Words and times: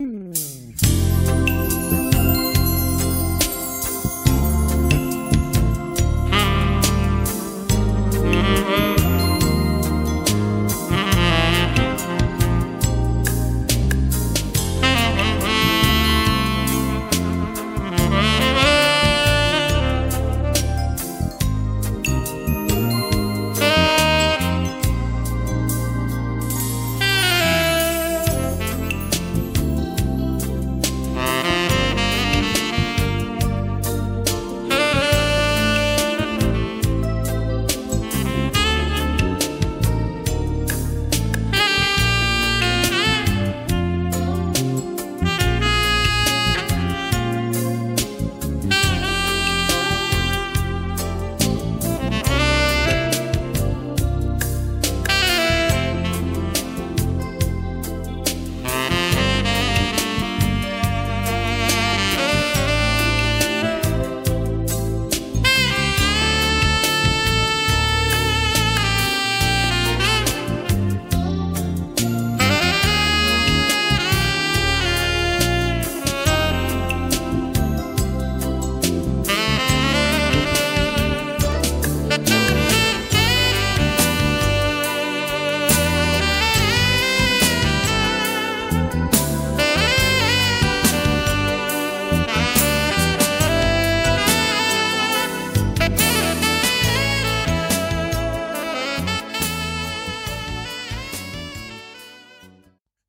Hmm. 0.00 0.66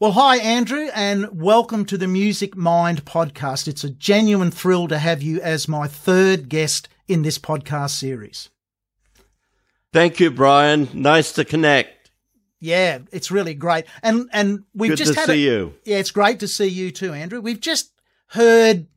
Well, 0.08 0.14
hi, 0.14 0.38
Andrew, 0.38 0.88
and 0.96 1.28
welcome 1.38 1.84
to 1.84 1.98
the 1.98 2.08
Music 2.08 2.56
Mind 2.56 3.04
podcast. 3.04 3.68
It's 3.68 3.84
a 3.84 3.90
genuine 3.90 4.52
thrill 4.52 4.88
to 4.88 5.00
have 5.00 5.22
you 5.22 5.42
as 5.42 5.68
my 5.68 5.86
third 5.86 6.48
guest 6.48 6.88
in 7.10 7.24
this 7.24 7.38
podcast 7.38 7.90
series. 7.90 8.50
Thank 9.92 10.22
you, 10.22 10.32
Brian. 10.32 10.88
Nice 10.94 11.34
to 11.34 11.44
connect. 11.44 12.10
Yeah, 12.62 13.00
it's 13.12 13.32
really 13.32 13.54
great. 13.54 13.84
And 14.02 14.30
and 14.32 14.64
we've 14.74 14.92
Good 14.92 15.00
just 15.00 15.14
to 15.16 15.20
had 15.20 15.26
see 15.28 15.46
a- 15.46 15.52
you. 15.52 15.74
Yeah, 15.84 15.98
it's 15.98 16.12
great 16.12 16.40
to 16.40 16.48
see 16.48 16.68
you 16.68 16.90
too, 16.90 17.12
Andrew. 17.12 17.42
We've 17.42 17.60
just 17.60 17.92
heard 18.28 18.88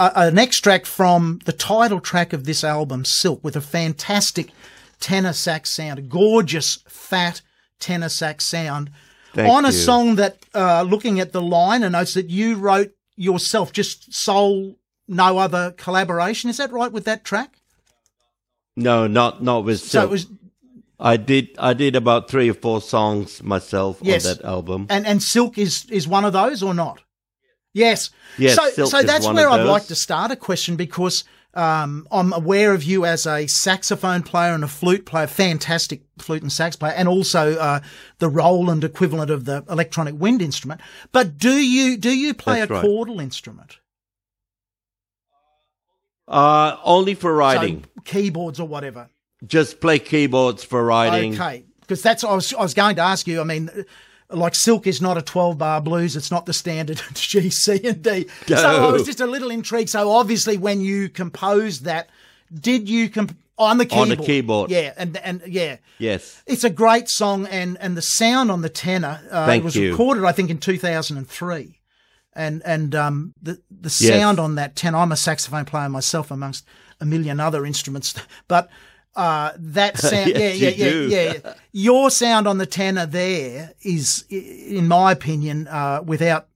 a, 0.00 0.10
an 0.16 0.38
extract 0.38 0.88
from 0.88 1.38
the 1.44 1.52
title 1.52 2.00
track 2.00 2.32
of 2.32 2.46
this 2.46 2.64
album, 2.64 3.04
Silk, 3.04 3.44
with 3.44 3.54
a 3.54 3.60
fantastic 3.60 4.50
tenor 4.98 5.34
sax 5.34 5.70
sound, 5.70 6.00
a 6.00 6.02
gorgeous, 6.02 6.82
fat 6.88 7.42
tenor 7.78 8.08
sax 8.08 8.44
sound 8.44 8.90
Thank 9.34 9.52
on 9.52 9.64
a 9.64 9.72
song 9.72 10.16
that, 10.16 10.38
uh, 10.54 10.82
looking 10.82 11.20
at 11.20 11.32
the 11.32 11.42
liner 11.42 11.90
notes 11.90 12.14
that 12.14 12.30
you 12.30 12.56
wrote 12.56 12.92
yourself, 13.16 13.72
just 13.72 14.12
sole, 14.12 14.76
no 15.06 15.38
other 15.38 15.72
collaboration. 15.76 16.48
Is 16.50 16.56
that 16.56 16.72
right 16.72 16.90
with 16.90 17.04
that 17.04 17.24
track? 17.24 17.58
No, 18.76 19.06
not 19.06 19.42
not 19.42 19.64
with 19.64 19.80
So 19.80 20.02
it 20.02 20.10
was, 20.10 20.26
I 21.00 21.16
did 21.16 21.48
I 21.58 21.74
did 21.74 21.96
about 21.96 22.30
three 22.30 22.48
or 22.48 22.54
four 22.54 22.80
songs 22.80 23.42
myself 23.42 23.98
Yes. 24.02 24.24
on 24.26 24.36
that 24.36 24.44
album. 24.44 24.86
and 24.88 25.06
and 25.06 25.22
Silk 25.22 25.58
is 25.58 25.84
is 25.90 26.06
one 26.08 26.24
of 26.24 26.32
those 26.32 26.62
or 26.62 26.74
not? 26.74 27.00
Yes. 27.74 28.10
Yes, 28.38 28.56
So 28.56 28.70
Silk 28.70 28.90
so 28.90 29.02
that's 29.02 29.26
where 29.26 29.48
I'd 29.50 29.64
like 29.64 29.86
to 29.88 29.94
start 29.94 30.30
a 30.30 30.36
question 30.36 30.76
because 30.76 31.24
um, 31.58 32.06
I'm 32.12 32.32
aware 32.32 32.72
of 32.72 32.84
you 32.84 33.04
as 33.04 33.26
a 33.26 33.48
saxophone 33.48 34.22
player 34.22 34.54
and 34.54 34.62
a 34.62 34.68
flute 34.68 35.04
player, 35.04 35.26
fantastic 35.26 36.02
flute 36.18 36.42
and 36.42 36.52
sax 36.52 36.76
player, 36.76 36.92
and 36.92 37.08
also 37.08 37.56
uh, 37.56 37.80
the 38.20 38.28
Roland 38.28 38.84
equivalent 38.84 39.30
of 39.30 39.44
the 39.44 39.64
electronic 39.68 40.14
wind 40.18 40.40
instrument. 40.40 40.80
But 41.10 41.36
do 41.36 41.52
you 41.52 41.96
do 41.96 42.10
you 42.10 42.32
play 42.32 42.60
That's 42.60 42.70
a 42.70 42.74
right. 42.74 42.84
chordal 42.84 43.20
instrument? 43.20 43.78
Uh 46.28 46.76
only 46.84 47.14
for 47.14 47.34
writing. 47.34 47.84
So 47.96 48.02
keyboards 48.04 48.60
or 48.60 48.68
whatever. 48.68 49.08
Just 49.46 49.80
play 49.80 49.98
keyboards 49.98 50.62
for 50.62 50.84
writing. 50.84 51.34
Okay, 51.34 51.64
because 51.80 52.02
that's 52.02 52.22
I 52.22 52.34
was 52.34 52.54
I 52.54 52.62
was 52.62 52.74
going 52.74 52.96
to 52.96 53.02
ask 53.02 53.26
you. 53.26 53.40
I 53.40 53.44
mean, 53.44 53.70
like 54.30 54.54
Silk 54.54 54.86
is 54.86 55.00
not 55.00 55.16
a 55.16 55.22
twelve 55.22 55.58
bar 55.58 55.80
blues. 55.80 56.16
It's 56.16 56.30
not 56.30 56.46
the 56.46 56.52
standard 56.52 57.00
G, 57.14 57.50
C, 57.50 57.80
and 57.84 58.02
D. 58.02 58.28
So 58.46 58.56
I 58.56 58.92
was 58.92 59.04
just 59.04 59.20
a 59.20 59.26
little 59.26 59.50
intrigued. 59.50 59.90
So 59.90 60.10
obviously, 60.10 60.56
when 60.56 60.80
you 60.80 61.08
composed 61.08 61.84
that, 61.84 62.10
did 62.52 62.88
you 62.88 63.08
comp- 63.08 63.36
on 63.58 63.78
the 63.78 63.86
keyboard? 63.86 64.10
On 64.10 64.16
the 64.16 64.24
keyboard. 64.24 64.70
Yeah, 64.70 64.92
and 64.96 65.16
and 65.18 65.42
yeah. 65.46 65.76
Yes. 65.98 66.42
It's 66.46 66.64
a 66.64 66.70
great 66.70 67.08
song, 67.08 67.46
and, 67.46 67.76
and 67.80 67.96
the 67.96 68.02
sound 68.02 68.50
on 68.52 68.62
the 68.62 68.68
tenor 68.68 69.20
uh, 69.30 69.46
Thank 69.46 69.62
it 69.62 69.64
was 69.64 69.76
you. 69.76 69.90
recorded, 69.90 70.24
I 70.24 70.32
think, 70.32 70.50
in 70.50 70.58
two 70.58 70.78
thousand 70.78 71.16
and 71.16 71.28
three, 71.28 71.80
and 72.34 72.94
um 72.94 73.34
the 73.42 73.60
the 73.70 73.90
sound 73.90 74.38
on 74.38 74.54
that 74.56 74.76
tenor. 74.76 74.98
I'm 74.98 75.12
a 75.12 75.16
saxophone 75.16 75.64
player 75.64 75.88
myself, 75.88 76.30
amongst 76.30 76.64
a 77.00 77.04
million 77.04 77.40
other 77.40 77.64
instruments, 77.66 78.14
but 78.48 78.68
uh, 79.16 79.52
that 79.56 79.98
sound, 79.98 80.30
yeah, 80.30 80.38
Yes, 80.38 80.58
yeah, 80.58 80.68
yeah, 80.70 80.90
do. 80.90 81.08
yeah, 81.08 81.32
yeah. 81.44 81.54
Your 81.72 82.10
sound 82.10 82.46
on 82.46 82.58
the 82.58 82.66
tenor 82.66 83.06
there 83.06 83.72
is, 83.82 84.24
in 84.30 84.88
my 84.88 85.12
opinion, 85.12 85.68
uh, 85.68 86.02
without 86.04 86.48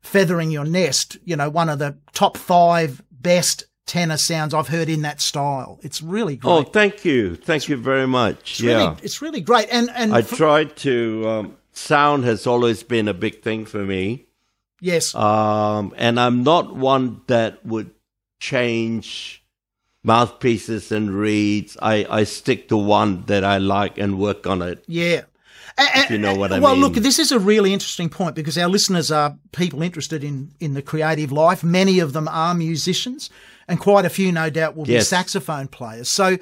feathering 0.00 0.50
your 0.50 0.64
nest, 0.64 1.18
you 1.24 1.36
know, 1.36 1.50
one 1.50 1.68
of 1.68 1.78
the 1.78 1.96
top 2.12 2.36
five 2.36 3.02
best 3.10 3.64
tenor 3.86 4.16
sounds 4.16 4.54
I've 4.54 4.68
heard 4.68 4.88
in 4.88 5.02
that 5.02 5.20
style. 5.20 5.78
It's 5.82 6.00
really 6.02 6.36
great. 6.36 6.50
Oh, 6.50 6.62
thank 6.62 7.04
you. 7.04 7.34
Thank 7.36 7.68
you 7.68 7.76
very 7.76 8.06
much. 8.06 8.52
it's 8.52 8.60
yeah. 8.60 8.76
really, 8.76 8.96
it's 9.02 9.20
really 9.20 9.40
great. 9.40 9.68
And 9.70 9.90
and 9.94 10.14
I 10.14 10.22
for- 10.22 10.36
tried 10.36 10.76
to 10.78 11.28
um, 11.28 11.56
sound 11.72 12.24
has 12.24 12.46
always 12.46 12.82
been 12.82 13.08
a 13.08 13.14
big 13.14 13.42
thing 13.42 13.66
for 13.66 13.84
me 13.84 14.28
Yes. 14.80 15.14
Um, 15.14 15.92
and 15.96 16.20
I'm 16.20 16.42
not 16.44 16.74
one 16.76 17.22
that 17.26 17.64
would 17.66 17.90
change 18.38 19.37
mouthpieces 20.04 20.92
and 20.92 21.10
reeds. 21.14 21.76
I, 21.82 22.06
I 22.08 22.24
stick 22.24 22.68
to 22.68 22.76
one 22.76 23.24
that 23.26 23.44
I 23.44 23.58
like 23.58 23.98
and 23.98 24.18
work 24.18 24.46
on 24.46 24.62
it. 24.62 24.84
Yeah. 24.86 25.22
If 25.80 26.10
you 26.10 26.18
know 26.18 26.34
what 26.34 26.52
I 26.52 26.58
well, 26.58 26.72
mean. 26.72 26.80
look, 26.82 26.94
this 26.94 27.20
is 27.20 27.30
a 27.30 27.38
really 27.38 27.72
interesting 27.72 28.08
point 28.08 28.34
because 28.34 28.58
our 28.58 28.68
listeners 28.68 29.12
are 29.12 29.36
people 29.52 29.80
interested 29.80 30.24
in, 30.24 30.52
in 30.58 30.74
the 30.74 30.82
creative 30.82 31.30
life. 31.30 31.62
Many 31.62 32.00
of 32.00 32.14
them 32.14 32.26
are 32.26 32.52
musicians, 32.52 33.30
and 33.68 33.78
quite 33.78 34.04
a 34.04 34.10
few, 34.10 34.32
no 34.32 34.50
doubt, 34.50 34.76
will 34.76 34.86
be 34.86 35.00
saxophone 35.00 35.68
players. 35.68 36.10
So, 36.10 36.38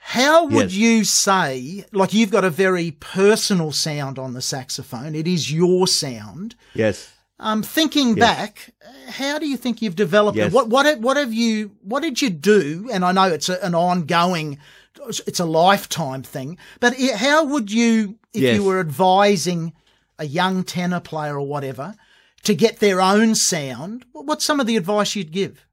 how 0.00 0.46
would 0.46 0.72
Yes. 0.72 0.74
you 0.74 1.04
say, 1.04 1.84
like, 1.92 2.12
you've 2.14 2.30
got 2.32 2.44
a 2.44 2.50
very 2.50 2.92
personal 2.92 3.70
sound 3.70 4.18
on 4.18 4.32
the 4.32 4.42
saxophone, 4.42 5.14
it 5.14 5.28
is 5.28 5.52
your 5.52 5.86
sound. 5.86 6.56
Yes. 6.74 7.10
Um, 7.40 7.62
thinking 7.62 8.14
back, 8.16 8.70
how 9.08 9.38
do 9.38 9.46
you 9.46 9.56
think 9.56 9.80
you've 9.80 9.94
developed 9.94 10.36
it? 10.38 10.52
What 10.52 10.68
what 10.68 10.98
what 10.98 11.16
have 11.16 11.32
you 11.32 11.76
what 11.82 12.02
did 12.02 12.20
you 12.20 12.30
do? 12.30 12.88
And 12.92 13.04
I 13.04 13.12
know 13.12 13.28
it's 13.28 13.48
a, 13.48 13.64
an 13.64 13.74
ongoing, 13.76 14.58
it's 15.06 15.38
a 15.38 15.44
lifetime 15.44 16.22
thing. 16.22 16.58
But 16.80 16.98
how 16.98 17.44
would 17.44 17.70
you, 17.70 18.18
if 18.34 18.42
Yes. 18.42 18.56
you 18.56 18.64
were 18.64 18.80
advising 18.80 19.72
a 20.18 20.26
young 20.26 20.64
tenor 20.64 20.98
player 21.00 21.36
or 21.38 21.46
whatever, 21.46 21.94
to 22.42 22.54
get 22.56 22.80
their 22.80 23.00
own 23.00 23.36
sound? 23.36 24.04
What's 24.12 24.44
some 24.44 24.58
of 24.58 24.66
the 24.66 24.76
advice 24.76 25.14
you'd 25.14 25.30
give? 25.32 25.64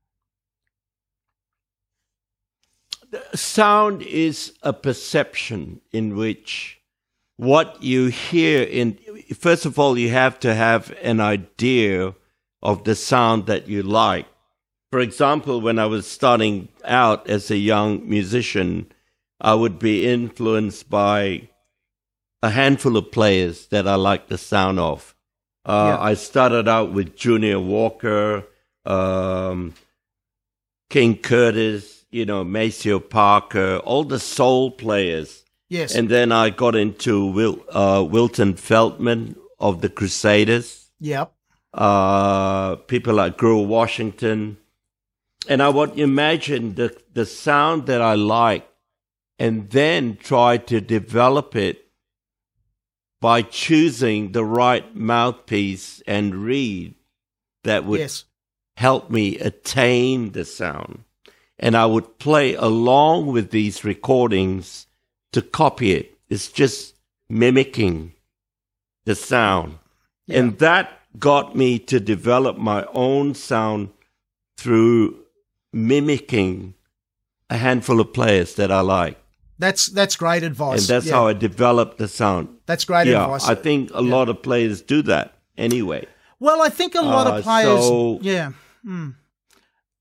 sound 3.33 4.01
is 4.01 4.53
a 4.61 4.73
perception 4.73 5.79
in 5.91 6.15
which 6.17 6.81
what 7.37 7.81
you 7.83 8.07
hear 8.07 8.63
in 8.63 8.97
first 9.33 9.65
of 9.65 9.77
all 9.77 9.97
you 9.97 10.09
have 10.09 10.39
to 10.39 10.53
have 10.53 10.93
an 11.01 11.19
idea 11.19 12.13
of 12.61 12.83
the 12.83 12.95
sound 12.95 13.45
that 13.47 13.67
you 13.67 13.83
like. 13.83 14.25
For 14.91 14.99
example 14.99 15.59
when 15.61 15.77
i 15.79 15.85
was 15.85 16.07
starting 16.07 16.69
out 16.85 17.29
as 17.29 17.51
a 17.51 17.57
young 17.57 18.07
musician 18.09 18.91
i 19.41 19.53
would 19.53 19.77
be 19.79 20.07
influenced 20.07 20.89
by 20.89 21.49
a 22.41 22.49
handful 22.49 22.95
of 22.97 23.11
players 23.11 23.67
that 23.67 23.87
i 23.87 23.95
liked 23.95 24.29
the 24.29 24.37
sound 24.37 24.79
of. 24.79 25.13
Uh, 25.65 25.95
Yeah. 25.97 25.99
i 26.11 26.13
started 26.13 26.67
out 26.67 26.91
with 26.93 27.15
junior 27.17 27.59
walker 27.59 28.45
um, 28.85 29.73
king 30.89 31.17
curtis 31.17 32.05
you 32.11 32.25
know 32.25 32.43
maceo 32.43 32.99
parker 32.99 33.77
all 33.83 34.03
the 34.03 34.19
soul 34.19 34.71
players 34.71 35.43
Yes. 35.67 35.95
and 35.95 36.09
then 36.09 36.31
I 36.31 36.51
got 36.51 36.75
into 36.75 37.25
Wil- 37.25 37.65
uh, 37.71 38.05
Wilton 38.07 38.53
Felder 38.53 39.35
of 39.59 39.81
the 39.81 39.89
Crusaders, 39.89 40.91
yep. 40.99 41.33
uh, 41.73 42.75
people 42.75 43.15
like 43.15 43.37
Grover 43.37 43.67
Washington. 43.67 44.57
And 45.47 45.61
I 45.61 45.69
would 45.69 45.97
imagine 45.97 46.75
the, 46.75 46.95
the 47.13 47.25
sound 47.25 47.85
that 47.87 48.01
I 48.01 48.15
like 48.15 48.67
and 49.37 49.69
then 49.69 50.17
try 50.17 50.57
to 50.57 50.81
develop 50.81 51.55
it 51.55 51.85
by 53.21 53.41
choosing 53.41 54.31
the 54.31 54.45
right 54.45 54.95
mouthpiece 54.95 56.01
and 56.07 56.35
reed 56.35 56.95
that 57.63 57.85
would 57.85 57.99
yes. 57.99 58.25
help 58.77 59.09
me 59.09 59.37
attain 59.39 60.31
the 60.31 60.45
sound. 60.45 61.03
And 61.57 61.75
I 61.75 61.85
would 61.85 62.19
play 62.19 62.53
along 62.53 63.27
with 63.27 63.51
these 63.51 63.83
recordings 63.83 64.84
to 65.35 65.41
copy 65.41 65.91
it. 65.91 66.17
It's 66.29 66.47
just 66.61 66.95
mimicking 67.29 68.13
the 69.05 69.15
sound. 69.15 69.77
And 70.29 70.57
that 70.59 70.85
got 71.19 71.55
me 71.55 71.77
to 71.91 71.99
develop 71.99 72.57
my 72.57 72.85
own 72.93 73.35
sound 73.35 73.89
through 74.57 75.17
mimicking 75.73 76.73
a 77.49 77.57
handful 77.57 77.99
of 77.99 78.13
players 78.13 78.55
that 78.55 78.71
I 78.71 78.81
like. 78.81 79.17
That's 79.59 79.87
that's 79.87 80.15
great 80.15 80.43
advice. 80.43 80.79
And 80.81 80.87
that's 80.89 81.05
Yeah. 81.05 81.13
how 81.15 81.27
I 81.27 81.33
developed 81.33 81.97
the 81.97 82.07
sound. 82.07 82.47
That's 82.65 82.85
great 82.85 83.07
yeah, 83.07 83.23
advice. 83.23 83.47
I 83.47 83.55
think 83.55 83.91
a 83.93 84.01
lot 84.01 84.27
of 84.29 84.41
players 84.41 84.81
do 84.81 85.01
that 85.03 85.33
anyway. 85.57 86.07
Well, 86.39 86.61
I 86.61 86.69
think 86.69 86.95
a 86.95 87.01
lot 87.01 87.27
Uh, 87.27 87.35
of 87.37 87.43
players. 87.43 87.83
so- 87.87 88.19
yeah. 88.21 88.51
Hmm. 88.83 89.09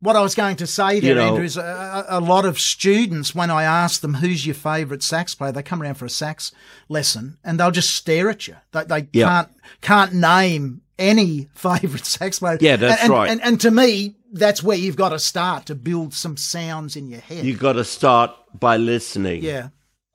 What 0.05 0.17
I 0.17 0.21
was 0.21 0.35
going 0.35 0.56
to 0.56 0.67
say 0.67 1.01
there, 1.01 1.11
You 1.11 1.15
know- 1.15 1.29
Andrew, 1.29 1.45
is 1.45 1.56
a, 1.56 2.05
a 2.09 2.21
lot 2.21 2.45
of 2.45 2.59
students, 2.59 3.35
when 3.35 3.51
I 3.51 3.62
ask 3.65 4.01
them 4.03 4.15
who's 4.15 4.45
your 4.45 4.55
favourite 4.55 5.03
sax 5.03 5.35
player, 5.35 5.51
they 5.53 5.62
come 5.62 5.81
around 5.83 5.95
for 5.95 6.05
a 6.05 6.11
sax 6.11 6.53
lesson 6.89 7.39
and 7.43 7.59
they'll 7.59 7.71
just 7.71 7.89
stare 7.97 8.29
at 8.29 8.47
you. 8.47 8.56
They, 8.73 8.85
they 8.85 9.09
Yeah. 9.12 9.29
can't 9.29 9.49
can't 9.81 10.12
name 10.12 10.83
any 10.99 11.49
favourite 11.55 12.05
sax 12.05 12.39
player. 12.39 12.59
Yeah, 12.61 12.77
that's 12.77 13.03
and, 13.03 13.11
right. 13.12 13.31
And, 13.31 13.41
and 13.43 13.61
to 13.62 13.71
me, 13.71 14.17
that's 14.33 14.62
where 14.62 14.77
you've 14.77 14.97
got 14.97 15.09
to 15.11 15.19
start 15.19 15.67
to 15.67 15.75
build 15.75 16.12
some 16.12 16.37
sounds 16.37 16.97
in 16.97 17.09
your 17.09 17.21
head. 17.21 17.45
You've 17.47 17.59
got 17.61 17.73
to 17.75 17.85
start 17.85 18.31
by 18.59 18.77
listening. 18.77 19.43
yeah. 19.43 19.69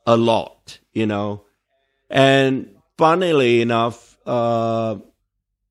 a 0.05 0.15
lot, 0.17 0.79
you 0.93 1.05
know. 1.07 1.45
And 2.09 2.75
funnily 2.97 3.61
enough, 3.61 4.17
uh, 4.25 4.97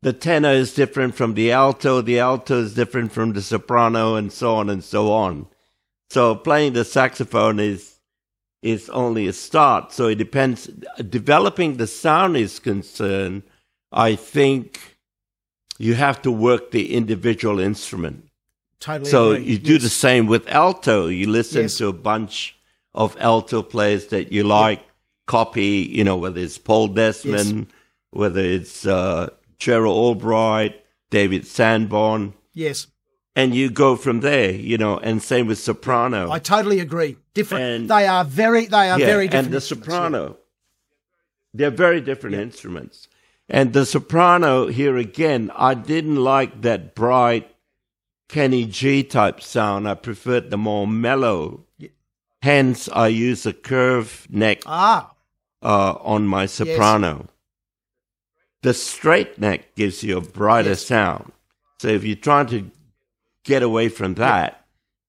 the 0.03 0.13
tenor 0.13 0.51
is 0.53 0.75
different 0.75 1.15
from 1.15 1.35
the 1.35 1.51
alto, 1.53 2.01
the 2.01 2.19
alto 2.21 2.61
is 2.61 2.75
different 2.75 3.13
from 3.13 3.33
the 3.33 3.43
soprano, 3.43 4.15
and 4.15 4.33
so 4.33 4.55
on 4.55 4.71
and 4.71 4.83
so 4.85 5.13
on. 5.13 5.47
So 6.11 6.35
playing 6.35 6.73
the 6.75 6.85
saxophone 6.85 7.59
is 7.61 7.95
is 8.63 8.89
only 8.91 9.29
a 9.29 9.33
start. 9.33 9.93
So 9.93 10.09
it 10.09 10.17
depends. 10.17 10.67
Developing 11.09 11.77
the 11.77 11.87
sound 11.87 12.37
is 12.37 12.59
concerned. 12.59 13.43
I 13.93 14.17
think 14.17 14.97
you 15.79 15.95
have 15.95 16.21
to 16.23 16.33
work 16.33 16.73
the 16.73 16.93
individual 16.95 17.61
instrument. 17.61 18.25
Totally. 18.81 19.11
So 19.11 19.33
agree. 19.33 19.45
you 19.45 19.59
do 19.59 19.73
Yes. 19.75 19.83
the 19.83 19.89
same 19.89 20.27
with 20.27 20.49
alto. 20.49 21.07
You 21.07 21.29
listen 21.29 21.63
Yes. 21.63 21.79
to 21.79 21.87
a 21.89 21.93
bunch 21.93 22.57
of 22.95 23.17
alto 23.21 23.63
players 23.63 24.07
that 24.09 24.33
you 24.33 24.43
like, 24.43 24.81
copy, 25.27 25.89
you 25.91 26.03
know, 26.03 26.17
whether 26.17 26.41
it's 26.41 26.59
Paul 26.59 26.89
Desmond, 26.89 27.69
whether 28.11 28.41
it's 28.41 28.87
uh, 28.87 29.31
Gerald 29.59 29.97
Albright, 29.97 30.85
David 31.11 31.47
Sanborn, 31.47 32.35
Yes. 32.53 32.87
and 33.35 33.55
you 33.55 33.71
go 33.71 33.97
from 33.97 34.21
there, 34.21 34.51
you 34.53 34.79
know, 34.79 34.99
and 34.99 35.23
same 35.23 35.47
with 35.47 35.59
soprano. 35.59 36.31
I 36.31 36.39
totally 36.39 36.81
agree. 36.81 37.17
Different. 37.35 37.65
And- 37.65 37.91
they 37.91 38.07
are 38.07 38.25
very. 38.25 38.67
They 38.67 38.91
are 38.91 38.99
yeah, 38.99 39.07
very 39.07 39.27
different. 39.27 39.47
and 39.47 39.53
the 39.55 39.57
instruments, 39.59 39.87
yeah. 39.89 39.95
soprano. 39.95 40.37
They're 41.55 41.71
very 41.71 42.01
different 42.01 42.37
instruments. 42.37 43.09
And 43.49 43.73
the 43.73 43.87
soprano, 43.87 44.67
here 44.67 44.97
again, 44.99 45.51
I 45.57 45.75
didn't 45.75 46.17
like 46.17 46.61
that 46.63 46.95
bright 46.95 47.51
Kenny 48.29 48.67
G 48.67 49.03
type 49.03 49.41
sound. 49.41 49.89
I 49.89 49.95
preferred 49.95 50.51
the 50.51 50.59
more 50.59 50.87
mellow. 50.87 51.65
Hence, 52.43 52.89
I 52.93 53.09
use 53.09 53.47
a 53.47 53.53
curved 53.55 54.31
neck 54.33 54.63
Ah. 54.67 55.13
uh, 55.63 55.95
on 56.03 56.27
my 56.27 56.45
soprano. 56.47 57.27
The 58.63 58.75
straight 58.75 59.39
neck 59.39 59.75
gives 59.77 60.03
you 60.03 60.17
a 60.19 60.21
brighter 60.21 60.71
Yes. 60.71 60.85
sound. 60.87 61.33
So 61.81 61.89
if 61.89 62.05
you're 62.05 62.17
trying 62.17 62.47
to 62.49 62.71
get 63.45 63.63
away 63.63 63.89
from 63.89 64.15
that, 64.15 64.67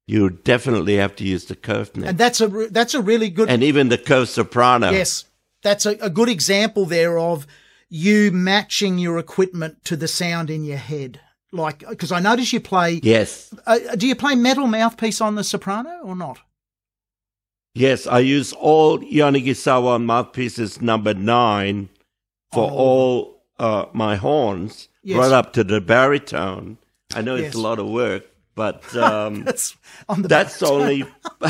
you 0.08 0.30
definitely 0.30 0.98
have 0.98 1.16
to 1.18 1.24
use 1.24 1.46
the 1.46 1.56
curved 1.56 1.98
neck. 1.98 2.10
And 2.10 2.18
that's 2.18 2.42
a 2.42 2.48
re- 2.48 2.68
that's 2.70 2.94
a 2.94 3.02
really 3.02 3.30
good 3.30 3.50
and 3.50 3.64
even 3.64 3.90
the 3.90 3.98
curved 3.98 4.30
soprano. 4.30 4.92
Yes, 4.92 5.26
that's 5.64 5.86
a, 5.86 5.92
a 6.02 6.10
good 6.10 6.30
example 6.30 6.86
there 6.86 7.18
of 7.18 7.48
you 7.90 8.32
matching 8.32 9.00
your 9.00 9.18
equipment 9.18 9.84
to 9.86 9.96
the 9.96 10.08
sound 10.08 10.50
in 10.52 10.64
your 10.64 10.78
head. 10.78 11.20
Like, 11.52 11.84
because 11.90 12.12
I 12.12 12.20
notice 12.20 12.54
you 12.54 12.60
play. 12.60 13.00
Yes. 13.02 13.52
Uh, 13.66 13.80
do 13.98 14.08
you 14.08 14.16
play 14.16 14.36
metal 14.36 14.68
mouthpiece 14.68 15.20
on 15.22 15.34
the 15.34 15.44
soprano 15.44 16.00
or 16.04 16.16
not? 16.16 16.38
Yes, 17.74 18.06
I 18.06 18.20
use 18.20 18.54
all 18.54 19.00
Yanagisawa 19.00 20.04
mouthpieces 20.04 20.82
number 20.82 21.14
nine 21.16 21.90
for 22.54 22.70
Oh. 22.70 22.76
all 22.76 23.39
uh, 23.60 23.86
my 23.94 24.16
horns, 24.16 24.88
Yes. 25.04 25.18
right 25.20 25.32
up 25.32 25.54
to 25.54 25.64
the 25.64 25.80
baritone. 25.82 26.78
I 27.16 27.22
know 27.22 27.36
Yes. 27.36 27.48
it's 27.48 27.56
a 27.56 27.60
lot 27.60 27.80
of 27.80 27.88
work, 27.88 28.24
but 28.56 28.84
um, 29.10 29.44
That's 29.44 29.76
on 30.08 30.22
the. 30.24 30.28
that's 30.28 30.62
only 30.64 31.04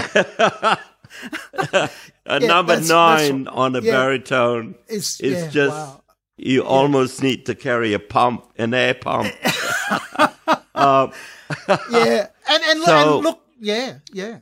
a 2.25 2.39
number 2.39 2.74
that's- 2.74 2.89
nine 2.89 3.44
that's- 3.44 3.58
on 3.58 3.75
a 3.75 3.82
yeah. 3.82 3.92
baritone. 3.92 4.75
It's, 4.88 5.20
yeah, 5.22 5.48
just 5.50 5.75
wow. 5.75 6.01
you 6.38 6.63
almost 6.63 7.22
need 7.24 7.46
to 7.48 7.56
carry 7.56 7.94
a 7.94 8.00
pump, 8.00 8.46
an 8.58 8.74
air 8.74 8.94
pump. 8.94 9.34
uh, 10.75 11.08
yeah, 11.92 12.28
and 12.50 12.63
and, 12.63 12.84
So- 12.84 13.16
and 13.18 13.24
look, 13.25 13.42
yeah, 13.60 13.98
yeah. 14.13 14.39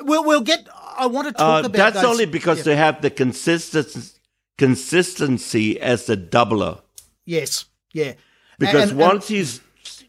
We'll 0.00 0.24
we'll 0.24 0.42
get. 0.42 0.68
I 0.96 1.06
want 1.06 1.26
to 1.28 1.32
talk 1.32 1.64
Uh, 1.64 1.66
about 1.66 1.72
that's 1.76 1.96
those- 1.96 2.04
only 2.04 2.26
because 2.26 2.58
yeah. 2.58 2.64
they 2.64 2.76
have 2.76 3.02
the 3.02 3.10
consistency 3.10 4.17
consistency 4.58 5.80
as 5.80 6.06
the 6.06 6.16
doubler. 6.16 6.80
yes, 7.24 7.64
yeah. 7.94 8.12
Because 8.58 8.90
And- 8.90 9.00
and- 9.00 9.00
once 9.00 9.30
you 9.30 9.44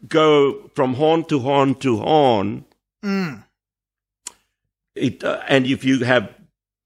go 0.08 0.68
from 0.74 0.94
horn 0.94 1.24
to 1.26 1.38
horn 1.38 1.74
to 1.76 1.96
horn, 1.98 2.64
Mm. 3.04 3.44
it, 4.94 5.22
uh, 5.24 5.40
and 5.48 5.66
if 5.66 5.84
you 5.84 6.00
have 6.04 6.34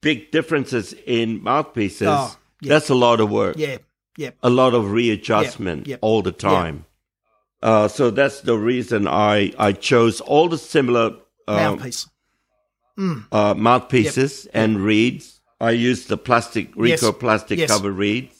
big 0.02 0.30
differences 0.30 0.94
in 1.06 1.42
mouthpieces, 1.42 2.08
Oh, 2.08 2.36
yeah. 2.60 2.68
that's 2.68 2.90
a 2.90 2.94
lot 2.94 3.20
of 3.20 3.30
work, 3.30 3.56
yeah, 3.58 3.78
yeah, 4.18 4.30
a 4.42 4.50
lot 4.50 4.74
of 4.74 4.90
readjustment 4.92 5.86
Yeah, 5.86 5.92
yeah. 5.94 5.98
all 6.02 6.22
the 6.22 6.32
time. 6.32 6.84
Uh, 7.62 7.88
so 7.88 8.10
that's 8.10 8.42
the 8.42 8.58
reason 8.58 9.08
I, 9.08 9.52
I 9.58 9.72
chose 9.72 10.20
all 10.20 10.48
the 10.48 10.58
similar 10.58 11.16
um, 11.48 11.76
Mouthpiece. 11.78 12.06
uh, 13.32 13.54
mouthpieces 13.56 14.46
and 14.52 14.80
reeds. 14.84 15.33
I 15.60 15.70
use 15.70 16.06
the 16.06 16.16
plastic 16.16 16.68
Yes. 16.76 17.02
Rico 17.02 17.12
plastic 17.12 17.58
Yes. 17.58 17.70
cover 17.70 17.90
reeds. 17.90 18.34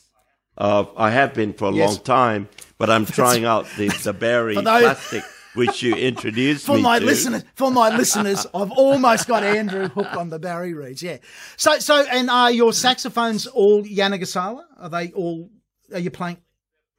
Uh, 0.56 0.85
I 0.97 1.11
have 1.11 1.35
been 1.35 1.52
for 1.52 1.68
a 1.71 1.73
Yes. 1.73 1.88
long 1.88 1.99
time, 2.04 2.49
but 2.78 2.90
I'm 2.90 3.06
trying 3.06 3.44
out 3.44 3.66
the, 3.76 3.88
the 3.88 4.12
berry 4.12 4.54
those- 4.54 4.62
plastic 4.64 5.23
which 5.54 5.83
you 5.85 5.94
introduced 5.94 6.66
For 6.66 6.76
me 6.76 6.83
my 6.83 6.99
to. 6.99 7.04
listeners, 7.04 7.44
for 7.54 7.71
my 7.71 7.97
listeners, 7.97 8.44
I've 8.54 8.73
almost 8.73 9.28
got 9.28 9.44
Andrew 9.44 9.88
hooked 9.88 10.16
on 10.16 10.28
the 10.28 10.38
Barry 10.40 10.75
Reeds. 10.75 11.00
Yeah. 11.00 11.18
So, 11.56 11.78
so, 11.78 12.02
and 12.11 12.28
are 12.28 12.50
your 12.50 12.73
saxophones 12.73 13.47
all 13.47 13.85
Yanagisawa? 13.85 14.62
Are 14.80 14.88
they 14.88 15.12
all? 15.12 15.50
Are 15.92 16.00
you 16.00 16.11
playing? 16.11 16.38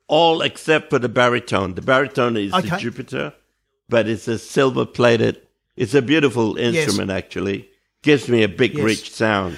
All 0.08 0.42
except 0.42 0.90
for 0.90 1.00
the 1.00 1.10
baritone. 1.10 1.74
The 1.74 1.82
baritone 1.82 2.38
is 2.38 2.54
Okay. 2.54 2.70
the 2.70 2.78
Jupiter, 2.78 3.34
but 3.90 4.08
it's 4.08 4.28
a 4.30 4.38
silver 4.40 4.86
plated. 4.86 5.42
It's 5.76 5.94
a 5.94 6.02
beautiful 6.02 6.56
instrument, 6.56 7.12
actually. 7.12 7.68
Gives 8.04 8.30
me 8.30 8.44
a 8.44 8.48
big, 8.48 8.76
Yes. 8.76 8.84
rich 8.86 9.12
sound. 9.12 9.58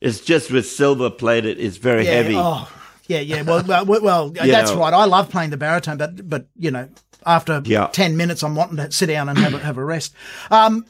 It's 0.00 0.20
just 0.20 0.50
with 0.50 0.68
silver 0.68 1.10
plated. 1.10 1.58
It's 1.58 1.76
very 1.76 2.04
Yeah. 2.04 2.10
heavy. 2.12 2.34
Oh, 2.36 2.70
yeah, 3.08 3.20
yeah. 3.20 3.42
Well, 3.42 3.64
well, 3.66 3.84
well, 4.02 4.30
that's 4.34 4.70
know. 4.70 4.78
right. 4.78 4.94
I 4.94 5.04
love 5.06 5.30
playing 5.30 5.50
the 5.50 5.56
baritone, 5.56 5.96
but 5.98 6.28
but 6.28 6.46
you 6.56 6.70
know, 6.70 6.88
after 7.26 7.62
Yeah. 7.64 7.88
ten 7.92 8.16
minutes, 8.16 8.42
I'm 8.42 8.54
wanting 8.54 8.76
to 8.76 8.92
sit 8.92 9.06
down 9.06 9.28
and 9.28 9.38
have 9.38 9.54
a, 9.54 9.58
have 9.58 9.76
a 9.78 9.84
rest. 9.84 10.14
Um, 10.50 10.86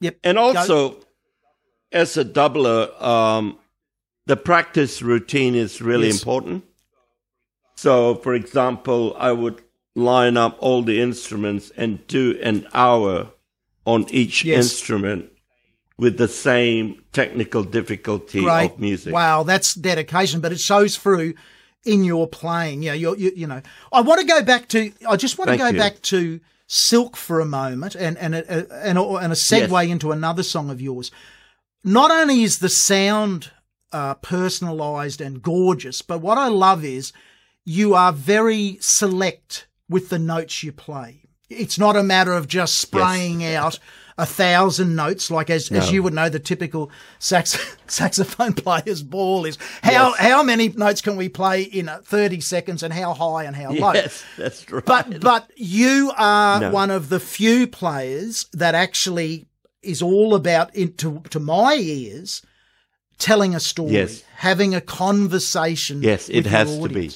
yep. 0.00 0.18
And 0.22 0.38
also, 0.38 0.96
as 1.92 2.16
a 2.16 2.24
doubler, 2.24 3.00
um, 3.02 3.58
the 4.26 4.36
practice 4.36 5.00
routine 5.02 5.54
is 5.54 5.80
really 5.80 6.08
Yes. 6.08 6.18
important. 6.20 6.64
So, 7.76 8.16
for 8.16 8.34
example, 8.34 9.16
I 9.18 9.32
would 9.32 9.62
line 9.96 10.36
up 10.36 10.56
all 10.60 10.82
the 10.82 11.00
instruments 11.00 11.72
and 11.76 12.06
do 12.06 12.38
an 12.42 12.66
hour 12.74 13.28
on 13.84 14.06
each 14.10 14.44
Yes. 14.44 14.64
instrument 14.64 15.31
with 15.98 16.18
the 16.18 16.28
same 16.28 17.02
technical 17.12 17.62
difficulty 17.62 18.40
great 18.40 18.72
of 18.72 18.78
music. 18.78 19.12
Wow, 19.12 19.42
that's 19.42 19.74
dedication, 19.74 20.40
but 20.40 20.52
it 20.52 20.60
shows 20.60 20.96
through 20.96 21.34
in 21.84 22.04
your 22.04 22.26
playing. 22.26 22.82
Yeah, 22.82 22.94
you're, 22.94 23.16
you, 23.16 23.32
you 23.34 23.46
know. 23.46 23.62
I 23.92 24.00
want 24.00 24.20
to 24.20 24.26
go 24.26 24.42
back 24.42 24.68
to. 24.68 24.92
I 25.08 25.16
just 25.16 25.38
want 25.38 25.50
to 25.50 25.56
go 25.56 25.68
you. 25.68 25.78
back 25.78 26.00
to 26.02 26.40
Silk 26.66 27.16
for 27.16 27.40
a 27.40 27.44
moment, 27.44 27.94
and 27.94 28.16
and 28.16 28.34
a, 28.34 28.72
and 28.84 28.96
a, 28.96 29.02
and 29.02 29.32
a 29.32 29.36
segue 29.36 29.88
into 29.88 30.10
another 30.10 30.42
song 30.42 30.70
of 30.70 30.80
yours. 30.80 31.10
Not 31.84 32.10
only 32.10 32.42
is 32.42 32.60
the 32.60 32.68
sound 32.68 33.50
uh, 33.92 34.14
personalized 34.14 35.20
and 35.20 35.42
gorgeous, 35.42 36.00
but 36.00 36.20
what 36.20 36.38
I 36.38 36.48
love 36.48 36.84
is 36.84 37.12
you 37.64 37.94
are 37.94 38.12
very 38.12 38.78
select 38.80 39.66
with 39.88 40.08
the 40.08 40.18
notes 40.18 40.62
you 40.62 40.72
play. 40.72 41.22
It's 41.50 41.78
not 41.78 41.96
a 41.96 42.02
matter 42.02 42.32
of 42.32 42.48
just 42.48 42.78
spraying 42.78 43.44
out 43.44 43.78
a 44.18 44.26
thousand 44.26 44.94
notes, 44.94 45.30
like 45.30 45.48
as, 45.50 45.70
as 45.72 45.90
you 45.90 46.02
would 46.02 46.12
know, 46.14 46.28
the 46.28 46.38
typical 46.38 46.90
sax- 47.18 47.76
saxophone 47.86 48.52
player's 48.64 49.02
ball 49.02 49.44
is. 49.46 49.56
How 49.82 50.08
Yes. 50.10 50.18
how 50.18 50.42
many 50.42 50.68
notes 50.68 51.00
can 51.00 51.16
we 51.16 51.28
play 51.28 51.62
in 51.62 51.88
uh, 51.88 52.00
thirty 52.04 52.40
seconds, 52.40 52.82
and 52.82 52.92
how 52.92 53.14
high 53.14 53.44
and 53.44 53.56
how 53.56 53.72
low? 53.72 53.92
Yes, 53.94 54.24
that's 54.36 54.70
right. 54.70 54.84
But 54.84 55.20
but 55.20 55.50
you 55.56 56.12
are 56.16 56.60
No. 56.60 56.70
one 56.70 56.90
of 56.90 57.08
the 57.08 57.20
few 57.20 57.66
players 57.66 58.46
that 58.52 58.74
actually 58.74 59.46
is 59.82 60.02
all 60.02 60.34
about 60.34 60.74
in, 60.76 60.92
to 60.98 61.22
to 61.30 61.40
my 61.40 61.74
ears 61.74 62.42
telling 63.18 63.54
a 63.54 63.60
story, 63.60 63.92
Yes. 63.92 64.22
having 64.36 64.74
a 64.74 64.80
conversation. 64.80 66.02
yes, 66.02 66.28
it 66.28 66.46
has 66.46 66.76
to 66.78 66.88
be. 66.88 67.10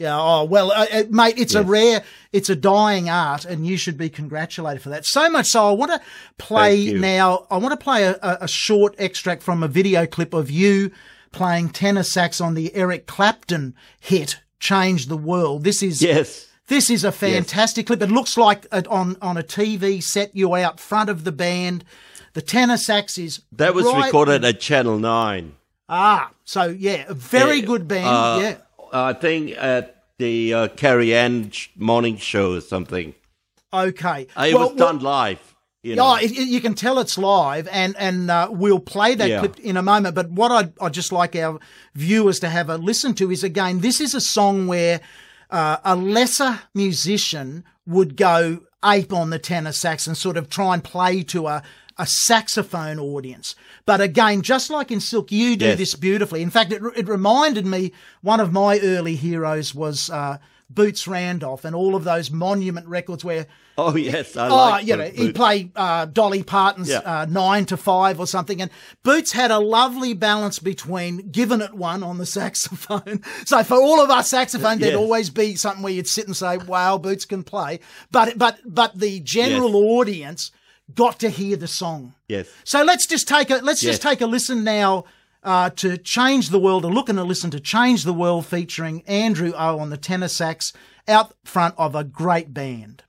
Yeah. 0.00 0.18
Oh 0.18 0.44
well, 0.44 0.72
uh, 0.72 0.86
uh, 0.92 1.02
mate, 1.10 1.34
it's 1.36 1.54
a 1.54 1.62
rare, 1.62 2.02
it's 2.32 2.48
a 2.48 2.56
dying 2.56 3.10
art, 3.10 3.44
and 3.44 3.66
you 3.66 3.76
should 3.76 3.98
be 3.98 4.08
congratulated 4.08 4.80
for 4.82 4.88
that. 4.88 5.04
So 5.04 5.28
much 5.28 5.48
so, 5.48 5.68
I 5.68 5.72
want 5.72 5.92
to 5.92 6.00
play 6.38 6.92
now. 6.94 7.46
I 7.50 7.58
want 7.58 7.78
to 7.78 7.84
play 7.84 8.04
a, 8.04 8.12
a, 8.22 8.38
a 8.42 8.48
short 8.48 8.94
extract 8.98 9.42
from 9.42 9.62
a 9.62 9.68
video 9.68 10.06
clip 10.06 10.32
of 10.32 10.50
you 10.50 10.90
playing 11.32 11.68
tenor 11.68 12.02
sax 12.02 12.40
on 12.40 12.54
the 12.54 12.74
Eric 12.74 13.06
Clapton 13.06 13.74
hit 14.00 14.40
"Change 14.58 15.06
the 15.08 15.18
World." 15.18 15.64
This 15.64 15.82
is 15.82 16.00
Yes. 16.00 16.46
this 16.68 16.88
is 16.88 17.04
a 17.04 17.12
fantastic 17.12 17.86
clip. 17.86 18.00
It 18.00 18.10
looks 18.10 18.38
like 18.38 18.66
it 18.72 18.86
on 18.88 19.16
on 19.20 19.36
a 19.36 19.42
TV 19.42 20.02
set. 20.02 20.30
You're 20.34 20.56
out 20.56 20.80
front 20.80 21.10
of 21.10 21.24
the 21.24 21.32
band. 21.32 21.84
The 22.32 22.40
tenor 22.42 22.78
sax 22.78 23.18
is 23.18 23.42
That 23.52 23.74
was 23.74 23.84
right- 23.84 24.06
recorded 24.06 24.46
at 24.46 24.60
Channel 24.60 24.98
9. 24.98 25.56
Ah, 25.90 26.30
so 26.44 26.68
yeah, 26.68 27.04
a 27.08 27.12
very 27.14 27.62
Uh, 27.62 27.66
good 27.66 27.86
band. 27.88 28.06
uh, 28.06 28.38
yeah. 28.40 28.56
I 28.92 29.12
think 29.12 29.56
at 29.56 30.04
the 30.18 30.54
uh, 30.54 30.68
Kerri-Anne 30.68 31.52
morning 31.76 32.16
show 32.16 32.54
or 32.54 32.60
something. 32.60 33.14
Okay. 33.72 34.26
Uh, 34.36 34.44
it 34.48 34.54
Well, 34.54 34.68
was 34.70 34.78
done 34.78 34.98
live. 34.98 35.38
You 35.82 35.96
know. 35.96 36.16
Yeah, 36.18 36.42
you 36.42 36.60
can 36.60 36.74
tell 36.74 36.98
it's 36.98 37.16
live, 37.16 37.66
and 37.68 37.96
and 37.96 38.30
uh, 38.30 38.48
we'll 38.50 38.80
play 38.80 39.14
that 39.14 39.28
Yeah. 39.28 39.38
clip 39.38 39.58
in 39.60 39.78
a 39.78 39.82
moment. 39.82 40.14
But 40.14 40.30
what 40.30 40.52
I'd, 40.52 40.72
I'd 40.78 40.92
just 40.92 41.10
like 41.10 41.34
our 41.36 41.58
viewers 41.94 42.38
to 42.40 42.50
have 42.50 42.68
a 42.68 42.76
listen 42.76 43.14
to 43.14 43.30
is 43.30 43.42
again, 43.42 43.80
this 43.80 43.98
is 44.00 44.14
a 44.14 44.20
song 44.20 44.66
where 44.66 45.00
uh, 45.48 45.78
a 45.84 45.96
lesser 45.96 46.60
musician 46.74 47.64
would 47.86 48.16
go 48.16 48.60
ape 48.84 49.12
on 49.12 49.30
the 49.30 49.38
tenor 49.38 49.72
sax 49.72 50.06
and 50.06 50.16
sort 50.16 50.36
of 50.36 50.50
try 50.50 50.74
and 50.74 50.84
play 50.84 51.22
to 51.22 51.46
a 51.46 51.62
a 52.00 52.06
saxophone 52.06 52.98
audience. 52.98 53.54
But 53.86 54.00
again, 54.00 54.42
just 54.42 54.70
like 54.70 54.90
in 54.90 55.00
Silk, 55.00 55.30
you 55.30 55.56
do 55.56 55.66
Yes. 55.66 55.78
this 55.78 55.94
beautifully. 55.94 56.42
In 56.42 56.50
fact, 56.50 56.72
it, 56.72 56.82
it 56.96 57.08
reminded 57.08 57.66
me 57.66 57.92
one 58.22 58.40
of 58.40 58.52
my 58.52 58.78
early 58.80 59.16
heroes 59.16 59.74
was 59.74 60.08
uh, 60.10 60.38
Boots 60.70 61.06
Randolph 61.08 61.64
and 61.64 61.74
all 61.74 61.94
of 61.96 62.04
those 62.04 62.30
monument 62.30 62.86
records 62.86 63.24
where 63.24 63.46
oh 63.80 63.96
yes, 63.96 64.36
I 64.36 64.48
Oh, 64.48 64.54
like 64.56 64.86
you 64.86 64.96
know, 64.96 65.04
he 65.08 65.32
played 65.32 65.72
uh, 65.74 66.04
Dolly 66.04 66.42
Parton's 66.42 66.88
Yeah. 66.90 66.98
uh, 66.98 67.26
nine 67.28 67.64
to 67.66 67.76
five 67.76 68.20
or 68.20 68.26
something, 68.26 68.60
and 68.62 68.70
Boots 69.02 69.32
had 69.32 69.50
a 69.50 69.58
lovely 69.58 70.12
balance 70.14 70.58
between 70.58 71.30
giving 71.30 71.60
it 71.60 71.74
one 71.74 72.02
on 72.02 72.18
the 72.18 72.26
saxophone. 72.40 73.22
so 73.44 73.62
for 73.64 73.74
all 73.76 74.00
of 74.02 74.10
us 74.10 74.28
saxophone, 74.28 74.78
there'd 74.78 74.94
always 74.94 75.28
be 75.30 75.56
something 75.56 75.82
where 75.82 75.92
you'd 75.92 76.06
sit 76.08 76.26
and 76.26 76.36
say, 76.36 76.58
"Wow, 76.58 76.98
Boots 76.98 77.24
can 77.24 77.42
play," 77.42 77.80
but 78.12 78.38
but 78.38 78.58
but 78.64 78.98
the 78.98 79.20
general 79.20 79.74
audience 79.76 80.50
got 80.94 81.18
to 81.20 81.30
hear 81.30 81.56
the 81.56 81.68
song. 81.68 82.14
Yes. 82.28 82.48
So 82.64 82.82
let's 82.82 83.06
just 83.06 83.28
take 83.28 83.50
a 83.50 83.56
let's 83.56 83.80
just 83.80 84.02
take 84.02 84.20
a 84.20 84.26
listen 84.26 84.64
now 84.64 85.04
uh, 85.42 85.70
to 85.70 85.96
"Change 85.96 86.50
the 86.50 86.58
World," 86.58 86.84
a 86.84 86.88
look 86.88 87.08
and 87.08 87.18
a 87.18 87.24
listen 87.24 87.50
to 87.50 87.60
"Change 87.60 88.04
the 88.04 88.12
World" 88.12 88.46
featuring 88.46 89.02
Andrew 89.06 89.52
O 89.56 89.78
on 89.78 89.90
the 89.90 89.96
tenor 89.96 90.28
sax 90.28 90.72
out 91.08 91.34
front 91.44 91.74
of 91.78 91.94
a 91.94 92.04
great 92.04 92.52
band. 92.54 93.02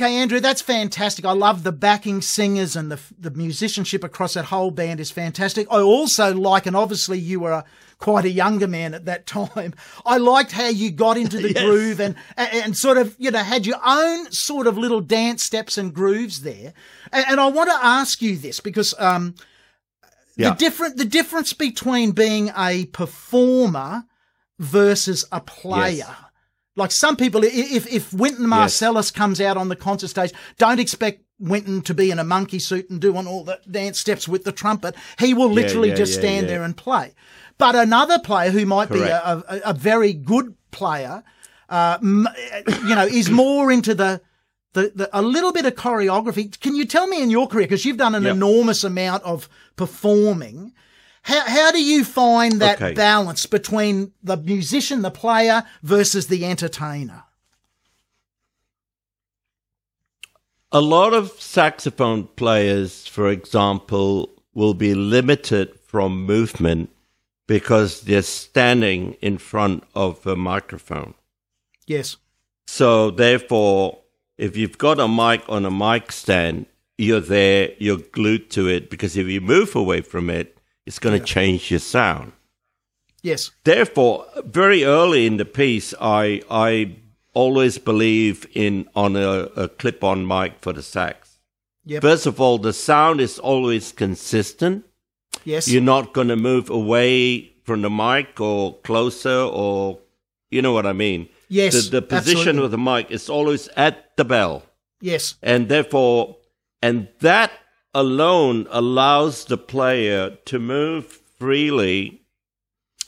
Okay, 0.00 0.14
Andrew, 0.14 0.38
that's 0.38 0.62
fantastic. 0.62 1.24
I 1.24 1.32
love 1.32 1.64
the 1.64 1.72
backing 1.72 2.22
singers 2.22 2.76
and 2.76 2.88
the 2.88 3.00
the 3.18 3.32
musicianship 3.32 4.04
across 4.04 4.34
that 4.34 4.44
whole 4.44 4.70
band 4.70 5.00
is 5.00 5.10
fantastic. 5.10 5.66
I 5.72 5.80
also 5.80 6.32
like, 6.32 6.66
and 6.66 6.76
obviously 6.76 7.18
you 7.18 7.40
were 7.40 7.50
a, 7.50 7.64
quite 7.98 8.24
a 8.24 8.30
younger 8.30 8.68
man 8.68 8.94
at 8.94 9.06
that 9.06 9.26
time. 9.38 9.74
I 10.06 10.18
liked 10.18 10.52
how 10.52 10.68
you 10.68 10.92
got 10.92 11.16
into 11.16 11.38
the 11.38 11.52
Yes. 11.52 11.64
groove 11.64 12.00
and 12.00 12.14
and 12.36 12.76
sort 12.76 12.96
of 12.96 13.16
you 13.18 13.32
know 13.32 13.40
had 13.42 13.66
your 13.66 13.80
own 13.84 14.30
sort 14.30 14.68
of 14.68 14.78
little 14.78 15.00
dance 15.00 15.42
steps 15.42 15.76
and 15.76 15.92
grooves 15.92 16.42
there. 16.42 16.74
And, 17.12 17.24
and 17.30 17.40
I 17.40 17.48
want 17.48 17.68
to 17.68 17.78
ask 17.84 18.22
you 18.22 18.36
this 18.36 18.60
because 18.60 18.94
um, 19.00 19.34
Yeah. 20.36 20.50
the 20.50 20.54
different 20.54 20.96
the 20.96 21.06
difference 21.06 21.52
between 21.54 22.12
being 22.12 22.52
a 22.56 22.84
performer 22.86 24.04
versus 24.60 25.24
a 25.32 25.40
player. 25.40 26.06
Yes. 26.06 26.16
Like 26.78 26.92
some 26.92 27.16
people, 27.16 27.42
if 27.44 27.92
if 27.92 28.12
Wynton 28.14 28.46
Marsalis 28.46 29.12
comes 29.12 29.40
out 29.40 29.56
on 29.56 29.68
the 29.68 29.76
concert 29.76 30.08
stage, 30.08 30.32
don't 30.58 30.78
expect 30.78 31.22
Wynton 31.40 31.82
to 31.82 31.94
be 31.94 32.10
in 32.10 32.18
a 32.18 32.24
monkey 32.24 32.58
suit 32.60 32.88
and 32.88 33.00
doing 33.00 33.26
all 33.26 33.44
the 33.44 33.58
dance 33.70 33.98
steps 33.98 34.28
with 34.28 34.44
the 34.44 34.52
trumpet. 34.52 34.94
He 35.18 35.34
will 35.34 35.50
literally 35.50 35.88
yeah, 35.90 35.96
just 35.96 36.14
yeah, 36.14 36.20
stand 36.20 36.46
yeah. 36.46 36.54
there 36.54 36.62
and 36.62 36.76
play. 36.76 37.14
But 37.58 37.74
another 37.74 38.20
player 38.20 38.50
who 38.50 38.64
might 38.64 38.90
be 38.90 39.00
a, 39.00 39.42
a, 39.48 39.60
a 39.66 39.74
very 39.74 40.12
good 40.12 40.54
player, 40.70 41.24
uh, 41.68 41.98
you 42.00 42.94
know, 42.94 43.06
is 43.10 43.28
more 43.30 43.72
into 43.72 43.94
the, 43.94 44.20
the, 44.74 44.92
the 44.94 45.10
a 45.12 45.22
little 45.22 45.52
bit 45.52 45.66
of 45.66 45.74
choreography. 45.74 46.58
Can 46.60 46.76
you 46.76 46.84
tell 46.84 47.08
me 47.08 47.20
in 47.20 47.30
your 47.30 47.48
career 47.48 47.66
because 47.66 47.84
you've 47.84 47.96
done 47.96 48.14
an 48.14 48.22
Yep. 48.22 48.34
enormous 48.36 48.84
amount 48.84 49.24
of 49.24 49.48
performing? 49.74 50.72
How, 51.28 51.46
how 51.46 51.70
do 51.70 51.82
you 51.84 52.04
find 52.04 52.58
that 52.62 52.80
Okay. 52.80 52.94
balance 52.94 53.44
between 53.44 54.12
the 54.22 54.38
musician, 54.38 55.02
the 55.02 55.10
player, 55.10 55.62
versus 55.82 56.28
the 56.28 56.46
entertainer? 56.46 57.24
A 60.72 60.80
lot 60.80 61.12
of 61.12 61.32
saxophone 61.32 62.28
players, 62.28 63.06
for 63.06 63.28
example, 63.28 64.30
will 64.54 64.72
be 64.72 64.94
limited 64.94 65.78
from 65.80 66.24
movement 66.24 66.88
because 67.46 68.02
they're 68.02 68.22
standing 68.22 69.14
in 69.20 69.36
front 69.36 69.84
of 69.94 70.26
a 70.26 70.34
microphone. 70.34 71.12
Yes. 71.86 72.16
So 72.66 73.10
therefore, 73.10 73.98
if 74.38 74.56
you've 74.56 74.78
got 74.78 74.98
a 74.98 75.08
mic 75.08 75.42
on 75.46 75.66
a 75.66 75.70
mic 75.70 76.10
stand, 76.10 76.66
you're 76.96 77.20
there, 77.20 77.72
you're 77.78 77.98
glued 77.98 78.50
to 78.52 78.66
it 78.66 78.88
because 78.88 79.14
if 79.16 79.26
you 79.26 79.42
move 79.42 79.76
away 79.76 80.00
from 80.00 80.30
it, 80.30 80.57
it's 80.88 80.98
going 80.98 81.18
to 81.18 81.24
change 81.24 81.70
your 81.70 81.80
sound. 81.80 82.32
Yes. 83.22 83.50
Therefore, 83.64 84.26
very 84.44 84.84
early 84.84 85.26
in 85.26 85.36
the 85.36 85.44
piece, 85.44 85.94
I 86.00 86.42
I 86.50 86.96
always 87.34 87.78
believe 87.78 88.46
in 88.54 88.88
on 88.94 89.14
a, 89.16 89.30
a 89.64 89.68
clip-on 89.68 90.26
mic 90.26 90.52
for 90.60 90.72
the 90.72 90.82
sax. 90.82 91.38
Yep. 91.84 92.02
First 92.02 92.26
of 92.26 92.40
all, 92.40 92.58
the 92.58 92.72
sound 92.72 93.20
is 93.20 93.38
always 93.38 93.92
consistent. 93.92 94.84
yes. 95.44 95.68
You're 95.68 95.82
not 95.96 96.12
going 96.14 96.28
to 96.28 96.36
move 96.36 96.70
away 96.70 97.52
from 97.64 97.82
the 97.82 97.90
mic 97.90 98.40
or 98.40 98.60
closer 98.88 99.40
or 99.62 99.98
you 100.50 100.62
know 100.62 100.72
what 100.72 100.86
I 100.86 100.92
mean. 100.94 101.28
Yes, 101.48 101.74
The, 101.74 102.00
the 102.00 102.02
position 102.02 102.56
absolutely. 102.58 102.64
of 102.64 102.70
the 102.70 102.78
mic 102.90 103.10
is 103.10 103.28
always 103.28 103.68
at 103.76 104.16
the 104.16 104.24
bell. 104.24 104.62
yes. 105.00 105.34
And 105.42 105.68
therefore, 105.68 106.36
and 106.82 107.08
that 107.20 107.50
alone 107.94 108.66
allows 108.70 109.44
the 109.46 109.58
player 109.58 110.30
to 110.44 110.58
move 110.58 111.20
freely, 111.38 112.22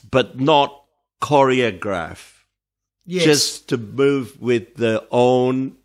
but 0.09 0.39
not 0.39 0.85
choreograph. 1.21 2.43
Yes. 3.05 3.23
Just 3.23 3.69
to 3.69 3.77
move 3.77 4.39
with 4.41 4.75
their 4.75 5.01
own 5.11 5.77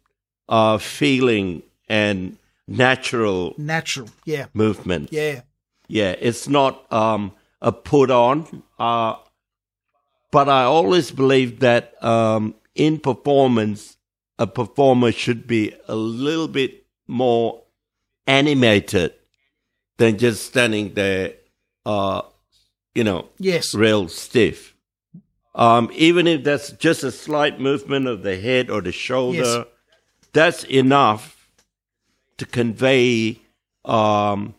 uh, 0.48 0.78
feeling 0.78 1.62
and 1.88 2.38
natural 2.68 3.54
natural. 3.58 4.08
Yeah. 4.24 4.46
movement. 4.54 5.12
Yeah. 5.12 5.42
Yeah, 5.88 6.16
it's 6.18 6.48
not 6.48 6.90
um, 6.92 7.32
a 7.62 7.72
put 7.72 8.10
on. 8.10 8.62
Uh, 8.78 9.14
but 10.30 10.48
I 10.48 10.64
always 10.64 11.10
believe 11.10 11.60
that 11.60 12.02
um, 12.02 12.54
in 12.74 12.98
performance, 12.98 13.96
a 14.38 14.46
performer 14.46 15.12
should 15.12 15.46
be 15.46 15.74
a 15.88 15.94
little 15.94 16.48
bit 16.48 16.84
more 17.06 17.62
animated 18.26 19.14
than 19.98 20.18
just 20.18 20.44
standing 20.46 20.94
there, 20.94 21.34
uh, 21.84 22.22
you 22.94 23.04
know, 23.04 23.28
Yes. 23.38 23.74
real 23.74 24.08
stiff. 24.08 24.74
Um, 25.54 25.90
even 25.94 26.26
if 26.26 26.44
that's 26.44 26.72
just 26.72 27.02
a 27.02 27.10
slight 27.10 27.58
movement 27.60 28.06
of 28.06 28.22
the 28.22 28.36
head 28.38 28.68
or 28.70 28.82
the 28.82 28.92
shoulder, 28.92 29.38
Yes. 29.38 29.64
that's 30.32 30.64
enough 30.64 31.48
to 32.36 32.44
convey 32.44 33.40
um, 33.86 34.54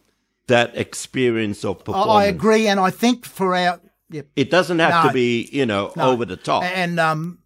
that 0.47 0.75
experience 0.77 1.63
of 1.65 1.83
performance. 1.83 2.09
I 2.09 2.25
agree, 2.25 2.67
and 2.67 2.79
I 2.79 2.89
think 2.89 3.25
for 3.25 3.53
our 3.55 3.81
yeah, 4.09 4.21
It 4.37 4.49
doesn't 4.49 4.79
have 4.79 5.03
No. 5.03 5.09
to 5.09 5.13
be, 5.13 5.49
you 5.51 5.65
know, 5.65 5.91
No. 5.97 6.11
over 6.11 6.23
the 6.23 6.37
top. 6.37 6.63
and 6.63 6.97
um, 6.97 7.39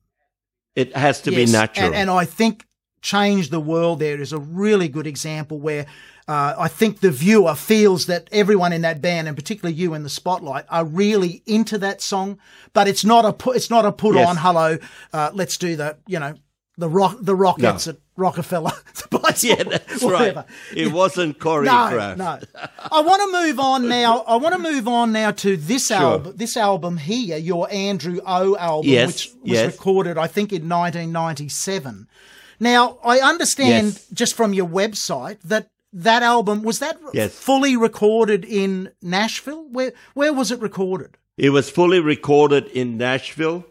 it 0.76 0.96
has 0.96 1.20
to 1.22 1.32
yes, 1.32 1.50
be 1.50 1.52
natural. 1.52 1.88
And, 1.88 1.96
and 1.96 2.10
I 2.12 2.24
think 2.26 2.66
change 3.02 3.50
the 3.50 3.60
world 3.60 4.00
there 4.00 4.20
is 4.22 4.32
a 4.34 4.40
really 4.40 4.88
good 4.88 5.08
example 5.08 5.60
where. 5.60 5.86
Uh, 6.28 6.56
I 6.58 6.68
think 6.70 7.00
the 7.02 7.12
viewer 7.12 7.56
feels 7.56 8.06
that 8.06 8.30
everyone 8.32 8.72
in 8.72 8.84
that 8.84 9.02
band, 9.02 9.28
and 9.28 9.36
particularly 9.36 9.76
you 9.76 9.94
in 9.96 10.04
the 10.04 10.10
spotlight, 10.10 10.64
are 10.70 10.86
really 10.86 11.42
into 11.46 11.78
that 11.80 12.00
song. 12.02 12.38
But 12.74 12.88
it's 12.88 13.04
not 13.04 13.26
a 13.26 13.34
put. 13.34 13.58
It's 13.58 13.70
not 13.72 13.86
a 13.86 13.92
put 13.92 14.16
Yes. 14.16 14.30
on. 14.30 14.38
Hello, 14.38 14.78
uh, 15.12 15.32
let's 15.34 15.58
do 15.58 15.76
the 15.76 15.98
you 16.08 16.20
know 16.20 16.36
the 16.78 16.88
rock 16.88 17.18
the 17.20 17.36
Rockettes 17.36 17.88
No. 17.88 17.94
at 17.94 17.98
Rockefeller. 18.16 18.72
yeah, 19.42 19.64
that's 19.64 20.02
whatever. 20.02 20.46
right. 20.46 20.46
It 20.74 20.92
wasn't 20.94 21.38
No, 21.44 21.46
choreographed. 21.52 22.18
no. 22.18 22.40
I 22.92 23.02
want 23.02 23.22
to 23.24 23.42
move 23.48 23.60
on 23.60 23.90
now. 23.90 24.20
I 24.22 24.36
want 24.38 24.54
to 24.54 24.60
move 24.62 24.88
on 24.88 25.12
now 25.12 25.32
to 25.32 25.58
this 25.58 25.92
album. 25.92 26.34
This 26.38 26.56
album 26.56 26.96
here, 26.98 27.36
your 27.38 27.68
Andrew 27.72 28.20
O 28.26 28.56
album, 28.56 28.90
Yes, 28.90 29.08
which 29.08 29.34
was 29.42 29.52
yes. 29.52 29.74
recorded, 29.74 30.18
I 30.18 30.28
think, 30.28 30.54
in 30.54 30.70
1997. 30.70 32.08
Now, 32.62 33.00
I 33.04 33.19
understand 33.19 33.88
Yes. 33.88 34.06
just 34.13 34.36
from 34.36 34.54
your 34.54 34.67
website 34.67 35.39
that 35.43 35.67
that 35.91 36.21
album 36.24 36.62
was 36.62 36.78
that 36.80 36.97
Yes. 37.13 37.34
fully 37.34 37.76
recorded 37.76 38.45
in 38.45 38.91
Nashville. 39.02 39.65
Where 39.69 39.91
where 40.13 40.32
was 40.32 40.52
it 40.52 40.60
recorded? 40.62 41.17
It 41.38 41.50
was 41.50 41.69
fully 41.71 42.00
recorded 42.00 42.67
in 42.67 42.97
Nashville 42.97 43.65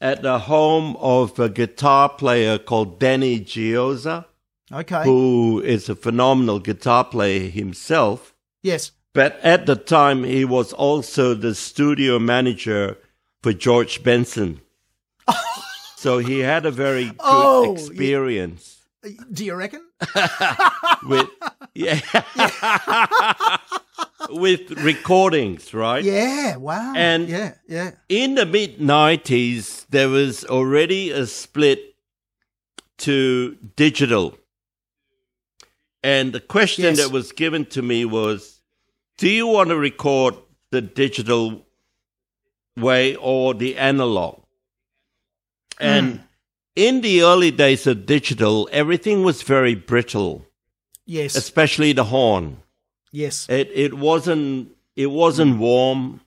at 0.00 0.22
the 0.22 0.38
home 0.40 0.96
of 0.98 1.38
a 1.38 1.48
guitar 1.50 2.08
player 2.08 2.58
called 2.58 2.98
Danny 2.98 3.38
Gioza, 3.38 4.24
Okay. 4.72 5.04
who 5.04 5.60
is 5.64 5.88
a 5.90 5.94
phenomenal 5.94 6.58
guitar 6.58 7.04
player 7.04 7.48
himself. 7.50 8.34
Yes. 8.62 8.92
But 9.12 9.38
at 9.42 9.66
the 9.66 9.76
time, 9.76 10.24
he 10.24 10.44
was 10.46 10.72
also 10.72 11.34
the 11.34 11.54
studio 11.54 12.18
manager 12.18 12.96
for 13.42 13.52
George 13.52 14.02
Benson. 14.02 14.60
so 16.02 16.18
he 16.18 16.40
had 16.40 16.66
a 16.66 16.70
very 16.70 17.04
good 17.06 17.16
Oh, 17.20 17.64
yeah. 17.64 17.72
experience 17.72 18.64
uh, 19.04 19.10
Do 19.32 19.44
you 19.44 19.54
reckon? 19.54 19.82
with 21.12 21.28
yeah 21.74 22.00
with 24.30 24.70
recordings, 24.82 25.74
right? 25.74 26.04
Yeah. 26.04 26.56
Wow. 26.56 26.92
And- 26.96 27.28
yeah. 27.28 27.54
Yeah. 27.68 27.90
in 28.08 28.34
the 28.34 28.46
mid 28.46 28.78
90s, 28.78 29.86
there 29.90 30.08
was 30.08 30.44
already 30.44 31.10
a 31.10 31.26
split 31.26 31.80
to 32.98 33.56
digital. 33.76 34.38
And 36.04 36.32
the 36.32 36.40
question 36.40 36.84
Yes. 36.84 36.98
that 36.98 37.12
was 37.12 37.32
given 37.32 37.64
to 37.66 37.82
me 37.82 38.04
was 38.04 38.60
Do 39.18 39.28
you 39.28 39.46
want 39.46 39.68
to 39.70 39.76
record 39.76 40.34
the 40.70 40.80
digital 40.80 41.66
way 42.76 43.14
or 43.16 43.54
the 43.54 43.76
analog? 43.76 44.41
And 45.80 46.20
in 46.76 47.00
the 47.00 47.22
early 47.22 47.50
days 47.50 47.86
of 47.86 48.06
digital, 48.06 48.68
everything 48.72 49.24
was 49.24 49.42
very 49.42 49.74
brittle, 49.74 50.46
Yes. 51.06 51.34
especially 51.36 51.92
the 51.92 52.04
horn. 52.04 52.58
yes. 53.12 53.46
It 53.48 53.70
it 53.74 53.94
wasn't 53.94 54.68
it 54.96 55.06
wasn't 55.10 55.58
warm. 55.58 56.20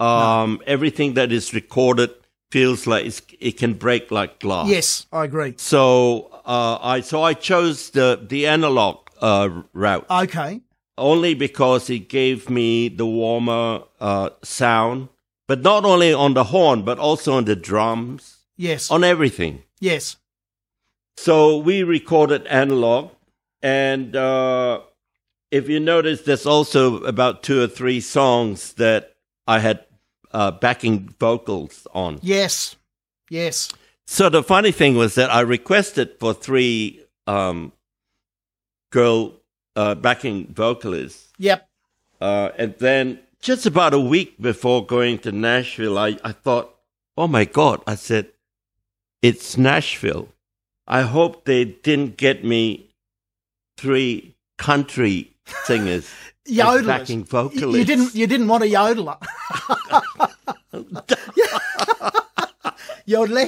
Um, 0.00 0.60
everything 0.66 1.14
that 1.14 1.30
is 1.30 1.52
recorded 1.52 2.10
feels 2.50 2.86
like 2.86 3.04
it's, 3.04 3.20
it 3.38 3.58
can 3.58 3.74
break 3.74 4.10
like 4.10 4.38
glass. 4.40 4.66
Yes. 4.68 5.06
I 5.12 5.24
agree. 5.24 5.54
So 5.58 6.30
uh, 6.46 6.78
I 6.80 7.00
so 7.02 7.22
I 7.22 7.34
chose 7.34 7.90
the 7.90 8.18
the 8.28 8.46
analog 8.46 8.96
uh, 9.20 9.48
route 9.74 10.06
Okay. 10.10 10.60
only 10.96 11.34
because 11.34 11.90
it 11.90 12.08
gave 12.08 12.48
me 12.48 12.88
the 12.88 13.04
warmer 13.06 13.82
uh, 14.00 14.30
sound, 14.42 15.08
but 15.46 15.60
not 15.62 15.84
only 15.84 16.12
on 16.14 16.34
the 16.34 16.44
horn 16.44 16.82
but 16.82 16.98
also 16.98 17.34
on 17.34 17.44
the 17.44 17.56
drums, 17.56 18.38
Yes. 18.60 18.90
on 18.90 19.04
everything. 19.04 19.62
yes. 19.80 20.16
So 21.16 21.58
we 21.58 21.82
recorded 21.82 22.46
analog, 22.46 23.10
and 23.62 24.14
uh, 24.14 24.80
if 25.50 25.68
you 25.68 25.80
notice, 25.80 26.22
there's 26.22 26.46
also 26.46 27.02
about 27.04 27.42
two 27.42 27.62
or 27.62 27.66
three 27.68 28.00
songs 28.00 28.74
that 28.74 29.16
I 29.46 29.58
had 29.58 29.84
uh, 30.32 30.50
backing 30.50 31.14
vocals 31.18 31.86
on. 31.94 32.20
Yes. 32.22 32.76
Yes. 33.28 33.70
So 34.06 34.28
the 34.28 34.42
funny 34.42 34.72
thing 34.72 34.96
was 34.96 35.14
that 35.14 35.30
I 35.30 35.40
requested 35.40 36.18
for 36.18 36.34
three 36.34 37.04
um, 37.26 37.72
girl 38.90 39.34
uh, 39.76 39.94
backing 39.94 40.46
vocalists. 40.52 41.32
Yep. 41.38 41.68
Uh, 42.20 42.50
and 42.58 42.74
then 42.78 43.20
just 43.40 43.66
about 43.66 43.94
a 43.94 44.00
week 44.00 44.40
before 44.40 44.84
going 44.84 45.18
to 45.20 45.32
Nashville, 45.32 45.96
I, 45.98 46.18
I 46.22 46.32
thought, 46.32 46.74
oh 47.16 47.28
my 47.28 47.44
God, 47.44 47.82
I 47.86 47.94
said, 47.94 48.28
it's 49.22 49.56
Nashville. 49.56 50.28
I 50.86 51.02
hope 51.02 51.44
they 51.44 51.64
didn't 51.64 52.16
get 52.16 52.44
me 52.44 52.90
three 53.76 54.34
country 54.58 55.32
singers 55.64 56.08
Yodelers. 56.48 56.86
backing 56.86 57.18
You- 57.20 57.24
vocalists. 57.26 57.78
You 57.78 57.84
didn't. 57.84 58.14
You 58.14 58.26
didn't 58.26 58.48
want 58.48 58.64
a 58.64 58.66
yodeler. 58.66 59.18
Yodeler. 63.08 63.46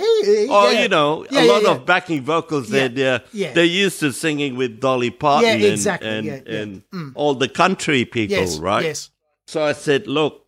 Oh, 0.50 0.70
yeah. 0.70 0.82
you 0.82 0.88
know, 0.88 1.26
Yeah, 1.30 1.40
a 1.40 1.44
yeah, 1.46 1.52
lot 1.52 1.64
of 1.66 1.86
backing 1.86 2.22
vocals. 2.22 2.68
They're, 2.68 3.22
yeah. 3.32 3.52
they're 3.52 3.64
used 3.64 4.00
to 4.00 4.12
singing 4.12 4.56
with 4.56 4.80
Dolly 4.80 5.10
Parton 5.10 5.48
Yeah, 5.48 5.54
and, 5.54 5.64
exactly, 5.64 6.08
and, 6.08 6.26
yeah, 6.26 6.40
yeah. 6.46 6.58
and 6.60 6.82
Mm. 6.90 7.12
all 7.14 7.34
the 7.34 7.48
country 7.48 8.04
people, 8.04 8.36
Yes. 8.36 8.58
right? 8.58 8.84
Yes. 8.84 9.10
So 9.46 9.64
I 9.64 9.72
said, 9.72 10.06
look, 10.06 10.46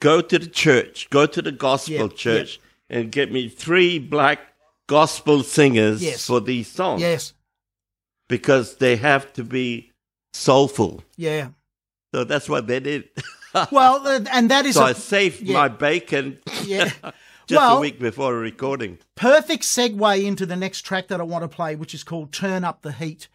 go 0.00 0.20
to 0.20 0.38
the 0.38 0.46
church, 0.46 1.08
go 1.10 1.26
to 1.26 1.42
the 1.42 1.52
gospel 1.52 2.08
church, 2.08 2.60
and 2.92 3.10
get 3.10 3.32
me 3.32 3.48
three 3.48 3.98
black 3.98 4.38
gospel 4.86 5.42
singers 5.42 6.02
Yes. 6.02 6.26
for 6.26 6.40
these 6.40 6.68
songs 6.68 7.00
Yes. 7.00 7.32
because 8.28 8.76
they 8.76 8.96
have 8.96 9.32
to 9.34 9.44
be 9.44 9.90
soulful. 10.32 11.02
Yeah. 11.16 11.48
So 12.14 12.24
that's 12.24 12.48
what 12.48 12.66
they 12.66 12.80
did. 12.80 13.08
Well, 13.70 14.06
uh, 14.06 14.20
and 14.32 14.50
that 14.50 14.64
is 14.64 14.76
so 14.76 14.82
a 14.82 14.86
I 14.86 14.92
saved 14.94 15.42
yeah. 15.42 15.52
my 15.52 15.68
bacon 15.68 16.38
yeah. 16.64 16.84
just 17.46 17.60
Well- 17.60 17.76
a 17.76 17.80
week 17.80 18.00
before 18.00 18.34
recording. 18.34 18.96
perfect 19.14 19.64
segue 19.64 20.24
into 20.24 20.46
the 20.46 20.56
next 20.56 20.86
track 20.86 21.08
that 21.08 21.20
I 21.20 21.24
want 21.24 21.42
to 21.42 21.48
play, 21.54 21.76
which 21.76 21.92
is 21.92 22.02
called 22.02 22.32
"Turn 22.32 22.64
Up 22.64 22.80
the 22.80 22.92
Heat." 22.92 23.28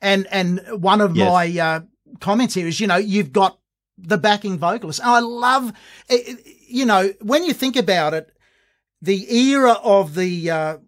And 0.00 0.28
and 0.30 0.60
one 0.80 1.00
of 1.00 1.16
Yes. 1.16 1.28
my 1.28 1.58
uh, 1.60 1.80
comments 2.20 2.54
here 2.54 2.68
is, 2.68 2.78
you 2.78 2.86
know, 2.86 2.96
you've 2.96 3.32
got 3.32 3.58
the 3.98 4.18
backing 4.18 4.56
vocalist. 4.56 5.00
And 5.00 5.10
I 5.10 5.18
love, 5.18 5.72
eh, 6.10 6.18
eh, 6.28 6.34
you 6.68 6.86
know, 6.86 7.12
when 7.20 7.42
you 7.44 7.52
think 7.52 7.74
about 7.74 8.14
it, 8.14 8.30
the 9.02 9.32
era 9.34 9.72
of 9.82 10.14
the 10.14 10.50
uh, 10.50 10.78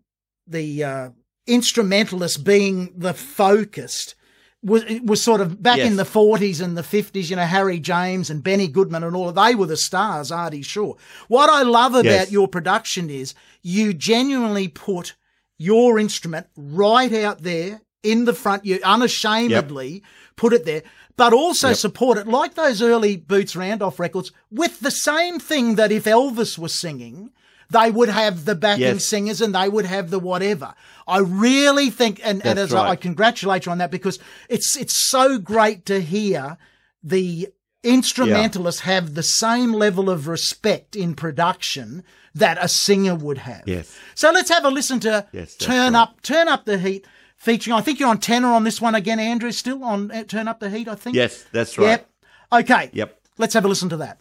the 0.47 0.85
uh, 0.85 1.09
instrumentalist 1.47 2.45
being 2.45 2.93
the 2.97 3.13
focused 3.15 4.15
was 4.63 4.83
it 4.85 5.05
was 5.05 5.23
sort 5.23 5.41
of 5.41 5.63
back 5.63 5.79
in 5.79 5.97
the 5.97 6.05
forties 6.05 6.61
and 6.61 6.77
the 6.77 6.83
fifties. 6.83 7.31
You 7.31 7.37
know, 7.37 7.43
Harry 7.45 7.79
James 7.79 8.31
and 8.31 8.43
Benny 8.43 8.67
Goodman 8.69 9.05
and 9.05 9.15
all 9.15 9.29
of 9.29 9.35
they 9.35 9.55
were 9.55 9.67
the 9.67 9.77
stars. 9.77 10.33
Artie 10.33 10.63
Shaw. 10.63 10.95
What 11.29 11.49
I 11.51 11.63
love 11.63 11.95
about 11.95 12.05
Yes. 12.05 12.31
your 12.33 12.49
production 12.49 13.09
is 13.11 13.35
you 13.63 13.93
genuinely 13.95 14.69
put 14.69 15.15
your 15.59 15.99
instrument 15.99 16.47
right 16.57 17.13
out 17.13 17.43
there 17.43 17.83
in 18.03 18.25
the 18.25 18.33
front. 18.35 18.65
You 18.65 18.81
unashamedly 18.85 20.03
put 20.37 20.53
it 20.53 20.65
there, 20.65 20.83
but 21.17 21.33
also 21.33 21.69
Yep. 21.69 21.77
support 21.77 22.19
it 22.19 22.27
like 22.27 22.55
those 22.55 22.81
early 22.83 23.17
Boots 23.17 23.55
Randolph 23.57 23.99
records 24.01 24.33
with 24.51 24.81
the 24.81 24.91
same 24.91 25.39
thing 25.39 25.75
that 25.77 25.93
if 25.93 26.05
Elvis 26.05 26.59
was 26.59 26.75
singing, 26.75 27.31
they 27.71 27.91
would 27.91 28.09
have 28.09 28.45
the 28.45 28.55
backing 28.55 28.83
Yes. 28.85 29.05
singers 29.07 29.41
and 29.41 29.55
they 29.55 29.69
would 29.69 29.85
have 29.85 30.11
the 30.11 30.19
whatever. 30.19 30.75
I 31.07 31.19
really 31.19 31.91
think, 31.91 32.21
and, 32.25 32.45
and 32.45 32.59
as 32.59 32.73
I, 32.73 32.91
I 32.91 32.97
congratulate 32.97 33.67
you 33.67 33.73
on 33.73 33.79
that 33.79 33.91
because 33.91 34.19
it's 34.49 34.77
it's 34.77 34.97
so 35.11 35.39
great 35.39 35.85
to 35.87 36.01
hear 36.01 36.57
the 37.03 37.49
instrumentalists 37.83 38.83
have 38.83 39.15
the 39.15 39.23
same 39.23 39.73
level 39.73 40.11
of 40.11 40.29
respect 40.29 40.97
in 40.97 41.15
production 41.15 42.05
that 42.35 42.59
a 42.61 42.69
singer 42.69 43.15
would 43.15 43.39
have. 43.39 43.63
Yes. 43.67 43.97
So 44.15 44.31
let's 44.31 44.51
have 44.51 44.65
a 44.65 44.71
listen 44.71 45.01
to 45.01 45.27
Yes, 45.33 45.57
"Turn 45.57 45.95
right. 45.95 46.03
Up, 46.03 46.23
Turn 46.23 46.49
Up 46.49 46.65
the 46.65 46.79
Heat," 46.79 47.07
featuring. 47.37 47.75
I 47.77 47.81
think 47.81 47.99
you're 48.01 48.09
on 48.09 48.19
tenor 48.19 48.49
on 48.49 48.65
this 48.65 48.81
one 48.81 48.95
again, 48.95 49.19
Andrew. 49.19 49.51
Still 49.53 49.83
on 49.85 50.11
uh, 50.11 50.25
"Turn 50.25 50.49
Up 50.49 50.61
the 50.61 50.71
Heat," 50.71 50.89
I 50.89 50.95
think. 50.95 51.17
Yes, 51.17 51.45
that's 51.53 51.79
right. 51.79 51.87
Yep. 51.87 52.11
Okay. 52.53 52.91
Yep. 52.93 53.21
Let's 53.39 53.55
have 53.55 53.65
a 53.65 53.69
listen 53.69 53.89
to 53.91 53.97
that. 53.99 54.19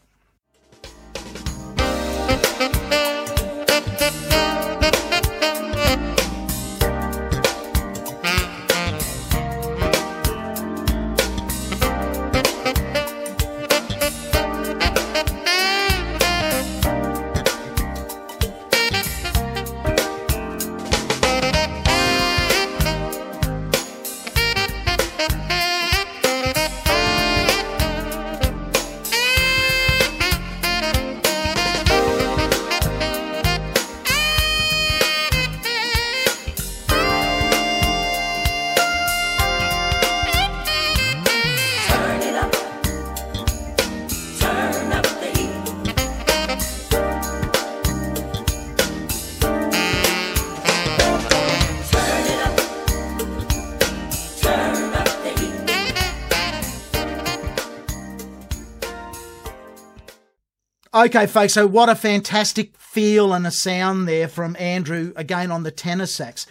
Okay, 61.05 61.27
folks. 61.27 61.53
So 61.53 61.67
what 61.67 61.89
a 61.89 61.95
fantastic 61.95 62.75
feel 62.77 63.33
and 63.33 63.45
a 63.45 63.51
sound 63.51 64.07
there 64.07 64.27
from 64.27 64.55
Andrew 64.59 65.13
again 65.15 65.51
on 65.51 65.63
the 65.63 65.71
tenor 65.71 66.07
sax. 66.07 66.47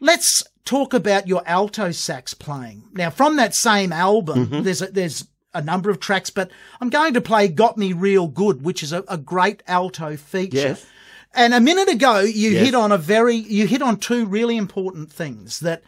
Let's 0.00 0.42
talk 0.64 0.92
about 0.92 1.26
your 1.26 1.42
alto 1.46 1.90
sax 1.92 2.34
playing. 2.34 2.84
Now, 2.92 3.08
from 3.10 3.36
that 3.36 3.54
same 3.54 3.92
album, 3.92 4.46
Mm-hmm. 4.48 4.62
there's 4.62 4.82
a, 4.82 4.86
there's 4.88 5.26
a 5.54 5.62
number 5.62 5.88
of 5.88 6.00
tracks, 6.00 6.28
but 6.28 6.50
I'm 6.80 6.90
going 6.90 7.14
to 7.14 7.20
play 7.22 7.48
"Got 7.48 7.78
Me 7.78 7.94
Real 7.94 8.26
Good," 8.28 8.62
which 8.62 8.82
is 8.82 8.92
a, 8.92 9.02
a 9.08 9.16
great 9.16 9.62
alto 9.66 10.16
feature. 10.16 10.56
Yes. 10.56 10.86
And 11.32 11.54
a 11.54 11.60
minute 11.60 11.88
ago, 11.88 12.20
you 12.20 12.50
Yes. 12.50 12.66
hit 12.66 12.74
on 12.74 12.92
a 12.92 12.98
very 12.98 13.36
you 13.36 13.66
hit 13.66 13.80
on 13.82 13.96
two 13.98 14.26
really 14.26 14.56
important 14.58 15.10
things 15.10 15.60
that 15.60 15.82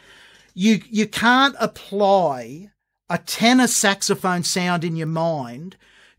you 0.55 0.81
you 0.88 1.07
can't 1.07 1.57
apply 1.61 2.71
a 3.11 3.18
tenor 3.18 3.66
saxophone 3.66 4.42
sound 4.44 4.85
in 4.85 4.97
your 4.97 5.07
mind 5.07 5.77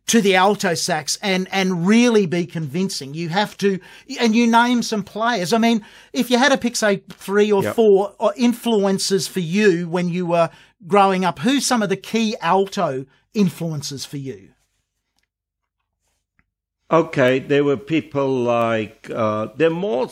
to 0.10 0.22
the 0.22 0.36
alto 0.36 0.74
sax 0.74 1.18
and 1.22 1.48
and 1.52 1.86
really 1.88 2.26
be 2.26 2.46
convincing. 2.46 3.14
You 3.14 3.30
have 3.30 3.58
to 3.58 3.80
and 4.20 4.36
you 4.36 4.46
name 4.48 4.82
some 4.84 5.04
players. 5.04 5.54
I 5.54 5.58
mean, 5.58 5.84
if 6.14 6.30
you 6.30 6.38
had 6.38 6.50
to 6.52 6.58
pick 6.58 6.76
say 6.76 7.04
three 7.10 7.52
or 7.52 7.64
Yep. 7.64 7.76
four 7.76 8.16
uh, 8.20 8.32
influences 8.36 9.28
for 9.28 9.40
you 9.40 9.88
when 9.88 10.10
you 10.10 10.26
were 10.26 10.50
growing 10.88 11.26
up, 11.26 11.40
who's 11.40 11.66
some 11.66 11.82
of 11.84 11.90
the 11.90 11.98
key 11.98 12.36
alto 12.42 13.06
influences 13.34 14.06
for 14.06 14.18
you? 14.18 14.50
Okay, 16.92 17.38
there 17.40 17.64
were 17.64 17.78
people 17.78 18.28
like 18.44 19.10
uh, 19.14 19.48
they're 19.56 19.70
more 19.70 20.10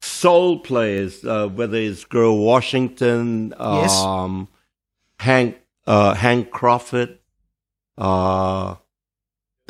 soul 0.00 0.60
players, 0.60 1.22
uh, 1.26 1.46
whether 1.48 1.76
it's 1.76 2.04
Grover 2.06 2.40
Washington, 2.42 3.54
Yes. 3.60 3.94
um, 4.00 4.48
Hank 5.18 5.58
uh, 5.86 6.14
Hank 6.14 6.50
Crawford. 6.50 7.18
Uh, 7.98 8.76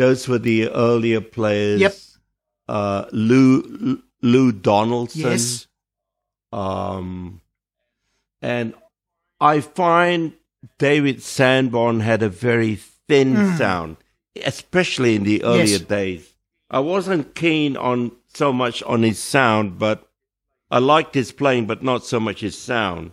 those 0.00 0.26
were 0.26 0.38
the 0.38 0.68
earlier 0.70 1.20
players. 1.20 1.80
Yep. 1.80 1.94
Uh, 2.68 3.04
Lou 3.12 4.00
Lou 4.22 4.52
Donaldson. 4.52 5.20
Yes. 5.20 5.66
Um, 6.52 7.40
and 8.40 8.74
I 9.40 9.60
find 9.60 10.32
David 10.78 11.22
Sanborn 11.22 12.00
had 12.00 12.22
a 12.22 12.28
very 12.28 12.76
thin 12.76 13.56
sound, 13.56 13.96
especially 14.42 15.16
in 15.16 15.24
the 15.24 15.42
earlier. 15.44 15.64
Yes. 15.64 15.80
days. 15.80 16.34
I 16.70 16.78
wasn't 16.80 17.34
keen 17.34 17.76
on 17.76 18.12
so 18.32 18.52
much 18.52 18.82
on 18.84 19.02
his 19.02 19.18
sound, 19.18 19.78
but 19.78 20.08
I 20.70 20.78
liked 20.78 21.14
his 21.14 21.32
playing, 21.32 21.66
but 21.66 21.82
not 21.82 22.04
so 22.04 22.20
much 22.20 22.40
his 22.40 22.56
sound. 22.56 23.12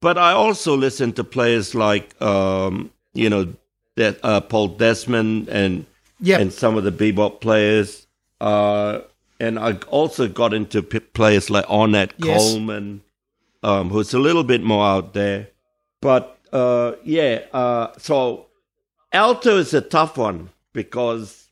But 0.00 0.18
I 0.18 0.32
also 0.32 0.76
listened 0.76 1.16
to 1.16 1.24
players 1.24 1.74
like, 1.74 2.20
um, 2.22 2.90
you 3.14 3.30
know, 3.30 3.54
that 3.96 4.18
uh, 4.22 4.40
Paul 4.40 4.68
Desmond 4.68 5.48
and 5.48 5.86
And 6.24 6.52
some 6.52 6.76
of 6.76 6.84
the 6.84 6.92
bebop 6.92 7.40
players. 7.40 8.06
Uh, 8.40 9.00
and 9.38 9.58
I 9.58 9.72
also 9.88 10.28
got 10.28 10.52
into 10.52 10.82
p- 10.82 11.00
players 11.00 11.48
like 11.50 11.64
Ornette 11.66 12.12
Yes. 12.18 12.40
Coleman, 12.52 13.02
um, 13.62 13.88
who's 13.90 14.12
a 14.14 14.18
little 14.18 14.44
bit 14.44 14.62
more 14.62 14.84
out 14.84 15.14
there. 15.14 15.48
But 16.02 16.38
uh, 16.52 16.92
yeah, 17.04 17.42
uh, 17.52 17.88
so 17.98 18.46
alto 19.12 19.56
is 19.58 19.72
a 19.74 19.80
tough 19.80 20.16
one 20.18 20.50
because 20.72 21.48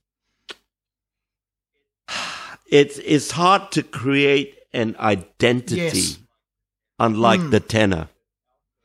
it's 2.70 2.98
it's 2.98 3.31
hard 3.33 3.70
to 3.72 3.83
create 3.83 4.54
an 4.72 4.94
identity, 4.98 5.76
Yes. 5.76 6.18
unlike 6.98 7.40
Mm. 7.40 7.50
the 7.50 7.61
tenor. 7.61 8.09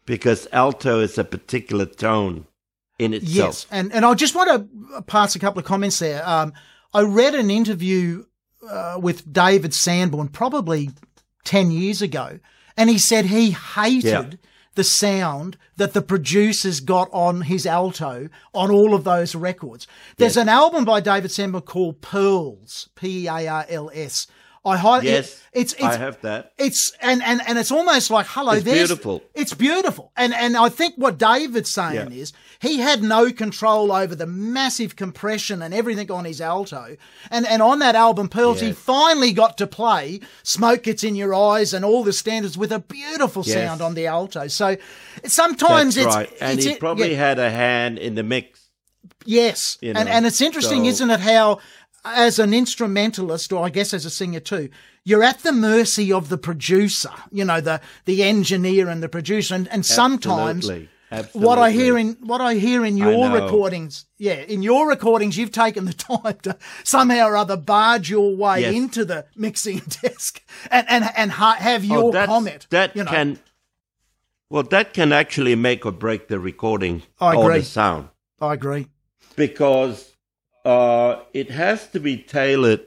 because 0.05 0.49
alto 0.51 0.99
is 0.99 1.17
a 1.17 1.23
particular 1.23 1.85
tone 1.85 2.45
in 2.99 3.13
itself. 3.13 3.33
Yes, 3.33 3.67
and 3.71 3.91
and 3.93 4.05
I 4.05 4.13
just 4.13 4.35
want 4.35 4.49
to 4.49 5.01
pass 5.03 5.35
a 5.35 5.39
couple 5.39 5.59
of 5.59 5.65
comments 5.65 5.99
there. 5.99 6.27
Um, 6.27 6.53
I 6.93 7.01
read 7.01 7.35
an 7.35 7.49
interview 7.49 8.25
uh, 8.69 8.97
with 9.01 9.31
David 9.31 9.73
Sanborn 9.73 10.27
probably 10.29 10.89
ten 11.43 11.71
years 11.71 12.01
ago, 12.01 12.39
and 12.77 12.89
he 12.89 12.97
said 12.97 13.25
he 13.25 13.51
hated 13.51 14.03
Yeah. 14.33 14.49
the 14.75 14.83
sound 14.83 15.57
that 15.77 15.93
the 15.93 16.01
producers 16.03 16.79
got 16.79 17.09
on 17.11 17.41
his 17.41 17.65
alto 17.65 18.29
on 18.53 18.69
all 18.71 18.93
of 18.93 19.03
those 19.03 19.33
records. 19.35 19.87
There's 20.17 20.37
an 20.37 20.49
album 20.49 20.85
by 20.85 20.99
David 20.99 21.31
Sanborn 21.31 21.63
called 21.63 22.01
Pearls, 22.01 22.89
P 22.95 23.23
E 23.23 23.27
A 23.27 23.47
R 23.47 23.65
L 23.69 23.89
S. 23.93 24.27
I 24.65 24.77
highly, 24.77 25.07
Yes, 25.07 25.41
it's 25.51 25.73
it's 25.73 25.83
I 25.83 25.97
have 25.97 26.21
that. 26.21 26.53
it's 26.57 26.93
and 27.01 27.21
and 27.21 27.41
and 27.45 27.59
it's 27.59 27.69
almost 27.69 28.09
like 28.09 28.25
hello 28.29 28.53
It's 28.53 28.63
there's 28.63 28.87
beautiful. 28.87 29.21
it's 29.33 29.53
beautiful 29.53 30.13
and 30.15 30.33
and 30.33 30.55
i 30.55 30.69
think 30.69 30.95
what 30.95 31.17
david's 31.17 31.69
saying 31.73 31.95
Yeah. 32.13 32.21
is 32.21 32.31
he 32.61 32.77
had 32.79 33.03
no 33.03 33.29
control 33.33 33.91
over 33.91 34.15
the 34.15 34.25
massive 34.25 34.95
compression 34.95 35.61
and 35.61 35.73
everything 35.73 36.09
on 36.09 36.23
his 36.23 36.39
alto 36.39 36.95
and 37.29 37.45
and 37.45 37.61
on 37.61 37.79
that 37.79 37.95
album 37.95 38.29
pearls 38.29 38.61
he 38.61 38.67
Yes. 38.67 38.77
finally 38.77 39.33
got 39.33 39.57
to 39.57 39.67
play 39.67 40.21
smoke 40.43 40.83
gets 40.83 41.03
in 41.03 41.15
your 41.17 41.35
eyes 41.35 41.73
and 41.73 41.83
all 41.83 42.03
the 42.05 42.13
standards 42.13 42.57
with 42.57 42.71
a 42.71 42.79
beautiful 42.79 43.43
Yes. 43.45 43.55
sound 43.55 43.81
on 43.81 43.95
the 43.95 44.07
alto 44.07 44.47
so 44.47 44.77
sometimes 45.25 45.95
That's 45.95 46.07
it's 46.07 46.15
right. 46.15 46.33
And 46.41 46.57
it's 46.57 46.65
he 46.65 46.73
it- 46.73 46.79
probably 46.79 47.11
yeah. 47.11 47.17
had 47.27 47.37
a 47.39 47.51
hand 47.51 47.97
in 47.99 48.15
the 48.15 48.23
mix. 48.23 48.61
Yes, 49.25 49.77
you 49.81 49.93
and 49.95 50.07
and 50.09 50.25
it's 50.25 50.41
interesting, 50.41 50.83
so- 50.83 50.89
isn't 50.89 51.09
it? 51.09 51.19
How 51.19 51.59
as 52.05 52.39
an 52.39 52.53
instrumentalist, 52.53 53.51
or 53.53 53.65
I 53.65 53.69
guess 53.69 53.93
as 53.93 54.05
a 54.05 54.09
singer 54.09 54.39
too, 54.39 54.69
you're 55.05 55.23
at 55.23 55.39
the 55.39 55.51
mercy 55.53 56.11
of 56.11 56.29
the 56.29 56.37
producer. 56.37 57.11
You 57.31 57.45
know, 57.45 57.61
the 57.61 57.81
the 58.05 58.23
engineer 58.23 58.89
and 58.89 59.01
the 59.03 59.09
producer, 59.09 59.55
and, 59.55 59.67
and 59.69 59.85
sometimes. 59.85 60.65
Absolutely. 60.69 60.89
What 61.33 61.59
I 61.59 61.69
hear 61.69 61.95
in 61.95 62.17
what 62.21 62.41
I 62.41 62.55
hear 62.55 62.83
in 62.83 62.97
your 62.97 63.29
recordings, 63.29 64.05
yeah, 64.17 64.33
in 64.33 64.63
your 64.63 64.89
recordings, 64.89 65.37
you've 65.37 65.51
taken 65.51 65.85
the 65.85 65.93
time 66.09 66.37
to 66.41 66.57
somehow 66.83 67.27
or 67.27 67.37
other 67.37 67.55
barge 67.55 68.09
your 68.09 68.35
way 68.35 68.61
Yes. 68.61 68.73
into 68.73 69.05
the 69.05 69.25
mixing 69.35 69.77
desk 70.01 70.41
and 70.71 70.87
and 70.89 71.05
and 71.15 71.31
ha- 71.31 71.57
have 71.59 71.85
your 71.85 72.05
Oh, 72.17 72.25
comment. 72.25 72.65
That 72.71 72.95
you 72.95 73.03
know. 73.03 73.11
can, 73.11 73.39
well, 74.49 74.63
that 74.63 74.93
can 74.95 75.13
actually 75.13 75.53
make 75.55 75.85
or 75.85 75.91
break 75.91 76.29
the 76.29 76.39
recording 76.39 77.03
I 77.21 77.35
or 77.35 77.43
agree. 77.51 77.59
the 77.59 77.65
sound 77.65 78.09
I 78.41 78.53
agree. 78.55 78.87
because 79.35 80.12
uh, 80.65 81.19
it 81.33 81.51
has 81.51 81.87
to 81.89 81.99
be 81.99 82.17
tailored 82.17 82.81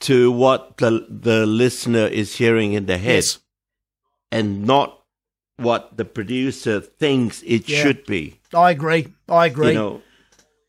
to 0.00 0.30
what 0.30 0.76
the 0.76 1.06
the 1.08 1.46
listener 1.46 2.06
is 2.06 2.36
hearing 2.36 2.72
in 2.72 2.86
the 2.86 2.98
head, 2.98 3.14
Yes. 3.24 3.38
and 4.30 4.64
not 4.64 5.02
what 5.56 5.96
the 5.96 6.04
producer 6.04 6.80
thinks 6.80 7.42
it 7.42 7.68
Yeah. 7.68 7.82
should 7.82 8.04
be. 8.06 8.38
I 8.54 8.70
agree. 8.70 9.08
I 9.28 9.46
agree. 9.46 9.68
You 9.68 9.74
know, 9.74 10.02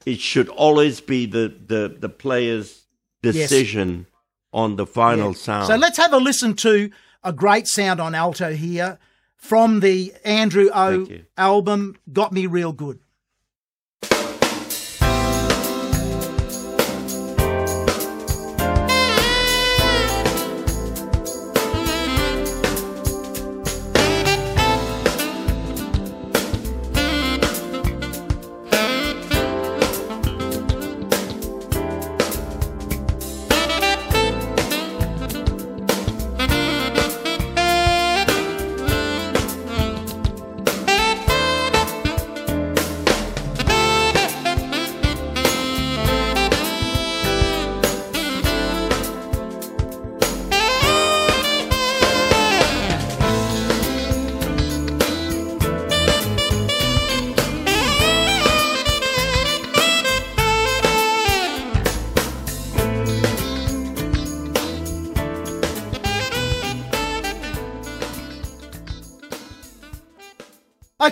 it 0.06 0.20
should 0.20 0.50
always 0.50 1.02
be 1.02 1.26
the 1.26 1.54
the 1.68 1.96
the 2.00 2.10
player's 2.10 2.86
decision 3.22 4.08
on 4.52 4.78
the 4.78 4.86
final 4.88 5.34
sound. 5.34 5.68
So 5.68 5.76
let's 5.76 5.98
have 5.98 6.14
a 6.14 6.18
listen 6.18 6.56
to 6.56 6.90
a 7.24 7.32
great 7.34 7.68
sound 7.68 8.00
on 8.00 8.16
alto 8.16 8.54
here 8.54 8.98
from 9.36 9.82
the 9.82 10.14
Andrew 10.26 10.70
O 10.74 11.06
album, 11.38 11.96
Got 12.12 12.32
Me 12.32 12.46
Real 12.48 12.72
Good. 12.74 13.00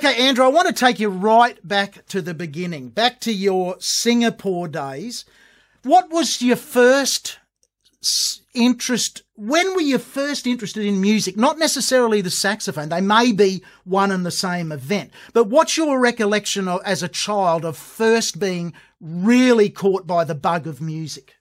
Okay, 0.07 0.25
Andrew, 0.25 0.45
I 0.45 0.47
want 0.47 0.69
to 0.69 0.73
take 0.73 1.01
you 1.01 1.09
right 1.09 1.59
back 1.67 2.05
to 2.07 2.21
the 2.21 2.33
beginning, 2.33 2.87
back 2.87 3.19
to 3.21 3.33
your 3.33 3.75
Singapore 3.79 4.69
days. 4.69 5.25
What 5.83 6.09
was 6.09 6.41
your 6.41 6.55
first 6.55 7.39
interest? 8.53 9.23
When 9.35 9.75
were 9.75 9.81
you 9.81 9.97
first 9.97 10.47
interested 10.47 10.85
in 10.85 11.01
music? 11.01 11.35
Not 11.35 11.59
necessarily 11.59 12.21
the 12.21 12.29
saxophone, 12.29 12.87
they 12.87 13.01
may 13.01 13.33
be 13.33 13.61
one 13.83 14.11
and 14.11 14.25
the 14.25 14.31
same 14.31 14.71
event. 14.71 15.11
But 15.33 15.47
what's 15.47 15.75
your 15.75 15.99
recollection 15.99 16.69
of, 16.69 16.79
as 16.85 17.03
a 17.03 17.09
child 17.09 17.65
of 17.65 17.75
first 17.75 18.39
being 18.39 18.73
really 19.01 19.69
caught 19.69 20.07
by 20.07 20.23
the 20.23 20.35
bug 20.35 20.67
of 20.67 20.79
music? 20.79 21.35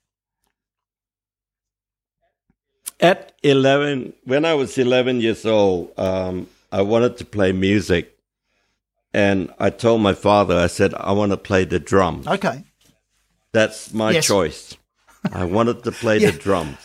At 2.99 3.31
11, 3.43 4.11
when 4.25 4.43
I 4.43 4.55
was 4.55 4.77
11 4.77 5.21
years 5.21 5.45
old, 5.45 5.97
um, 5.97 6.47
I 6.69 6.81
wanted 6.81 7.15
to 7.19 7.23
play 7.23 7.53
music. 7.53 8.16
And 9.13 9.51
I 9.59 9.69
told 9.69 10.01
my 10.01 10.13
father, 10.13 10.57
I 10.57 10.67
said, 10.67 10.93
I 10.93 11.11
want 11.13 11.31
to 11.31 11.37
play 11.37 11.63
the 11.65 11.79
drums. 11.79 12.27
Okay. 12.27 12.63
That's 13.53 13.93
my 13.93 14.11
Yes. 14.11 14.25
choice. 14.27 14.77
I 15.31 15.45
wanted 15.45 15.83
to 15.83 15.91
play 15.91 16.17
Yeah. 16.21 16.31
the 16.31 16.37
drums. 16.37 16.77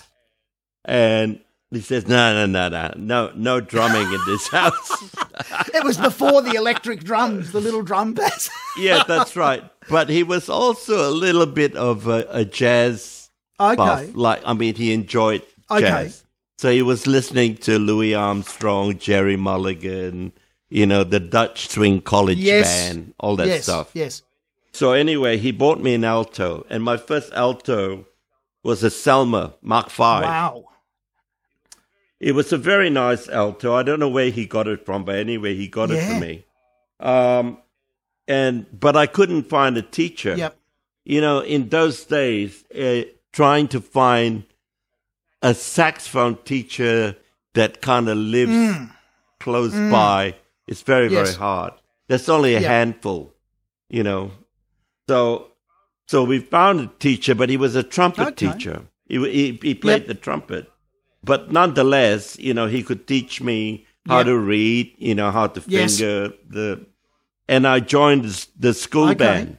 And 0.85 1.41
he 1.71 1.81
says, 1.81 2.07
no, 2.07 2.33
no, 2.35 2.47
no, 2.47 2.69
no, 2.69 2.93
no, 2.97 3.33
no 3.35 3.61
drumming 3.61 4.13
in 4.13 4.21
this 4.27 4.49
house. 4.51 5.15
It 5.75 5.85
was 5.85 5.97
before 5.97 6.43
the 6.43 6.55
electric 6.55 7.03
drums, 7.05 7.53
the 7.53 7.61
little 7.61 7.83
drum 7.83 8.15
bass. 8.15 8.51
yeah, 8.79 9.03
that's 9.07 9.37
right. 9.37 9.65
But 9.89 10.09
he 10.09 10.23
was 10.23 10.49
also 10.49 11.09
a 11.09 11.13
little 11.13 11.47
bit 11.47 11.75
of 11.77 12.07
a, 12.09 12.27
a 12.31 12.45
jazz 12.45 13.31
okay. 13.61 13.77
buff. 13.77 14.07
Like, 14.15 14.43
I 14.45 14.55
mean, 14.55 14.75
he 14.75 14.93
enjoyed 14.93 15.43
Okay. 15.71 15.81
jazz. 15.83 16.25
So 16.59 16.71
he 16.71 16.83
was 16.83 17.07
listening 17.07 17.57
to 17.59 17.79
Louis 17.79 18.15
Armstrong, 18.15 18.97
Gerry 18.99 19.37
Mulligan, 19.37 20.33
you 20.73 20.87
know, 20.87 21.05
the 21.05 21.21
Dutch 21.21 21.69
Swing 21.69 22.01
College 22.01 22.39
Yes. 22.39 22.67
Band, 22.67 23.13
all 23.21 23.37
that 23.37 23.47
yes. 23.47 23.65
stuff. 23.65 23.91
Yes. 23.93 24.23
So 24.73 24.93
anyway, 24.93 25.37
he 25.37 25.53
bought 25.53 25.81
me 25.81 25.93
an 25.93 26.03
alto, 26.03 26.65
and 26.71 26.83
my 26.83 26.97
first 26.97 27.31
alto 27.35 28.07
was 28.65 28.83
a 28.83 28.89
Selmer 28.89 29.53
Mark 29.61 29.91
V. 29.91 30.03
Wow. 30.03 30.65
It 32.21 32.35
was 32.35 32.53
a 32.55 32.57
very 32.57 32.89
nice 32.89 33.29
alto. 33.29 33.75
I 33.75 33.83
don't 33.83 34.01
know 34.01 34.09
where 34.09 34.31
he 34.31 34.47
got 34.47 34.67
it 34.67 34.87
from, 34.87 35.05
but 35.05 35.17
anyway, 35.17 35.55
he 35.55 35.69
got 35.69 35.91
it 35.91 35.97
Yeah. 35.97 36.15
for 36.15 36.21
me. 36.25 36.45
Um, 37.01 37.59
and 38.27 38.65
but 38.73 38.97
I 38.97 39.07
couldn't 39.07 39.51
find 39.51 39.77
a 39.77 39.83
teacher. 39.83 40.35
Yep. 40.37 40.57
You 41.05 41.21
know, 41.21 41.41
in 41.41 41.69
those 41.69 42.05
days, 42.05 42.65
uh, 42.75 43.03
trying 43.33 43.69
to 43.69 43.81
find 43.81 44.45
a 45.43 45.53
saxophone 45.53 46.37
teacher 46.45 47.17
that 47.55 47.83
kind 47.83 48.09
of 48.09 48.17
lives 48.17 48.89
close 49.41 49.73
by 49.73 50.37
is 50.67 50.83
very. 50.83 51.09
Yes. 51.11 51.29
very 51.29 51.39
hard. 51.39 51.73
There's 52.09 52.29
only 52.29 52.55
a 52.55 52.61
Yeah. 52.61 52.69
handful, 52.69 53.33
you 53.89 54.03
know. 54.03 54.31
So, 55.09 55.49
so 56.09 56.25
we 56.25 56.39
found 56.41 56.81
a 56.81 56.87
teacher, 56.99 57.35
but 57.35 57.49
he 57.49 57.57
was 57.57 57.75
a 57.77 57.83
trumpet 57.83 58.29
Okay. 58.29 58.53
teacher. 58.53 58.83
He 59.09 59.17
he, 59.31 59.59
he 59.63 59.75
played 59.75 60.03
Yep. 60.03 60.09
the 60.09 60.15
trumpet, 60.15 60.71
but 61.25 61.51
nonetheless, 61.53 62.39
you 62.39 62.55
know, 62.55 62.67
he 62.67 62.83
could 62.83 63.07
teach 63.07 63.41
me 63.41 63.87
how 64.07 64.19
Yep. 64.19 64.27
to 64.27 64.39
read, 64.39 64.95
you 64.99 65.15
know, 65.15 65.31
how 65.31 65.47
to 65.49 65.61
Yes. 65.67 65.99
finger 65.99 66.33
the, 66.49 66.87
and 67.49 67.67
I 67.67 67.81
joined 67.81 68.25
the, 68.25 68.47
the 68.59 68.75
school 68.75 69.11
Okay. 69.11 69.17
band. 69.17 69.59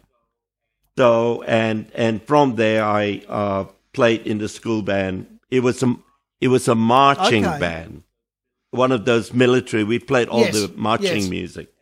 So 0.97 1.41
and 1.43 1.89
and 1.95 2.21
from 2.23 2.55
there 2.55 2.83
I 2.85 3.23
uh, 3.27 3.65
played 3.93 4.27
in 4.27 4.37
the 4.37 4.47
school 4.49 4.81
band. 4.83 5.39
It 5.49 5.61
was 5.61 5.81
a 5.83 5.95
it 6.39 6.49
was 6.49 6.67
a 6.67 6.75
marching 6.75 7.45
Okay. 7.45 7.59
band, 7.59 8.03
one 8.73 8.91
of 8.91 9.05
those 9.05 9.33
military. 9.33 9.83
We 9.83 9.99
played 9.99 10.27
all 10.29 10.41
Yes, 10.41 10.53
the 10.61 10.73
marching 10.75 11.21
yes. 11.21 11.29
music, 11.29 11.73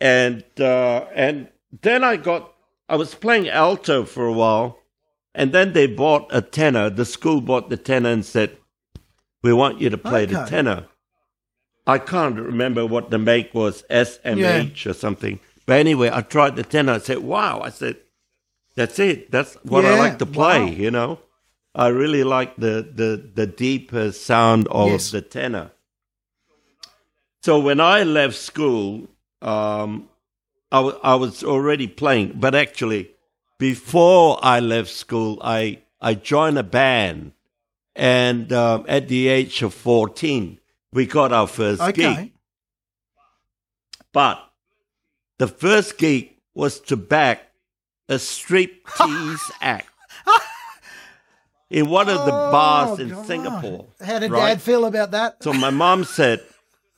and 0.00 0.44
uh, 0.60 1.06
and 1.14 1.48
then 1.82 2.04
I 2.04 2.16
got 2.16 2.52
I 2.88 2.96
was 2.96 3.14
playing 3.14 3.48
alto 3.48 4.04
for 4.04 4.26
a 4.26 4.32
while, 4.32 4.78
and 5.34 5.52
then 5.52 5.72
they 5.72 5.86
bought 5.86 6.26
a 6.30 6.40
tenor. 6.40 6.90
The 6.90 7.04
school 7.04 7.40
bought 7.40 7.68
the 7.70 7.76
tenor 7.76 8.10
and 8.10 8.24
said, 8.24 8.56
"We 9.42 9.52
want 9.52 9.80
you 9.80 9.90
to 9.90 9.98
play 9.98 10.26
the 10.26 10.44
tenor." 10.46 10.86
I 11.86 11.98
can't 11.98 12.36
remember 12.36 12.84
what 12.84 13.10
the 13.10 13.18
make 13.18 13.54
was, 13.54 13.82
SMH 13.88 14.86
or 14.86 14.92
something. 14.92 15.40
But 15.64 15.80
anyway, 15.80 16.10
I 16.12 16.20
tried 16.20 16.56
the 16.56 16.62
tenor. 16.62 16.92
I 16.92 16.98
said, 16.98 17.18
wow. 17.20 17.62
I 17.62 17.70
said, 17.70 17.96
that's 18.74 18.98
it. 18.98 19.30
That's 19.30 19.54
what 19.64 19.86
I 19.86 19.98
like 19.98 20.18
to 20.18 20.26
play, 20.26 20.60
wow. 20.66 20.70
you 20.70 20.90
know. 20.90 21.18
I 21.74 21.88
really 21.88 22.24
like 22.24 22.56
the, 22.56 22.86
the, 22.94 23.30
the 23.34 23.46
deeper 23.46 24.12
sound 24.12 24.68
of 24.68 24.88
Yes. 24.90 25.10
the 25.12 25.22
tenor. 25.22 25.70
So 27.42 27.58
when 27.60 27.80
I 27.80 28.02
left 28.02 28.36
school, 28.36 29.08
um, 29.42 30.08
I 30.70 31.14
was 31.14 31.42
already 31.44 31.86
playing, 31.86 32.34
but 32.36 32.54
actually, 32.54 33.10
before 33.58 34.38
I 34.42 34.60
left 34.60 34.90
school, 34.90 35.38
I, 35.42 35.80
I 36.00 36.14
joined 36.14 36.58
a 36.58 36.62
band. 36.62 37.32
And 37.96 38.52
um, 38.52 38.84
at 38.86 39.08
the 39.08 39.28
age 39.28 39.62
of 39.62 39.74
14, 39.74 40.60
we 40.92 41.06
got 41.06 41.32
our 41.32 41.46
first 41.48 41.94
gig. 41.94 42.32
But 44.12 44.38
the 45.38 45.48
first 45.48 45.98
gig 45.98 46.34
was 46.54 46.80
to 46.80 46.96
back 46.96 47.50
a 48.08 48.14
striptease 48.14 49.50
act 49.60 49.88
in 51.70 51.88
one 51.88 52.08
of 52.08 52.24
the 52.24 52.30
bars 52.30 52.98
Oh, 52.98 53.02
in 53.02 53.08
God. 53.10 53.26
Singapore. 53.26 53.86
How 54.04 54.18
did 54.18 54.30
right? 54.30 54.48
Dad 54.54 54.62
feel 54.62 54.84
about 54.84 55.10
that? 55.12 55.42
So 55.42 55.52
my 55.52 55.70
mom 55.70 56.04
said, 56.04 56.40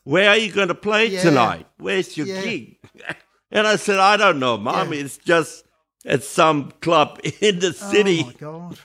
Where 0.04 0.28
are 0.30 0.36
you 0.36 0.50
going 0.52 0.68
to 0.68 0.74
play 0.74 1.06
Yeah. 1.06 1.22
tonight? 1.22 1.66
Where's 1.78 2.16
your 2.16 2.26
Yeah. 2.26 2.42
gig? 2.42 2.78
And 3.52 3.66
I 3.66 3.74
said, 3.76 3.98
I 3.98 4.16
don't 4.16 4.38
know, 4.38 4.56
Mom. 4.56 4.92
Yeah. 4.92 5.00
It's 5.00 5.16
just 5.18 5.64
at 6.06 6.22
some 6.22 6.70
club 6.80 7.18
in 7.40 7.58
the 7.58 7.68
oh, 7.82 7.90
city. 7.90 8.20
Oh 8.22 8.26
my 8.26 8.32
God. 8.34 8.78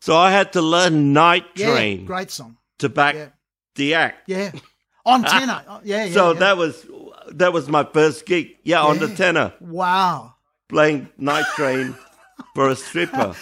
so 0.00 0.16
I 0.16 0.32
had 0.32 0.52
to 0.54 0.60
learn 0.62 1.12
Night 1.12 1.54
Train 1.54 2.06
great 2.06 2.32
song. 2.32 2.56
to 2.80 2.88
back 2.88 3.14
the 3.76 3.94
act. 3.94 4.24
Yeah. 4.26 4.50
On 5.06 5.22
tenor. 5.34 5.62
Oh, 5.68 5.80
yeah, 5.84 6.06
yeah. 6.06 6.12
so 6.12 6.34
that 6.34 6.56
was 6.56 6.84
that 7.30 7.52
was 7.52 7.68
my 7.68 7.84
first 7.84 8.26
gig. 8.26 8.56
Yeah, 8.64 8.82
on 8.82 8.98
the 8.98 9.14
tenor. 9.14 9.54
Wow. 9.60 10.34
playing 10.68 11.08
Night 11.16 11.46
Train 11.54 11.94
for 12.56 12.68
a 12.68 12.74
stripper 12.74 13.36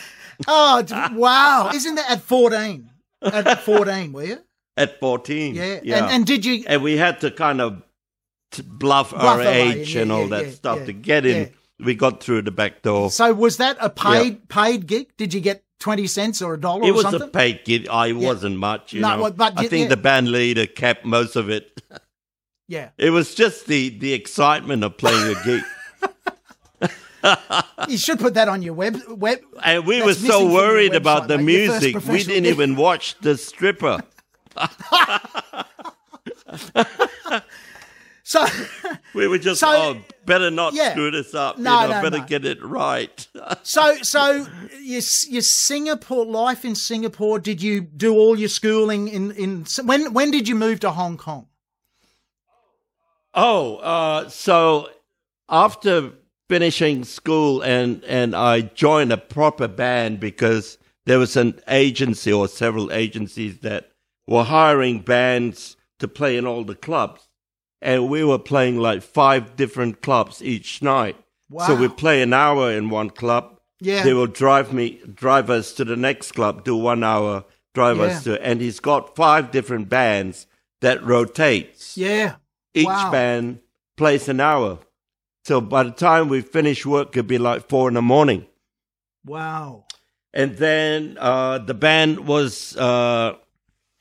Oh, 0.47 0.85
wow. 1.15 1.71
Isn't 1.75 1.95
that 1.97 2.11
at 2.11 2.21
14? 2.21 2.91
At 3.23 3.63
14, 3.65 4.13
were 4.13 4.25
you? 4.25 4.39
At 4.79 5.01
14. 5.01 5.55
Yeah. 5.55 5.81
yeah. 5.83 5.97
And, 5.97 6.07
and 6.13 6.27
did 6.27 6.45
you. 6.45 6.65
And 6.67 6.83
we 6.83 6.97
had 6.97 7.21
to 7.21 7.31
kind 7.31 7.61
of 7.61 7.83
t- 8.53 8.63
bluff, 8.63 9.11
Bluff 9.11 9.23
our 9.23 9.43
age 9.43 9.95
yeah, 9.95 10.03
and 10.03 10.13
all 10.13 10.29
yeah, 10.29 10.43
that 10.43 10.53
stuff 10.53 10.85
to 10.87 10.93
get 10.93 11.27
in. 11.27 11.53
We 11.81 11.95
got 11.95 12.23
through 12.23 12.43
the 12.43 12.51
back 12.51 12.83
door. 12.83 13.11
So 13.11 13.33
was 13.33 13.59
that 13.59 13.77
a 13.81 13.89
paid 13.89 14.49
paid 14.49 14.87
gig? 14.87 15.17
Did 15.17 15.33
you 15.33 15.41
get 15.41 15.63
20 15.79 16.09
cents 16.09 16.43
or 16.43 16.55
a 16.55 16.61
dollar 16.61 16.85
It 16.85 16.93
was 16.93 17.03
something? 17.03 17.23
a 17.23 17.29
paid 17.29 17.65
gig. 17.65 17.87
I 17.89 18.13
wasn't 18.13 18.57
much, 18.57 18.93
you 18.93 19.01
No, 19.01 19.17
know. 19.17 19.31
but 19.31 19.53
I 19.57 19.69
think 19.69 19.89
the 19.89 19.97
band 19.97 20.29
leader 20.33 20.67
kept 20.67 21.05
most 21.05 21.37
of 21.37 21.49
it. 21.49 21.81
yeah. 22.69 22.91
It 22.99 23.11
was 23.11 23.35
just 23.35 23.67
the 23.67 23.91
the 23.91 24.13
excitement 24.13 24.83
of 24.83 24.97
playing 24.97 25.37
a 25.37 25.45
gig. 25.45 25.63
You 27.89 27.99
should 27.99 28.19
put 28.19 28.35
that 28.35 28.49
on 28.49 28.63
your 28.63 28.75
web. 28.75 28.97
web. 29.09 29.41
And 29.63 29.87
we 29.87 30.03
were 30.03 30.15
so 30.15 30.53
worried 30.53 30.93
website, 30.93 30.97
about 30.97 31.29
the 31.29 31.39
mate, 31.39 31.45
music, 31.45 32.07
we 32.07 32.23
didn't 32.23 32.47
even 32.47 32.77
watch 32.77 33.17
the 33.21 33.37
stripper. 33.37 34.01
So, 38.25 38.45
We 39.15 39.27
were 39.27 39.39
just, 39.39 39.61
So- 39.61 39.69
oh, 39.71 40.01
better 40.27 40.51
not 40.51 40.75
Yeah. 40.75 40.91
screw 40.91 41.11
this 41.11 41.35
up. 41.35 41.57
No, 41.57 41.81
you 41.81 41.89
know, 41.89 41.95
no, 41.95 42.03
better 42.03 42.19
no. 42.19 42.25
get 42.27 42.45
it 42.45 42.63
right. 42.63 43.27
so, 43.63 43.97
so 44.03 44.47
your, 44.83 45.01
your 45.31 45.41
Singapore 45.41 46.27
life 46.27 46.63
in 46.63 46.75
Singapore, 46.75 47.39
did 47.39 47.63
you 47.63 47.81
do 47.81 48.13
all 48.15 48.39
your 48.39 48.51
schooling 48.51 49.09
in, 49.09 49.31
in, 49.31 49.65
when, 49.83 50.13
when 50.13 50.31
did 50.31 50.47
you 50.47 50.55
move 50.57 50.79
to 50.81 50.91
Hong 50.91 51.17
Kong? 51.17 51.47
Oh, 53.33 53.77
uh, 53.77 54.29
so 54.29 54.91
after 55.49 56.11
finishing 56.51 57.05
school 57.05 57.63
and 57.63 58.03
and 58.05 58.35
I 58.35 58.63
joined 58.63 59.13
a 59.13 59.17
proper 59.19 59.69
band 59.69 60.19
because 60.21 60.77
there 61.07 61.19
was 61.19 61.37
an 61.37 61.61
agency 61.69 62.33
or 62.33 62.49
several 62.49 62.91
agencies 62.93 63.59
that 63.61 63.93
were 64.29 64.45
hiring 64.45 65.01
bands 65.01 65.77
to 65.99 66.07
play 66.07 66.37
in 66.37 66.47
all 66.47 66.63
the 66.65 66.75
clubs, 66.77 67.29
and 67.83 68.09
we 68.09 68.23
were 68.23 68.39
playing 68.39 68.77
like 68.79 69.03
five 69.03 69.57
different 69.57 70.03
clubs 70.03 70.43
each 70.43 70.83
night. 70.83 71.17
So 71.67 71.75
Wow. 71.75 71.81
we 71.81 71.89
play 71.89 72.21
an 72.23 72.33
hour 72.35 72.71
in 72.71 72.91
one 72.91 73.11
club. 73.11 73.59
Yeah. 73.81 74.03
They 74.05 74.13
will 74.13 74.27
drive 74.27 74.73
me, 74.73 75.01
drive 75.13 75.49
us 75.51 75.73
to 75.75 75.85
the 75.85 75.97
next 75.97 76.33
club, 76.33 76.63
do 76.65 76.77
one 76.77 77.03
hour, 77.03 77.45
drive 77.75 77.99
us 78.01 78.25
to, 78.25 78.41
and 78.45 78.61
he's 78.61 78.81
got 78.81 79.17
five 79.17 79.51
different 79.51 79.89
bands 79.89 80.47
that 80.83 81.03
rotates 81.03 81.97
Yeah. 81.97 82.37
each 82.75 82.87
Wow. 82.87 83.11
band 83.11 83.61
plays 83.97 84.29
an 84.29 84.41
hour. 84.41 84.79
So 85.45 85.61
by 85.63 85.85
the 85.85 85.91
time 85.93 86.29
we 86.29 86.43
finish 86.43 86.85
work, 86.85 87.09
it'd 87.17 87.27
be 87.27 87.39
like 87.39 87.69
four 87.69 87.89
in 87.89 87.95
the 87.95 88.03
morning. 88.03 88.47
Wow. 89.25 89.85
And 90.35 90.57
then 90.59 91.17
uh, 91.19 91.59
the 91.59 91.75
band 91.75 92.27
was 92.27 92.77
uh, 92.77 93.35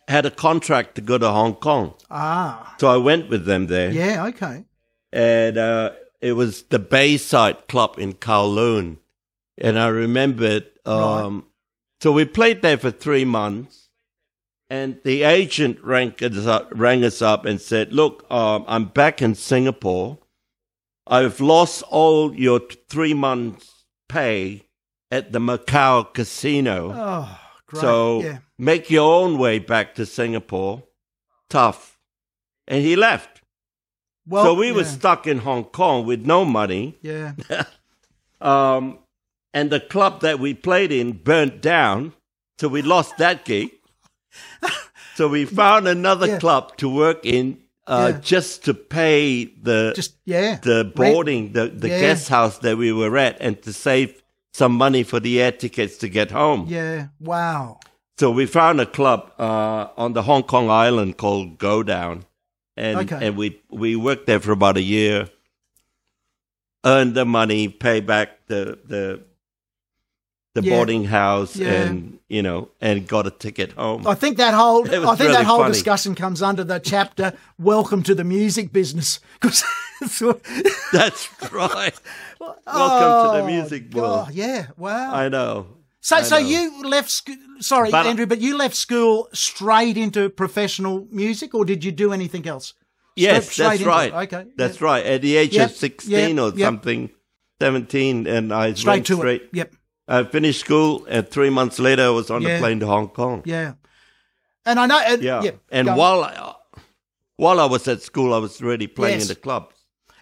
had 0.08 0.26
a 0.26 0.32
contract 0.32 0.96
to 0.96 1.02
go 1.02 1.18
to 1.18 1.30
Hong 1.30 1.56
Kong, 1.56 1.94
Ah. 2.10 2.76
so 2.80 2.88
I 2.88 2.98
went 2.98 3.30
with 3.30 3.46
them 3.46 3.68
there. 3.68 3.92
Yeah. 3.92 4.26
Okay. 4.28 4.64
And 5.12 5.58
uh, 5.58 5.92
it 6.22 6.34
was 6.34 6.64
the 6.64 6.80
Bayside 6.80 7.68
Club 7.68 7.96
in 7.98 8.14
Kowloon, 8.14 8.98
and 9.58 9.78
I 9.80 9.88
remembered. 9.88 10.66
Um, 10.86 11.46
So 12.00 12.12
we 12.12 12.26
played 12.26 12.62
there 12.62 12.78
for 12.78 12.92
three 12.92 13.26
months, 13.26 13.90
and 14.70 15.00
the 15.04 15.24
agent 15.24 15.80
rang 15.84 16.14
us 16.22 16.46
up, 16.46 16.70
rang 16.72 17.04
us 17.04 17.22
up 17.22 17.46
and 17.46 17.60
said, 17.60 17.92
"Look, 17.92 18.24
um, 18.30 18.64
I'm 18.68 18.86
back 18.86 19.22
in 19.22 19.34
Singapore. 19.36 20.20
I've 21.08 21.40
lost 21.42 21.84
all 21.90 22.36
your 22.36 22.62
three 22.90 23.14
months' 23.16 23.86
pay 24.08 24.68
at 25.10 25.32
the 25.32 25.40
Macau 25.40 26.14
casino. 26.14 26.92
Oh, 26.94 27.40
great. 27.68 27.82
so 27.82 28.22
yeah. 28.22 28.38
make 28.58 28.90
your 28.90 29.10
own 29.24 29.38
way 29.38 29.60
back 29.60 29.96
to 29.96 30.06
Singapore. 30.06 30.84
Tough." 31.50 31.98
And 32.68 32.84
he 32.84 32.96
left. 32.96 33.42
Well, 34.28 34.44
so 34.44 34.54
we 34.56 34.72
were 34.74 34.84
stuck 34.84 35.26
in 35.26 35.38
Hong 35.40 35.64
Kong 35.66 36.06
with 36.06 36.26
no 36.26 36.44
money. 36.46 36.98
Yeah. 37.02 37.34
Um, 38.40 39.00
and 39.54 39.72
the 39.72 39.80
club 39.80 40.22
that 40.22 40.40
we 40.40 40.54
played 40.54 40.92
in 40.92 41.14
burnt 41.14 41.60
down, 41.60 42.14
so 42.60 42.68
we 42.68 42.84
lost 42.84 43.18
that 43.18 43.46
gig. 43.46 43.72
so 45.16 45.28
we 45.28 45.46
found 45.46 45.88
another 45.88 46.28
Yeah. 46.28 46.38
club 46.40 46.78
to 46.78 46.88
work 46.88 47.26
in, 47.26 47.58
uh, 47.88 48.12
Yeah. 48.14 48.20
just 48.22 48.64
to 48.66 48.76
pay 48.76 49.46
the 49.46 49.94
Just 49.96 50.14
yeah. 50.26 50.60
the 50.62 50.84
Rent. 50.84 50.96
boarding, 50.96 51.54
the 51.54 51.68
the 51.70 51.90
Yeah. 51.90 52.00
guest 52.00 52.30
house 52.30 52.60
that 52.60 52.78
we 52.78 52.92
were 52.92 53.18
at, 53.18 53.38
and 53.40 53.60
to 53.64 53.74
save 53.74 54.22
some 54.58 54.74
money 54.74 55.04
for 55.04 55.20
the 55.20 55.34
air 55.42 55.52
tickets 55.52 55.98
to 55.98 56.08
get 56.10 56.32
home. 56.32 56.66
Yeah. 56.68 57.08
Wow. 57.20 57.80
So 58.20 58.32
we 58.32 58.46
found 58.48 58.82
a 58.82 58.86
club 58.86 59.32
uh, 59.38 59.88
on 60.04 60.14
the 60.14 60.24
Hong 60.24 60.44
Kong 60.44 60.70
island 60.70 61.18
called 61.18 61.60
Go 61.60 61.84
Down, 61.84 62.26
and 62.76 62.98
Okay. 63.00 63.28
and 63.28 63.38
we 63.38 63.48
we 63.70 63.96
worked 63.96 64.26
there 64.26 64.40
for 64.40 64.52
about 64.52 64.78
a 64.78 64.82
year, 64.82 65.30
earned 66.84 67.14
the 67.16 67.26
money, 67.26 67.68
pay 67.70 68.00
back 68.02 68.30
the 68.48 68.80
the 68.94 69.22
the 70.56 70.64
Yeah. 70.64 70.76
boarding 70.76 71.06
house, 71.06 71.56
Yeah. 71.56 71.74
and 71.84 72.18
you 72.28 72.42
know, 72.42 72.70
and 72.82 73.08
got 73.08 73.28
a 73.28 73.32
ticket 73.32 73.74
home. 73.74 74.08
I 74.08 74.16
think 74.16 74.38
that 74.38 74.54
whole 74.56 74.82
I 74.88 74.90
think 75.16 75.20
really 75.20 75.34
that 75.34 75.46
whole 75.46 75.60
funny. 75.60 75.74
discussion 75.74 76.16
comes 76.16 76.42
under 76.42 76.64
the 76.64 76.80
chapter 76.80 77.34
"Welcome 77.60 78.02
to 78.04 78.16
the 78.16 78.24
Music 78.24 78.74
Business." 78.74 79.20
'Cause 79.40 79.64
what- 80.20 80.42
That's 80.92 81.30
right. 81.52 81.94
Welcome 82.40 82.62
to 82.66 83.38
the 83.38 83.44
Oh, 83.44 83.46
music 83.46 83.94
world. 83.94 84.28
God, 84.28 84.34
yeah, 84.34 84.68
wow. 84.78 85.14
I 85.14 85.30
know. 85.30 85.68
so, 86.02 86.18
I 86.18 86.22
so 86.22 86.40
know. 86.40 86.48
you 86.48 86.84
left 86.84 87.10
school. 87.10 87.36
Sorry, 87.60 87.90
But- 87.92 88.06
Andrew, 88.06 88.26
but 88.26 88.40
you 88.42 88.58
left 88.58 88.76
school 88.76 89.28
straight 89.34 89.98
into 89.98 90.30
professional 90.30 91.08
music, 91.12 91.54
or 91.56 91.66
did 91.66 91.84
you 91.84 91.92
do 91.92 92.14
anything 92.14 92.48
else? 92.48 92.74
Yes, 93.16 93.50
straight 93.50 93.66
that's 93.66 93.80
into 93.80 93.90
right. 93.90 94.14
Okay, 94.14 94.46
that's 94.56 94.80
yeah. 94.80 94.86
right. 94.86 95.06
At 95.06 95.22
the 95.24 95.38
age 95.38 95.54
Yep, 95.56 95.70
of 95.72 95.76
sixteen 95.76 96.38
yep, 96.38 96.54
or 96.54 96.58
yep. 96.58 96.66
something, 96.68 97.10
seventeen, 97.60 98.28
and 98.28 98.54
I 98.54 98.74
Straight 98.74 98.94
went 98.94 99.06
to 99.08 99.16
straight. 99.18 99.42
it. 99.42 99.50
Yep. 99.54 99.74
I 100.08 100.24
finished 100.24 100.60
school, 100.60 101.04
and 101.10 101.28
three 101.28 101.50
months 101.50 101.80
later, 101.80 102.04
I 102.04 102.10
was 102.10 102.30
on 102.30 102.44
Yeah. 102.44 102.54
the 102.56 102.60
plane 102.62 102.80
to 102.82 102.86
Hong 102.86 103.08
Kong. 103.10 103.42
Yeah. 103.46 103.74
And 104.68 104.80
I 104.80 104.86
know. 104.86 105.00
Uh, 105.00 105.18
Yeah, 105.20 105.42
yeah. 105.42 105.52
and 105.72 105.88
while 105.96 106.24
I, 106.24 106.54
while 107.38 107.60
I 107.60 107.66
was 107.66 107.88
at 107.88 108.04
school, 108.04 108.36
I 108.36 108.38
was 108.38 108.62
already 108.62 108.86
playing 108.86 109.16
Yes. 109.20 109.24
in 109.24 109.28
the 109.30 109.36
clubs. 109.42 109.74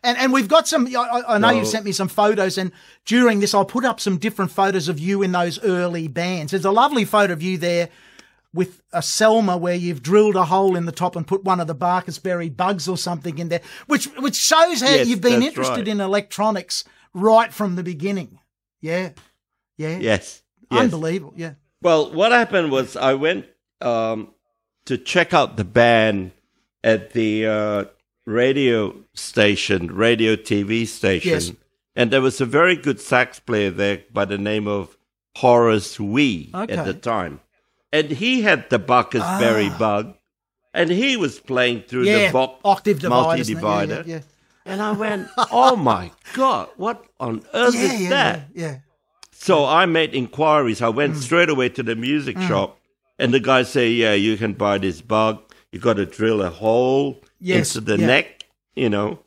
And 0.05 0.17
and 0.17 0.31
we've 0.31 0.47
got 0.47 0.67
some. 0.67 0.87
I- 0.95 1.23
I, 1.27 1.37
know 1.37 1.49
you 1.49 1.65
So- 1.65 1.71
sent 1.71 1.85
me 1.85 1.91
some 1.91 2.07
photos, 2.07 2.57
and 2.57 2.71
during 3.05 3.39
this, 3.39 3.53
I'll 3.53 3.65
put 3.65 3.83
up 3.85 3.99
some 3.99 4.17
different 4.17 4.51
photos 4.51 4.87
of 4.87 4.99
you 4.99 5.23
in 5.23 5.31
those 5.31 5.59
early 5.63 6.07
bands. 6.07 6.51
There's 6.51 6.63
a 6.65 6.71
lovely 6.71 7.05
photo 7.05 7.33
of 7.33 7.41
you 7.41 7.57
there 7.57 7.89
with 8.53 8.81
a 8.93 8.99
Selmer 8.99 9.59
where 9.59 9.75
you've 9.75 10.01
drilled 10.01 10.35
a 10.37 10.45
hole 10.45 10.77
in 10.77 10.85
the 10.85 10.91
top 10.93 11.15
and 11.17 11.27
put 11.27 11.43
one 11.43 11.59
of 11.59 11.67
the 11.67 11.75
Barcus-Berry 11.75 12.47
bugs 12.49 12.87
or 12.87 12.97
something 12.97 13.37
in 13.37 13.49
there, 13.49 13.61
which 13.87 14.05
which 14.19 14.35
shows 14.37 14.81
how 14.81 14.89
Yes, 14.91 15.07
you've 15.07 15.19
been 15.21 15.43
interested 15.43 15.79
right. 15.79 15.87
in 15.89 15.99
electronics 15.99 16.85
right 17.13 17.51
from 17.51 17.75
the 17.75 17.83
beginning. 17.83 18.39
Yeah, 18.81 19.09
yeah, 19.77 19.97
Yes, 19.97 20.43
yes. 20.71 20.81
unbelievable. 20.81 21.33
Yeah, 21.35 21.53
Well, 21.81 22.13
what 22.13 22.31
happened 22.31 22.71
was 22.71 22.95
I 22.95 23.15
went 23.15 23.45
um, 23.81 24.29
to 24.85 24.97
check 24.97 25.33
out 25.33 25.57
the 25.57 25.65
band 25.65 26.31
at 26.83 27.11
the 27.11 27.45
uh, 27.47 27.85
radio 28.25 28.95
station, 29.15 29.87
radio 29.95 30.35
TV 30.35 30.85
station, 30.87 31.31
Yes. 31.31 31.51
and 31.95 32.11
there 32.11 32.21
was 32.21 32.39
a 32.41 32.45
very 32.45 32.75
good 32.75 32.99
sax 32.99 33.39
player 33.39 33.71
there 33.71 34.03
by 34.13 34.25
the 34.25 34.37
name 34.37 34.67
of 34.67 34.97
Horace 35.37 35.99
Wee 35.99 36.51
Okay. 36.53 36.73
at 36.73 36.85
the 36.85 36.93
time, 36.93 37.39
and 37.91 38.11
he 38.11 38.41
had 38.41 38.69
the 38.69 38.79
Bacchus 38.79 39.23
Berry 39.39 39.69
bug, 39.69 40.13
and 40.73 40.89
he 40.89 41.17
was 41.17 41.39
playing 41.39 41.81
through 41.87 42.03
Ah. 42.03 42.05
yeah, 42.11 42.27
the 42.27 42.33
Bach 42.33 42.59
octave 42.63 43.03
multi 43.03 43.43
divider. 43.43 44.03
Yeah, 44.05 44.15
yeah, 44.15 44.21
and 44.65 44.81
I 44.81 44.91
went, 44.91 45.27
"Oh 45.51 45.75
my 45.75 46.11
god, 46.33 46.69
what 46.77 47.03
on 47.19 47.41
earth 47.53 47.75
is 47.75 48.09
that?" 48.09 48.47
yeah. 48.53 48.79
So 49.31 49.65
I 49.65 49.85
made 49.85 50.13
inquiries. 50.15 50.81
I 50.81 50.87
Mm. 50.87 50.95
went 50.95 51.17
straight 51.17 51.49
away 51.49 51.69
to 51.69 51.83
the 51.83 51.95
music 51.95 52.37
shop, 52.39 52.77
and 53.19 53.33
the 53.33 53.39
guy 53.39 53.63
say, 53.63 53.89
"Yeah, 53.91 54.13
you 54.13 54.37
can 54.37 54.53
buy 54.53 54.77
this 54.77 55.01
bug. 55.01 55.39
You 55.71 55.79
got 55.79 55.97
to 55.97 56.05
drill 56.05 56.41
a 56.41 56.49
hole 56.49 57.21
Yes, 57.41 57.75
into 57.75 57.85
the 57.85 57.97
neck, 57.97 58.34
you 58.75 58.89
know, 58.89 59.19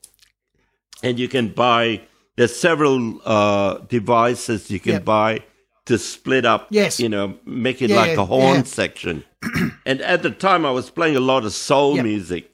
and 1.02 1.18
you 1.18 1.28
can 1.28 1.48
buy. 1.48 2.02
There's 2.36 2.54
several 2.54 3.20
uh, 3.24 3.78
devices 3.88 4.70
you 4.70 4.78
can 4.80 4.92
Yep. 4.92 5.04
buy 5.04 5.42
to 5.86 5.98
split 5.98 6.44
up. 6.44 6.68
Yes. 6.70 7.00
you 7.00 7.08
know, 7.08 7.34
make 7.44 7.82
it 7.82 7.90
Yeah, 7.90 7.96
like 7.96 8.16
a 8.16 8.24
horn 8.24 8.58
yeah. 8.58 8.62
section. 8.64 9.24
and 9.86 10.00
at 10.02 10.22
the 10.22 10.30
time, 10.30 10.64
I 10.64 10.70
was 10.70 10.90
playing 10.90 11.16
a 11.16 11.20
lot 11.20 11.44
of 11.44 11.52
soul 11.52 11.96
Yep. 11.96 12.04
music 12.04 12.50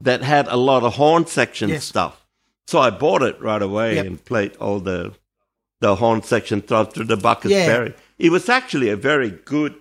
that 0.00 0.22
had 0.22 0.46
a 0.48 0.56
lot 0.56 0.82
of 0.84 0.94
horn 0.94 1.26
section 1.26 1.70
Yes. 1.70 1.84
stuff. 1.84 2.24
So 2.68 2.78
I 2.78 2.90
bought 2.90 3.22
it 3.22 3.40
right 3.40 3.62
away 3.62 3.94
Yep. 3.96 4.06
and 4.06 4.24
played 4.24 4.56
all 4.56 4.80
the 4.80 5.14
the 5.80 5.96
horn 5.96 6.22
section 6.22 6.62
stuff 6.62 6.94
through 6.94 7.04
the 7.06 7.16
Barcus 7.16 7.50
Yeah. 7.50 7.66
Berry. 7.66 7.94
It 8.18 8.30
was 8.30 8.48
actually 8.48 8.88
a 8.90 8.96
very 8.96 9.30
good 9.30 9.74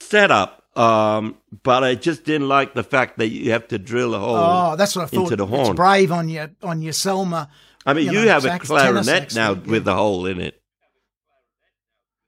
setup, 0.00 0.59
um, 0.76 1.36
but 1.62 1.82
I 1.84 1.94
just 1.94 2.24
didn't 2.24 2.48
like 2.48 2.74
the 2.74 2.84
fact 2.84 3.18
that 3.18 3.28
you 3.28 3.50
have 3.52 3.68
to 3.68 3.78
drill 3.78 4.14
a 4.14 4.18
hole. 4.18 4.36
Oh, 4.36 4.76
that's 4.76 4.94
what 4.96 5.02
I 5.02 5.06
thought. 5.08 5.32
into 5.32 5.36
the 5.36 5.46
It's 5.46 5.70
brave 5.70 6.12
on 6.12 6.28
your 6.28 6.50
on 6.62 6.82
your 6.82 6.92
Selmer. 6.92 7.48
I 7.86 7.94
mean, 7.94 8.06
you 8.06 8.12
you, 8.20 8.24
know, 8.26 8.32
have 8.32 8.42
sax- 8.42 8.64
a 8.64 8.66
clarinet 8.66 9.34
now 9.34 9.54
thing, 9.54 9.64
yeah. 9.64 9.70
with 9.70 9.88
a 9.88 9.94
hole 9.94 10.26
in 10.26 10.40
it, 10.40 10.60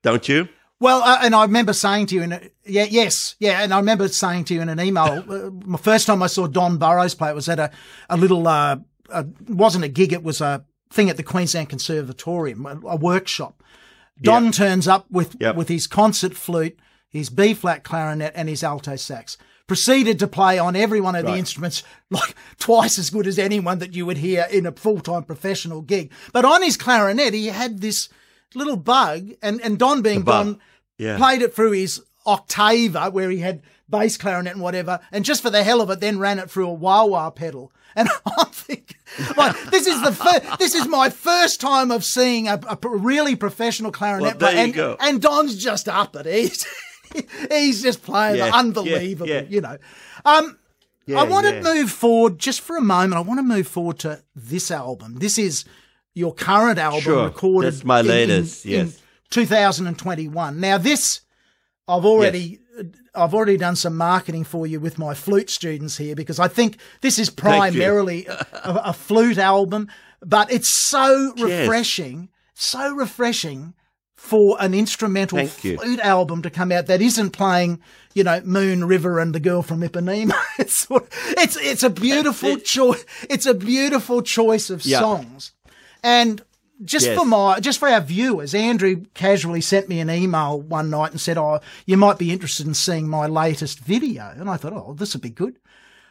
don't 0.03 0.28
you? 0.28 0.49
Well, 0.80 1.03
uh, 1.03 1.18
and 1.22 1.34
I 1.34 1.43
remember 1.43 1.72
saying 1.72 2.07
to 2.07 2.14
you, 2.16 2.22
in 2.22 2.32
a, 2.32 2.40
yeah, 2.64 2.86
yes, 2.90 3.36
yeah, 3.38 3.62
and 3.62 3.72
I 3.72 3.76
remember 3.78 4.09
saying 4.09 4.45
to 4.47 4.55
you 4.55 4.62
in 4.62 4.68
an 4.68 4.80
email, 4.80 5.22
uh, 5.30 5.51
my 5.64 5.78
first 5.78 6.07
time 6.09 6.22
I 6.22 6.26
saw 6.26 6.49
Don 6.49 6.78
Burrows 6.78 7.14
play, 7.14 7.30
it 7.30 7.36
was 7.36 7.49
at 7.49 7.61
a, 7.61 7.70
a 8.11 8.16
little, 8.16 8.49
uh, 8.49 8.78
a, 9.11 9.26
wasn't 9.49 9.84
a 9.84 9.88
gig, 9.88 10.12
it 10.12 10.24
was 10.24 10.40
a 10.40 10.64
thing 10.90 11.09
at 11.09 11.16
the 11.16 11.22
Queensland 11.22 11.68
Conservatorium, 11.68 12.66
a, 12.66 12.80
a 12.88 12.97
workshop. 12.97 13.62
Don 14.20 14.47
Yeah. 14.47 14.51
turns 14.51 14.88
up 14.88 15.07
with, 15.09 15.36
Yep. 15.38 15.55
with 15.55 15.68
his 15.68 15.86
concert 15.86 16.34
flute, 16.34 16.76
his 17.12 17.28
B 17.30 17.54
flat 17.54 17.84
clarinet, 17.84 18.32
and 18.34 18.48
his 18.48 18.64
alto 18.64 18.96
sax. 18.96 19.36
Proceeded 19.68 20.18
to 20.18 20.26
play 20.26 20.58
on 20.58 20.74
every 20.76 21.00
one 21.00 21.14
of 21.14 21.24
the 21.24 21.36
instruments 21.36 21.82
like 22.10 22.34
twice 22.58 22.98
as 22.98 23.10
good 23.10 23.26
as 23.26 23.38
anyone 23.38 23.78
that 23.78 23.94
you 23.94 24.04
would 24.04 24.18
hear 24.18 24.46
in 24.50 24.66
a 24.66 24.72
full 24.72 25.00
time 25.00 25.22
professional 25.22 25.80
gig. 25.82 26.10
But 26.32 26.44
on 26.44 26.62
his 26.62 26.76
clarinet, 26.76 27.32
he 27.32 27.46
had 27.46 27.80
this 27.80 28.08
little 28.54 28.76
bug, 28.76 29.30
and, 29.40 29.60
and 29.62 29.78
Don 29.78 30.02
being. 30.02 30.22
Don, 30.22 30.58
Yeah. 30.98 31.16
played 31.16 31.42
it 31.42 31.54
through 31.54 31.72
his 31.72 32.02
octava 32.26 33.10
where 33.12 33.30
he 33.30 33.38
had 33.38 33.62
bass 33.88 34.16
clarinet 34.16 34.52
and 34.54 34.62
whatever, 34.62 35.00
and 35.10 35.24
just 35.24 35.42
for 35.42 35.50
the 35.50 35.62
hell 35.62 35.80
of 35.80 35.90
it, 35.90 36.00
then 36.00 36.18
ran 36.18 36.38
it 36.38 36.50
through 36.50 36.68
a 36.68 36.72
wah 36.72 37.04
wah 37.04 37.30
pedal. 37.30 37.72
And 37.94 38.08
I'm 38.38 38.46
thinking, 38.46 38.96
like, 39.36 39.54
this 39.70 39.86
is 39.86 40.02
the 40.02 40.12
fir- 40.12 40.56
this 40.58 40.74
is 40.74 40.86
my 40.88 41.08
first 41.10 41.60
time 41.60 41.90
of 41.90 42.04
seeing 42.04 42.48
a, 42.48 42.58
a 42.68 42.78
really 42.88 43.36
professional 43.36 43.92
clarinet 43.92 44.22
Well, 44.22 44.38
there 44.38 44.50
player, 44.50 44.58
you 44.58 44.64
and, 44.64 44.74
go. 44.74 44.96
and 45.00 45.22
Don's 45.22 45.56
just 45.62 45.88
up 45.88 46.16
at 46.16 46.26
it. 46.26 46.64
He's 47.50 47.82
just 47.82 48.02
playing 48.02 48.36
Yeah, 48.38 48.50
unbelievable, 48.52 49.28
yeah, 49.28 49.40
yeah. 49.42 49.46
you 49.48 49.60
know. 49.60 49.78
Um, 50.24 50.58
I 51.16 51.24
want 51.24 51.46
to 51.46 51.60
move 51.62 51.90
forward 51.90 52.38
just 52.38 52.60
for 52.60 52.76
a 52.76 52.80
moment. 52.80 53.14
I 53.14 53.20
want 53.20 53.38
to 53.38 53.42
move 53.42 53.66
forward 53.66 53.98
to 54.00 54.22
this 54.36 54.70
album. 54.70 55.16
This 55.16 55.36
is 55.38 55.64
your 56.14 56.32
current 56.34 56.78
album 56.78 57.00
Sure. 57.00 57.24
recorded. 57.24 57.72
That's 57.72 57.84
my 57.84 58.00
in- 58.00 58.06
in- 58.06 58.10
latest, 58.12 58.64
in 58.66 58.70
yes. 58.86 59.02
2021. 59.30 60.60
Now 60.60 60.78
this, 60.78 61.20
I've 61.88 62.04
already, 62.04 62.60
I've 63.14 63.34
already 63.34 63.56
done 63.56 63.76
some 63.76 63.96
marketing 63.96 64.44
for 64.44 64.66
you 64.66 64.78
with 64.80 64.98
my 64.98 65.14
flute 65.14 65.50
students 65.50 65.96
here 65.98 66.14
because 66.14 66.38
I 66.38 66.48
think 66.48 66.76
this 67.00 67.18
is 67.18 67.30
primarily 67.30 68.26
a, 68.26 68.46
a 68.64 68.92
flute 68.92 69.38
album, 69.38 69.88
but 70.24 70.52
it's 70.52 70.72
so 70.88 71.32
Yes. 71.36 71.62
refreshing, 71.62 72.28
so 72.54 72.94
refreshing 72.94 73.74
for 74.22 74.56
an 74.60 74.72
instrumental 74.72 75.38
Thank 75.38 75.64
you. 75.64 75.76
flute 75.78 75.98
album 76.00 76.42
to 76.42 76.48
come 76.50 76.70
out 76.70 76.86
that 76.86 77.02
isn't 77.02 77.30
playing, 77.30 77.80
you 78.14 78.22
know, 78.22 78.40
Moon 78.44 78.84
River 78.84 79.18
and 79.18 79.34
the 79.34 79.40
Girl 79.40 79.62
from 79.62 79.80
Ipanema. 79.82 80.32
it's 80.58 80.78
sort 80.78 81.02
of- 81.02 81.08
it's 81.36 81.56
it's 81.56 81.82
a 81.82 81.90
beautiful 81.90 82.56
choice. 82.56 83.04
It's 83.28 83.46
a 83.46 83.52
beautiful 83.54 84.22
choice 84.22 84.70
of 84.70 84.84
Yeah. 84.86 85.00
songs, 85.00 85.52
and 86.04 86.40
just 86.84 87.06
Yes. 87.06 87.18
for 87.18 87.24
my 87.26 87.58
just 87.60 87.78
for 87.80 87.88
our 87.88 88.00
viewers, 88.00 88.54
Andrew 88.54 89.02
casually 89.14 89.60
sent 89.60 89.88
me 89.88 89.98
an 90.00 90.08
email 90.08 90.60
one 90.60 90.88
night 90.88 91.10
and 91.10 91.20
said, 91.20 91.36
"Oh, 91.36 91.60
you 91.84 91.96
might 91.96 92.16
be 92.18 92.30
interested 92.32 92.66
in 92.66 92.74
seeing 92.74 93.08
my 93.08 93.26
latest 93.26 93.80
video." 93.80 94.32
And 94.38 94.48
I 94.48 94.56
thought, 94.56 94.72
"Oh, 94.72 94.94
this 94.96 95.14
would 95.14 95.22
be 95.22 95.30
good." 95.30 95.56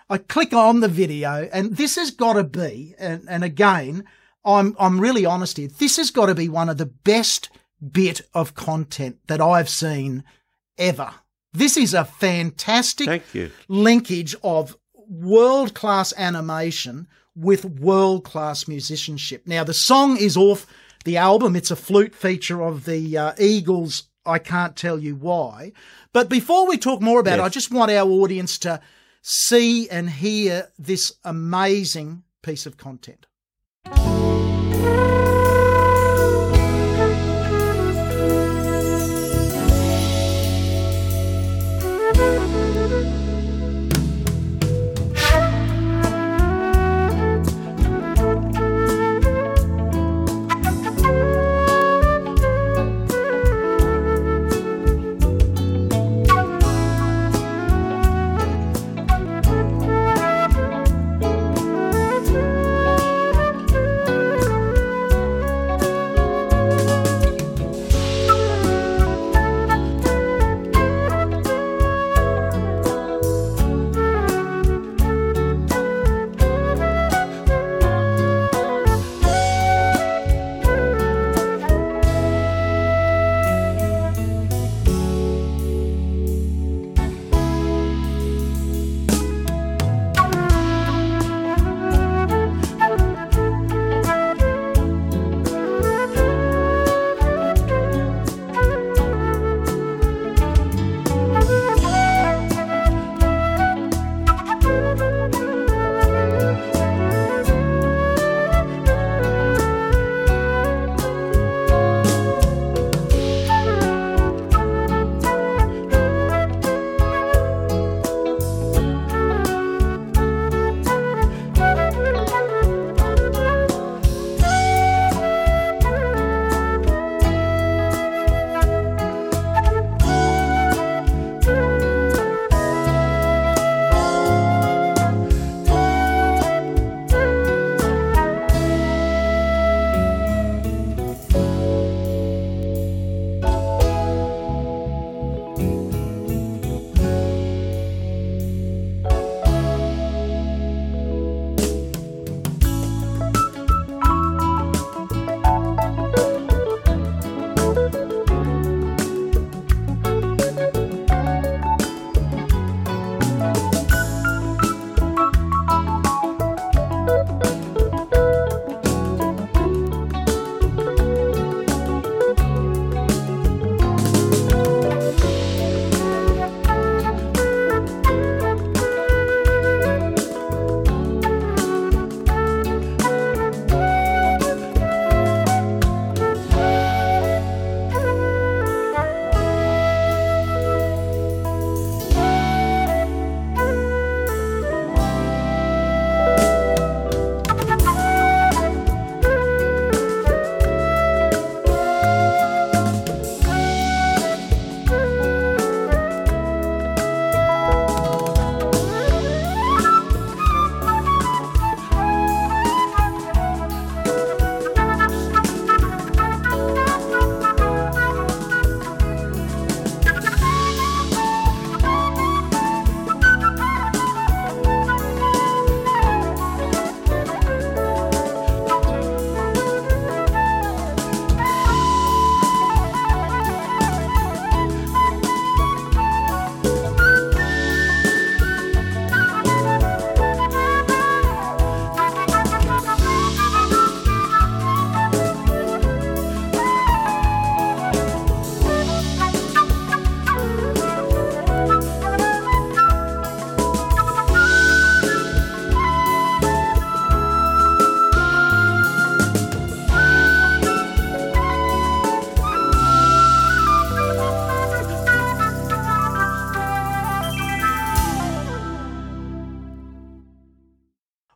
I 0.09 0.18
click 0.18 0.53
on 0.53 0.82
the 0.82 0.89
video, 0.89 1.49
and 1.53 1.78
this 1.78 1.95
has 1.95 2.12
got 2.12 2.34
to 2.34 2.43
be, 2.43 2.93
and, 2.99 3.24
and 3.30 3.43
again, 3.45 4.03
I'm 4.43 4.76
I'm 4.78 4.99
really 4.99 5.26
honest 5.26 5.55
here. 5.57 5.70
This 5.70 5.95
has 5.97 6.12
got 6.12 6.26
to 6.28 6.36
be 6.36 6.49
one 6.49 6.68
of 6.70 6.78
the 6.78 6.86
best 6.88 7.49
bit 7.82 8.22
of 8.34 8.56
content 8.56 9.18
that 9.28 9.42
I've 9.42 9.70
seen 9.70 10.24
ever. 10.78 11.14
This 11.54 11.76
is 11.78 11.94
a 11.94 12.06
fantastic 12.06 13.08
Thank 13.08 13.34
you. 13.34 13.52
linkage 13.68 14.36
of 14.44 14.78
world 15.10 15.74
class 15.74 16.14
animation 16.18 17.08
with 17.36 17.66
world 17.66 18.24
class 18.24 18.68
musicianship. 18.68 19.44
Now, 19.46 19.64
the 19.64 19.74
song 19.74 20.18
is 20.18 20.38
off 20.38 20.66
the 21.04 21.18
album. 21.18 21.56
It's 21.56 21.72
a 21.72 21.76
flute 21.76 22.16
feature 22.16 22.62
of 22.62 22.86
the 22.86 23.18
uh, 23.18 23.34
Eagles. 23.38 24.04
I 24.26 24.40
can't 24.40 24.76
tell 24.76 25.00
you 25.00 25.16
why. 25.16 25.74
But 26.14 26.30
before 26.30 26.68
we 26.68 26.78
talk 26.78 27.02
more 27.02 27.20
about 27.20 27.40
it, 27.40 27.44
I 27.44 27.50
just 27.50 27.72
want 27.72 27.92
our 27.92 28.08
audience 28.10 28.58
to 28.60 28.80
see 29.22 29.90
and 29.90 30.10
hear 30.10 30.70
this 30.78 31.14
amazing 31.24 32.24
piece 32.42 32.66
of 32.66 32.78
content. 32.78 33.26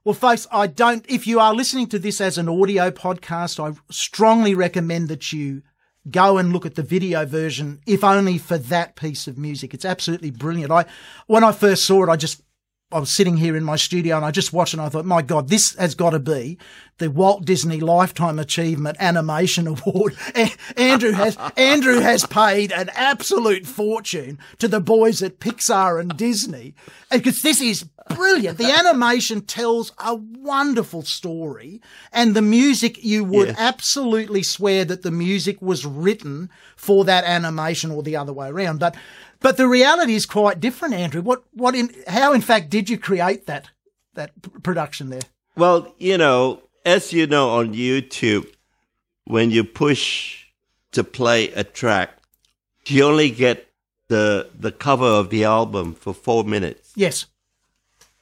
Well, 0.05 0.13
folks, 0.13 0.45
I 0.51 0.67
don't, 0.67 1.03
if 1.09 1.25
you 1.25 1.39
are 1.39 1.51
listening 1.51 1.87
to 1.87 1.97
this 1.97 2.21
as 2.21 2.37
an 2.37 2.47
audio 2.47 2.91
podcast, 2.91 3.59
I 3.59 3.75
strongly 3.89 4.53
recommend 4.53 5.07
that 5.07 5.33
you 5.33 5.63
go 6.11 6.37
and 6.37 6.53
look 6.53 6.63
at 6.63 6.75
the 6.75 6.83
video 6.83 7.25
version, 7.25 7.81
if 7.87 8.03
only 8.03 8.37
for 8.37 8.59
that 8.59 8.95
piece 8.95 9.25
of 9.25 9.39
music. 9.39 9.73
It's 9.73 9.83
absolutely 9.83 10.29
brilliant. 10.29 10.71
I, 10.71 10.85
when 11.25 11.43
I 11.43 11.51
first 11.51 11.87
saw 11.87 12.03
it, 12.03 12.09
I 12.09 12.17
just, 12.17 12.43
I 12.91 12.99
was 12.99 13.15
sitting 13.15 13.37
here 13.37 13.57
in 13.57 13.63
my 13.63 13.77
studio 13.77 14.15
and 14.15 14.23
I 14.23 14.29
just 14.29 14.53
watched 14.53 14.73
and 14.73 14.81
I 14.81 14.89
thought, 14.89 15.05
my 15.05 15.23
God, 15.23 15.49
this 15.49 15.75
has 15.75 15.95
got 15.95 16.11
to 16.11 16.19
be 16.19 16.59
the 16.99 17.09
Walt 17.09 17.43
Disney 17.43 17.79
Lifetime 17.79 18.37
Achievement 18.37 18.97
Animation 18.99 19.65
Award. 19.85 20.15
Andrew 20.77 21.11
has, 21.11 21.35
Andrew 21.57 21.99
has 21.99 22.27
paid 22.27 22.71
an 22.71 22.89
absolute 22.93 23.65
fortune 23.65 24.37
to 24.59 24.67
the 24.67 24.79
boys 24.79 25.23
at 25.23 25.39
Pixar 25.39 25.99
and 25.99 26.15
Disney 26.15 26.75
because 27.11 27.41
this 27.41 27.59
is 27.59 27.85
brilliant. 28.09 28.59
The 28.59 28.71
animation 28.71 29.41
tells 29.41 29.91
a 29.97 30.13
wonderful 30.15 31.01
story 31.01 31.81
and 32.13 32.35
the 32.35 32.41
music, 32.43 33.03
you 33.03 33.23
would 33.25 33.47
Yes. 33.47 33.55
absolutely 33.57 34.43
swear 34.43 34.85
that 34.85 35.01
the 35.01 35.11
music 35.11 35.59
was 35.59 35.87
written 35.87 36.51
for 36.75 37.03
that 37.05 37.23
animation 37.23 37.89
or 37.89 38.03
the 38.03 38.15
other 38.15 38.31
way 38.31 38.47
around. 38.47 38.79
But, 38.79 38.95
but 39.45 39.57
the 39.57 39.67
reality 39.67 40.15
is 40.15 40.25
quite 40.25 40.59
different, 40.59 40.95
Andrew. 40.95 41.21
What, 41.21 41.43
what 41.53 41.75
in, 41.75 41.93
how 42.07 42.33
in 42.33 42.41
fact 42.41 42.71
did 42.71 42.89
you 42.89 42.97
create 42.97 43.45
that, 43.45 43.69
that 44.15 44.31
production 44.63 45.11
there? 45.11 45.21
Well, 45.55 45.93
you 45.99 46.17
know, 46.17 46.63
as 46.83 47.13
you 47.13 47.27
know 47.27 47.51
on 47.51 47.75
YouTube, 47.75 48.47
when 49.25 49.51
you 49.51 49.63
push 49.63 50.45
to 50.93 51.03
play 51.03 51.49
a 51.49 51.63
track, 51.63 52.17
you 52.87 53.03
only 53.03 53.29
get 53.29 53.67
the 54.07 54.49
the 54.59 54.71
cover 54.71 55.05
of 55.05 55.29
the 55.29 55.43
album 55.43 55.93
for 55.93 56.11
four 56.11 56.43
minutes. 56.43 56.91
Yes. 56.95 57.27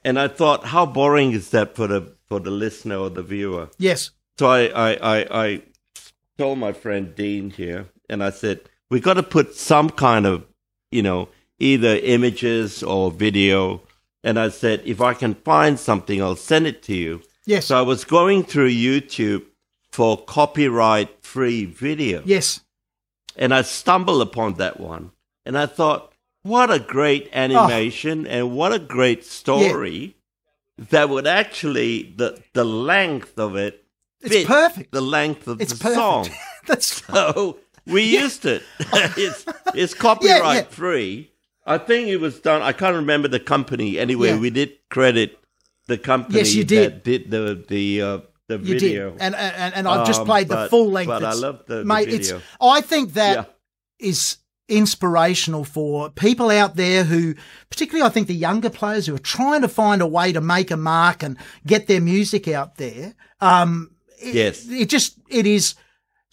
And 0.04 0.20
I 0.20 0.28
thought, 0.28 0.66
how 0.66 0.86
boring 0.86 1.32
is 1.32 1.52
that 1.52 1.74
for 1.74 1.88
the 1.88 2.16
for 2.28 2.42
the 2.42 2.52
listener 2.52 2.98
or 2.98 3.10
the 3.10 3.24
viewer? 3.24 3.70
Yes. 3.78 4.12
So 4.38 4.48
I 4.48 4.66
I 4.68 4.90
I, 5.16 5.44
I 5.44 5.62
told 6.38 6.60
my 6.60 6.74
friend 6.74 7.16
Dean 7.16 7.50
here, 7.50 7.88
and 8.10 8.22
I 8.22 8.30
said 8.30 8.60
we've 8.90 9.04
got 9.04 9.14
to 9.14 9.24
put 9.24 9.56
some 9.56 9.90
kind 9.90 10.26
of 10.26 10.46
you 10.94 11.02
know 11.02 11.30
either 11.60 11.96
images 11.98 12.84
or 12.84 13.12
video. 13.12 13.82
And 14.24 14.40
I 14.40 14.50
said 14.50 14.82
if 14.86 15.02
I 15.02 15.14
can 15.14 15.34
find 15.36 15.78
something, 15.80 16.22
I'll 16.22 16.36
send 16.38 16.66
it 16.68 16.82
to 16.84 16.96
you. 16.96 17.22
Yes. 17.46 17.66
So 17.66 17.78
I 17.78 17.82
was 17.82 18.06
going 18.06 18.44
through 18.44 18.70
YouTube 18.72 19.44
for 19.92 20.18
copyright 20.24 21.24
free 21.24 21.66
video 21.66 22.22
yes. 22.26 22.62
and 23.36 23.54
I 23.54 23.62
stumbled 23.64 24.22
upon 24.22 24.54
that 24.56 24.80
one 24.80 25.12
and 25.46 25.58
I 25.58 25.66
thought, 25.68 26.14
what 26.42 26.72
a 26.72 26.80
great 26.80 27.26
Oh. 27.34 27.38
animation 27.38 28.26
and 28.26 28.56
what 28.56 28.72
a 28.74 28.80
great 28.80 29.24
story 29.26 30.16
that 30.78 31.10
would 31.10 31.28
actually, 31.28 32.14
the, 32.18 32.42
the 32.54 32.64
length 32.64 33.38
of 33.38 33.56
it, 33.56 33.84
It's 34.22 34.48
perfect. 34.48 34.92
the 34.92 35.02
length 35.02 35.48
of 35.48 35.62
It's 35.62 35.74
the 35.74 35.80
perfect. 35.84 35.96
song. 35.96 36.30
That's 36.68 37.04
So 37.06 37.60
we 37.86 38.04
used 38.04 38.46
it. 38.46 38.64
it's, 38.80 39.46
it's 39.74 39.94
copyright 39.94 40.56
yeah. 40.56 40.62
free. 40.64 41.32
I 41.66 41.78
think 41.78 42.08
it 42.10 42.18
was 42.18 42.40
done. 42.40 42.62
I 42.62 42.74
can't 42.74 42.96
remember 42.96 43.28
the 43.28 43.40
company. 43.40 43.98
Anyway, 44.00 44.30
Yeah. 44.30 44.40
we 44.40 44.50
did 44.50 44.72
credit 44.90 45.38
the 45.88 45.98
company 45.98 46.40
Yes, 46.40 46.54
you 46.54 46.64
did. 46.64 46.92
that 46.94 47.04
did 47.04 47.32
the 47.32 47.64
the 47.68 48.02
uh, 48.02 48.18
the 48.48 48.58
you 48.58 48.80
video. 48.80 49.12
did, 49.12 49.22
and 49.22 49.36
and, 49.36 49.74
and 49.76 49.88
I've 49.88 50.06
just 50.08 50.22
Um, 50.22 50.26
played 50.28 50.48
the 50.50 50.68
full 50.70 50.92
length. 50.92 51.08
but 51.08 51.24
I 51.24 51.34
love 51.34 51.64
the- 51.68 51.84
mate. 51.86 52.10
video. 52.10 52.38
It's 52.38 52.46
I 52.62 52.82
think 52.82 53.14
that 53.14 53.36
Yeah. 53.36 54.08
is 54.10 54.38
inspirational 54.70 55.64
for 55.66 56.10
people 56.10 56.50
out 56.50 56.76
there 56.76 57.04
who, 57.04 57.36
particularly 57.70 58.06
I 58.06 58.10
think 58.12 58.28
the 58.28 58.34
younger 58.36 58.70
players 58.70 59.08
who 59.08 59.16
are 59.16 59.20
trying 59.20 59.62
to 59.62 59.68
find 59.68 60.02
a 60.02 60.08
way 60.08 60.32
to 60.34 60.42
make 60.42 60.72
a 60.72 60.78
mark 60.78 61.24
and 61.24 61.38
get 61.66 61.88
their 61.88 62.02
music 62.02 62.48
out 62.48 62.78
there. 62.78 63.14
Um, 63.42 63.92
it, 64.22 64.36
Yes. 64.36 64.66
it 64.70 64.90
just 64.90 65.18
it 65.30 65.46
is 65.46 65.76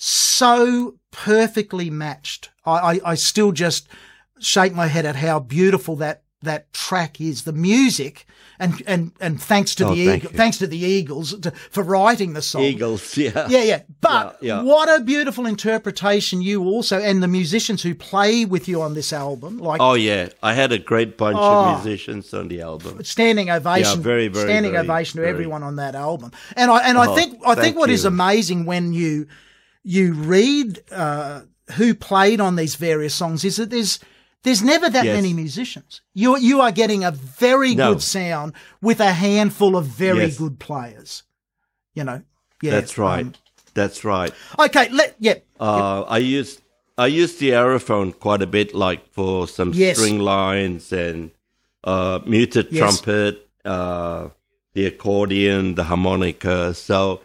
so 0.04 0.94
perfectly 1.10 1.90
matched. 1.90 2.48
I, 2.64 2.70
I, 2.72 3.00
I 3.04 3.14
still 3.14 3.52
just 3.52 3.86
shake 4.38 4.74
my 4.74 4.86
head 4.86 5.04
at 5.04 5.16
how 5.16 5.38
beautiful 5.40 5.96
that 5.96 6.22
that 6.42 6.72
track 6.72 7.20
is. 7.20 7.42
The 7.44 7.52
music 7.52 8.24
and 8.58 8.82
and 8.86 9.12
and 9.20 9.42
thanks 9.42 9.74
to 9.74 9.86
Oh, 9.88 9.94
the 9.94 10.06
thank 10.06 10.24
Eagle, 10.24 10.36
thanks 10.38 10.56
to 10.58 10.66
the 10.66 10.78
Eagles 10.78 11.38
to, 11.40 11.50
for 11.50 11.82
writing 11.82 12.32
the 12.32 12.40
song. 12.40 12.62
Eagles, 12.62 13.14
yeah. 13.18 13.46
Yeah, 13.50 13.62
yeah. 13.62 13.82
But 14.00 14.38
Yeah, 14.40 14.56
yeah. 14.56 14.62
what 14.62 14.88
a 14.88 15.04
beautiful 15.04 15.44
interpretation 15.44 16.40
you 16.40 16.64
also 16.64 16.98
and 16.98 17.22
the 17.22 17.28
musicians 17.28 17.82
who 17.82 17.94
play 17.94 18.46
with 18.46 18.68
you 18.68 18.80
on 18.80 18.94
this 18.94 19.12
album, 19.12 19.58
like 19.58 19.82
Oh 19.82 19.92
yeah, 19.94 20.30
I 20.42 20.54
had 20.54 20.72
a 20.72 20.78
great 20.78 21.18
bunch 21.18 21.36
Oh. 21.38 21.42
of 21.74 21.84
musicians 21.84 22.32
on 22.32 22.48
the 22.48 22.62
album. 22.62 23.04
standing 23.04 23.50
ovation, 23.50 23.98
Yeah, 23.98 24.02
very, 24.02 24.28
very, 24.28 24.46
standing 24.48 24.72
very, 24.72 24.88
ovation 24.88 25.16
to 25.16 25.20
very. 25.22 25.32
everyone 25.34 25.62
on 25.62 25.76
that 25.76 25.94
album. 25.94 26.32
And 26.56 26.70
I 26.70 26.78
and 26.88 26.96
I 26.96 27.06
Oh, 27.08 27.14
think 27.14 27.38
I 27.46 27.54
think 27.54 27.76
what 27.76 27.90
is 27.90 28.04
you. 28.04 28.08
amazing 28.08 28.64
when 28.64 28.94
you 28.94 29.26
you 29.82 30.12
read 30.14 30.80
uh, 30.92 31.42
who 31.76 31.94
played 31.94 32.40
on 32.40 32.56
these 32.56 32.74
various 32.76 33.14
songs 33.14 33.44
is 33.44 33.56
that 33.56 33.70
there's 33.70 33.98
there's 34.42 34.62
never 34.62 34.88
that 34.88 35.04
Yes. 35.04 35.14
many 35.16 35.32
musicians. 35.34 36.00
You 36.14 36.36
you 36.38 36.60
are 36.60 36.72
getting 36.72 37.04
a 37.04 37.10
very 37.10 37.74
No. 37.74 37.92
good 37.94 38.02
sound 38.02 38.52
with 38.80 39.00
a 39.00 39.12
handful 39.12 39.76
of 39.76 39.86
very 39.86 40.20
Yes. 40.26 40.38
good 40.38 40.58
players. 40.58 41.22
You 41.94 42.04
know. 42.04 42.22
Yeah. 42.62 42.72
That's 42.72 42.98
right. 42.98 43.26
um, 43.26 43.34
That's 43.74 44.04
right. 44.04 44.32
okay, 44.58 44.88
let 44.90 45.16
yeah. 45.18 45.36
Uh, 45.58 46.02
I 46.08 46.18
used 46.18 46.60
I 46.98 47.06
used 47.06 47.38
the 47.40 47.50
aerophone 47.52 48.12
quite 48.18 48.42
a 48.42 48.46
bit, 48.46 48.74
like 48.74 49.10
for 49.12 49.48
some 49.48 49.72
Yes. 49.74 49.96
string 49.96 50.18
lines 50.18 50.92
and 50.92 51.30
uh, 51.84 52.18
muted 52.26 52.70
trumpet, 52.70 53.48
uh, 53.64 54.28
the 54.74 54.84
accordion, 54.86 55.74
the 55.76 55.84
harmonica. 55.84 56.74
So 56.74 57.20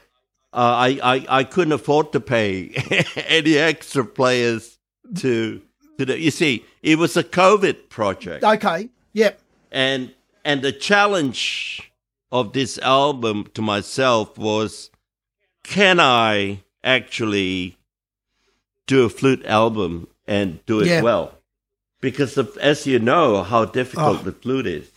I, 0.62 1.00
I 1.04 1.26
I 1.40 1.44
couldn't 1.44 1.74
afford 1.74 2.12
to 2.14 2.20
pay 2.20 2.70
any 3.28 3.58
extra 3.58 4.06
players 4.06 4.78
to 5.18 5.62
to 5.98 6.06
the. 6.06 6.20
You 6.20 6.32
see, 6.32 6.66
it 6.82 6.98
was 6.98 7.18
a 7.18 7.24
COVID 7.24 7.90
project. 7.90 8.44
Okay. 8.44 8.90
Yep. 9.14 9.40
and 9.72 10.14
and 10.44 10.62
the 10.62 10.72
challenge 10.72 11.92
of 12.32 12.54
this 12.54 12.78
album 12.80 13.46
to 13.54 13.62
myself 13.62 14.38
was 14.38 14.90
can 15.64 16.00
i 16.00 16.60
actually 16.84 17.78
do 18.88 19.06
a 19.06 19.10
flute 19.10 19.44
album 19.46 20.08
and 20.28 20.64
do 20.66 20.82
it 20.82 20.88
Yeah. 20.88 21.02
well 21.02 21.32
because 22.02 22.38
of, 22.38 22.56
as 22.58 22.86
you 22.86 23.00
know 23.00 23.42
how 23.44 23.66
difficult 23.66 24.20
Oh. 24.20 24.24
the 24.24 24.32
flute 24.34 24.68
is 24.68 24.92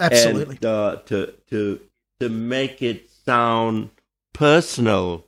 Absolutely. 0.00 0.56
and 0.56 0.64
uh, 0.64 0.96
to 1.06 1.34
to 1.50 1.80
to 2.20 2.28
make 2.28 2.82
it 2.82 3.10
sound 3.26 3.90
personal 4.38 5.24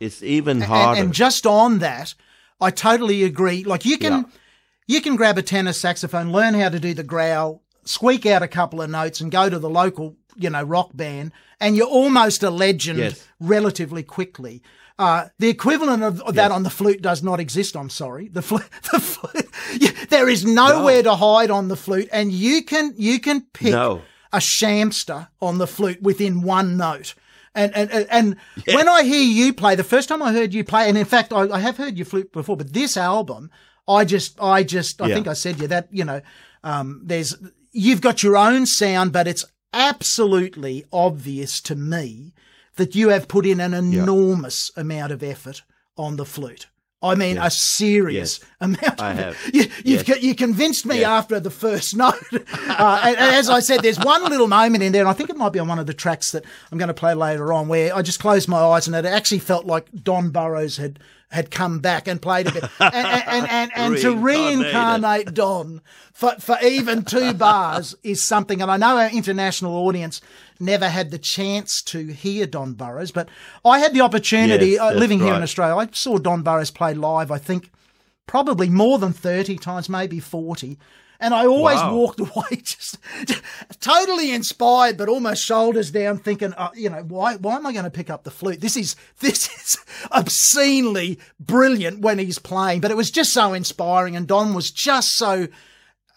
It's 0.00 0.20
even 0.22 0.60
harder 0.60 1.00
and 1.00 1.12
just 1.14 1.46
on 1.46 1.78
that, 1.78 2.14
I 2.60 2.70
totally 2.70 3.22
agree. 3.24 3.62
Like 3.64 3.84
you 3.84 3.96
can, 3.98 4.12
Yeah. 4.12 4.22
you 4.86 5.00
can 5.00 5.14
grab 5.16 5.38
a 5.38 5.42
tenor 5.42 5.72
saxophone, 5.72 6.32
learn 6.32 6.54
how 6.54 6.68
to 6.68 6.78
do 6.80 6.92
the 6.94 7.02
growl, 7.04 7.62
squeak 7.84 8.26
out 8.26 8.42
a 8.42 8.48
couple 8.48 8.82
of 8.82 8.90
notes, 8.90 9.20
and 9.20 9.30
go 9.32 9.48
to 9.48 9.58
the 9.58 9.70
local, 9.70 10.16
you 10.36 10.50
know, 10.50 10.62
rock 10.62 10.90
band, 10.94 11.32
and 11.60 11.76
you're 11.76 11.86
almost 12.02 12.42
a 12.42 12.50
legend 12.50 12.98
Yes. 12.98 13.24
relatively 13.40 14.02
quickly. 14.02 14.62
Uh, 14.98 15.26
the 15.38 15.48
equivalent 15.48 16.02
of, 16.02 16.18
that 16.34 16.50
Yes. 16.50 16.50
on 16.50 16.62
the 16.64 16.70
flute 16.70 17.00
does 17.02 17.22
not 17.22 17.38
exist. 17.40 17.76
I'm 17.76 17.90
sorry. 17.90 18.26
The 18.28 18.42
flute, 18.42 18.68
the 18.92 18.98
flute, 19.00 19.48
yeah, 19.80 19.92
there 20.10 20.28
is 20.28 20.44
nowhere 20.44 21.02
to 21.04 21.14
hide 21.14 21.50
on 21.52 21.68
the 21.68 21.76
flute, 21.76 22.08
and 22.12 22.32
you 22.32 22.62
can 22.64 22.92
you 22.96 23.20
can 23.20 23.42
pick 23.52 23.72
No. 23.72 24.02
a 24.32 24.38
shamster 24.38 25.28
on 25.40 25.58
the 25.58 25.66
flute 25.68 26.02
within 26.02 26.42
one 26.42 26.76
note. 26.76 27.14
And 27.54 27.74
and 27.74 27.90
and, 27.90 28.06
and 28.10 28.36
when 28.66 28.88
I 28.88 29.02
hear 29.02 29.22
you 29.22 29.52
play, 29.52 29.74
the 29.74 29.84
first 29.84 30.08
time 30.08 30.22
I 30.22 30.32
heard 30.32 30.54
you 30.54 30.64
play, 30.64 30.88
and 30.88 30.96
in 30.98 31.04
fact 31.04 31.32
I, 31.32 31.48
I 31.48 31.58
have 31.60 31.76
heard 31.76 31.98
you 31.98 32.04
flute 32.04 32.32
before, 32.32 32.56
but 32.56 32.72
this 32.72 32.96
album, 32.96 33.50
I 33.86 34.04
just 34.04 34.40
I 34.40 34.62
just 34.62 35.00
I 35.00 35.08
Yeah. 35.08 35.14
think 35.14 35.28
I 35.28 35.32
said 35.34 35.60
you 35.60 35.66
that 35.68 35.88
you 35.90 36.04
know, 36.04 36.20
um, 36.62 37.00
there's 37.04 37.36
you've 37.72 38.00
got 38.00 38.22
your 38.22 38.36
own 38.36 38.66
sound, 38.66 39.12
but 39.12 39.26
it's 39.26 39.44
absolutely 39.72 40.84
obvious 40.92 41.60
to 41.62 41.74
me 41.74 42.32
that 42.76 42.94
you 42.94 43.08
have 43.08 43.28
put 43.28 43.44
in 43.46 43.60
an 43.60 43.74
enormous 43.74 44.70
amount 44.76 45.12
of 45.12 45.22
effort 45.22 45.62
on 45.96 46.16
the 46.16 46.24
flute. 46.24 46.68
I 47.00 47.14
mean, 47.14 47.38
a 47.38 47.48
serious 47.50 48.40
Yes. 48.40 48.50
amount. 48.60 49.00
I 49.00 49.12
have. 49.14 49.36
You, 49.52 49.62
you've 49.84 50.08
Yes. 50.08 50.22
you 50.22 50.34
convinced 50.34 50.84
me 50.84 50.96
Yes. 51.00 51.06
after 51.06 51.38
the 51.38 51.50
first 51.50 51.94
note. 51.96 52.14
uh, 52.32 53.00
and, 53.04 53.16
and 53.16 53.34
as 53.36 53.48
I 53.48 53.60
said, 53.60 53.82
there's 53.82 53.98
one 54.00 54.24
little 54.24 54.48
moment 54.48 54.82
in 54.82 54.90
there, 54.92 55.02
and 55.02 55.08
I 55.08 55.12
think 55.12 55.30
it 55.30 55.36
might 55.36 55.52
be 55.52 55.60
on 55.60 55.68
one 55.68 55.78
of 55.78 55.86
the 55.86 55.94
tracks 55.94 56.32
that 56.32 56.44
I'm 56.72 56.78
going 56.78 56.88
to 56.88 56.94
play 56.94 57.14
later 57.14 57.52
on, 57.52 57.68
where 57.68 57.94
I 57.94 58.02
just 58.02 58.18
closed 58.18 58.48
my 58.48 58.58
eyes 58.58 58.88
and 58.88 58.96
it 58.96 59.04
actually 59.04 59.38
felt 59.38 59.64
like 59.64 59.86
Don 60.02 60.30
Burrows 60.30 60.76
had 60.78 60.98
had 61.30 61.50
come 61.50 61.78
back 61.78 62.08
and 62.08 62.22
played 62.22 62.46
a 62.46 62.52
bit, 62.52 62.64
and 62.80 62.94
and 62.94 63.50
and, 63.50 63.72
and, 63.74 63.98
to 63.98 64.16
reincarnate 64.16 65.34
Don 65.34 65.82
for 66.12 66.32
for 66.40 66.56
even 66.62 67.04
two 67.04 67.34
bars 67.34 67.94
is 68.02 68.24
something. 68.24 68.62
And 68.62 68.70
I 68.70 68.76
know 68.76 68.98
our 68.98 69.10
international 69.10 69.74
audience 69.76 70.20
never 70.58 70.88
had 70.88 71.10
the 71.10 71.18
chance 71.18 71.82
to 71.82 72.06
hear 72.06 72.46
Don 72.46 72.72
Burrows, 72.72 73.10
but 73.10 73.28
I 73.64 73.78
had 73.78 73.92
the 73.92 74.00
opportunity 74.00 74.70
Yes, 74.70 74.80
uh, 74.80 74.92
living 74.92 75.20
here 75.20 75.34
in. 75.34 75.42
Australia. 75.42 75.76
I 75.76 75.88
saw 75.92 76.18
Don 76.18 76.42
Burrows 76.42 76.70
play 76.70 76.94
live. 76.94 77.30
I 77.30 77.38
think 77.38 77.70
probably 78.26 78.68
more 78.68 78.98
than 78.98 79.12
30 79.12 79.56
times, 79.58 79.88
maybe 79.88 80.20
40. 80.20 80.78
And 81.20 81.34
I 81.34 81.46
always 81.46 81.78
Wow. 81.80 81.94
walked 81.96 82.20
away 82.28 82.62
just, 82.62 82.96
just 83.26 83.42
totally 83.80 84.32
inspired, 84.32 84.96
but 84.96 85.08
almost 85.08 85.44
shoulders 85.44 85.90
down, 85.90 86.18
thinking, 86.18 86.52
uh, 86.54 86.70
you 86.74 86.88
know, 86.90 87.02
why 87.02 87.34
why 87.36 87.56
am 87.56 87.66
I 87.66 87.72
going 87.72 87.84
to 87.84 87.90
pick 87.90 88.08
up 88.08 88.22
the 88.24 88.30
flute? 88.30 88.60
This 88.60 88.76
is 88.76 88.94
this 89.20 89.48
is 89.48 89.78
obscenely 90.12 91.18
brilliant 91.40 92.00
when 92.00 92.18
he's 92.18 92.38
playing. 92.38 92.80
But 92.80 92.90
it 92.92 92.96
was 92.96 93.10
just 93.10 93.32
so 93.32 93.52
inspiring, 93.52 94.14
and 94.16 94.26
Don 94.28 94.54
was 94.54 94.70
just 94.70 95.16
so 95.16 95.48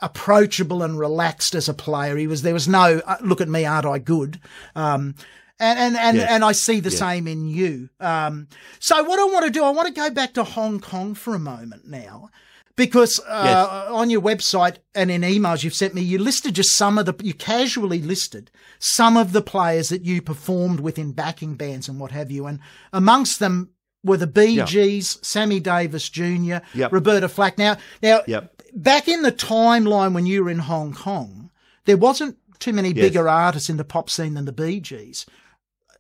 approachable 0.02 0.82
and 0.84 0.98
relaxed 0.98 1.54
as 1.56 1.70
a 1.70 1.74
player. 1.74 2.18
He 2.18 2.28
was 2.28 2.42
there 2.42 2.54
was 2.54 2.68
no 2.68 3.02
uh, 3.06 3.18
look 3.22 3.42
at 3.42 3.50
me, 3.50 3.66
aren't 3.66 3.86
I 3.88 3.98
good? 4.00 4.40
Um, 4.76 5.16
and 5.60 5.78
and 5.80 5.98
and, 5.98 6.18
and 6.20 6.44
I 6.44 6.54
see 6.54 6.80
the 6.80 6.90
same 6.92 7.28
in 7.28 7.48
you. 7.48 7.90
Um, 8.00 8.48
so 8.80 9.04
what 9.04 9.20
I 9.20 9.26
want 9.26 9.46
to 9.46 9.52
do, 9.52 9.64
I 9.64 9.70
want 9.72 9.88
to 9.88 9.94
go 9.94 10.10
back 10.10 10.34
to 10.34 10.44
Hong 10.44 10.80
Kong 10.80 11.14
for 11.14 11.36
a 11.36 11.40
moment 11.40 11.88
now. 11.88 12.30
Because 12.76 13.20
uh, 13.28 13.88
on 13.92 14.10
your 14.10 14.22
website 14.22 14.78
and 14.96 15.12
in 15.12 15.22
emails 15.22 15.64
you've 15.64 15.74
sent 15.76 15.94
me, 15.94 16.02
you 16.02 16.18
listed 16.18 16.56
just 16.56 16.76
some 16.78 16.98
of 16.98 17.06
the, 17.06 17.14
you 17.24 17.34
casually 17.34 18.02
listed 18.02 18.50
some 18.80 19.18
of 19.18 19.34
the 19.34 19.42
players 19.42 19.90
that 19.90 20.06
you 20.06 20.22
performed 20.22 20.80
with 20.80 20.98
in 20.98 21.12
backing 21.12 21.56
bands 21.56 21.88
and 21.90 22.00
what 22.00 22.12
have 22.12 22.32
you. 22.32 22.48
And 22.48 22.60
amongst 22.94 23.40
them 23.40 23.70
were 24.04 24.18
the 24.18 24.26
Bee 24.28 24.62
Gees, 24.64 25.20
Sammy 25.22 25.60
Davis 25.60 26.10
Jr., 26.10 26.58
Yep. 26.74 26.92
Roberta 26.92 27.30
Flack. 27.30 27.58
Now, 27.58 27.78
now, 28.02 28.22
Yep. 28.26 28.62
back 28.74 29.08
in 29.08 29.22
the 29.22 29.32
timeline 29.32 30.14
when 30.14 30.26
you 30.26 30.44
were 30.44 30.50
in 30.50 30.60
Hong 30.60 30.94
Kong, 30.94 31.52
there 31.86 31.98
wasn't 31.98 32.38
too 32.60 32.74
many 32.74 32.94
bigger 32.94 33.28
artists 33.28 33.70
in 33.70 33.78
the 33.78 33.84
pop 33.84 34.10
scene 34.10 34.34
than 34.34 34.46
the 34.46 34.52
Bee 34.52 34.80
Gees. 34.80 35.26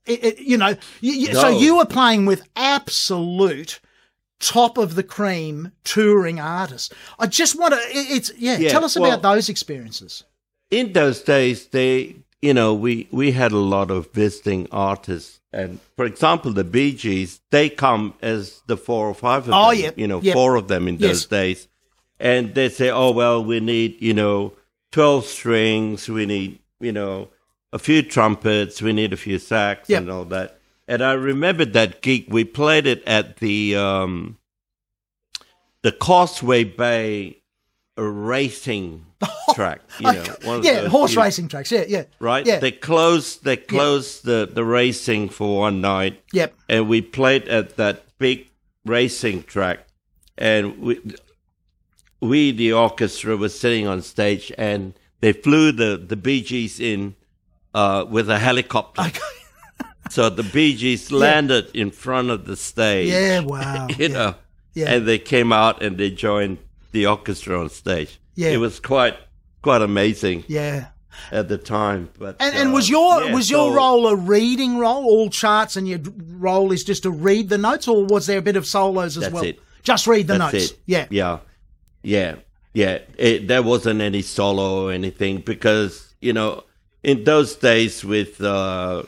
It, 0.05 0.23
it, 0.23 0.39
you 0.39 0.57
know, 0.57 0.75
you, 1.01 1.13
you- 1.13 1.35
so 1.35 1.49
you 1.49 1.77
were 1.77 1.85
playing 1.85 2.25
with 2.25 2.41
absolute 2.55 3.79
top 4.41 4.77
of 4.77 4.95
the 4.95 5.03
cream 5.03 5.71
touring 5.83 6.39
artists. 6.39 6.89
I 7.19 7.27
just 7.27 7.57
want 7.59 7.73
to, 7.73 7.79
it, 7.79 8.07
it's, 8.17 8.31
yeah, 8.37 8.57
Yeah, 8.57 8.69
tell 8.71 8.83
us 8.83 8.97
well- 8.97 9.09
about 9.11 9.21
those 9.21 9.47
experiences. 9.49 10.23
in 10.71 10.93
those 10.93 11.21
days 11.21 11.67
they 11.67 12.15
you 12.41 12.53
know 12.53 12.73
we 12.73 13.07
we 13.11 13.31
had 13.33 13.51
a 13.51 13.57
lot 13.75 13.91
of 13.91 14.11
visiting 14.13 14.67
artists 14.71 15.39
and 15.53 15.79
for 15.97 16.05
example 16.05 16.51
the 16.53 16.63
bee 16.63 16.93
gees 16.95 17.39
they 17.51 17.69
come 17.69 18.13
as 18.21 18.61
the 18.67 18.77
four 18.77 19.07
or 19.07 19.13
five 19.13 19.47
of 19.47 19.53
Oh, 19.53 19.71
them 19.71 19.79
yep, 19.83 19.97
you 19.97 20.07
know 20.07 20.21
four 20.33 20.55
of 20.55 20.67
them 20.67 20.87
in 20.87 20.95
Yes. 20.97 21.01
those 21.09 21.25
days 21.25 21.67
and 22.19 22.55
they 22.55 22.69
say 22.69 22.89
oh 22.89 23.11
well 23.11 23.43
we 23.43 23.59
need 23.59 24.01
you 24.01 24.13
know 24.13 24.53
12 24.91 25.25
strings 25.25 26.07
we 26.09 26.25
need 26.25 26.59
you 26.79 26.91
know 26.93 27.27
a 27.73 27.79
few 27.79 28.01
trumpets 28.01 28.81
we 28.81 28.93
need 28.93 29.11
a 29.13 29.17
few 29.17 29.37
sax 29.39 29.89
Yep. 29.89 30.01
and 30.01 30.09
all 30.11 30.25
that 30.25 30.57
and 30.91 31.01
i 31.01 31.13
remember 31.13 31.63
that 31.65 32.01
gig 32.01 32.25
we 32.29 32.43
played 32.43 32.85
it 32.85 33.01
at 33.07 33.37
the 33.37 33.75
um 33.75 34.37
the 35.83 35.91
causeway 35.91 36.63
bay 36.63 37.37
racing 37.97 39.05
track 39.53 39.81
you 39.99 40.11
know 40.11 40.23
one 40.43 40.59
of 40.59 40.65
yeah, 40.65 40.81
those 40.81 40.91
horse 40.91 41.11
huge- 41.11 41.23
racing 41.23 41.47
tracks. 41.47 41.71
Yeah, 41.71 41.85
yeah. 41.87 42.03
right? 42.19 42.45
Yeah. 42.45 42.59
They 42.59 42.71
closed 42.71 43.43
they 43.43 43.57
closed 43.57 44.25
the, 44.25 44.49
the 44.51 44.63
racing 44.65 45.29
for 45.29 45.59
one 45.59 45.81
night 45.81 46.23
Yep. 46.33 46.55
and 46.67 46.89
we 46.89 47.01
played 47.01 47.47
at 47.47 47.75
that 47.77 48.03
big 48.17 48.47
racing 48.85 49.43
track 49.43 49.79
and 50.37 50.79
we 50.79 50.99
we 52.19 52.51
the 52.51 52.73
orchestra 52.73 53.37
was 53.37 53.59
sitting 53.59 53.85
on 53.87 54.01
stage 54.01 54.51
and 54.57 54.93
they 55.19 55.33
flew 55.33 55.71
the, 55.71 55.97
the 55.97 56.15
Bee 56.15 56.41
Gees 56.41 56.79
in 56.79 57.15
uh, 57.75 58.05
with 58.09 58.27
a 58.29 58.39
helicopter. 58.39 59.03
So 60.11 60.29
the 60.29 60.43
Bee 60.43 60.75
Gees 60.75 61.11
landed 61.11 61.69
in 61.73 61.91
front 61.91 62.29
of 62.29 62.45
the 62.45 62.55
stage. 62.55 63.09
Yeah, 63.09 63.39
wow. 63.39 63.87
You 63.97 64.09
know. 64.09 64.35
Yeah. 64.73 64.93
And 64.93 65.07
they 65.07 65.19
came 65.19 65.51
out 65.51 65.81
and 65.83 65.97
they 65.97 66.11
joined 66.11 66.57
the 66.91 67.05
orchestra 67.07 67.59
on 67.59 67.69
stage. 67.69 68.19
Yeah. 68.35 68.49
It 68.51 68.57
was 68.57 68.79
quite 68.79 69.15
quite 69.61 69.81
amazing 69.81 70.43
Yeah. 70.47 70.87
at 71.31 71.47
the 71.49 71.57
time. 71.57 72.09
But 72.17 72.37
And, 72.39 72.55
and 72.55 72.69
uh, 72.69 72.73
was 72.73 72.89
your 72.89 73.23
yeah, 73.23 73.33
was 73.33 73.49
your 73.51 73.69
so- 73.71 73.75
role 73.75 74.07
a 74.07 74.15
reading 74.15 74.77
role, 74.77 75.03
all 75.05 75.29
charts, 75.29 75.75
and 75.75 75.87
your 75.87 75.99
role 76.37 76.71
is 76.71 76.83
just 76.83 77.03
to 77.03 77.11
read 77.11 77.49
the 77.49 77.57
notes, 77.57 77.87
or 77.87 78.05
was 78.05 78.27
there 78.27 78.37
a 78.37 78.41
bit 78.41 78.55
of 78.55 78.65
solos 78.65 79.17
as 79.17 79.23
That's 79.23 79.33
well? 79.33 79.43
it. 79.43 79.59
Just 79.83 80.07
read 80.07 80.27
the 80.27 80.37
That's 80.37 80.53
notes. 80.53 80.71
it. 80.71 80.79
Yeah. 80.85 81.07
yeah, 81.09 81.39
yeah, 82.03 82.35
yeah. 82.73 82.99
It, 83.17 83.47
there 83.47 83.63
wasn't 83.63 83.99
any 84.01 84.21
solo 84.21 84.85
or 84.85 84.91
anything 84.93 85.39
because 85.41 86.13
you 86.21 86.33
know 86.33 86.63
in 87.03 87.23
those 87.25 87.55
days 87.55 88.05
with 88.05 88.39
uh, 88.41 89.03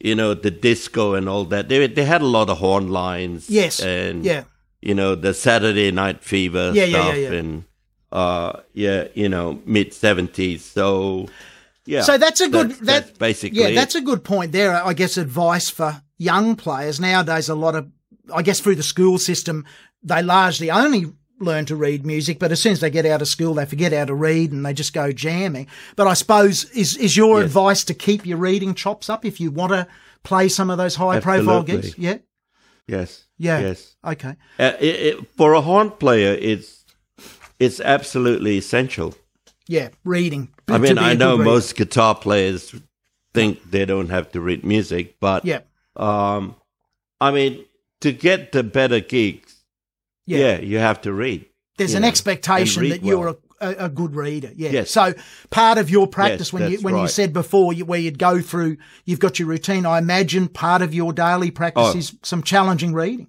you 0.00 0.14
know 0.14 0.34
the 0.34 0.50
disco 0.50 1.14
and 1.14 1.28
all 1.28 1.44
that, 1.46 1.68
they 1.68 1.86
they 1.86 2.04
had 2.04 2.22
a 2.22 2.26
lot 2.26 2.48
of 2.50 2.58
horn 2.58 2.88
lines. 2.90 3.48
Yes. 3.50 3.80
and 3.80 4.24
Yeah. 4.24 4.44
you 4.82 4.94
know 4.94 5.14
the 5.14 5.32
Saturday 5.34 5.90
Night 5.90 6.22
Fever 6.22 6.72
Yeah, 6.74 6.86
stuff 6.88 7.16
yeah, 7.16 7.30
yeah. 7.30 7.38
and 7.38 7.64
uh, 8.12 8.52
yeah, 8.72 9.08
you 9.14 9.28
know 9.28 9.60
mid 9.66 9.92
seventies. 9.92 10.64
So 10.64 11.26
yeah, 11.86 12.02
So 12.02 12.16
that's 12.18 12.40
a 12.40 12.48
good 12.48 12.68
that's, 12.70 12.80
that 12.80 12.86
that's 13.06 13.18
basically 13.18 13.60
yeah, 13.60 13.70
that's 13.74 13.94
a 13.94 14.00
good 14.00 14.22
point 14.24 14.52
there. 14.52 14.72
I 14.74 14.92
guess 14.94 15.16
advice 15.16 15.68
for 15.70 16.02
young 16.18 16.56
players 16.56 16.98
nowadays. 17.00 17.48
A 17.48 17.54
lot 17.54 17.74
of 17.74 17.88
I 18.34 18.42
guess 18.42 18.60
through 18.60 18.76
the 18.76 18.82
school 18.82 19.18
system, 19.18 19.64
they 20.02 20.22
largely 20.22 20.70
only 20.70 21.12
learn 21.44 21.64
to 21.66 21.76
read 21.76 22.04
music, 22.06 22.38
but 22.38 22.50
as 22.52 22.60
soon 22.62 22.72
as 22.72 22.80
they 22.80 22.90
get 22.90 23.06
out 23.06 23.22
of 23.22 23.28
school, 23.28 23.54
they 23.54 23.66
forget 23.66 23.92
how 23.92 24.04
to 24.06 24.14
read 24.14 24.50
and 24.52 24.64
they 24.66 24.72
just 24.72 24.92
go 24.92 25.12
jamming. 25.12 25.66
But 25.96 26.06
I 26.06 26.14
suppose 26.14 26.64
is 26.72 26.96
is 26.96 27.16
your 27.16 27.40
Yes. 27.40 27.46
advice 27.46 27.84
to 27.84 27.94
keep 27.94 28.26
your 28.26 28.38
reading 28.38 28.74
chops 28.74 29.08
up 29.08 29.24
if 29.24 29.40
you 29.40 29.50
want 29.50 29.72
to 29.72 29.86
play 30.22 30.48
some 30.48 30.70
of 30.70 30.78
those 30.78 30.96
high 30.96 31.20
profile 31.20 31.62
gigs? 31.62 31.96
Yeah, 31.98 32.18
yes, 32.88 33.24
yeah, 33.38 33.60
yes. 33.60 33.96
Okay, 34.04 34.36
Uh, 34.58 34.72
it, 34.80 34.94
it, 35.08 35.26
for 35.36 35.52
a 35.54 35.60
horn 35.60 35.90
player, 35.90 36.36
it's 36.40 36.84
it's 37.58 37.80
absolutely 37.80 38.58
essential. 38.58 39.14
yeah, 39.68 39.88
reading. 40.04 40.48
I 40.68 40.78
mean, 40.78 40.98
I 40.98 41.14
know 41.14 41.32
reader. 41.36 41.44
most 41.44 41.76
guitar 41.76 42.14
players 42.14 42.74
think 43.32 43.70
they 43.70 43.84
don't 43.84 44.10
have 44.10 44.30
to 44.32 44.40
read 44.40 44.64
music, 44.64 45.16
but 45.20 45.44
Yeah, 45.44 45.60
um, 45.96 46.54
I 47.20 47.30
mean, 47.30 47.64
to 48.00 48.12
get 48.12 48.52
the 48.52 48.62
better 48.62 49.00
gigs, 49.00 49.43
yeah. 50.26 50.38
yeah, 50.38 50.58
you 50.60 50.78
have 50.78 51.00
to 51.02 51.12
read. 51.12 51.46
there's 51.78 51.94
an 51.94 52.02
know, 52.02 52.08
expectation 52.08 52.88
that 52.88 53.02
you're 53.02 53.18
well. 53.18 53.38
a, 53.60 53.86
a, 53.86 53.88
good 53.88 54.14
reader. 54.14 54.50
Yeah. 54.54 54.70
Yes. 54.70 54.90
So 54.90 55.14
part 55.50 55.78
of 55.78 55.90
your 55.90 56.06
practice 56.06 56.48
Yes, 56.48 56.52
when 56.52 56.70
you 56.70 56.78
when 56.80 56.96
you 56.96 57.08
said 57.08 57.32
before 57.32 57.72
you, 57.72 57.84
where 57.84 57.98
you'd 58.00 58.18
go 58.18 58.40
through, 58.40 58.76
you've 59.04 59.20
got 59.20 59.38
your 59.38 59.48
routine. 59.48 59.86
I 59.86 59.98
imagine 59.98 60.48
part 60.48 60.82
of 60.82 60.94
your 60.94 61.12
daily 61.12 61.50
practice 61.50 61.94
Oh. 61.94 61.98
is 61.98 62.16
some 62.22 62.42
challenging 62.42 62.92
reading. 62.92 63.28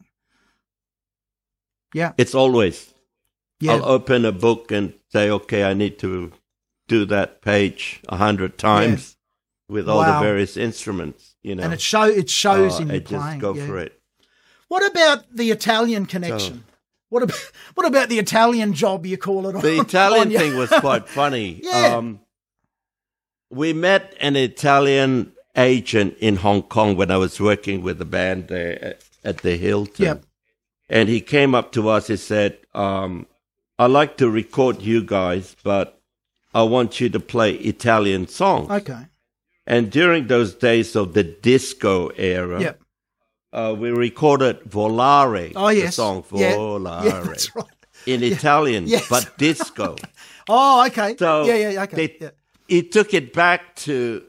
Yeah. 1.93 2.14
It's 2.18 2.36
always 2.36 2.93
Yeah. 3.60 3.74
I'll 3.74 3.86
open 3.86 4.26
a 4.26 4.32
book 4.32 4.72
and 4.72 4.93
say, 5.12 5.30
okay, 5.30 5.64
I 5.64 5.74
need 5.74 5.98
to 6.00 6.34
do 6.88 7.06
that 7.06 7.41
page 7.41 8.02
a 8.10 8.18
hundred 8.18 8.58
times 8.58 9.16
with 9.70 9.88
all 9.89 10.00
Wow. 10.00 10.20
the 10.20 10.26
various 10.26 10.58
instruments. 10.58 11.36
You 11.41 11.56
know, 11.56 11.64
and 11.64 11.74
it 11.74 11.82
show 11.82 12.04
it 12.04 12.30
shows 12.30 12.80
Uh, 12.80 12.84
in 12.84 12.89
your 12.89 13.00
just 13.00 13.10
playing. 13.24 13.39
go 13.39 13.54
yeah. 13.56 13.66
for 13.66 13.78
it. 13.80 14.00
What 14.68 14.86
about 14.91 15.26
the 15.34 15.52
Italian 15.52 16.06
connection? 16.06 16.64
What 17.16 17.24
about 17.24 17.51
what 17.76 17.88
about 17.88 18.09
the 18.09 18.20
Italian 18.20 18.74
job 18.74 19.05
you 19.05 19.18
call 19.18 19.47
it? 19.47 19.61
The 19.61 19.80
on- 19.80 19.86
Italian 19.86 20.28
on 20.28 20.34
thing 20.38 20.57
was 20.57 20.70
quite 20.70 21.07
funny. 21.07 21.61
Yeah. 21.63 21.95
Um, 21.95 22.20
we 23.49 23.72
met 23.72 24.13
an 24.20 24.36
Italian 24.36 25.32
agent 25.55 26.18
in 26.20 26.36
Hong 26.36 26.63
Kong 26.63 26.97
when 26.97 27.11
I 27.11 27.16
was 27.16 27.39
working 27.39 27.82
with 27.84 27.99
the 27.99 28.05
band 28.05 28.49
there 28.49 28.97
at, 29.24 29.38
the 29.38 29.55
Hilton. 29.55 30.05
Yep. 30.05 30.26
And 30.89 31.07
he 31.07 31.22
came 31.22 31.55
up 31.55 31.72
to 31.72 31.88
us. 31.88 32.07
He 32.07 32.18
said, 32.18 32.57
um, 32.74 33.28
"I 33.80 33.86
like 33.86 34.18
to 34.18 34.30
record 34.30 34.82
you 34.82 35.01
guys, 35.01 35.55
but 35.63 36.01
I 36.53 36.63
want 36.63 36.99
you 36.99 37.07
to 37.11 37.20
play 37.22 37.53
Italian 37.53 38.28
songs." 38.28 38.70
Okay. 38.70 39.03
And 39.66 39.89
during 39.89 40.28
those 40.28 40.53
days 40.53 40.97
of 40.97 41.13
the 41.13 41.24
disco 41.24 42.09
era, 42.18 42.59
Yep. 42.59 42.82
Uh, 43.56 43.74
we 43.82 43.89
recorded 43.89 44.60
Volare, 44.70 45.53
Oh 45.56 45.74
the 45.74 45.91
song 45.91 46.22
Volare, 46.24 47.03
Yeah, 47.06 47.22
that's 47.28 47.56
right. 47.56 47.66
in 48.06 48.22
Italian, 48.24 48.86
Yes. 48.88 49.08
but 49.10 49.38
disco. 49.38 49.95
Oh, 50.47 50.86
okay. 50.86 51.16
So 51.18 51.45
yeah, 51.45 51.70
yeah, 51.72 51.84
okay. 51.84 51.95
they- 51.95 52.18
yeah. 52.22 52.30
he 52.68 52.84
took 52.84 53.16
it 53.16 53.34
back 53.34 53.76
to 53.88 54.22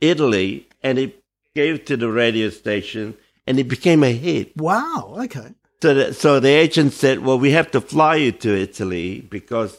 Italy 0.00 0.66
and 0.82 0.98
he 0.98 1.14
gave 1.54 1.74
it 1.76 1.86
to 1.86 1.96
the 1.96 2.10
radio 2.10 2.50
station 2.50 3.14
and 3.46 3.58
it 3.60 3.68
became 3.68 4.02
a 4.02 4.12
hit. 4.12 4.56
Wow. 4.56 5.14
Okay. 5.24 5.54
So 5.80 5.94
the, 5.94 6.14
so 6.14 6.40
the 6.40 6.48
agent 6.48 6.92
said, 6.94 7.20
well, 7.20 7.38
we 7.38 7.52
have 7.52 7.70
to 7.72 7.80
fly 7.80 8.16
you 8.16 8.32
to 8.32 8.50
Italy 8.60 9.20
because 9.20 9.78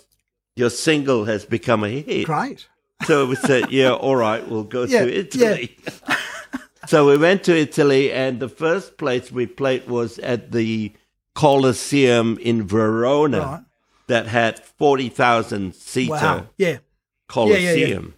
your 0.55 0.69
single 0.69 1.25
has 1.25 1.43
become 1.45 1.83
a 1.83 1.89
hit. 1.89 2.27
Great. 2.27 2.65
So 3.05 3.25
we 3.25 3.35
said, 3.35 3.69
yeah, 3.71 3.91
all 3.91 4.15
right, 4.15 4.47
we'll 4.47 4.63
go 4.63 4.83
Yeah, 4.87 5.03
to 5.03 5.11
Italy. 5.13 5.75
So 6.87 7.07
we 7.07 7.17
went 7.17 7.43
to 7.45 7.55
Italy 7.57 8.11
and 8.11 8.39
the 8.39 8.49
first 8.49 8.97
place 8.97 9.31
we 9.31 9.45
played 9.47 9.87
was 9.87 10.19
at 10.19 10.51
the 10.51 10.93
Colosseum 11.35 12.37
in 12.41 12.67
Verona 12.67 13.39
Right. 13.39 13.63
that 14.07 14.27
had 14.27 14.59
40,000 14.59 15.73
seater. 15.75 16.11
Wow. 16.11 16.47
Yeah. 16.57 16.77
Colosseum. 17.27 18.13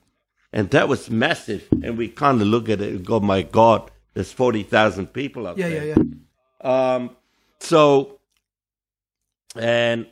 And 0.52 0.70
that 0.72 0.88
was 0.88 1.10
massive. 1.10 1.68
And 1.84 1.98
we 1.98 2.08
kind 2.10 2.42
of 2.42 2.48
look 2.48 2.70
at 2.70 2.82
it 2.82 2.94
and 2.94 3.06
go, 3.06 3.20
my 3.20 3.42
God, 3.42 3.92
there's 4.14 4.32
40,000 4.32 5.08
people 5.14 5.48
up 5.48 5.58
Yeah. 5.58 5.70
there. 5.70 5.86
Yeah. 5.86 5.96
Yeah. 6.64 6.94
Um, 6.96 7.16
so, 7.60 8.20
and 9.56 10.08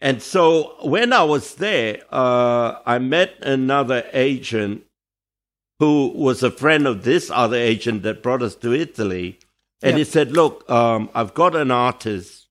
and 0.00 0.22
so 0.22 0.76
when 0.88 1.12
I 1.12 1.22
was 1.24 1.56
there, 1.56 2.02
uh, 2.10 2.76
I 2.86 2.98
met 2.98 3.34
another 3.42 4.04
agent 4.12 4.84
who 5.80 6.12
was 6.14 6.42
a 6.42 6.50
friend 6.50 6.86
of 6.86 7.02
this 7.04 7.30
other 7.30 7.56
agent 7.56 8.02
that 8.04 8.22
brought 8.22 8.42
us 8.42 8.54
to 8.54 8.72
Italy. 8.72 9.38
And 9.82 9.92
Yeah. 9.92 9.98
he 9.98 10.04
said, 10.04 10.30
Look, 10.32 10.68
um, 10.70 11.08
I've 11.14 11.34
got 11.34 11.56
an 11.56 11.70
artist. 11.70 12.46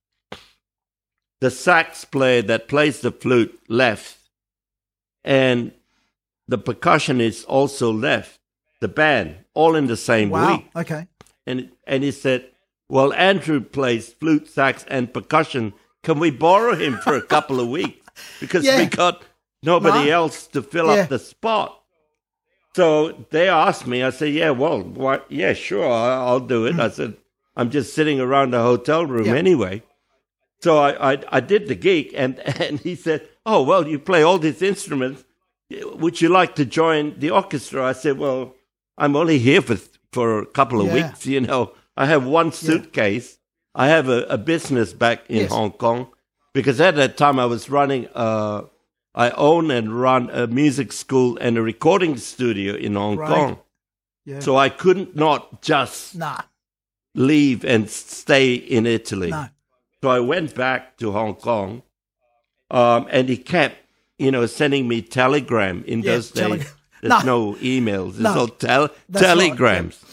The 1.40 1.50
sax 1.50 2.04
player 2.04 2.42
that 2.42 2.68
plays 2.68 3.00
the 3.00 3.10
flute 3.12 3.58
left, 3.68 4.18
and 5.24 5.72
the 6.48 6.58
percussionist 6.58 7.46
also 7.48 7.90
left 7.90 8.38
the 8.80 8.88
band, 8.88 9.36
all 9.54 9.74
in 9.74 9.86
the 9.86 9.96
same 9.96 10.28
Wow. 10.30 10.56
week. 10.56 10.66
Okay. 10.76 11.06
And 11.46 11.70
and 11.86 12.02
he 12.04 12.10
said, 12.10 12.50
"Well, 12.90 13.12
Andrew 13.14 13.60
plays 13.60 14.12
flute, 14.12 14.48
sax, 14.48 14.84
and 14.88 15.14
percussion. 15.14 15.72
Can 16.02 16.18
we 16.18 16.30
borrow 16.30 16.74
him 16.74 16.98
for 16.98 17.14
a 17.16 17.22
couple 17.22 17.58
of 17.60 17.68
weeks 17.68 18.06
because 18.40 18.64
Yeah. 18.64 18.76
we 18.78 18.86
got 18.86 19.22
nobody 19.62 20.06
No. 20.10 20.16
else 20.24 20.46
to 20.48 20.62
fill 20.62 20.86
Yeah. 20.94 21.02
up 21.04 21.08
the 21.08 21.18
spot?" 21.18 21.79
So 22.74 23.24
they 23.30 23.48
asked 23.48 23.86
me. 23.86 24.02
I 24.02 24.10
said, 24.10 24.32
"Yeah, 24.32 24.50
well, 24.50 24.80
what? 24.82 25.26
Yeah, 25.30 25.52
sure, 25.54 25.90
I'll 25.90 26.40
do 26.40 26.66
it." 26.66 26.78
I 26.78 26.88
said, 26.88 27.14
"I'm 27.56 27.70
just 27.70 27.94
sitting 27.94 28.20
around 28.20 28.52
the 28.52 28.62
hotel 28.62 29.04
room. 29.06 29.26
Yeah. 29.26 29.34
anyway." 29.34 29.82
So 30.62 30.78
I, 30.78 31.12
I 31.14 31.18
I 31.32 31.40
did 31.40 31.66
the 31.68 31.74
gig, 31.74 32.12
and 32.16 32.38
and 32.60 32.78
he 32.80 32.94
said, 32.94 33.28
"Oh 33.44 33.62
well, 33.62 33.88
you 33.88 33.98
play 33.98 34.22
all 34.22 34.38
these 34.38 34.62
instruments. 34.62 35.24
Would 35.70 36.20
you 36.20 36.28
like 36.28 36.54
to 36.56 36.64
join 36.64 37.18
the 37.18 37.30
orchestra?" 37.30 37.84
I 37.84 37.92
said, 37.92 38.18
"Well, 38.18 38.54
I'm 38.98 39.16
only 39.16 39.38
here 39.38 39.62
for 39.62 39.76
for 40.12 40.38
a 40.40 40.46
couple 40.46 40.80
of 40.80 40.86
Yeah. 40.86 40.94
weeks. 41.08 41.26
You 41.26 41.40
know, 41.40 41.72
I 41.96 42.06
have 42.06 42.24
one 42.24 42.52
suitcase. 42.52 43.38
I 43.74 43.88
have 43.88 44.08
a, 44.08 44.22
a 44.24 44.38
business 44.38 44.92
back 44.92 45.22
in 45.28 45.36
Yes. 45.38 45.50
Hong 45.52 45.70
Kong 45.72 46.08
because 46.52 46.80
at 46.80 46.94
that 46.96 47.16
time 47.16 47.38
I 47.40 47.46
was 47.46 47.68
running. 47.70 48.08
Uh, 48.14 48.62
I 49.14 49.30
own 49.30 49.70
and 49.70 50.00
run 50.00 50.30
a 50.30 50.46
music 50.46 50.92
school 50.92 51.36
and 51.40 51.58
a 51.58 51.62
recording 51.62 52.16
studio 52.16 52.74
in 52.74 52.94
Hong 52.94 53.16
Right. 53.16 53.28
Kong. 53.28 53.58
Yeah. 54.24 54.40
So 54.40 54.56
I 54.56 54.68
couldn't 54.68 55.16
not 55.16 55.62
just 55.62 56.14
nah. 56.16 56.42
leave 57.14 57.64
and 57.64 57.90
stay 57.90 58.54
in 58.54 58.86
Italy. 58.86 59.30
No. 59.30 59.46
So 60.02 60.10
I 60.10 60.20
went 60.20 60.54
back 60.54 60.96
to 60.98 61.12
Hong 61.12 61.34
Kong, 61.34 61.82
um, 62.70 63.06
and 63.10 63.28
he 63.28 63.36
kept, 63.36 63.76
you 64.18 64.30
know, 64.30 64.46
sending 64.46 64.86
me 64.88 65.02
telegram. 65.02 65.82
In 65.86 66.00
Yeah, 66.02 66.12
those 66.14 66.30
tele- 66.30 66.58
days, 66.58 66.72
there's 67.02 67.24
No. 67.24 67.52
no, 67.52 67.54
emails. 67.56 68.10
It's 68.10 68.18
No. 68.20 68.38
all 68.38 68.48
tel- 68.48 68.88
That's 69.08 69.24
right, 69.26 69.36
telegrams. 69.36 70.04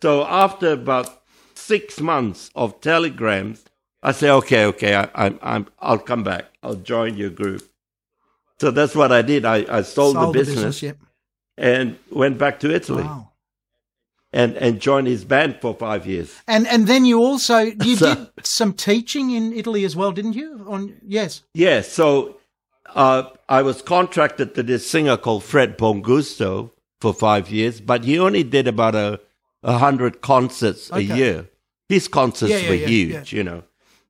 So 0.00 0.24
after 0.26 0.72
about 0.72 1.22
six 1.54 2.00
months 2.00 2.50
of 2.54 2.80
telegrams, 2.80 3.64
I 4.02 4.12
say, 4.12 4.30
okay, 4.30 4.64
okay, 4.66 4.94
I, 4.94 5.08
I'm, 5.14 5.38
I'm, 5.42 5.66
I'll 5.80 5.98
come 5.98 6.22
back. 6.22 6.44
I'll 6.62 6.76
join 6.76 7.16
your 7.16 7.30
group. 7.30 7.67
So 8.60 8.70
that's 8.70 8.94
what 8.94 9.12
I 9.12 9.22
did. 9.22 9.44
I, 9.44 9.64
I 9.78 9.82
sold, 9.82 10.16
the 10.16 10.30
business, 10.32 10.82
Yep. 10.82 10.96
and 11.56 11.96
went 12.10 12.38
back 12.38 12.58
to 12.60 12.74
Italy 12.74 13.04
Wow. 13.04 13.30
and, 14.32 14.56
and 14.56 14.80
joined 14.80 15.06
his 15.06 15.24
band 15.24 15.58
for 15.60 15.74
five 15.74 16.06
years. 16.06 16.34
And 16.48 16.66
and 16.66 16.86
then 16.86 17.04
you 17.04 17.18
also 17.20 17.58
you 17.58 17.96
So- 17.96 18.14
did 18.14 18.28
some 18.46 18.72
teaching 18.72 19.30
in 19.30 19.52
Italy 19.52 19.84
as 19.84 19.94
well, 19.94 20.12
didn't 20.12 20.34
you? 20.34 20.64
On 20.68 20.96
yes. 21.06 21.42
Yeah, 21.54 21.82
so 21.82 22.36
uh, 22.94 23.24
I 23.48 23.62
was 23.62 23.82
contracted 23.82 24.54
to 24.56 24.62
this 24.62 24.88
singer 24.90 25.16
called 25.16 25.44
Fred 25.44 25.76
Bongusto 25.78 26.70
for 27.00 27.12
five 27.14 27.50
years, 27.50 27.80
but 27.80 28.04
he 28.04 28.18
only 28.18 28.42
did 28.42 28.66
about 28.66 28.94
a, 28.96 29.20
a 29.62 29.78
hundred 29.78 30.20
concerts 30.20 30.90
Okay. 30.90 31.08
a 31.12 31.16
year. 31.16 31.48
His 31.88 32.08
concerts 32.08 32.50
Yeah, 32.52 32.58
yeah, 32.58 32.70
were 32.70 32.76
huge, 32.88 33.32
you 33.32 33.44
know. 33.44 33.62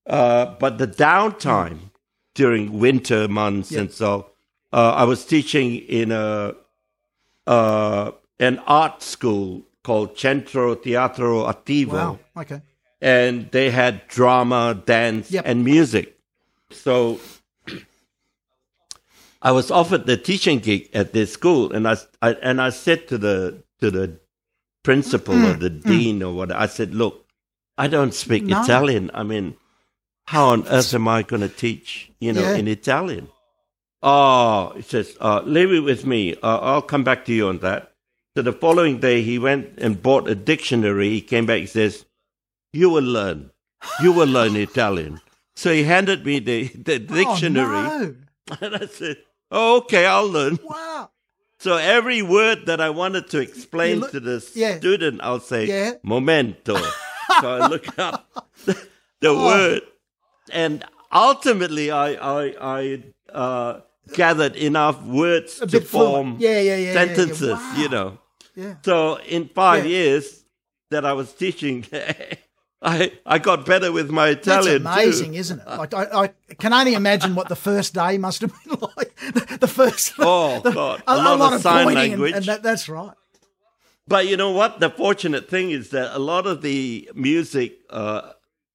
Uh, 0.07 0.47
but 0.59 0.79
the 0.79 0.87
downtime 0.89 1.91
during 2.35 2.79
winter 2.79 3.29
months 3.29 3.71
Yeah. 3.73 3.81
and 3.81 3.93
so, 3.93 4.31
uh, 4.73 4.93
I 4.97 5.05
was 5.05 5.25
teaching 5.25 5.77
in 5.77 6.13
a 6.13 6.55
uh, 7.47 8.11
an 8.39 8.59
art 8.67 9.03
school 9.03 9.63
called 9.83 10.19
Centro 10.19 10.75
Teatro 10.75 11.47
Attivo 11.47 11.93
Wow. 11.93 12.19
Okay. 12.37 12.61
and 13.01 13.51
they 13.53 13.71
had 13.71 14.07
drama, 14.09 14.81
dance, 14.85 15.31
Yep. 15.31 15.45
and 15.47 15.65
music. 15.65 16.19
So 16.71 17.19
I 19.41 19.53
was 19.53 19.71
offered 19.71 20.07
the 20.07 20.17
teaching 20.17 20.59
gig 20.59 20.91
at 20.93 21.13
this 21.13 21.33
school, 21.33 21.73
and 21.73 21.87
I, 21.89 21.97
I 22.21 22.33
and 22.43 22.61
I 22.61 22.71
said 22.71 23.09
to 23.09 23.19
the 23.19 23.63
to 23.81 23.91
the 23.91 24.19
principal 24.83 25.35
or 25.35 25.55
Mm, 25.55 25.61
the 25.61 25.71
dean 25.71 26.23
or 26.23 26.33
what 26.35 26.51
I 26.51 26.67
said, 26.67 26.95
look, 26.95 27.27
I 27.77 27.89
don't 27.89 28.13
speak 28.15 28.43
No. 28.45 28.63
Italian. 28.63 29.11
I 29.15 29.23
mean, 29.23 29.55
how 30.27 30.49
on 30.49 30.67
earth 30.69 30.93
am 30.95 31.07
I 31.09 31.23
going 31.23 31.43
to 31.43 31.49
teach? 31.49 32.11
You 32.21 32.33
know, 32.33 32.43
Yeah. 32.43 32.57
in 32.57 32.67
Italian. 32.69 33.29
Oh, 34.03 34.73
he 34.77 34.83
says, 34.83 35.17
uh, 35.21 35.43
leave 35.45 35.73
it 35.73 35.81
with 35.81 36.07
me. 36.07 36.35
Uh, 36.43 36.59
I'll 36.59 36.83
come 36.83 37.03
back 37.05 37.25
to 37.27 37.33
you 37.33 37.49
on 37.49 37.59
that. 37.59 37.93
So 38.37 38.43
the 38.43 38.53
following 38.53 39.01
day, 39.01 39.23
he 39.23 39.39
went 39.39 39.79
and 39.79 40.01
bought 40.01 40.29
a 40.29 40.35
dictionary. 40.37 41.09
He 41.11 41.21
came 41.21 41.47
back. 41.47 41.59
He 41.59 41.67
says, 41.67 42.05
"You 42.73 42.91
will 42.91 43.03
learn. 43.03 43.51
You 44.01 44.13
will 44.13 44.29
learn 44.29 44.55
Italian." 44.55 45.21
So 45.57 45.73
he 45.73 45.83
handed 45.83 46.25
me 46.25 46.39
the, 46.39 46.69
the 46.69 47.01
dictionary, 47.01 47.89
Oh, 47.91 48.15
and 48.61 48.77
I 48.77 48.87
said, 48.87 49.17
oh, 49.51 49.79
"Okay, 49.79 50.07
I'll 50.07 50.29
learn." 50.29 50.61
Wow. 50.63 51.11
So 51.59 51.77
every 51.77 52.23
word 52.23 52.67
that 52.67 52.81
I 52.81 52.91
wanted 52.91 53.29
to 53.31 53.41
explain 53.41 53.99
look- 54.01 54.13
to 54.13 54.21
the 54.21 54.49
yeah. 54.55 54.77
student, 54.79 55.21
I'll 55.25 55.41
say 55.41 55.67
Yeah. 55.67 55.95
"momento." 56.05 56.77
so 57.41 57.51
I 57.59 57.67
look 57.67 57.99
up 57.99 58.31
the, 58.65 58.75
the 59.21 59.29
Oh. 59.31 59.45
word, 59.47 59.83
and 60.53 60.85
ultimately, 61.13 61.91
I 61.91 62.15
I, 62.15 62.43
I 62.61 63.03
uh, 63.35 63.81
gathered 64.15 64.57
enough 64.57 65.03
words 65.03 65.59
to 65.59 65.81
form 65.81 66.37
Yeah, 66.39 66.61
yeah, 66.61 66.77
yeah, 66.77 66.93
sentences. 66.93 67.51
Wow. 67.51 67.75
You 67.77 67.89
know. 67.89 68.19
Yeah. 68.55 68.75
So 68.85 69.19
in 69.29 69.49
five 69.49 69.87
years 69.87 70.45
that 70.91 71.05
I 71.05 71.13
was 71.13 71.33
teaching, 71.33 71.87
I 72.83 73.13
I 73.27 73.39
got 73.39 73.67
better 73.67 73.91
with 73.93 74.11
my 74.11 74.29
Italian. 74.29 74.83
That's 74.85 74.97
amazing, 74.97 75.33
too. 75.33 75.39
isn't 75.39 75.61
it? 75.61 75.67
Like 75.67 75.95
I, 75.95 76.05
I 76.25 76.55
can 76.59 76.73
only 76.73 76.95
imagine 76.95 77.35
what 77.35 77.49
the 77.49 77.57
first 77.57 77.95
day 77.95 78.19
must 78.19 78.41
have 78.41 78.53
been 78.65 78.79
like. 78.97 79.15
The, 79.35 79.59
the 79.61 79.67
first, 79.69 80.13
Oh, 80.19 80.61
the- 80.65 80.71
God. 80.73 81.03
a, 81.07 81.15
A 81.15 81.17
lot 81.17 81.39
lot 81.39 81.53
of 81.55 81.61
sign 81.61 81.85
pointing 81.87 82.13
and- 82.13 82.23
language. 82.23 82.35
and, 82.35 82.45
that, 82.47 82.63
that's 82.63 82.89
right. 82.89 83.15
But 84.07 84.27
you 84.27 84.37
know 84.37 84.53
what? 84.53 84.81
The 84.81 84.91
fortunate 84.91 85.51
thing 85.51 85.71
is 85.71 85.91
that 85.91 86.17
a 86.17 86.19
lot 86.19 86.47
of 86.47 86.63
the 86.63 87.11
music 87.15 87.79
uh, 87.91 88.33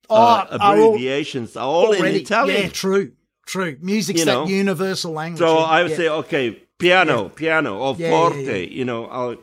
Oh, 0.09 0.15
uh, 0.15 0.47
are 0.59 0.75
all- 0.77 0.89
abbreviations 0.89 1.55
are 1.55 1.65
all 1.65 1.93
in 1.93 2.05
Italian. 2.05 2.63
yeah, 2.63 2.69
true, 2.69 3.13
true. 3.45 3.77
Music's 3.81 4.19
You 4.19 4.25
that 4.25 4.47
universal 4.47 5.11
language. 5.11 5.39
So 5.39 5.57
I 5.57 5.81
would 5.83 5.91
yeah. 5.91 5.97
say, 5.97 6.09
okay, 6.09 6.51
piano, 6.77 7.29
piano, 7.29 7.77
or 7.77 7.95
Yeah, 7.97 8.09
yeah, 8.09 8.11
forte. 8.11 8.65
yeah. 8.65 8.77
You 8.77 8.85
know, 8.85 9.05
I'll, 9.05 9.35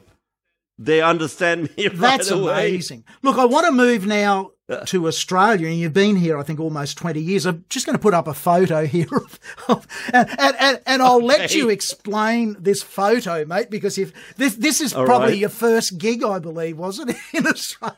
they 0.78 1.02
understand 1.02 1.74
me 1.76 1.86
right 1.88 1.96
That's 1.96 2.30
away. 2.30 2.68
amazing. 2.70 3.04
Look, 3.22 3.36
I 3.38 3.44
want 3.44 3.66
to 3.66 3.72
move 3.72 4.06
now 4.06 4.52
to 4.86 5.08
Australia, 5.08 5.66
and 5.66 5.76
you've 5.78 5.92
been 5.92 6.14
here, 6.16 6.38
I 6.38 6.42
think, 6.44 6.60
almost 6.60 6.96
20 6.96 7.20
years. 7.20 7.44
I'm 7.44 7.64
just 7.68 7.86
going 7.86 7.96
to 7.96 8.02
put 8.02 8.14
up 8.14 8.28
a 8.28 8.34
photo 8.34 8.86
here, 8.96 9.08
of, 9.12 9.38
of, 9.68 9.86
and, 10.12 10.28
and, 10.38 10.80
and, 10.86 11.02
I'll 11.02 11.22
let 11.24 11.54
you 11.54 11.68
explain 11.70 12.56
this 12.58 12.82
photo, 12.82 13.44
mate, 13.44 13.68
because 13.70 13.98
if 13.98 14.12
this 14.36 14.54
this 14.54 14.80
is 14.80 14.94
All 14.94 15.04
probably 15.04 15.30
right. 15.30 15.38
your 15.38 15.48
first 15.48 15.98
gig, 15.98 16.22
I 16.22 16.38
believe, 16.38 16.78
was 16.78 17.00
it 17.00 17.16
in 17.32 17.46
Australia? 17.46 17.96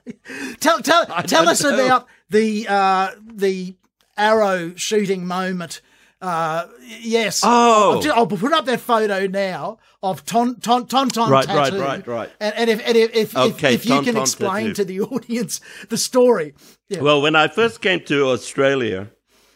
Tell 0.61 0.80
tell 0.80 1.05
I 1.11 1.22
tell 1.22 1.48
us 1.48 1.62
know. 1.62 1.74
about 1.74 2.07
the 2.30 2.66
uh, 2.68 3.11
the 3.22 3.76
arrow 4.16 4.72
shooting 4.76 5.26
moment. 5.26 5.82
Uh, 6.22 6.68
yes. 7.00 7.40
Oh. 7.44 7.94
I'll, 7.96 8.00
ju- 8.00 8.12
I'll 8.14 8.26
put 8.28 8.52
up 8.52 8.64
that 8.66 8.78
photo 8.80 9.26
now 9.26 9.78
of 10.04 10.24
Ton 10.24 10.54
Ton 10.60 10.86
Ton 10.86 11.08
Ton 11.08 11.28
Right, 11.30 11.46
right, 11.48 11.70
tattoo. 11.70 11.80
right, 11.82 12.06
right. 12.06 12.30
And, 12.38 12.54
and 12.56 12.70
if 12.70 12.86
and 12.86 12.96
if 12.96 13.14
if, 13.14 13.36
Okay, 13.36 13.74
if, 13.74 13.80
if 13.84 13.86
you 13.86 14.02
can 14.02 14.14
Ton 14.14 14.22
explain 14.22 14.66
tattoo. 14.68 14.74
to 14.74 14.84
the 14.84 15.00
audience 15.14 15.60
the 15.88 15.96
story. 15.98 16.54
Yeah. 16.88 17.00
Well, 17.00 17.20
when 17.20 17.34
I 17.34 17.48
first 17.48 17.82
came 17.82 18.00
to 18.04 18.28
Australia, 18.28 19.10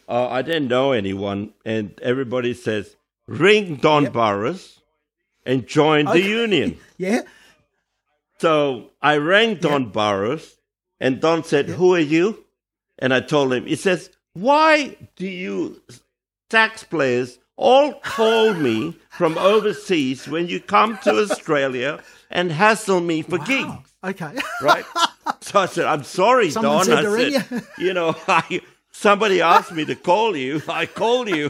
uh, 0.09 0.27
I 0.27 0.41
didn't 0.41 0.67
know 0.67 0.91
anyone, 0.91 1.53
and 1.65 1.97
everybody 2.01 2.53
says, 2.53 2.97
ring 3.27 3.77
Don 3.77 4.11
Burrows 4.11 4.81
and 5.45 5.65
join 5.65 6.05
the 6.05 6.21
union. 6.21 6.77
yeah. 6.97 7.21
So 8.39 8.91
I 9.01 9.17
rang 9.17 9.55
Don 9.55 9.89
Burrows, 9.89 10.57
and 10.99 11.19
Don 11.21 11.43
said, 11.43 11.69
Who 11.69 11.95
are 11.95 11.99
you? 11.99 12.43
And 12.99 13.13
I 13.13 13.21
told 13.21 13.53
him, 13.53 13.65
He 13.65 13.75
says, 13.75 14.09
Why 14.33 14.95
do 15.15 15.27
you 15.27 15.81
sax 16.51 16.83
players 16.83 17.39
all 17.55 17.93
call 18.01 18.53
me 18.53 18.97
from 19.09 19.37
overseas 19.37 20.27
when 20.27 20.47
you 20.47 20.59
come 20.59 20.97
to 20.99 21.11
Australia 21.21 21.99
and 22.29 22.51
hassle 22.51 23.01
me 23.01 23.21
for 23.21 23.37
gigs? 23.39 23.71
Okay. 24.03 24.37
right? 24.61 24.85
So 25.41 25.59
I 25.59 25.65
said, 25.65 25.85
I'm 25.85 26.03
sorry, 26.03 26.51
Someone 26.51 26.87
Don. 26.87 27.05
I 27.05 27.31
said, 27.39 27.63
you 27.77 27.93
know, 27.93 28.15
I, 28.27 28.61
somebody 28.91 29.41
asked 29.41 29.71
me 29.71 29.85
to 29.85 29.95
call 29.95 30.35
you. 30.35 30.61
I 30.69 30.85
called 30.85 31.29
you. 31.29 31.49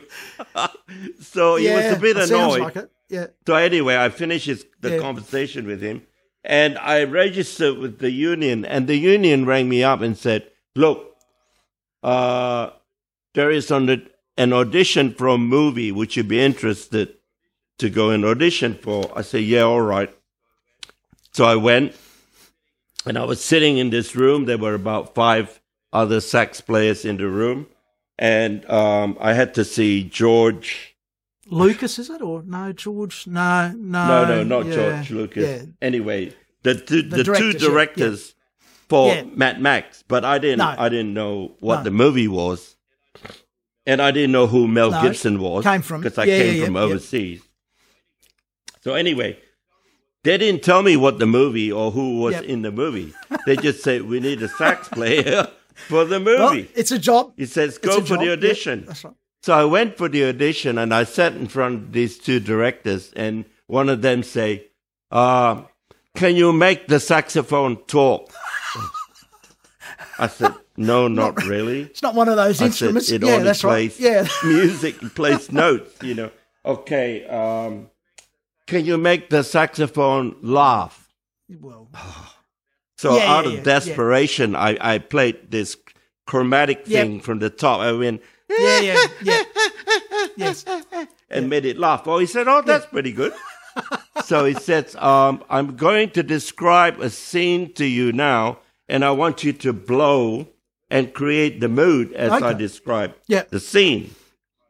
so 1.22 1.58
he 1.58 1.70
was 1.70 1.86
a 1.94 2.00
bit 2.00 2.18
annoyed. 2.18 2.62
like 2.62 2.76
it. 2.78 2.92
Yeah. 3.10 3.28
So 3.46 3.56
anyway, 3.56 3.98
I 3.98 4.10
finished 4.10 4.48
his, 4.48 4.66
the 4.82 4.92
Yeah. 4.92 5.00
conversation 5.00 5.66
with 5.68 5.82
him, 5.82 6.02
and 6.44 6.78
I 6.78 7.04
registered 7.04 7.78
with 7.78 8.00
the 8.00 8.12
union, 8.12 8.66
and 8.66 8.88
the 8.88 8.98
union 8.98 9.46
rang 9.46 9.70
me 9.70 9.82
up 9.84 10.02
and 10.02 10.18
said, 10.18 10.50
"Look, 10.76 11.16
uh, 12.04 12.72
there 13.34 13.50
is 13.50 13.72
on 13.72 13.86
the 13.86 14.06
an 14.38 14.54
audition 14.54 15.14
for 15.14 15.28
a 15.28 15.38
movie. 15.38 15.92
Would 15.92 16.16
you 16.16 16.24
be 16.24 16.40
interested 16.40 17.16
to 17.80 17.90
go 17.90 18.10
and 18.12 18.24
audition 18.26 18.76
for? 18.76 19.12
I 19.16 19.22
said, 19.22 19.44
yeah, 19.44 19.62
all 19.62 19.82
right. 19.82 20.14
So 21.32 21.46
I 21.46 21.56
went 21.56 21.96
and 23.06 23.18
I 23.18 23.24
was 23.26 23.44
sitting 23.44 23.78
in 23.78 23.90
this 23.90 24.16
room. 24.16 24.46
There 24.46 24.58
were 24.58 24.74
about 24.74 25.14
five 25.16 25.60
other 25.94 26.20
sax 26.22 26.62
players 26.62 27.06
in 27.06 27.18
the 27.18 27.28
room. 27.28 27.68
And 28.20 28.68
um, 28.70 29.18
I 29.20 29.34
had 29.34 29.54
to 29.56 29.64
see 29.66 30.04
George. 30.04 30.96
Lucas, 31.50 32.00
is 32.00 32.10
it 32.10 32.22
or 32.22 32.42
no? 32.44 32.74
George? 32.74 33.28
No, 33.28 33.72
no, 33.78 34.08
No, 34.08 34.26
no, 34.26 34.44
not 34.44 34.66
yeah, 34.66 34.74
George 34.76 35.12
Lucas. 35.12 35.62
Yeah, 35.62 35.66
Anyway, 35.82 36.34
the 36.64 36.76
two, 36.76 37.04
the, 37.04 37.24
two 37.24 37.54
directors, 37.54 38.34
yeah, 38.36 38.74
for. 38.90 39.24
Mad 39.36 39.62
Max, 39.62 40.04
but 40.08 40.26
I 40.26 40.40
didn't 40.40 40.58
No. 40.58 40.76
I 40.78 40.90
didn't 40.90 41.14
know 41.14 41.56
what 41.60 41.78
No. 41.78 41.84
the 41.84 41.92
movie 41.92 42.28
was, 42.28 42.76
and 43.88 44.02
I 44.02 44.12
didn't 44.12 44.32
know 44.34 44.46
who 44.46 44.68
Mel 44.68 44.92
No, 44.92 45.02
Gibson 45.02 45.40
was. 45.40 45.64
came 45.64 45.82
from- 45.82 46.02
because 46.02 46.18
I 46.20 46.26
yeah, 46.26 46.38
came 46.38 46.56
yeah, 46.60 46.66
from 46.66 46.76
yeah, 46.76 46.82
overseas. 46.82 47.42
So 48.82 48.94
anyway, 48.94 49.40
they 50.24 50.38
didn't 50.38 50.62
tell 50.64 50.84
me 50.84 50.96
what 50.98 51.18
the 51.20 51.26
movie 51.26 51.72
or 51.72 51.90
who 51.92 52.20
was 52.20 52.34
Yep. 52.36 52.44
in 52.44 52.62
the 52.62 52.72
movie. 52.72 53.14
They 53.46 53.56
just 53.56 53.82
said 53.84 54.04
we 54.04 54.20
need 54.20 54.42
a 54.44 54.48
sax 54.48 54.88
player 54.98 55.48
for 55.88 56.06
the 56.06 56.20
well, 56.22 56.54
movie. 56.54 56.70
it's 56.76 56.92
a 56.92 57.00
job. 57.00 57.34
It 57.38 57.48
says 57.50 57.78
go 57.78 58.02
for 58.02 58.16
job. 58.16 58.20
the 58.20 58.32
audition. 58.34 58.86
that's 58.86 59.04
right. 59.04 59.14
So 59.44 59.54
I 59.54 59.64
went 59.66 59.98
for 59.98 60.10
the 60.10 60.26
audition 60.26 60.78
and 60.78 60.94
I 60.94 61.04
sat 61.06 61.34
in 61.34 61.48
front 61.48 61.76
of 61.76 61.92
these 61.94 62.18
two 62.18 62.40
directors 62.40 63.14
and 63.16 63.46
one 63.68 63.88
of 63.90 64.02
them 64.02 64.24
say, 64.24 64.68
uh, 65.12 65.62
can 66.16 66.36
you 66.36 66.52
make 66.52 66.88
the 66.88 67.00
saxophone 67.00 67.78
talk? 67.86 68.32
I 70.20 70.28
said, 70.28 70.54
no, 70.78 71.08
not 71.24 71.44
really. 71.44 71.82
It's 71.84 72.02
not 72.02 72.16
one 72.16 72.30
of 72.30 72.36
those 72.38 72.62
I 72.62 72.66
said, 72.66 72.68
instruments. 72.68 73.12
it 73.12 73.24
yeah, 73.24 73.32
only 73.34 73.44
that's 73.44 73.64
right. 73.64 73.92
Yeah, 74.00 74.28
music, 74.46 75.00
plays 75.16 75.52
notes, 75.64 75.96
you 76.02 76.14
know. 76.16 76.32
Okay, 76.66 77.26
um, 77.26 77.90
can 78.68 78.86
you 78.86 78.98
make 78.98 79.30
the 79.30 79.44
saxophone 79.44 80.36
laugh? 80.42 81.12
well, 81.50 81.90
So 82.98 83.16
Yeah, 83.16 83.32
out 83.32 83.46
yeah, 83.46 83.52
of 83.60 83.64
desperation, 83.64 84.56
I, 84.56 84.76
I 84.82 84.98
played 84.98 85.52
this 85.52 85.78
chromatic 86.26 86.80
Yep. 86.88 87.06
thing 87.08 87.20
from 87.22 87.40
the 87.40 87.50
top. 87.52 87.80
I 87.80 87.92
went, 87.92 88.22
yeah, 88.50 88.80
yeah, 88.82 89.04
yeah. 89.24 89.44
Yes, 90.36 90.66
and 91.30 91.50
made 91.50 91.66
it 91.66 91.78
laugh. 91.78 92.08
Oh, 92.08 92.18
he 92.20 92.26
said, 92.26 92.48
"Oh, 92.48 92.62
that's 92.62 92.86
pretty 92.88 93.12
good." 93.12 93.34
so 94.26 94.46
he 94.46 94.54
says, 94.56 94.96
um, 94.96 95.44
"I'm 95.50 95.76
going 95.76 96.10
to 96.12 96.24
describe 96.24 97.00
a 97.00 97.10
scene 97.10 97.74
to 97.74 97.86
you 97.86 98.12
now, 98.12 98.60
and 98.90 99.04
I 99.06 99.12
want 99.12 99.44
you 99.44 99.54
to 99.54 99.74
blow 99.74 100.48
and 100.90 101.14
create 101.14 101.60
the 101.60 101.68
mood 101.70 102.14
as 102.14 102.32
I 102.32 102.38
Okay. 102.52 102.58
describe 102.60 103.16
Yeah. 103.28 103.44
the 103.50 103.60
scene." 103.60 104.16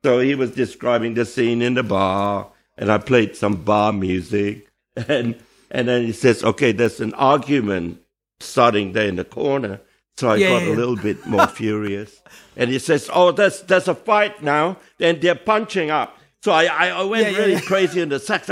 So 0.04 0.20
he 0.20 0.36
was 0.36 0.52
describing 0.52 1.14
the 1.16 1.26
scene 1.26 1.62
in 1.62 1.74
the 1.74 1.84
bar, 1.84 2.48
and 2.78 2.92
I 2.92 2.98
played 2.98 3.36
some 3.36 3.56
bar 3.56 3.92
music, 3.94 4.68
and 5.08 5.36
and 5.70 5.88
then 5.88 6.06
he 6.06 6.12
says, 6.14 6.44
"Okay, 6.44 6.72
there's 6.72 7.00
an 7.02 7.14
argument 7.16 8.00
starting 8.40 8.94
there 8.94 9.08
in 9.08 9.16
the 9.18 9.26
corner." 9.26 9.82
So 10.18 10.30
I 10.30 10.38
Yeah, 10.38 10.50
got 10.50 10.64
yeah. 10.64 10.74
a 10.74 10.76
little 10.76 10.96
bit 10.96 11.26
more 11.28 11.46
furious. 11.60 12.22
And 12.56 12.72
he 12.72 12.80
says, 12.80 13.08
Oh, 13.14 13.32
there's, 13.32 13.62
there's 13.62 13.88
a 13.88 13.94
fight 13.94 14.42
now. 14.42 14.78
And 15.00 15.22
they're 15.22 15.36
punching 15.36 15.92
up. 15.92 16.18
So 16.44 16.52
I, 16.52 16.66
I, 16.66 16.88
I 16.90 17.04
went 17.04 17.32
Yeah, 17.32 17.38
really 17.38 17.62
crazy 17.62 18.02
in 18.02 18.10
the 18.10 18.20
sax. 18.20 18.50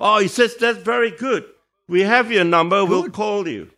Oh, 0.00 0.18
he 0.20 0.28
says, 0.28 0.54
That's 0.56 0.78
very 0.78 1.10
good. 1.10 1.44
We 1.88 2.02
have 2.02 2.30
your 2.30 2.44
number. 2.44 2.84
We'll 2.84 3.10
call 3.10 3.48
you. 3.48 3.70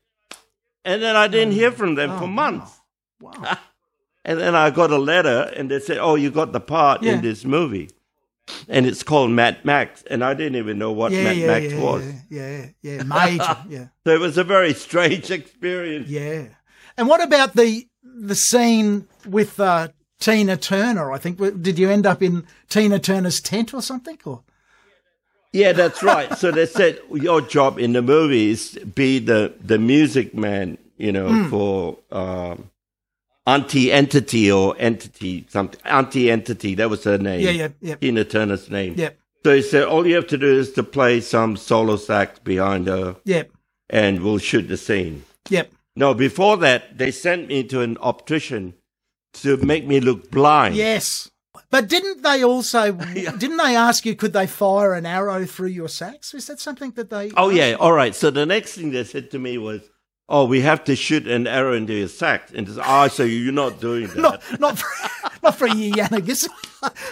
And 0.88 1.02
then 1.02 1.16
I 1.16 1.28
didn't 1.28 1.52
hear 1.52 1.70
from 1.72 1.94
them 1.96 2.10
Oh, 2.12 2.18
for 2.20 2.26
months. 2.28 2.70
wow. 3.20 3.56
And 4.24 4.38
then 4.38 4.54
I 4.54 4.68
got 4.70 4.90
a 4.90 4.98
letter 4.98 5.50
and 5.56 5.70
they 5.70 5.80
said, 5.80 5.96
Oh, 5.98 6.14
you 6.14 6.30
got 6.30 6.52
the 6.52 6.60
part 6.60 7.02
Yeah. 7.02 7.14
in 7.14 7.20
this 7.22 7.44
movie. 7.44 7.88
And 8.68 8.84
it's 8.86 9.02
called 9.02 9.30
Mad 9.30 9.64
Max. 9.64 10.02
And 10.10 10.22
I 10.22 10.34
didn't 10.34 10.56
even 10.56 10.78
know 10.78 10.92
what 10.92 11.12
Yeah, 11.12 11.24
Mad 11.24 11.36
yeah, 11.36 11.46
Max 11.46 11.74
was. 11.74 12.04
yeah, 12.04 12.48
yeah, 12.50 12.66
yeah, 12.82 13.02
major, 13.04 13.56
yeah, 13.68 13.86
So 14.04 14.10
it 14.14 14.20
was 14.20 14.36
a 14.38 14.44
very 14.44 14.74
strange 14.74 15.30
experience. 15.40 16.08
yeah. 16.08 16.48
And 16.96 17.08
what 17.08 17.22
about 17.22 17.54
the 17.54 17.86
the 18.02 18.34
scene 18.34 19.06
with 19.24 19.60
uh, 19.60 19.88
Tina 20.20 20.56
Turner? 20.56 21.12
I 21.12 21.18
think 21.18 21.38
did 21.62 21.78
you 21.78 21.88
end 21.90 22.06
up 22.06 22.20
in 22.22 22.44
Tina 22.68 22.98
Turner's 22.98 23.40
tent 23.40 23.72
or 23.72 23.80
something? 23.82 24.18
Or 24.24 24.42
Yeah, 25.52 25.72
that's 25.72 26.02
right. 26.02 26.36
So 26.36 26.50
they 26.50 26.66
said 26.66 27.00
your 27.12 27.40
job 27.40 27.78
in 27.78 27.92
the 27.94 28.02
movie 28.02 28.50
is 28.50 28.78
be 28.94 29.18
the 29.18 29.54
the 29.64 29.78
music 29.78 30.34
man, 30.34 30.78
you 30.98 31.12
know, 31.12 31.28
Hmm. 31.28 31.48
for 31.50 31.98
um, 32.12 32.70
Auntie 33.46 33.90
Entity 33.90 34.52
or 34.52 34.76
Entity 34.78 35.46
something. 35.48 35.80
Auntie 35.84 36.30
Entity, 36.30 36.74
that 36.74 36.90
was 36.90 37.04
her 37.04 37.16
name. 37.18 37.40
yeah, 37.40 37.50
yeah, 37.50 37.68
yeah, 37.80 37.94
Tina 37.96 38.24
Turner's 38.24 38.68
name. 38.70 38.94
yeah, 38.98 39.10
So 39.42 39.54
he 39.54 39.62
said 39.62 39.84
all 39.84 40.06
you 40.06 40.14
have 40.16 40.26
to 40.28 40.36
do 40.38 40.58
is 40.58 40.72
to 40.74 40.82
play 40.82 41.20
some 41.22 41.56
solo 41.56 41.96
sax 41.96 42.38
behind 42.40 42.86
her, 42.88 43.16
Yep. 43.24 43.50
and 43.88 44.22
we'll 44.22 44.38
shoot 44.38 44.68
the 44.68 44.76
scene. 44.76 45.24
Yep. 45.48 45.72
No, 45.96 46.12
before 46.12 46.58
that, 46.58 46.98
they 46.98 47.10
sent 47.10 47.48
me 47.48 47.64
to 47.64 47.80
an 47.80 47.96
optician 48.02 48.74
to 49.34 49.56
make 49.56 49.86
me 49.86 49.98
look 50.00 50.30
blind. 50.30 50.74
Yes. 50.76 51.30
But 51.70 51.88
didn't 51.88 52.22
they 52.22 52.42
also 52.44 52.92
didn't 53.42 53.56
they 53.58 53.76
ask 53.76 54.04
you 54.06 54.14
could 54.14 54.32
they 54.32 54.46
fire 54.46 54.94
an 54.94 55.06
arrow 55.06 55.44
through 55.46 55.68
your 55.68 55.88
sax? 55.88 56.34
Is 56.34 56.46
that 56.46 56.60
something 56.60 56.92
that 56.92 57.10
they 57.10 57.30
Oh 57.36 57.50
yeah, 57.50 57.76
all 57.78 57.92
right. 57.92 58.14
So 58.14 58.30
the 58.30 58.46
next 58.46 58.74
thing 58.74 58.90
they 58.90 59.04
said 59.04 59.30
to 59.32 59.38
me 59.38 59.58
was, 59.58 59.82
"Oh, 60.28 60.44
we 60.46 60.60
have 60.62 60.84
to 60.84 60.96
shoot 60.96 61.26
an 61.26 61.46
arrow 61.46 61.74
into 61.74 61.92
your 61.94 62.08
sax." 62.08 62.52
And 62.52 62.68
it's, 62.68 62.78
oh, 62.82 63.08
so 63.08 63.24
you're 63.24 63.52
not 63.52 63.80
doing 63.80 64.06
that. 64.14 64.16
not 64.18 64.42
not 64.60 64.78
for, 64.78 64.88
not 65.42 65.56
for 65.56 65.66
you 65.68 65.92
Yanagis, 65.92 66.48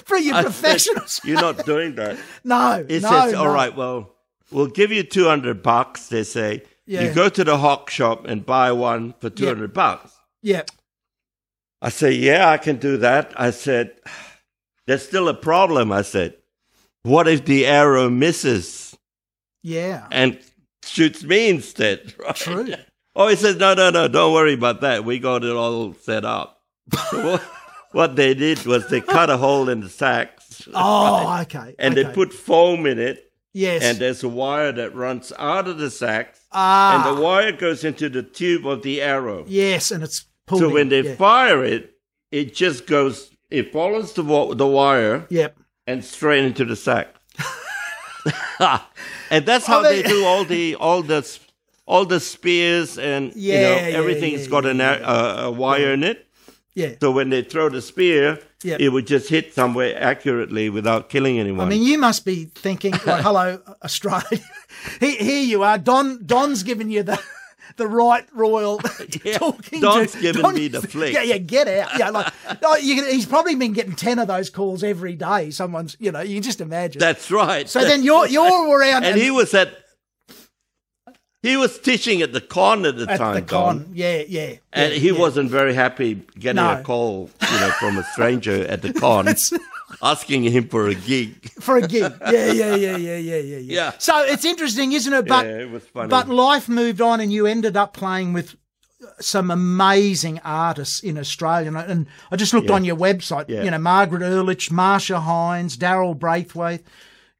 for 0.05 0.16
you 0.16 0.32
I 0.34 0.42
said, 0.42 0.53
professionals. 0.53 1.20
you're 1.24 1.40
not 1.40 1.64
doing 1.66 1.94
that. 1.97 2.16
No, 2.44 2.84
It 2.88 3.03
no, 3.03 3.09
says, 3.11 3.32
no. 3.32 3.40
"All 3.40 3.49
right, 3.55 3.74
well, 3.76 4.14
we'll 4.51 4.66
give 4.68 4.90
you 4.92 5.03
two 5.03 5.26
hundred 5.26 5.62
bucks." 5.62 6.09
They 6.09 6.24
say, 6.24 6.62
Yeah. 6.86 7.03
"You 7.03 7.12
go 7.14 7.28
to 7.28 7.44
the 7.44 7.59
hawk 7.59 7.90
shop 7.90 8.26
and 8.26 8.44
buy 8.47 8.72
one 8.72 9.14
for 9.20 9.30
two 9.30 9.47
hundred 9.47 9.72
bucks." 9.72 10.12
Yeah, 10.42 10.62
I 11.82 11.88
say, 11.90 12.12
"Yeah, 12.12 12.49
I 12.51 12.59
can 12.59 12.76
do 12.76 12.97
that." 12.99 13.32
I 13.36 13.51
said, 13.51 13.92
"There's 14.87 15.07
still 15.07 15.28
a 15.28 15.34
problem." 15.34 15.93
I 15.93 16.03
said, 16.03 16.34
"What 17.03 17.28
if 17.28 17.45
the 17.45 17.66
arrow 17.66 18.09
misses 18.11 18.97
yeah, 19.62 20.07
and 20.11 20.39
shoots 20.84 21.22
me 21.24 21.49
instead?" 21.49 22.14
Right? 22.18 22.34
true. 22.37 22.74
Oh, 23.18 23.28
he 23.28 23.37
says, 23.37 23.57
no, 23.57 23.72
no, 23.72 23.89
no, 23.89 24.09
don't 24.09 24.34
worry 24.34 24.53
about 24.53 24.82
that. 24.82 25.07
We 25.07 25.18
got 25.18 25.43
it 25.43 25.57
all 25.57 25.95
set 25.95 26.26
up. 26.26 26.61
So 27.11 27.41
what, 27.93 28.14
they 28.16 28.34
did 28.34 28.66
was 28.66 28.87
they 28.91 29.01
cut 29.01 29.30
a 29.30 29.39
hole 29.39 29.70
in 29.70 29.80
the 29.80 29.89
sax 29.89 30.68
Oh, 30.74 31.39
okay. 31.43 31.74
and 31.78 31.97
okay. 31.97 32.03
they 32.03 32.12
put 32.14 32.34
foam 32.34 32.84
in 32.84 32.99
it. 32.99 33.32
yes, 33.55 33.82
And 33.82 33.97
there's 33.99 34.22
a 34.22 34.28
wire 34.28 34.70
that 34.72 34.95
runs 34.95 35.32
out 35.39 35.66
of 35.66 35.78
the 35.78 35.91
sax. 35.91 36.41
ah, 36.53 37.09
And 37.09 37.16
the 37.16 37.22
wire 37.22 37.53
goes 37.53 37.84
into 37.84 38.11
the 38.11 38.22
tube 38.22 38.66
of 38.66 38.82
the 38.82 39.01
arrow. 39.01 39.47
yes, 39.49 39.91
and 39.91 40.05
it's 40.05 40.26
pulled. 40.47 40.61
So 40.61 40.68
when 40.68 40.91
they 40.91 41.01
yeah. 41.01 41.14
fire 41.16 41.64
it, 41.64 41.95
it 42.30 42.55
just 42.55 42.87
goes, 42.87 43.30
it 43.57 43.72
follows 43.72 44.12
the, 44.12 44.22
wa- 44.22 44.54
the 44.54 44.66
wire 44.66 45.26
yep, 45.30 45.57
and 45.86 46.04
straight 46.04 46.44
into 46.44 46.64
the 46.64 46.76
sack. 46.76 47.09
and 49.30 49.44
that's 49.46 49.66
how 49.66 49.82
they, 49.82 50.02
they- 50.02 50.09
do 50.09 50.24
all 50.24 50.44
the 50.44 50.74
all 50.76 51.02
the 51.02 51.38
all 51.86 52.04
the 52.04 52.18
spears 52.20 52.98
and 52.98 53.34
you 53.36 53.52
know 53.52 53.59
Yeah, 53.76 53.88
yeah, 53.88 53.96
everything's 53.98 54.44
yeah, 54.44 54.50
got 54.50 54.66
an, 54.66 54.78
yeah, 54.78 54.98
a, 55.44 55.46
a 55.46 55.50
wire 55.50 55.92
in 55.92 56.02
it. 56.04 56.26
yeah. 56.74 56.94
So 57.00 57.11
when 57.12 57.30
they 57.30 57.42
throw 57.42 57.68
the 57.68 57.82
spear, 57.82 58.40
Yep. 58.64 58.80
it 58.80 58.88
would 58.88 59.07
just 59.07 59.28
hit 59.28 59.52
somewhere 59.54 59.94
accurately 60.02 60.70
without 60.70 61.09
killing 61.11 61.38
anyone. 61.38 61.66
I 61.66 61.68
mean, 61.70 61.82
you 61.82 61.98
must 61.98 62.24
be 62.24 62.46
thinking, 62.46 62.92
like, 63.04 63.22
"Hello, 63.28 63.61
Australia." 63.84 64.40
here, 64.98 65.14
here 65.22 65.44
you 65.44 65.62
are. 65.62 65.78
Don 65.78 66.24
Don's 66.26 66.62
giving 66.64 66.90
you 66.90 67.02
the 67.04 67.20
the 67.77 67.87
right 67.87 68.27
royal 68.33 68.81
Yeah, 69.24 69.39
talking. 69.39 69.81
Don's 69.81 70.12
to, 70.12 70.20
giving 70.20 70.55
me 70.55 70.68
the 70.68 70.83
flick. 70.83 71.12
Yeah, 71.14 71.22
yeah, 71.22 71.39
get 71.39 71.68
out. 71.68 71.99
Yeah, 71.99 72.11
like 72.11 72.33
oh, 72.62 72.77
you 72.77 73.05
he's 73.05 73.27
probably 73.27 73.55
been 73.55 73.72
getting 73.72 73.95
ten 73.95 74.18
of 74.18 74.29
those 74.29 74.51
calls 74.51 74.83
every 74.83 75.14
day. 75.14 75.51
Someone's, 75.51 75.97
you 76.01 76.12
know, 76.12 76.20
you 76.20 76.35
can 76.37 76.43
just 76.43 76.61
imagine. 76.61 76.99
that's 77.01 77.31
right. 77.31 77.68
so 77.68 77.81
then 77.83 78.03
you're 78.03 78.27
you're 78.27 78.79
around 78.79 79.05
and 79.05 79.18
he 79.18 79.31
was 79.31 79.55
at 79.55 79.77
he 81.43 81.57
was 81.57 81.79
teaching 81.79 82.22
at 82.22 82.33
the 82.33 82.41
con 82.41 82.85
at 82.87 82.97
the 82.97 83.09
at 83.09 83.18
time, 83.18 83.35
the 83.37 83.41
Don. 83.43 83.85
con. 83.85 83.91
Yeah, 83.95 84.22
yeah. 84.27 84.55
And 84.72 84.93
yeah, 84.93 84.99
he 84.99 85.11
yeah. 85.11 85.18
wasn't 85.18 85.49
very 85.51 85.74
happy 85.74 86.22
getting 86.39 86.57
No. 86.57 86.81
a 86.81 86.83
call, 86.83 87.31
you 87.53 87.61
know, 87.61 87.70
from 87.79 87.99
a 87.99 88.05
stranger 88.05 88.66
at 88.66 88.83
the 88.83 88.93
con 88.93 89.29
asking 90.03 90.45
him 90.45 90.68
for 90.68 90.89
a 90.89 90.95
gig. 90.95 91.51
for 91.61 91.76
a 91.76 91.87
gig. 91.87 92.12
Yeah, 92.22 92.53
yeah, 92.53 92.74
yeah, 92.74 92.97
yeah, 92.97 93.16
yeah, 93.16 93.37
yeah, 93.37 93.59
yeah. 93.59 93.93
So 93.99 94.22
it's 94.24 94.45
interesting, 94.45 94.93
isn't 94.93 95.12
it? 95.12 95.26
But 95.26 95.47
yeah, 95.47 95.59
it 95.59 95.70
was 95.70 95.84
funny. 95.84 96.09
But 96.09 96.28
life 96.28 96.68
moved 96.68 97.01
on, 97.01 97.20
and 97.20 97.32
you 97.32 97.47
ended 97.47 97.76
up 97.76 97.93
playing 97.93 98.32
with 98.32 98.57
some 99.20 99.51
amazing 99.51 100.41
artists 100.45 101.01
in 101.01 101.18
Australia. 101.18 101.72
And 101.76 102.07
I, 102.30 102.37
just 102.37 102.53
looked 102.55 102.68
Yeah. 102.68 102.74
on 102.74 102.84
your 102.84 102.97
website. 102.97 103.47
Yeah. 103.49 103.62
You 103.62 103.70
know, 103.70 103.78
Margaret 103.78 104.22
Urlich, 104.22 104.70
Marcia 104.70 105.20
Hines, 105.20 105.76
Daryl 105.76 106.18
Braithwaite, 106.18 106.82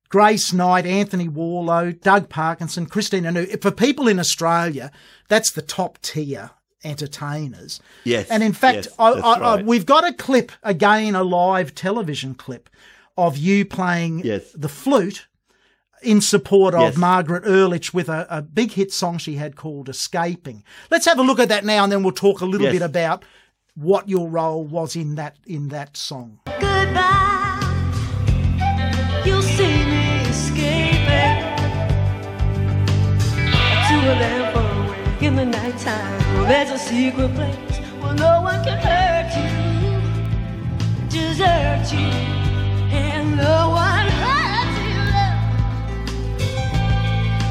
Grace 0.09 0.53
Knight, 0.53 0.87
Anthony 0.87 1.29
Warlow, 1.29 1.93
Doug 1.93 2.29
Parkinson, 2.29 2.87
Christine 2.87 3.27
Anu. 3.27 3.47
For 3.59 3.71
people 3.71 4.07
in 4.07 4.21
Australia, 4.21 4.93
that's 5.29 5.51
the 5.51 5.63
top 5.63 6.01
tier 6.03 6.51
entertainers. 6.87 7.81
Yes, 8.05 8.29
And 8.31 8.43
in 8.43 8.53
fact, 8.53 8.87
yes, 8.87 8.89
I, 8.99 9.15
that's 9.15 9.25
I, 9.27 9.33
I, 9.59 9.63
we've 9.63 9.87
got 9.87 10.07
a 10.09 10.13
clip 10.15 10.53
again, 10.63 11.15
a 11.15 11.23
live 11.23 11.75
television 11.75 12.35
clip 12.35 12.71
of 13.19 13.37
you 13.37 13.65
playing 13.65 14.21
Yes. 14.25 14.53
the 14.53 14.69
flute 14.69 15.27
in 16.03 16.21
support 16.21 16.75
of 16.75 16.81
Yes. 16.83 16.97
Margaret 16.97 17.45
Urlich 17.45 17.93
with 17.95 18.09
a, 18.09 18.27
a 18.31 18.43
big 18.43 18.73
hit 18.73 18.93
song 18.93 19.19
she 19.19 19.35
had 19.37 19.57
called 19.57 19.89
"Escaping." 19.89 20.63
Let's 20.91 21.07
have 21.07 21.19
a 21.19 21.23
look 21.23 21.39
at 21.41 21.49
that 21.49 21.65
now, 21.65 21.83
and 21.85 21.91
then 21.93 22.03
we'll 22.03 22.13
talk 22.13 22.41
a 22.43 22.45
little 22.47 22.67
Yes. 22.67 22.75
bit 22.75 22.83
about 22.83 23.25
what 23.75 24.09
your 24.09 24.29
role 24.29 24.63
was 24.65 24.95
in 24.97 25.15
that 25.17 25.37
in 25.47 25.69
that 25.69 25.97
song. 25.97 26.41
Goodbye. 26.61 27.63
You'll 29.25 29.43
see 29.43 29.85
me 29.93 30.21
escaping 30.29 31.43
to 33.89 33.95
a 34.13 34.15
land 34.23 34.55
far 34.55 34.87
away 34.87 35.27
in 35.27 35.35
the 35.37 35.45
nighttime. 35.47 36.06
There's 36.49 36.71
a 36.71 36.79
secret 36.79 37.35
place 37.35 37.79
where 38.01 38.15
no 38.15 38.41
one 38.43 38.63
can 38.63 38.79
hurt 38.79 39.35
you, 39.37 39.51
desert 41.09 41.93
you, 41.93 42.07
and 42.95 43.37
no 43.37 43.71
one 43.71 44.07
hurts 44.23 44.79
you. 44.79 45.03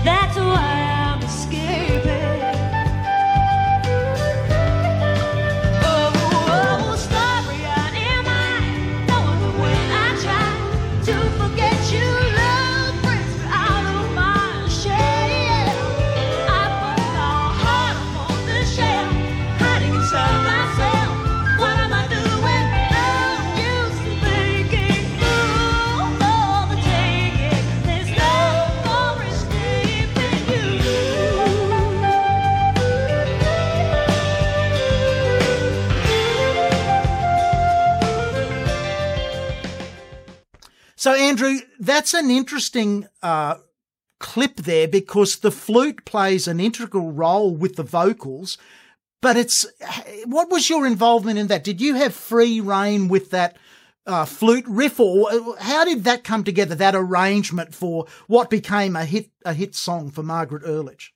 That's 0.06 0.38
why 0.38 0.95
So, 41.06 41.14
Andrew, 41.14 41.60
that's 41.80 42.16
an 42.16 42.32
interesting 42.32 43.08
uh, 43.22 43.58
clip 44.20 44.56
there 44.56 44.88
because 44.88 45.38
the 45.38 45.52
flute 45.52 46.04
plays 46.04 46.48
an 46.48 46.60
integral 46.60 47.12
role 47.12 47.56
with 47.56 47.76
the 47.76 47.84
vocals. 47.84 48.58
But 49.22 49.38
it's 49.38 49.68
what 50.26 50.50
was 50.50 50.68
your 50.68 50.88
involvement 50.88 51.38
in 51.38 51.46
that? 51.46 51.64
Did 51.64 51.80
you 51.80 51.94
have 51.94 52.16
free 52.16 52.60
reign 52.60 53.08
with 53.08 53.30
that 53.30 53.56
uh, 54.08 54.26
flute 54.26 54.66
riff, 54.68 55.00
or 55.00 55.30
how 55.60 55.86
did 55.86 56.06
that 56.06 56.24
come 56.24 56.44
together? 56.44 56.74
That 56.74 56.96
arrangement 56.96 57.76
for 57.76 58.08
what 58.26 58.50
became 58.50 58.96
a 58.96 59.06
hit 59.06 59.30
a 59.46 59.54
hit 59.54 59.76
song 59.76 60.10
for 60.10 60.24
Margaret 60.24 60.64
Urlich. 60.64 61.12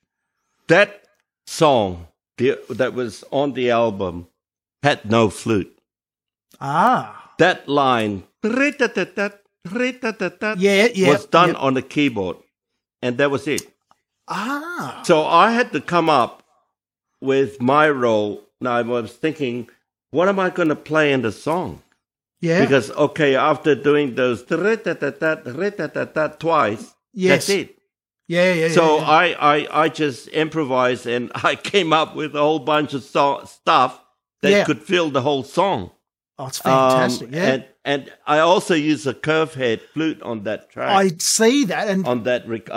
that 0.68 1.02
song 1.48 2.06
the, 2.38 2.60
that 2.68 2.94
was 2.94 3.24
on 3.32 3.54
the 3.54 3.72
album 3.72 4.28
had 4.84 5.10
no 5.10 5.30
flute. 5.30 5.76
Ah, 6.60 7.32
That 7.38 7.68
line, 7.68 8.22
Yeah, 10.58 10.88
yeah, 10.94 11.08
was 11.08 11.26
done 11.26 11.50
yeah. 11.50 11.56
on 11.56 11.74
the 11.74 11.82
keyboard, 11.82 12.36
and 13.02 13.18
that 13.18 13.30
was 13.30 13.46
it. 13.46 13.62
ah, 14.28 15.02
So 15.04 15.24
I 15.24 15.50
had 15.52 15.72
to 15.72 15.80
come 15.80 16.08
up 16.08 16.42
with 17.20 17.60
my 17.60 17.88
role. 17.90 18.42
Now 18.60 18.76
I 18.76 18.82
was 18.82 19.12
thinking, 19.12 19.68
what 20.10 20.28
am 20.28 20.38
I 20.38 20.50
going 20.50 20.68
to 20.68 20.76
play 20.76 21.12
in 21.12 21.22
the 21.22 21.32
song? 21.32 21.82
yeah. 22.40 22.60
Because 22.60 22.90
okay, 22.92 23.36
after 23.36 23.74
doing 23.74 24.14
those 24.14 24.42
twice, 26.38 26.94
Yes. 27.12 27.46
that's 27.46 27.48
it. 27.50 27.76
yeah, 28.28 28.52
yeah. 28.54 28.68
So 28.68 28.96
yeah, 28.96 29.00
yeah. 29.02 29.10
I, 29.10 29.56
I 29.56 29.82
I 29.84 29.88
just 29.88 30.28
improvised 30.32 31.06
and 31.06 31.30
I 31.44 31.54
came 31.56 31.92
up 31.92 32.14
with 32.16 32.34
a 32.34 32.38
whole 32.40 32.60
bunch 32.60 32.94
of 32.94 33.02
so- 33.02 33.44
stuff 33.44 34.02
that 34.42 34.50
Yeah. 34.50 34.64
could 34.64 34.82
fill 34.82 35.10
the 35.10 35.20
whole 35.22 35.42
song. 35.44 35.90
oh, 36.38 36.46
it's 36.46 36.64
Um, 36.64 36.72
fantastic. 36.72 37.28
yeah, 37.32 37.52
And 37.52 37.64
and 37.84 38.12
I 38.26 38.38
also 38.40 38.74
use 38.74 39.06
a 39.06 39.14
curve 39.14 39.54
head 39.54 39.80
flute 39.94 40.20
on 40.22 40.44
that 40.44 40.70
track 40.70 40.90
I 40.90 41.16
see 41.18 41.64
that, 41.66 41.88
and 41.88 42.06
on 42.06 42.24
that 42.24 42.46
rec- 42.48 42.70
uh, 42.70 42.72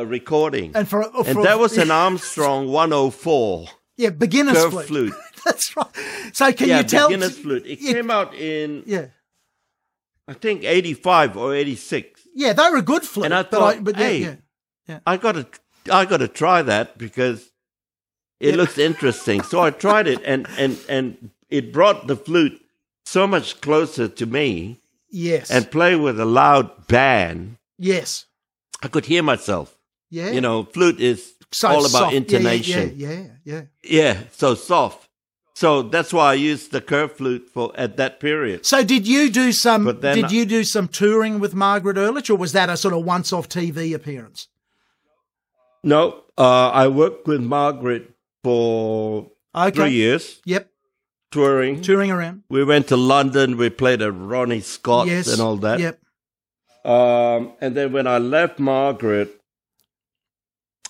uh, 0.00 0.04
recording. 0.06 0.72
and 0.74 0.88
for, 0.88 1.04
for 1.04 1.26
and 1.28 1.44
that 1.44 1.58
was 1.58 1.76
an 1.78 1.90
Armstrong 2.04 2.68
104 2.68 3.66
yeah 3.96 4.10
beginner's 4.10 4.64
flute. 4.66 4.86
flute. 4.86 5.14
That's 5.44 5.76
right. 5.76 5.86
So 6.32 6.52
can 6.52 6.68
yeah, 6.68 6.78
you 6.78 6.84
tell? 6.84 7.08
beginner's 7.08 7.38
flute. 7.38 7.66
It, 7.66 7.80
it- 7.82 7.94
came 7.94 8.10
out 8.10 8.34
in 8.34 8.82
Yeah, 8.86 9.06
I 10.28 10.32
think 10.34 10.64
85 10.64 11.36
or 11.36 11.54
86. 11.54 12.20
yeah, 12.34 12.52
they 12.52 12.70
were 12.70 12.78
a 12.78 12.82
good 12.82 13.02
flute. 13.04 13.26
And 13.26 13.34
I 13.34 13.42
but 13.42 13.54
I, 13.62 13.74
thought, 13.74 13.84
but 13.84 13.96
yeah, 13.96 14.06
hey, 14.08 14.38
yeah. 14.88 14.98
I 15.06 15.16
got 15.18 15.32
to 15.32 15.46
I 15.92 16.04
got 16.04 16.16
to 16.18 16.28
try 16.28 16.62
that 16.62 16.98
because 16.98 17.50
it 18.40 18.50
Yeah. 18.50 18.56
looks 18.56 18.76
interesting. 18.78 19.42
So 19.42 19.60
I 19.60 19.70
tried 19.70 20.06
it 20.08 20.20
and 20.24 20.46
and 20.58 20.78
and 20.88 21.30
it 21.48 21.72
brought 21.72 22.06
the 22.08 22.16
flute 22.16 22.60
so 23.06 23.26
much 23.26 23.60
closer 23.60 24.08
to 24.08 24.26
me 24.26 24.80
yes, 25.10 25.50
and 25.50 25.70
play 25.70 25.94
with 25.96 26.18
a 26.20 26.24
loud 26.26 26.86
band. 26.88 27.56
yes, 27.78 28.26
I 28.82 28.88
could 28.88 29.06
hear 29.06 29.22
myself. 29.22 29.78
yeah. 30.10 30.30
You 30.32 30.40
know, 30.42 30.64
flute 30.64 31.00
is 31.00 31.32
so 31.52 31.68
all 31.68 31.86
about 31.86 31.90
soft. 31.90 32.12
Yeah, 32.12 32.18
yeah, 32.20 32.26
intonation. 32.36 32.92
Yeah, 32.96 33.10
yeah, 33.10 33.26
yeah. 33.44 33.62
Yeah, 33.82 34.14
so 34.32 34.54
soft. 34.54 35.08
So 35.54 35.80
that's 35.82 36.12
why 36.12 36.32
I 36.32 36.34
used 36.34 36.70
the 36.72 36.82
curve 36.82 37.12
flute 37.16 37.48
for 37.48 37.72
at 37.78 37.96
that 37.96 38.20
period. 38.20 38.66
So 38.66 38.84
did 38.84 39.06
you 39.08 39.30
do 39.30 39.52
some? 39.52 39.84
Did 40.00 40.30
you 40.30 40.44
do 40.44 40.64
some 40.64 40.86
touring 40.88 41.38
with 41.40 41.54
Margaret 41.54 41.96
Urlich, 41.96 42.28
or 42.28 42.34
was 42.36 42.52
that 42.52 42.68
a 42.68 42.76
sort 42.76 42.92
of 42.92 43.04
once-off 43.04 43.48
TV 43.48 43.94
appearance? 43.94 44.48
No, 45.82 46.24
uh, 46.36 46.68
I 46.70 46.88
worked 46.88 47.26
with 47.26 47.40
Margaret 47.40 48.10
for 48.44 49.30
Okay. 49.54 49.70
three 49.74 49.92
years 49.92 50.40
Yep, 50.44 50.68
touring. 51.36 51.80
touring 51.82 52.10
around. 52.10 52.42
We 52.48 52.64
went 52.64 52.88
to 52.88 52.96
London. 52.96 53.56
We 53.56 53.70
played 53.70 54.02
at 54.02 54.12
Ronnie 54.12 54.60
Scott's 54.60 55.08
yes, 55.10 55.32
and 55.32 55.40
all 55.40 55.56
that. 55.58 55.78
Yep. 55.80 55.98
Um, 56.84 57.52
and 57.60 57.74
then 57.76 57.92
when 57.92 58.06
I 58.06 58.18
left 58.18 58.58
Margaret, 58.58 59.40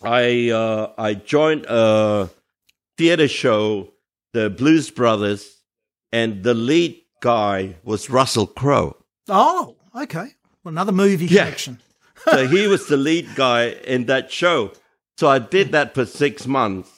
I 0.03 0.51
uh, 0.51 0.93
I 0.99 1.15
joined 1.15 1.65
a 1.69 2.29
theater 2.99 3.29
show, 3.29 3.93
the 4.33 4.51
Blues 4.51 4.91
Brothers, 4.91 5.63
and 6.13 6.43
the 6.43 6.55
lead 6.55 7.01
guy 7.21 7.77
was 7.83 8.11
Russell 8.11 8.47
Crowe. 8.47 8.97
Oh, 9.29 9.77
okay. 9.95 10.29
Well, 10.63 10.73
another 10.73 10.93
movie 10.93 11.27
Yeah. 11.27 11.45
connection. 11.45 11.81
So 12.25 12.47
he 12.57 12.67
was 12.67 12.87
the 12.89 12.97
lead 12.97 13.29
guy 13.35 13.69
in 13.69 14.07
that 14.07 14.31
show. 14.31 14.73
So 15.19 15.29
I 15.29 15.39
did 15.39 15.73
that 15.73 15.95
for 15.95 16.05
six 16.05 16.47
months. 16.47 16.96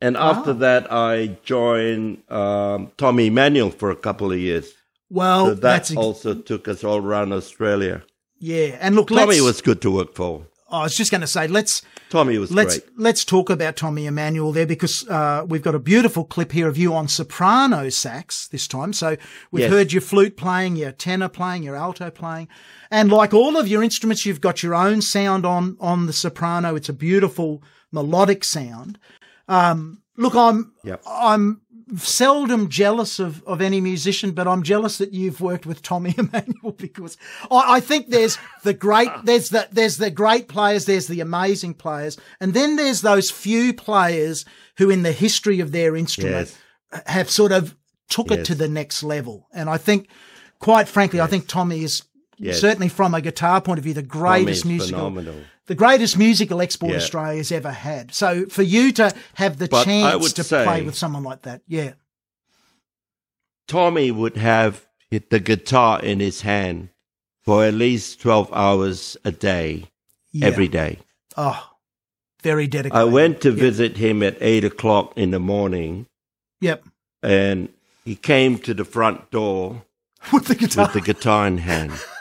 And 0.00 0.16
after 0.16 0.52
that, 0.54 0.92
I 0.92 1.38
joined 1.44 2.22
um, 2.30 2.92
Tommy 2.98 3.28
Emmanuel 3.28 3.70
for 3.70 3.90
a 3.90 3.96
couple 3.96 4.30
of 4.30 4.38
years. 4.38 4.72
Well, 5.08 5.46
So 5.46 5.54
that's 5.54 5.88
that 5.88 5.94
ex- 5.96 6.04
also 6.04 6.34
took 6.34 6.68
us 6.68 6.84
all 6.84 6.98
around 6.98 7.32
Australia. 7.32 8.02
yeah. 8.38 8.76
And 8.80 8.94
look, 8.94 9.08
Tommy 9.08 9.40
was 9.40 9.60
good 9.62 9.80
to 9.82 9.90
work 9.90 10.14
for. 10.14 10.46
I 10.68 10.82
was 10.82 10.96
just 10.96 11.12
going 11.12 11.20
to 11.20 11.28
say, 11.28 11.46
let's 11.46 11.80
Tommy 12.10 12.38
was 12.38 12.50
let's 12.50 12.78
great. 12.80 12.98
let's 12.98 13.24
talk 13.24 13.50
about 13.50 13.76
Tommy 13.76 14.04
Emmanuel 14.06 14.50
there 14.50 14.66
because 14.66 15.08
uh, 15.08 15.44
we've 15.48 15.62
got 15.62 15.76
a 15.76 15.78
beautiful 15.78 16.24
clip 16.24 16.50
here 16.50 16.66
of 16.68 16.76
you 16.76 16.92
on 16.92 17.06
soprano 17.06 17.88
sax 17.88 18.48
this 18.48 18.66
time. 18.66 18.92
So 18.92 19.16
we've 19.52 19.62
Yes. 19.62 19.70
heard 19.70 19.92
your 19.92 20.02
flute 20.02 20.36
playing, 20.36 20.74
your 20.74 20.90
tenor 20.90 21.28
playing, 21.28 21.62
your 21.62 21.76
alto 21.76 22.10
playing, 22.10 22.48
and 22.90 23.12
like 23.12 23.32
all 23.32 23.56
of 23.56 23.68
your 23.68 23.80
instruments, 23.82 24.26
you've 24.26 24.40
got 24.40 24.62
your 24.64 24.74
own 24.74 25.02
sound 25.02 25.46
on 25.46 25.76
on 25.78 26.06
the 26.06 26.12
soprano. 26.12 26.74
It's 26.74 26.88
a 26.88 26.92
beautiful 26.92 27.62
melodic 27.92 28.42
sound. 28.42 28.98
Um, 29.48 30.02
look, 30.16 30.34
I'm 30.34 30.72
Yep. 30.84 31.02
I'm 31.06 31.60
seldom 31.96 32.68
jealous 32.68 33.20
of, 33.20 33.44
of 33.44 33.60
any 33.60 33.80
musician, 33.80 34.32
but 34.32 34.48
I'm 34.48 34.64
jealous 34.64 34.98
that 34.98 35.12
you've 35.12 35.40
worked 35.40 35.66
with 35.66 35.82
Tommy 35.82 36.14
Emmanuel 36.18 36.72
because 36.72 37.16
I, 37.50 37.76
I 37.76 37.80
think 37.80 38.08
there's 38.08 38.38
the 38.64 38.74
great 38.74 39.08
there's 39.24 39.50
the 39.50 39.68
there's 39.70 39.96
the 39.96 40.10
great 40.10 40.48
players, 40.48 40.86
there's 40.86 41.06
the 41.06 41.20
amazing 41.20 41.74
players, 41.74 42.18
and 42.40 42.54
then 42.54 42.76
there's 42.76 43.02
those 43.02 43.30
few 43.30 43.72
players 43.72 44.44
who 44.78 44.90
in 44.90 45.02
the 45.02 45.12
history 45.12 45.60
of 45.60 45.72
their 45.72 45.96
instrument 45.96 46.56
have 47.06 47.30
sort 47.30 47.52
of 47.52 47.76
took 48.08 48.30
it 48.30 48.44
to 48.46 48.54
the 48.54 48.68
next 48.68 49.02
level. 49.02 49.46
And 49.52 49.70
I 49.70 49.78
think 49.78 50.08
quite 50.58 50.88
frankly, 50.88 51.20
I 51.20 51.26
think 51.26 51.46
Tommy 51.46 51.82
is 51.84 52.02
Yes. 52.38 52.60
certainly 52.60 52.88
from 52.90 53.14
a 53.14 53.22
guitar 53.22 53.62
point 53.62 53.78
of 53.78 53.84
view 53.84 53.94
the 53.94 54.02
greatest 54.02 54.66
musical 54.66 54.98
phenomenal. 54.98 55.36
The 55.66 55.74
greatest 55.74 56.16
musical 56.18 56.60
export 56.60 56.92
Yeah. 56.92 56.98
Australia's 56.98 57.50
ever 57.52 57.70
had. 57.72 58.14
So 58.14 58.46
for 58.46 58.62
you 58.62 58.92
to 58.92 59.12
have 59.34 59.58
the 59.58 59.68
But 59.68 59.84
chance 59.84 60.32
to 60.34 60.44
say- 60.44 60.64
play 60.64 60.82
with 60.82 60.94
someone 60.96 61.22
like 61.24 61.42
that, 61.42 61.62
yeah. 61.66 61.92
Tommy 63.66 64.10
would 64.10 64.36
have 64.36 64.86
hit 65.10 65.30
the 65.30 65.40
guitar 65.40 66.00
in 66.00 66.20
his 66.20 66.42
hand 66.42 66.90
for 67.42 67.64
at 67.64 67.74
least 67.74 68.20
12 68.20 68.50
hours 68.52 69.16
a 69.24 69.32
day, 69.32 69.90
yeah. 70.32 70.46
every 70.46 70.68
day. 70.68 70.98
Oh, 71.36 71.70
very 72.42 72.66
dedicated. 72.66 72.96
I 72.96 73.04
went 73.04 73.40
to 73.42 73.50
Yeah. 73.50 73.60
visit 73.60 73.96
him 73.96 74.22
at 74.22 74.36
8 74.40 74.64
o'clock 74.64 75.12
in 75.16 75.30
the 75.32 75.40
morning 75.40 76.06
Yep. 76.60 76.84
and 77.22 77.68
he 78.04 78.14
came 78.14 78.58
to 78.60 78.72
the 78.74 78.84
front 78.84 79.30
door 79.30 79.84
With 80.32 80.46
the 80.46 80.54
guitar. 80.54 80.84
with 80.86 80.94
the 80.94 81.00
guitar 81.00 81.46
in 81.46 81.58
hand 81.58 81.92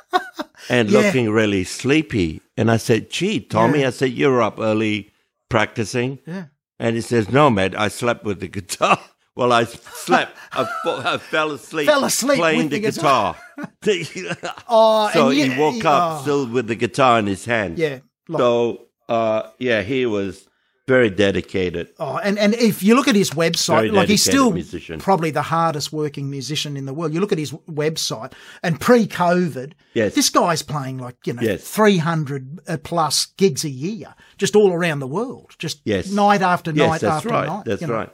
and 0.69 0.89
Yeah. 0.89 0.99
looking 0.99 1.29
really 1.29 1.63
sleepy. 1.63 2.41
And 2.57 2.71
I 2.71 2.77
said, 2.77 3.09
"Gee, 3.09 3.39
Tommy," 3.39 3.81
Yeah. 3.81 3.87
I 3.87 3.91
said, 3.91 4.11
"You're 4.11 4.41
up 4.41 4.59
early 4.59 5.11
practicing." 5.49 6.19
yeah. 6.27 6.45
And 6.79 6.95
he 6.95 7.01
says, 7.01 7.29
"No, 7.29 7.49
man, 7.49 7.75
I 7.75 7.87
slept 7.87 8.23
with 8.25 8.39
the 8.39 8.47
guitar." 8.47 8.99
Well, 9.37 9.51
I 9.51 9.65
slept. 9.65 10.37
I, 10.53 10.65
I 10.85 11.17
fell 11.17 11.51
asleep. 11.51 11.87
Fell 11.87 12.05
asleep 12.05 12.37
playing 12.37 12.69
the 12.69 12.79
the 12.79 12.91
guitar. 12.91 13.35
Oh, 14.69 15.09
so 15.11 15.29
he 15.29 15.49
woke 15.59 15.83
up 15.83 16.19
oh, 16.19 16.21
still 16.21 16.47
with 16.47 16.67
the 16.67 16.75
guitar 16.75 17.19
in 17.19 17.27
his 17.27 17.43
hand. 17.43 17.77
Yeah. 17.77 17.99
So, 18.31 18.87
uh, 19.09 19.49
yeah, 19.59 19.81
he 19.81 20.05
was 20.05 20.47
very 20.87 21.09
dedicated. 21.09 21.89
Oh, 21.99 22.17
and, 22.17 22.37
and 22.37 22.53
if 22.53 22.83
you 22.83 22.95
look 22.95 23.07
at 23.07 23.15
his 23.15 23.31
website, 23.31 23.91
like 23.91 24.07
he's 24.07 24.23
still 24.23 24.51
musician. 24.51 24.99
probably 24.99 25.31
the 25.31 25.41
hardest 25.41 25.91
working 25.91 26.29
musician 26.29 26.77
in 26.77 26.85
the 26.85 26.93
world. 26.93 27.13
You 27.13 27.19
look 27.21 27.31
at 27.31 27.37
his 27.39 27.51
website, 27.69 28.33
and 28.61 28.79
pre-COVID, 28.79 29.73
Yes. 29.93 30.13
this 30.13 30.29
guy's 30.29 30.61
playing 30.61 30.97
like 30.99 31.15
you 31.25 31.33
know 31.33 31.41
Yes. 31.41 31.63
three 31.67 31.97
hundred 31.97 32.59
plus 32.83 33.27
gigs 33.37 33.63
a 33.63 33.69
year, 33.69 34.13
just 34.37 34.55
all 34.55 34.71
around 34.73 34.99
the 34.99 35.07
world, 35.07 35.55
just 35.57 35.81
Yes. 35.85 36.11
night 36.11 36.41
after 36.41 36.71
Yes, 36.71 36.89
night 36.89 37.01
that's 37.01 37.15
after 37.17 37.29
right. 37.29 37.47
night. 37.47 37.65
That's 37.65 37.81
you 37.81 37.87
know. 37.87 37.93
right. 37.93 38.09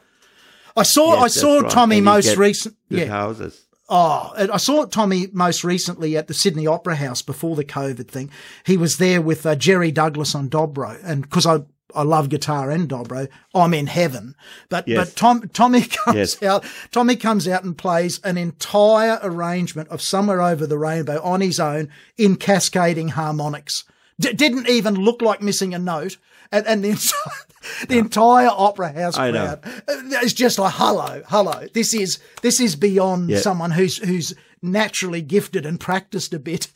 I 0.77 0.84
saw 0.84 1.18
I 1.19 1.27
saw 1.27 1.60
right. 1.60 1.72
Tommy 1.72 1.98
And 1.98 2.06
most 2.06 2.38
recent. 2.38 2.76
Yeah, 2.89 3.06
houses. 3.06 3.65
Oh, 3.89 4.31
I 4.38 4.56
saw 4.56 4.85
Tommy 4.85 5.27
most 5.34 5.65
recently 5.65 6.15
at 6.15 6.30
the 6.30 6.34
Sydney 6.34 6.65
Opera 6.65 6.95
House 6.95 7.22
before 7.22 7.57
the 7.57 7.65
COVID 7.65 8.07
thing. 8.07 8.30
He 8.65 8.77
was 8.77 8.95
there 8.98 9.22
with 9.22 9.45
uh, 9.45 9.56
Jerry 9.56 9.91
Douglas 9.91 10.34
on 10.34 10.49
dobro, 10.49 10.98
and 11.03 11.23
because 11.23 11.45
I 11.45 11.64
I 11.95 12.03
love 12.03 12.30
guitar 12.30 12.69
and 12.72 12.88
dobro, 12.89 13.27
I'm 13.53 13.73
in 13.73 13.88
heaven. 13.88 14.35
But 14.69 14.88
Yes. 14.88 14.97
but 15.09 15.15
Tom 15.15 15.49
Tommy 15.53 15.81
comes 15.84 16.15
Yes. 16.18 16.43
out. 16.43 16.63
Tommy 16.91 17.15
comes 17.15 17.47
out 17.47 17.63
and 17.63 17.77
plays 17.77 18.19
an 18.23 18.38
entire 18.38 19.19
arrangement 19.23 19.89
of 19.89 20.01
Somewhere 20.01 20.41
Over 20.41 20.65
the 20.68 20.77
Rainbow 20.77 21.22
on 21.23 21.41
his 21.41 21.59
own 21.59 21.89
in 22.18 22.35
cascading 22.35 23.09
harmonics. 23.09 23.84
D- 24.19 24.34
didn't 24.34 24.69
even 24.69 24.95
look 24.95 25.22
like 25.22 25.41
missing 25.41 25.73
a 25.73 25.80
note. 25.80 26.18
And, 26.53 26.68
and 26.68 26.84
the, 26.84 26.89
entire, 26.89 27.31
the 27.88 27.97
entire 27.97 28.49
opera 28.51 28.91
house 28.91 29.18
I 29.18 29.31
know. 29.31 29.55
crowd 29.55 29.84
uh, 29.88 30.01
it's 30.22 30.34
just 30.34 30.59
like 30.59 30.73
hello, 30.76 31.23
hello. 31.27 31.68
This 31.73 31.93
is 31.93 32.19
this 32.41 32.59
is 32.59 32.76
beyond 32.76 33.30
Yeah. 33.30 33.39
someone 33.39 33.72
who's 33.72 33.97
who's 33.99 34.34
naturally 34.61 35.22
gifted 35.22 35.65
and 35.65 35.80
practiced 35.80 36.34
a 36.34 36.39
bit. 36.39 36.68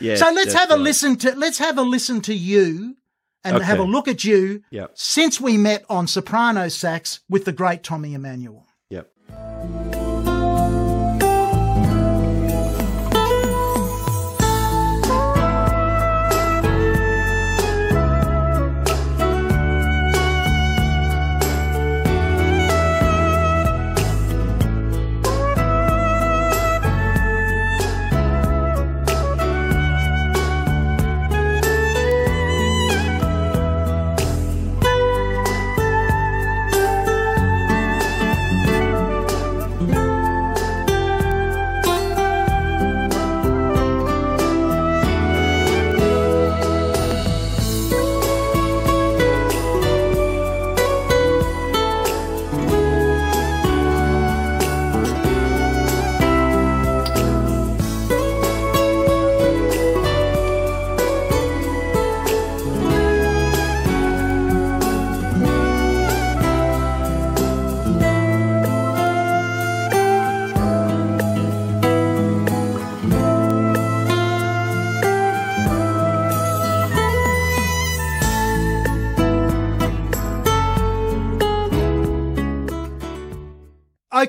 Yes, 0.00 0.20
so 0.20 0.30
let's 0.32 0.54
have 0.54 0.70
a 0.70 0.74
right. 0.74 0.80
listen 0.82 1.16
to 1.16 1.34
let's 1.34 1.58
have 1.58 1.78
a 1.78 1.82
listen 1.82 2.20
to 2.22 2.34
you 2.34 2.96
and 3.44 3.56
Okay. 3.56 3.64
have 3.64 3.78
a 3.78 3.82
look 3.84 4.08
at 4.08 4.24
you 4.24 4.62
Yep. 4.70 4.92
since 4.94 5.40
we 5.40 5.56
met 5.56 5.84
on 5.90 6.06
soprano 6.06 6.68
sax 6.68 7.20
with 7.28 7.44
the 7.44 7.52
great 7.52 7.82
Tommy 7.82 8.14
Emmanuel. 8.14 8.66
Yep. 8.90 9.10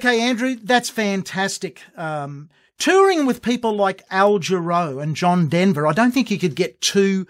Okay, 0.06 0.22
Andrew, 0.22 0.56
that's 0.61 0.91
fantastic. 0.91 1.82
Um, 1.98 2.52
touring 2.77 3.26
with 3.26 3.41
people 3.41 3.76
like 3.76 4.03
Al 4.11 4.38
Jarreau 4.38 5.02
and 5.02 5.15
John 5.15 5.48
Denver, 5.48 5.88
I 5.88 5.94
don't 5.94 6.11
think 6.11 6.30
you 6.30 6.38
could 6.38 6.53
get 6.56 6.80
two 6.80 7.26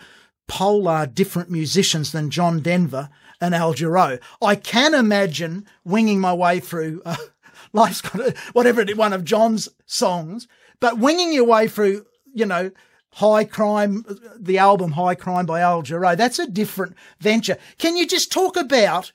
polar 0.47 1.05
different 1.05 1.49
musicians 1.49 2.11
than 2.11 2.29
John 2.29 2.59
Denver 2.59 3.09
and 3.39 3.55
Al 3.55 3.73
Jarreau. 3.73 4.19
I 4.41 4.55
can 4.55 4.93
imagine 4.93 5.65
winging 5.85 6.19
my 6.19 6.33
way 6.33 6.59
through 6.59 7.01
uh, 7.05 7.15
Life's 7.71 8.01
Got 8.01 8.19
a, 8.19 8.35
whatever 8.51 8.81
it 8.81 8.89
is, 8.89 8.97
one 8.97 9.13
of 9.13 9.23
John's 9.23 9.69
songs, 9.85 10.45
but 10.81 10.99
winging 10.99 11.31
your 11.31 11.45
way 11.45 11.69
through, 11.69 12.05
you 12.33 12.45
know, 12.45 12.71
High 13.11 13.45
Crime, 13.45 14.03
the 14.37 14.57
album 14.57 14.91
High 14.91 15.15
Crime 15.15 15.45
by 15.45 15.61
Al 15.61 15.81
Jarreau, 15.81 16.17
that's 16.17 16.39
a 16.39 16.51
different 16.51 16.97
venture. 17.21 17.55
Can 17.77 17.95
you 17.95 18.05
just 18.05 18.33
talk 18.33 18.57
about 18.57 19.13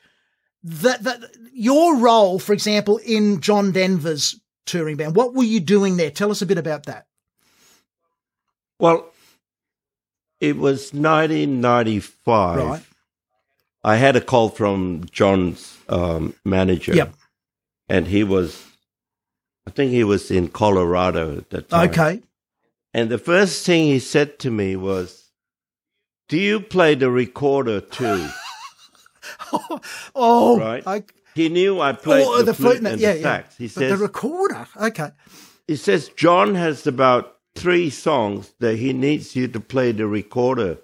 that, 0.63 1.03
that 1.03 1.37
your 1.53 1.97
role, 1.97 2.39
for 2.39 2.53
example, 2.53 2.99
in 2.99 3.41
John 3.41 3.73
Denver's 3.73 4.39
touring 4.67 4.97
band. 4.97 5.17
What 5.17 5.35
were 5.35 5.45
you 5.45 5.61
doing 5.61 5.97
there? 5.97 6.11
Tell 6.11 6.31
us 6.31 6.43
a 6.43 6.47
bit 6.47 6.59
about 6.59 6.87
that. 6.87 7.07
Well, 8.79 9.13
it 10.41 10.57
was 10.57 10.93
1995. 10.93 12.59
Right. 12.59 12.83
I 13.83 13.97
had 13.97 14.17
a 14.17 14.21
call 14.21 14.49
from 14.49 15.07
John's 15.11 15.79
um, 15.89 16.35
manager. 16.45 16.95
Yep. 16.95 17.15
And 17.89 18.07
he 18.07 18.25
was, 18.25 18.65
I 19.67 19.71
think 19.71 19.91
he 19.91 20.05
was 20.05 20.31
in 20.31 20.49
Colorado 20.49 21.39
at 21.39 21.51
that 21.51 21.69
time. 21.69 21.91
Okay. 21.91 22.23
And 22.93 23.09
the 23.09 23.19
first 23.19 23.65
thing 23.65 23.85
he 23.85 23.99
said 23.99 24.39
to 24.41 24.51
me 24.51 24.77
was, 24.77 25.31
Do 26.29 26.39
you 26.39 26.61
play 26.61 26.95
the 26.95 27.11
recorder 27.11 27.81
too? 27.81 28.29
Oh, 30.15 30.59
Right. 30.59 30.87
I, 30.87 31.05
He 31.35 31.49
knew 31.49 31.81
I 31.81 31.93
played 31.93 32.25
oh, 32.27 32.43
the, 32.43 32.55
flute 32.55 32.83
and 32.85 33.01
yeah, 33.01 33.13
the 33.13 33.19
yeah. 33.19 33.23
sax. 33.23 33.57
He 33.57 33.67
But 33.69 33.89
the 33.89 33.97
recorder. 33.97 34.67
Okay. 34.81 35.11
he 35.67 35.77
says 35.77 36.09
John 36.17 36.55
has 36.55 36.87
about 36.87 37.37
three 37.55 37.91
songs 37.91 38.53
that 38.61 38.77
he 38.77 38.93
needs 38.93 39.37
you 39.37 39.49
to 39.49 39.61
play 39.61 39.93
the 39.93 40.07
recorder. 40.07 40.79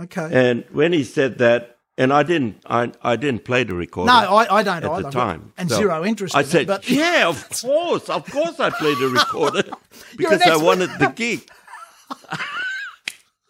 Okay. 0.00 0.28
And 0.32 0.64
when 0.72 0.92
he 0.92 1.04
said 1.04 1.38
that, 1.38 1.78
and 1.96 2.12
I 2.12 2.24
didn't, 2.24 2.60
I, 2.66 2.90
I 3.02 3.14
didn't 3.16 3.44
play 3.44 3.62
the 3.62 3.74
recorder. 3.74 4.08
no, 4.10 4.18
I, 4.34 4.58
I 4.58 4.62
don't 4.64 4.82
at 4.82 4.90
either. 4.90 5.02
the 5.04 5.10
time. 5.10 5.52
And 5.56 5.70
So 5.70 5.76
zero 5.76 6.04
interest 6.04 6.34
I 6.34 6.40
in 6.40 6.46
it, 6.46 6.50
said, 6.50 6.66
but 6.66 6.90
yeah, 6.90 7.28
of 7.34 7.48
course, 7.50 8.08
of 8.08 8.28
course, 8.30 8.58
I 8.58 8.70
played 8.70 8.98
the 8.98 9.08
recorder 9.08 9.62
because 10.16 10.42
I 10.42 10.56
wanted 10.56 10.90
the 10.98 11.12
gig. 11.14 11.48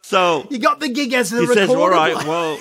so 0.02 0.46
you 0.50 0.58
got 0.58 0.80
the 0.80 0.88
gig 0.88 1.12
as 1.14 1.30
the 1.30 1.36
he 1.40 1.46
recorder. 1.46 1.66
says, 1.66 1.70
"All 1.70 1.90
right, 1.90 2.16
well, 2.26 2.58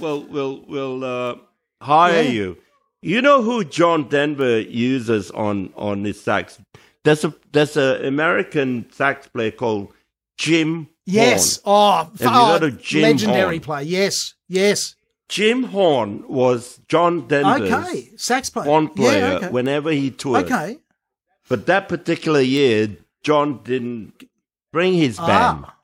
well, 0.00 0.22
we'll 0.24 0.64
we'll 0.66 1.04
uh, 1.04 1.34
hire 1.82 2.22
Yeah. 2.22 2.30
you." 2.30 2.56
You 3.02 3.22
know 3.22 3.42
who 3.42 3.64
John 3.64 4.08
Denver 4.08 4.60
uses 4.60 5.30
on 5.30 5.72
on 5.76 6.04
his 6.04 6.20
sax? 6.20 6.58
There's 7.04 7.24
a 7.24 7.34
there's 7.52 7.76
a 7.76 8.06
American 8.06 8.86
sax 8.92 9.26
player 9.28 9.50
called 9.50 9.92
Jim. 10.36 10.88
Yes. 11.06 11.60
Horn. 11.64 12.08
Oh, 12.20 12.58
you 12.60 12.66
oh, 12.66 12.70
Jim 12.70 13.02
legendary 13.02 13.56
Horn? 13.56 13.60
player. 13.60 13.84
Yes. 13.84 14.34
Yes. 14.48 14.96
Jim 15.30 15.62
Horn 15.64 16.24
was 16.28 16.80
John 16.88 17.26
Denver's 17.28 17.70
Okay. 17.72 18.10
Sax 18.16 18.50
player. 18.50 18.66
horn 18.66 18.88
player 18.88 19.18
Yeah, 19.28 19.34
okay. 19.36 19.48
whenever 19.48 19.90
he 19.92 20.10
toured. 20.10 20.44
okay. 20.44 20.78
But 21.48 21.66
that 21.66 21.88
particular 21.88 22.40
year, 22.40 22.96
John 23.22 23.60
didn't 23.64 24.24
bring 24.72 24.94
his 24.94 25.16
band. 25.18 25.64
Ah. 25.66 25.76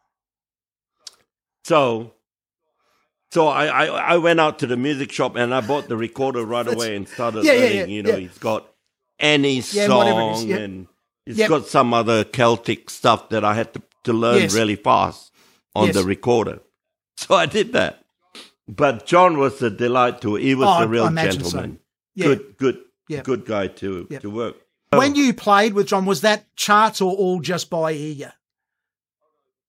So, 1.64 2.12
so 3.36 3.48
I, 3.48 3.66
I, 3.66 3.84
I 4.14 4.16
went 4.16 4.40
out 4.40 4.58
to 4.60 4.66
the 4.66 4.78
music 4.78 5.12
shop 5.12 5.36
and 5.36 5.54
I 5.54 5.60
bought 5.60 5.88
the 5.88 5.96
recorder 5.96 6.42
right 6.44 6.66
away 6.66 6.96
and 6.96 7.06
started 7.06 7.44
Yeah, 7.44 7.52
yeah, 7.52 7.60
learning. 7.60 7.78
yeah, 7.78 7.84
you 7.96 8.02
know, 8.02 8.10
yeah. 8.10 8.16
he's 8.24 8.38
got 8.38 8.62
any 9.20 9.52
Yeah, 9.52 9.58
it 9.58 9.60
is, 9.60 9.86
song 9.86 10.46
yeah. 10.48 10.56
and 10.56 10.86
he's 11.26 11.36
Yep. 11.38 11.48
got 11.50 11.66
some 11.66 11.92
other 11.92 12.24
Celtic 12.24 12.88
stuff 12.88 13.28
that 13.28 13.44
I 13.44 13.52
had 13.54 13.74
to, 13.74 13.82
to 14.04 14.12
learn 14.14 14.40
Yes. 14.40 14.54
really 14.54 14.76
fast 14.76 15.32
on 15.74 15.86
Yes. 15.88 15.96
the 15.96 16.04
recorder. 16.04 16.60
So 17.18 17.34
I 17.34 17.46
did 17.46 17.72
that. 17.74 18.04
But 18.68 19.06
John 19.06 19.38
was 19.38 19.62
a 19.62 19.70
delight 19.70 20.20
to. 20.22 20.34
He 20.36 20.54
was 20.54 20.68
Oh, 20.68 20.84
a 20.84 20.86
real 20.86 21.04
I 21.04 21.14
so. 21.14 21.30
gentleman. 21.30 21.78
Yeah. 22.14 22.26
Good, 22.26 22.56
good, 22.58 22.78
Yep. 23.08 23.24
good 23.24 23.44
guy 23.46 23.66
to 23.80 24.06
Yep. 24.10 24.22
to 24.22 24.30
work. 24.30 24.56
When 24.92 25.14
you 25.14 25.32
played 25.34 25.72
with 25.74 25.86
John, 25.88 26.04
was 26.06 26.20
that 26.22 26.44
charts 26.56 27.00
or 27.00 27.12
all 27.14 27.40
just 27.40 27.68
by 27.70 27.92
ear? 27.92 28.32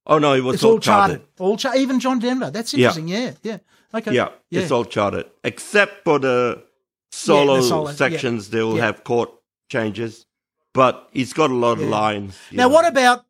Oh 0.08 0.20
no, 0.20 0.34
it 0.34 0.42
was 0.42 0.56
It's 0.56 0.64
all 0.64 0.80
charted. 0.80 1.18
charted. 1.18 1.28
All 1.40 1.58
chart. 1.58 1.76
Even 1.78 2.00
John 2.00 2.20
Denver. 2.20 2.50
That's 2.50 2.74
interesting. 2.74 3.08
Yeah. 3.10 3.34
Yeah. 3.44 3.58
Okay. 3.94 4.14
Yeah, 4.14 4.30
Yeah. 4.50 4.62
it's 4.62 4.72
all 4.72 4.86
charted 4.86 5.26
except 5.44 6.04
for 6.04 6.18
the 6.20 6.64
solo, 7.12 7.62
solo, 7.62 7.90
yeah. 7.90 7.96
sections. 7.96 8.50
They 8.50 8.62
will 8.64 8.78
Yeah. 8.78 8.86
have 8.86 9.04
chord 9.04 9.30
changes, 9.70 10.26
but 10.74 11.10
he's 11.12 11.34
got 11.34 11.52
a 11.52 11.54
lot 11.56 11.78
Yeah. 11.78 11.84
of 11.86 11.90
lines. 11.90 12.38
now, 12.52 12.64
know. 12.68 12.74
what 12.74 12.88
about 12.88 13.26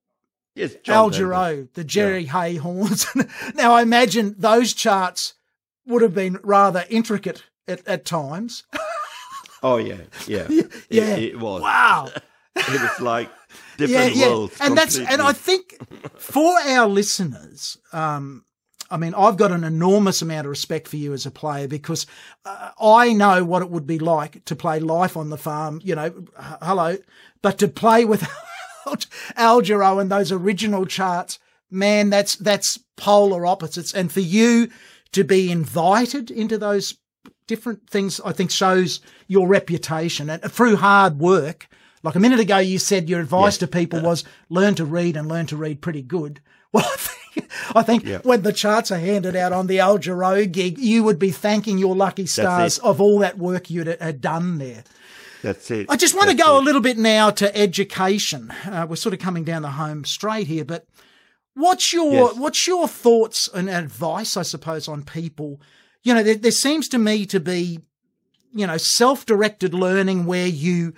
Yes, 0.56 0.76
Al. 0.88 1.12
Jarreau, 1.12 1.68
the 1.74 1.84
Jerry 1.84 2.26
Hey 2.26 2.56
horns? 2.56 3.06
now, 3.56 3.74
I 3.74 3.84
imagine 3.84 4.34
those 4.40 4.74
charts 4.74 5.36
would 5.86 6.02
have 6.02 6.16
been 6.16 6.40
rather 6.44 6.84
intricate 6.90 7.44
at, 7.68 7.88
at 7.88 8.06
times. 8.06 8.64
Oh 9.64 9.78
yeah, 9.78 10.02
yeah, 10.28 10.48
Yeah. 10.90 11.16
It, 11.16 11.24
it 11.34 11.40
was. 11.40 11.62
Wow. 11.62 12.10
It 12.56 12.82
was 12.82 13.00
like 13.02 13.30
yeah, 13.30 13.37
different 13.78 14.16
yeah. 14.16 14.28
worlds. 14.28 14.58
And 14.60 14.78
that's 14.78 14.98
and 14.98 15.22
I 15.22 15.34
think 15.34 15.78
for 16.18 16.58
our 16.60 16.88
listeners, 16.88 17.78
um, 17.94 18.46
I 18.90 18.98
mean, 18.98 19.14
I've 19.14 19.38
got 19.38 19.52
an 19.52 19.64
enormous 19.64 20.22
amount 20.22 20.46
of 20.46 20.50
respect 20.50 20.88
for 20.88 20.98
you 20.98 21.14
as 21.14 21.26
a 21.26 21.32
player 21.32 21.68
because 21.68 22.06
uh, 22.46 22.72
I 22.80 23.14
know 23.14 23.44
what 23.44 23.62
it 23.62 23.70
would 23.70 23.88
be 23.88 24.00
like 24.00 24.46
to 24.46 24.56
play 24.56 24.80
life 24.80 25.18
on 25.18 25.30
the 25.30 25.38
farm. 25.38 25.82
You 25.84 25.96
know, 25.96 26.06
h- 26.06 26.58
hello, 26.62 26.98
but 27.42 27.58
to 27.60 27.68
play 27.68 28.06
with 28.06 28.28
Al 29.36 29.62
Jarreau 29.62 30.02
and 30.02 30.10
those 30.10 30.32
original 30.32 30.86
charts, 30.86 31.40
man, 31.70 32.10
that's 32.10 32.36
that's 32.38 32.80
polar 32.96 33.46
opposites. 33.46 33.94
And 33.94 34.12
for 34.12 34.22
you 34.22 34.70
to 35.12 35.24
be 35.24 35.52
invited 35.52 36.32
into 36.32 36.58
those 36.58 36.96
different 37.46 37.90
things, 37.90 38.22
I 38.24 38.32
think 38.32 38.52
shows 38.52 39.00
your 39.28 39.48
reputation 39.48 40.30
and 40.30 40.42
through 40.44 40.78
hard 40.78 41.20
work. 41.20 41.68
Like 42.08 42.16
a 42.16 42.20
minute 42.20 42.40
ago, 42.40 42.58
you 42.58 42.80
said 42.80 43.10
your 43.10 43.20
advice 43.20 43.58
to 43.60 43.68
people 43.68 44.02
was 44.02 44.24
learn 44.50 44.76
to 44.76 44.86
read 44.86 45.18
and 45.18 45.28
learn 45.28 45.46
to 45.48 45.58
read 45.58 45.82
pretty 45.82 46.02
good. 46.02 46.40
Well, 46.74 46.84
I 46.86 46.98
think, 46.98 47.50
I 47.76 47.82
think 47.84 48.04
Yeah. 48.06 48.20
when 48.24 48.42
the 48.42 48.52
charts 48.52 48.92
are 48.92 48.98
handed 49.00 49.36
out 49.38 49.54
on 49.54 49.68
the 49.68 49.80
Al 49.80 49.98
Jarreau 50.00 50.52
gig, 50.52 50.78
you 50.78 51.02
would 51.04 51.18
be 51.18 51.32
thanking 51.32 51.78
your 51.78 51.96
lucky 51.96 52.26
stars 52.26 52.78
of 52.80 53.00
all 53.00 53.20
that 53.20 53.38
work 53.38 53.70
you'd 53.70 53.88
had 53.88 54.20
done 54.20 54.58
there. 54.58 54.84
That's 55.42 55.72
it. 55.72 55.86
I 55.90 55.96
just 55.96 56.14
want 56.16 56.30
to 56.30 56.36
go 56.36 56.58
it. 56.58 56.62
a 56.62 56.66
little 56.66 56.82
bit 56.82 56.98
now 56.98 57.30
to 57.30 57.56
education. 57.56 58.52
Uh, 58.66 58.86
we're 58.90 58.98
sort 58.98 59.14
of 59.14 59.20
coming 59.20 59.46
down 59.46 59.62
the 59.62 59.72
home 59.72 60.04
straight 60.04 60.48
here, 60.48 60.66
but 60.66 60.88
what's 61.54 61.94
your 61.94 62.12
Yes. 62.14 62.36
what's 62.36 62.68
your 62.68 62.88
thoughts 62.88 63.48
and 63.54 63.70
advice, 63.70 64.36
I 64.36 64.42
suppose, 64.42 64.88
on 64.90 65.04
people? 65.04 65.62
You 66.04 66.14
know, 66.16 66.24
there, 66.24 66.36
there 66.36 66.52
seems 66.52 66.90
to 66.90 66.98
me 66.98 67.26
to 67.28 67.40
be, 67.40 67.80
you 68.54 68.68
know, 68.68 68.78
self-directed 68.78 69.74
learning 69.74 70.26
where 70.26 70.48
you 70.48 70.94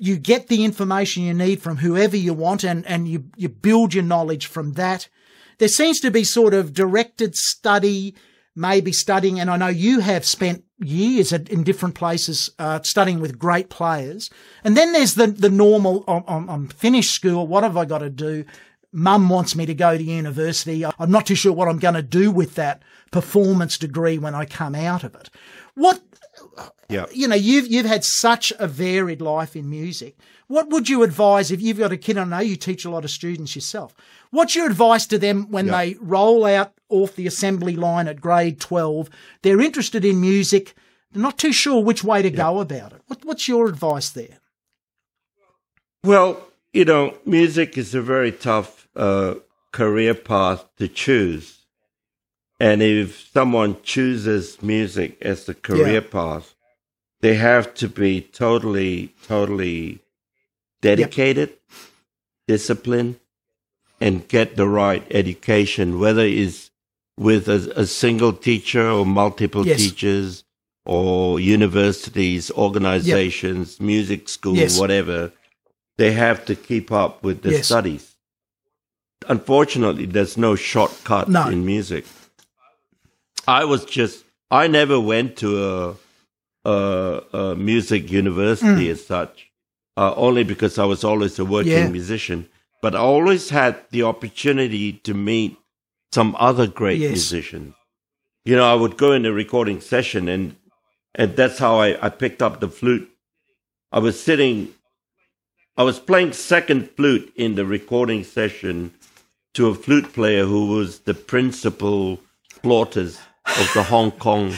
you 0.00 0.16
get 0.16 0.48
the 0.48 0.64
information 0.64 1.22
you 1.22 1.34
need 1.34 1.62
from 1.62 1.76
whoever 1.76 2.16
you 2.16 2.32
want 2.32 2.64
and, 2.64 2.86
and 2.86 3.06
you, 3.06 3.24
you 3.36 3.48
build 3.48 3.92
your 3.94 4.04
knowledge 4.04 4.46
from 4.46 4.72
that. 4.72 5.08
There 5.58 5.68
seems 5.68 6.00
to 6.00 6.10
be 6.10 6.24
sort 6.24 6.54
of 6.54 6.72
directed 6.72 7.36
study, 7.36 8.14
maybe 8.56 8.92
studying, 8.92 9.38
and 9.38 9.50
I 9.50 9.58
know 9.58 9.68
you 9.68 10.00
have 10.00 10.24
spent 10.24 10.64
years 10.78 11.34
at, 11.34 11.50
in 11.50 11.62
different 11.62 11.94
places 11.94 12.50
uh, 12.58 12.80
studying 12.82 13.20
with 13.20 13.38
great 13.38 13.68
players. 13.68 14.30
And 14.64 14.74
then 14.76 14.92
there's 14.92 15.16
the, 15.16 15.26
the 15.26 15.50
normal, 15.50 16.02
I'm, 16.08 16.24
I'm, 16.26 16.48
I'm 16.48 16.68
finished 16.68 17.12
school, 17.12 17.46
what 17.46 17.62
have 17.62 17.76
I 17.76 17.84
got 17.84 17.98
to 17.98 18.10
do? 18.10 18.46
Mum 18.92 19.28
wants 19.28 19.54
me 19.54 19.66
to 19.66 19.74
go 19.74 19.96
to 19.96 20.02
university. 20.02 20.84
I'm 20.84 21.10
not 21.10 21.26
too 21.26 21.36
sure 21.36 21.52
what 21.52 21.68
I'm 21.68 21.78
going 21.78 21.94
to 21.94 22.02
do 22.02 22.30
with 22.30 22.54
that 22.56 22.82
performance 23.12 23.78
degree 23.78 24.18
when 24.18 24.34
I 24.34 24.46
come 24.46 24.74
out 24.74 25.04
of 25.04 25.14
it. 25.14 25.30
What 25.74 26.00
Yeah. 26.88 27.06
you 27.12 27.28
know, 27.28 27.36
you've 27.36 27.68
you've 27.68 27.86
had 27.86 28.04
such 28.04 28.52
a 28.58 28.66
varied 28.66 29.20
life 29.20 29.54
in 29.54 29.70
music. 29.70 30.16
What 30.48 30.70
would 30.70 30.88
you 30.88 31.04
advise 31.04 31.52
if 31.52 31.60
you've 31.60 31.78
got 31.78 31.92
a 31.92 31.96
kid? 31.96 32.18
I 32.18 32.24
know 32.24 32.40
you 32.40 32.56
teach 32.56 32.84
a 32.84 32.90
lot 32.90 33.04
of 33.04 33.10
students 33.10 33.54
yourself. 33.54 33.94
What's 34.30 34.56
your 34.56 34.66
advice 34.66 35.06
to 35.06 35.18
them 35.18 35.48
when 35.50 35.66
they 35.66 35.96
roll 36.00 36.44
out 36.44 36.72
off 36.88 37.14
the 37.14 37.28
assembly 37.28 37.76
line 37.76 38.08
at 38.08 38.20
grade 38.20 38.58
twelve? 38.58 39.08
They're 39.42 39.60
interested 39.60 40.04
in 40.04 40.20
music. 40.20 40.74
They're 41.12 41.22
not 41.22 41.38
too 41.38 41.52
sure 41.52 41.82
which 41.82 42.02
way 42.02 42.22
to 42.22 42.30
go 42.30 42.60
about 42.60 42.92
it. 42.92 43.02
What, 43.06 43.24
what's 43.24 43.46
your 43.46 43.68
advice 43.68 44.10
there? 44.10 44.38
Well, 46.02 46.44
you 46.72 46.84
know, 46.84 47.16
music 47.24 47.78
is 47.78 47.94
a 47.94 48.02
very 48.02 48.32
tough 48.32 48.88
uh, 48.96 49.34
career 49.72 50.14
path 50.14 50.68
to 50.78 50.88
choose. 50.88 51.59
And 52.60 52.82
if 52.82 53.30
someone 53.32 53.78
chooses 53.82 54.62
music 54.62 55.16
as 55.22 55.48
a 55.48 55.54
career 55.54 56.02
Yeah. 56.02 56.10
path, 56.18 56.54
they 57.22 57.34
have 57.36 57.72
to 57.74 57.88
be 57.88 58.20
totally, 58.20 59.14
totally 59.26 60.00
dedicated, 60.82 61.54
disciplined, 62.46 63.18
and 64.00 64.28
get 64.28 64.56
the 64.56 64.68
right 64.68 65.04
education, 65.10 65.98
whether 65.98 66.24
it's 66.24 66.70
with 67.18 67.48
a, 67.48 67.72
a 67.76 67.86
single 67.86 68.32
teacher 68.34 68.86
or 68.90 69.04
multiple 69.06 69.66
Yes. 69.66 69.78
teachers 69.78 70.44
or 70.84 71.38
universities, 71.40 72.50
organizations, 72.52 73.80
music 73.80 74.28
school, 74.28 74.56
Yes. 74.56 74.78
whatever. 74.78 75.32
They 75.98 76.12
have 76.12 76.44
to 76.46 76.54
keep 76.54 76.90
up 76.92 77.22
with 77.22 77.42
the 77.42 77.52
Yes. 77.52 77.66
studies. 77.66 78.16
Unfortunately, 79.28 80.06
there's 80.06 80.36
no 80.36 80.56
shortcut 80.56 81.28
No. 81.28 81.48
in 81.48 81.64
music. 81.66 82.04
I 83.46 83.64
was 83.64 83.84
just, 83.84 84.24
I 84.50 84.66
never 84.66 84.98
went 85.00 85.36
to 85.38 85.48
a, 85.64 85.94
a, 86.68 87.22
a 87.32 87.56
music 87.56 88.10
university 88.10 88.86
Mm. 88.88 88.90
as 88.92 89.04
such, 89.06 89.50
uh, 89.96 90.14
only 90.16 90.44
because 90.44 90.78
I 90.78 90.84
was 90.84 91.04
always 91.04 91.38
a 91.38 91.44
working 91.44 91.72
Yeah. 91.72 91.88
musician. 91.88 92.48
But 92.82 92.94
I 92.94 92.98
always 92.98 93.50
had 93.50 93.76
the 93.90 94.02
opportunity 94.04 94.92
to 94.92 95.14
meet 95.14 95.56
some 96.12 96.34
other 96.38 96.66
great 96.66 97.00
Yes. 97.00 97.10
musicians. 97.10 97.74
You 98.44 98.56
know, 98.56 98.64
I 98.64 98.74
would 98.74 98.96
go 98.96 99.12
in 99.12 99.26
a 99.26 99.32
recording 99.32 99.80
session 99.80 100.28
and, 100.28 100.56
and 101.14 101.36
that's 101.36 101.58
how 101.58 101.76
I, 101.76 102.06
I 102.06 102.08
picked 102.08 102.40
up 102.42 102.60
the 102.60 102.68
flute. 102.68 103.10
I 103.92 103.98
was 103.98 104.20
sitting, 104.22 104.72
I 105.76 105.82
was 105.82 105.98
playing 105.98 106.32
second 106.32 106.90
flute 106.96 107.32
in 107.36 107.54
the 107.54 107.66
recording 107.66 108.24
session 108.24 108.94
to 109.54 109.68
a 109.68 109.74
flute 109.74 110.12
player 110.12 110.44
who 110.46 110.68
was 110.68 111.00
the 111.00 111.14
principal 111.14 112.20
flautist 112.62 113.20
of 113.58 113.70
the 113.74 113.82
Hong 113.82 114.10
Kong 114.12 114.54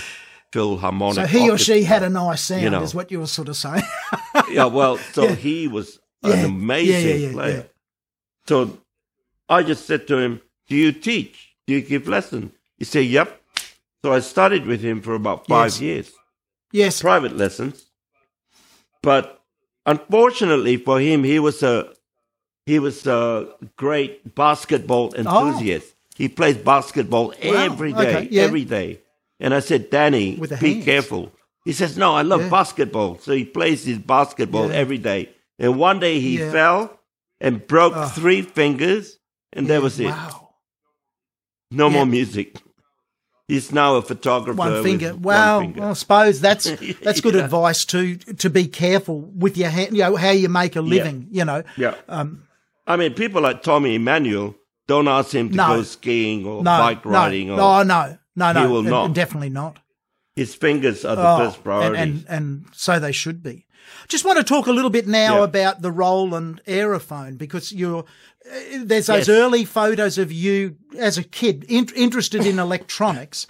Philharmonic. 0.53 1.15
So 1.15 1.27
he 1.27 1.51
or 1.51 1.59
she 1.59 1.85
had 1.85 2.03
a 2.03 2.11
nice 2.11 2.43
sound, 2.43 2.63
You 2.63 2.71
know. 2.71 2.83
is 2.83 2.95
what 2.95 3.11
you 3.11 3.21
were 3.21 3.27
sort 3.27 3.49
of 3.49 3.57
saying. 3.57 3.83
yeah, 4.51 4.67
well, 4.67 4.99
so 4.99 5.25
Yeah. 5.25 5.35
he 5.35 5.69
was 5.69 5.99
an 6.23 6.45
amazing 6.45 6.93
Yeah, 7.09 7.15
yeah, 7.15 7.27
yeah, 7.29 7.33
player. 7.33 7.67
So 8.47 8.79
I 9.49 9.63
just 9.63 9.87
said 9.87 10.07
to 10.09 10.19
him, 10.19 10.41
"Do 10.69 10.77
you 10.77 10.93
teach? 10.93 11.55
Do 11.67 11.75
you 11.75 11.81
give 11.81 12.07
lessons?" 12.09 12.53
He 12.79 12.85
said, 12.85 13.07
"Yep." 13.07 13.41
So 14.05 14.13
I 14.13 14.21
studied 14.21 14.67
with 14.67 14.83
him 14.83 15.01
for 15.01 15.15
about 15.15 15.47
five 15.47 15.71
Yes. 15.71 15.81
years, 15.81 16.11
yes. 16.73 17.01
private 17.01 17.37
lessons. 17.37 17.87
But 19.03 19.41
unfortunately 19.87 20.77
for 20.77 21.01
him, 21.01 21.25
he 21.25 21.39
was 21.39 21.63
a 21.63 21.93
he 22.67 22.79
was 22.79 23.07
a 23.07 23.49
great 23.77 24.35
basketball 24.35 25.13
oh. 25.17 25.19
enthusiast. 25.19 25.95
He 26.23 26.29
plays 26.29 26.57
basketball 26.57 27.35
every 27.41 27.93
day, 27.93 28.17
okay, 28.17 28.29
yeah. 28.31 28.43
every 28.43 28.65
day. 28.65 29.01
And 29.41 29.53
I 29.53 29.59
said, 29.59 29.91
Danny, 29.91 30.37
be 30.37 30.47
hands. 30.75 30.85
careful. 30.85 31.33
He 31.65 31.73
says, 31.73 31.97
No, 31.99 32.15
I 32.15 32.23
love 32.23 32.43
Yeah. 32.43 32.49
basketball. 32.49 33.19
So 33.19 33.33
he 33.33 33.45
plays 33.45 33.85
his 33.85 33.99
basketball 33.99 34.69
Yeah. 34.69 34.83
every 34.83 34.99
day. 34.99 35.31
And 35.59 35.81
one 35.81 35.99
day 35.99 36.21
he 36.21 36.39
Yeah. 36.39 36.53
fell 36.53 37.01
and 37.41 37.67
broke 37.67 37.95
Oh. 37.97 38.07
three 38.07 38.43
fingers, 38.43 39.19
and 39.53 39.67
that 39.67 39.83
was 39.83 39.99
it. 39.99 40.07
Wow. 40.07 40.51
No 41.73 41.89
Yeah. 41.89 41.93
more 41.97 42.07
music. 42.07 42.57
He's 43.49 43.73
now 43.73 43.97
a 43.97 44.03
photographer. 44.03 44.57
one 44.57 44.85
finger. 44.85 45.11
one 45.15 45.23
Wow. 45.23 45.61
finger. 45.61 45.81
Well, 45.81 45.91
I 45.91 45.95
suppose 45.95 46.41
that's 46.41 46.71
that's 47.03 47.21
good 47.21 47.35
Yeah. 47.35 47.47
advice 47.47 47.85
to 47.87 48.15
to 48.45 48.49
be 48.49 48.69
careful 48.69 49.19
with 49.45 49.57
your 49.57 49.71
hand. 49.71 49.97
You 49.97 50.05
know 50.05 50.15
how 50.15 50.31
you 50.31 50.49
make 50.49 50.77
a 50.77 50.81
living. 50.83 51.27
You 51.33 51.45
know. 51.45 51.65
yeah. 51.77 51.95
Um, 52.09 52.45
I 52.87 52.97
mean, 52.97 53.13
people 53.15 53.43
like 53.43 53.65
Tommy 53.65 53.97
Emmanuel 53.97 54.55
don't 54.95 55.09
ask 55.09 55.31
him 55.41 55.49
to 55.51 55.57
No. 55.57 55.67
go 55.77 55.83
skiing 55.83 56.41
or 56.47 56.63
no, 56.63 56.71
bike 56.85 57.05
riding. 57.05 57.49
no, 57.49 57.55
or 57.55 57.85
no, 57.85 58.01
no, 58.05 58.17
no, 58.37 58.53
no, 58.53 58.61
He 58.61 58.73
will 58.73 58.83
not. 58.83 59.13
definitely 59.15 59.51
not. 59.63 59.79
His 60.37 60.55
fingers 60.55 61.05
are 61.05 61.17
the 61.17 61.29
Oh, 61.35 61.37
first 61.39 61.57
and, 61.57 61.65
priority. 61.65 62.03
and 62.03 62.25
and 62.29 62.65
so 62.73 62.99
they 62.99 63.13
should 63.13 63.43
be. 63.43 63.67
Just 64.09 64.25
want 64.25 64.39
to 64.39 64.45
talk 64.45 64.67
a 64.67 64.73
little 64.73 64.91
bit 64.99 65.07
now 65.07 65.39
Yeah. 65.39 65.45
about 65.51 65.83
the 65.83 65.91
Roland 65.93 66.61
Aerophone 66.67 67.37
because 67.37 67.73
you're 67.81 68.05
uh, 68.45 68.79
there's 68.91 69.07
those 69.07 69.29
Yes. 69.29 69.41
early 69.41 69.65
photos 69.65 70.19
of 70.19 70.33
you 70.33 70.77
as 70.99 71.17
a 71.19 71.23
kid 71.23 71.65
in, 71.69 71.87
interested 71.95 72.45
in 72.47 72.59
electronics. 72.59 73.47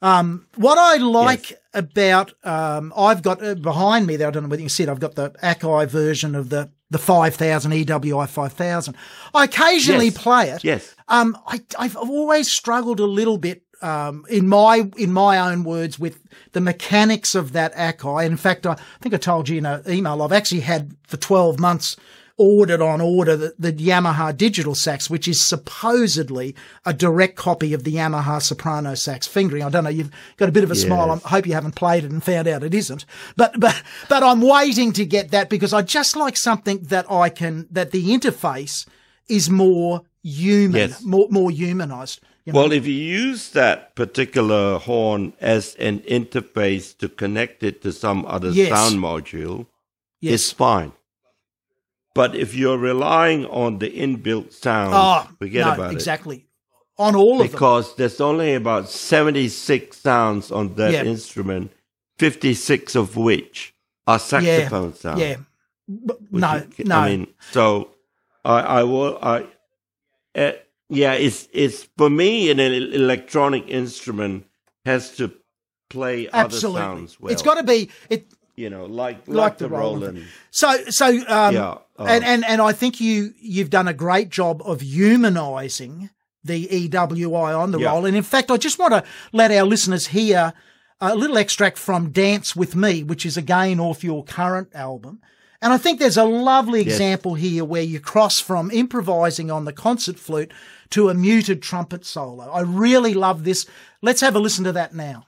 Um, 0.00 0.46
what 0.54 0.78
I 0.78 0.96
like 1.02 1.50
Yes. 1.50 1.58
about 1.74 2.32
um, 2.44 2.92
I've 2.96 3.22
got 3.22 3.42
uh, 3.44 3.54
behind 3.56 4.06
me 4.06 4.16
there. 4.16 4.28
I 4.28 4.30
don't 4.30 4.44
know 4.44 4.48
whether 4.48 4.62
you 4.62 4.66
can 4.70 4.76
see 4.78 4.84
it. 4.84 4.88
I've 4.88 5.00
got 5.00 5.14
the 5.16 5.30
Akai 5.42 5.88
version 5.88 6.34
of 6.36 6.50
the 6.50 6.70
the 6.90 6.98
5000 6.98 7.70
EWI 7.72 8.28
5000. 8.28 8.96
I 9.34 9.44
occasionally 9.44 10.06
Yes. 10.06 10.16
play 10.18 10.50
it. 10.50 10.64
yes. 10.64 10.94
Um, 11.08 11.36
I, 11.46 11.60
I've 11.78 11.96
always 11.96 12.50
struggled 12.50 13.00
a 13.00 13.06
little 13.06 13.38
bit 13.38 13.62
um, 13.80 14.24
in 14.28 14.48
my 14.48 14.90
in 14.96 15.12
my 15.12 15.38
own 15.38 15.62
words, 15.62 15.98
with 16.00 16.18
the 16.52 16.60
mechanics 16.60 17.34
of 17.36 17.52
that 17.52 17.72
Akai. 17.74 18.26
In 18.26 18.36
fact, 18.36 18.66
I 18.66 18.76
think 19.00 19.14
I 19.14 19.18
told 19.18 19.48
you 19.48 19.58
in 19.58 19.66
an 19.66 19.82
email 19.88 20.20
I've 20.22 20.32
actually 20.32 20.62
had 20.62 20.96
for 21.06 21.16
twelve 21.16 21.60
months 21.60 21.96
ordered 22.38 22.80
on 22.80 23.00
order 23.00 23.36
the, 23.36 23.54
the 23.58 23.72
Yamaha 23.72 24.34
digital 24.36 24.74
sax, 24.74 25.10
which 25.10 25.26
is 25.28 25.44
supposedly 25.44 26.54
a 26.86 26.94
direct 26.94 27.36
copy 27.36 27.74
of 27.74 27.84
the 27.84 27.94
Yamaha 27.94 28.40
soprano 28.40 28.94
sax 28.94 29.26
fingering. 29.26 29.62
I 29.64 29.68
don't 29.68 29.84
know. 29.84 29.90
You've 29.90 30.10
got 30.36 30.48
a 30.48 30.52
bit 30.52 30.64
of 30.64 30.70
a 30.70 30.74
smile. 30.76 31.10
I 31.10 31.28
hope 31.28 31.46
you 31.46 31.52
haven't 31.52 31.74
played 31.74 32.04
it 32.04 32.10
and 32.10 32.22
found 32.22 32.48
out 32.48 32.62
it 32.62 32.74
isn't. 32.74 33.04
But 33.36 33.58
but 33.58 33.82
but 34.08 34.22
I'm 34.22 34.40
waiting 34.40 34.92
to 34.94 35.04
get 35.04 35.30
that 35.32 35.50
because 35.50 35.72
I 35.72 35.82
just 35.82 36.16
like 36.16 36.36
something 36.36 36.78
that 36.84 37.10
I 37.10 37.28
can 37.28 37.66
that 37.70 37.90
the 37.90 38.08
interface 38.08 38.86
is 39.28 39.50
more 39.50 40.02
human, 40.22 40.90
Yes. 40.90 41.04
more 41.04 41.26
more 41.30 41.50
humanized. 41.50 42.20
You 42.44 42.52
know? 42.52 42.60
Well, 42.60 42.72
if 42.72 42.86
you 42.86 42.94
use 42.94 43.50
that 43.50 43.94
particular 43.94 44.78
horn 44.78 45.34
as 45.40 45.74
an 45.74 45.98
interface 46.00 46.96
to 46.98 47.08
connect 47.08 47.62
it 47.62 47.82
to 47.82 47.92
some 47.92 48.24
other 48.26 48.50
Yes. 48.50 48.70
sound 48.70 49.02
module, 49.02 49.66
yes. 50.20 50.34
it's 50.34 50.52
fine. 50.52 50.92
But 52.18 52.34
if 52.34 52.52
you're 52.52 52.78
relying 52.78 53.46
on 53.46 53.78
the 53.78 53.88
inbuilt 53.88 54.52
sound, 54.52 54.92
Oh, 54.92 55.28
forget 55.38 55.64
no, 55.66 55.74
about 55.74 55.92
it. 55.92 55.94
exactly. 55.94 56.46
On 56.98 57.14
all 57.14 57.34
of 57.34 57.38
them. 57.38 57.52
Because 57.52 57.94
there's 57.94 58.20
only 58.20 58.54
about 58.56 58.88
76 58.88 59.96
sounds 59.96 60.50
on 60.50 60.74
that 60.74 60.92
Yeah. 60.92 61.04
instrument, 61.04 61.70
56 62.18 62.96
of 62.96 63.16
which 63.16 63.72
are 64.08 64.18
saxophone 64.18 64.94
sounds. 64.94 65.20
Yeah. 65.20 65.36
But 65.86 66.18
no, 66.32 66.66
you 66.76 66.84
no. 66.86 66.96
I 66.96 67.08
mean, 67.08 67.28
so 67.52 67.90
I, 68.44 68.58
I 68.80 68.82
will, 68.82 69.16
I, 69.22 69.46
uh, 70.34 70.52
yeah, 70.88 71.12
it's, 71.12 71.46
it's 71.52 71.84
for 71.96 72.10
me, 72.10 72.50
an 72.50 72.58
electronic 72.58 73.68
instrument 73.68 74.44
has 74.84 75.14
to 75.18 75.30
play 75.88 76.28
absolutely. 76.32 76.80
other 76.82 76.96
sounds 76.96 77.20
well. 77.20 77.32
It's 77.32 77.42
got 77.42 77.58
to 77.58 77.62
be 77.62 77.90
it. 78.10 78.26
You 78.58 78.68
know, 78.70 78.84
like, 78.86 79.18
like, 79.26 79.36
Like 79.36 79.58
the, 79.58 79.68
the 79.68 79.70
Roland. 79.76 80.02
Roland. 80.02 80.26
So 80.50 80.68
so 80.90 81.06
um, 81.06 81.54
Yeah, 81.54 81.78
uh, 81.98 82.04
and 82.08 82.24
and 82.24 82.44
and 82.44 82.60
I 82.60 82.72
think 82.72 83.00
you 83.00 83.32
you've 83.40 83.70
done 83.70 83.88
a 83.88 83.94
great 83.94 84.28
job 84.30 84.60
of 84.64 84.80
humanizing 84.82 86.10
the 86.44 86.66
EWI 86.68 87.58
on 87.58 87.72
the 87.72 87.78
Yeah. 87.80 87.90
roll. 87.90 88.06
And 88.06 88.16
in 88.16 88.22
fact, 88.22 88.50
I 88.50 88.56
just 88.56 88.78
want 88.78 88.92
to 88.92 89.04
let 89.32 89.50
our 89.50 89.64
listeners 89.64 90.08
hear 90.08 90.52
a 91.00 91.14
little 91.14 91.36
extract 91.38 91.78
from 91.78 92.10
"Dance 92.10 92.56
with 92.56 92.74
Me," 92.74 93.02
which 93.02 93.24
is 93.26 93.36
again 93.36 93.78
off 93.80 94.02
your 94.04 94.24
current 94.24 94.68
album. 94.74 95.20
And 95.60 95.72
I 95.72 95.78
think 95.78 95.98
there's 95.98 96.16
a 96.16 96.24
lovely 96.24 96.80
example 96.80 97.34
here 97.34 97.64
where 97.64 97.82
you 97.82 97.98
cross 98.00 98.38
from 98.38 98.70
improvising 98.70 99.50
on 99.50 99.64
the 99.64 99.72
concert 99.72 100.16
flute 100.18 100.52
to 100.90 101.08
a 101.08 101.14
muted 101.14 101.62
trumpet 101.62 102.04
solo. 102.06 102.48
I 102.50 102.60
really 102.60 103.12
love 103.12 103.42
this. 103.42 103.66
Let's 104.00 104.20
have 104.20 104.36
a 104.36 104.38
listen 104.38 104.64
to 104.64 104.72
that 104.72 104.94
now. 104.94 105.26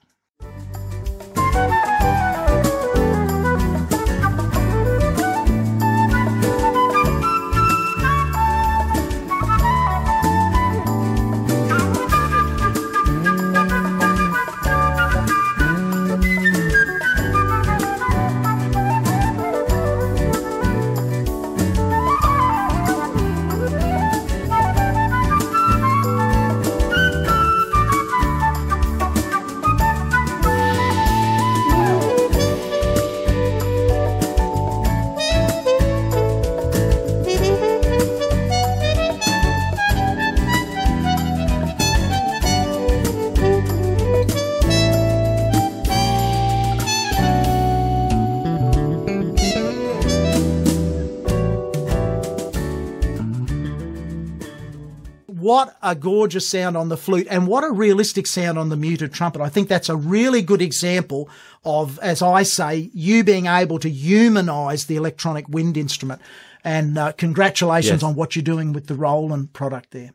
A 55.90 55.94
gorgeous 55.94 56.48
sound 56.48 56.76
on 56.76 56.88
the 56.88 56.96
flute 56.96 57.26
and 57.30 57.46
what 57.46 57.64
a 57.64 57.70
realistic 57.70 58.26
sound 58.26 58.58
on 58.58 58.68
the 58.68 58.76
muted 58.76 59.12
trumpet. 59.12 59.42
I 59.42 59.48
think 59.48 59.68
that's 59.68 59.88
a 59.88 59.96
really 59.96 60.40
good 60.42 60.62
example 60.62 61.28
of, 61.64 61.98
as 61.98 62.22
I 62.22 62.44
say, 62.44 62.90
you 62.94 63.24
being 63.24 63.46
able 63.46 63.78
to 63.80 63.90
humanize 63.90 64.86
the 64.86 64.96
electronic 64.96 65.48
wind 65.48 65.76
instrument. 65.76 66.20
And 66.62 66.96
uh, 66.98 67.12
congratulations 67.12 68.02
Yes. 68.02 68.02
on 68.02 68.14
what 68.14 68.36
you're 68.36 68.42
doing 68.42 68.72
with 68.72 68.86
the 68.86 68.94
Roland 68.94 69.52
product 69.52 69.90
there. 69.90 70.12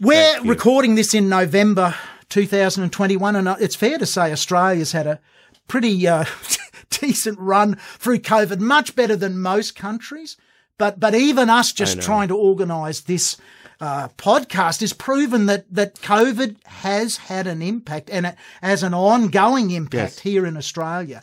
We're 0.00 0.40
recording 0.42 0.94
this 0.94 1.14
in 1.14 1.28
November 1.28 1.94
2021, 2.28 3.36
and 3.36 3.48
uh, 3.48 3.56
it's 3.60 3.76
fair 3.76 3.98
to 3.98 4.06
say 4.06 4.32
Australia's 4.32 4.92
had 4.92 5.06
a 5.06 5.20
pretty 5.68 6.06
uh, 6.06 6.24
decent 6.90 7.38
run 7.38 7.76
through 7.98 8.18
COVID, 8.18 8.60
much 8.60 8.96
better 8.96 9.16
than 9.16 9.38
most 9.38 9.76
countries. 9.76 10.36
But 10.78 10.98
but 10.98 11.14
even 11.14 11.48
us 11.48 11.72
just 11.72 12.02
trying 12.02 12.26
to 12.28 12.36
organise 12.36 13.00
this 13.00 13.36
uh, 13.80 14.08
podcast 14.16 14.80
has 14.80 14.92
proven 14.92 15.46
that 15.46 15.64
that 15.74 15.96
COVID 15.96 16.56
has 16.66 17.16
had 17.16 17.46
an 17.46 17.60
impact 17.62 18.08
and 18.10 18.26
it 18.26 18.36
has 18.62 18.82
an 18.82 18.94
ongoing 18.94 19.70
impact 19.70 20.14
Yes. 20.14 20.18
here 20.20 20.46
in 20.46 20.56
Australia. 20.56 21.22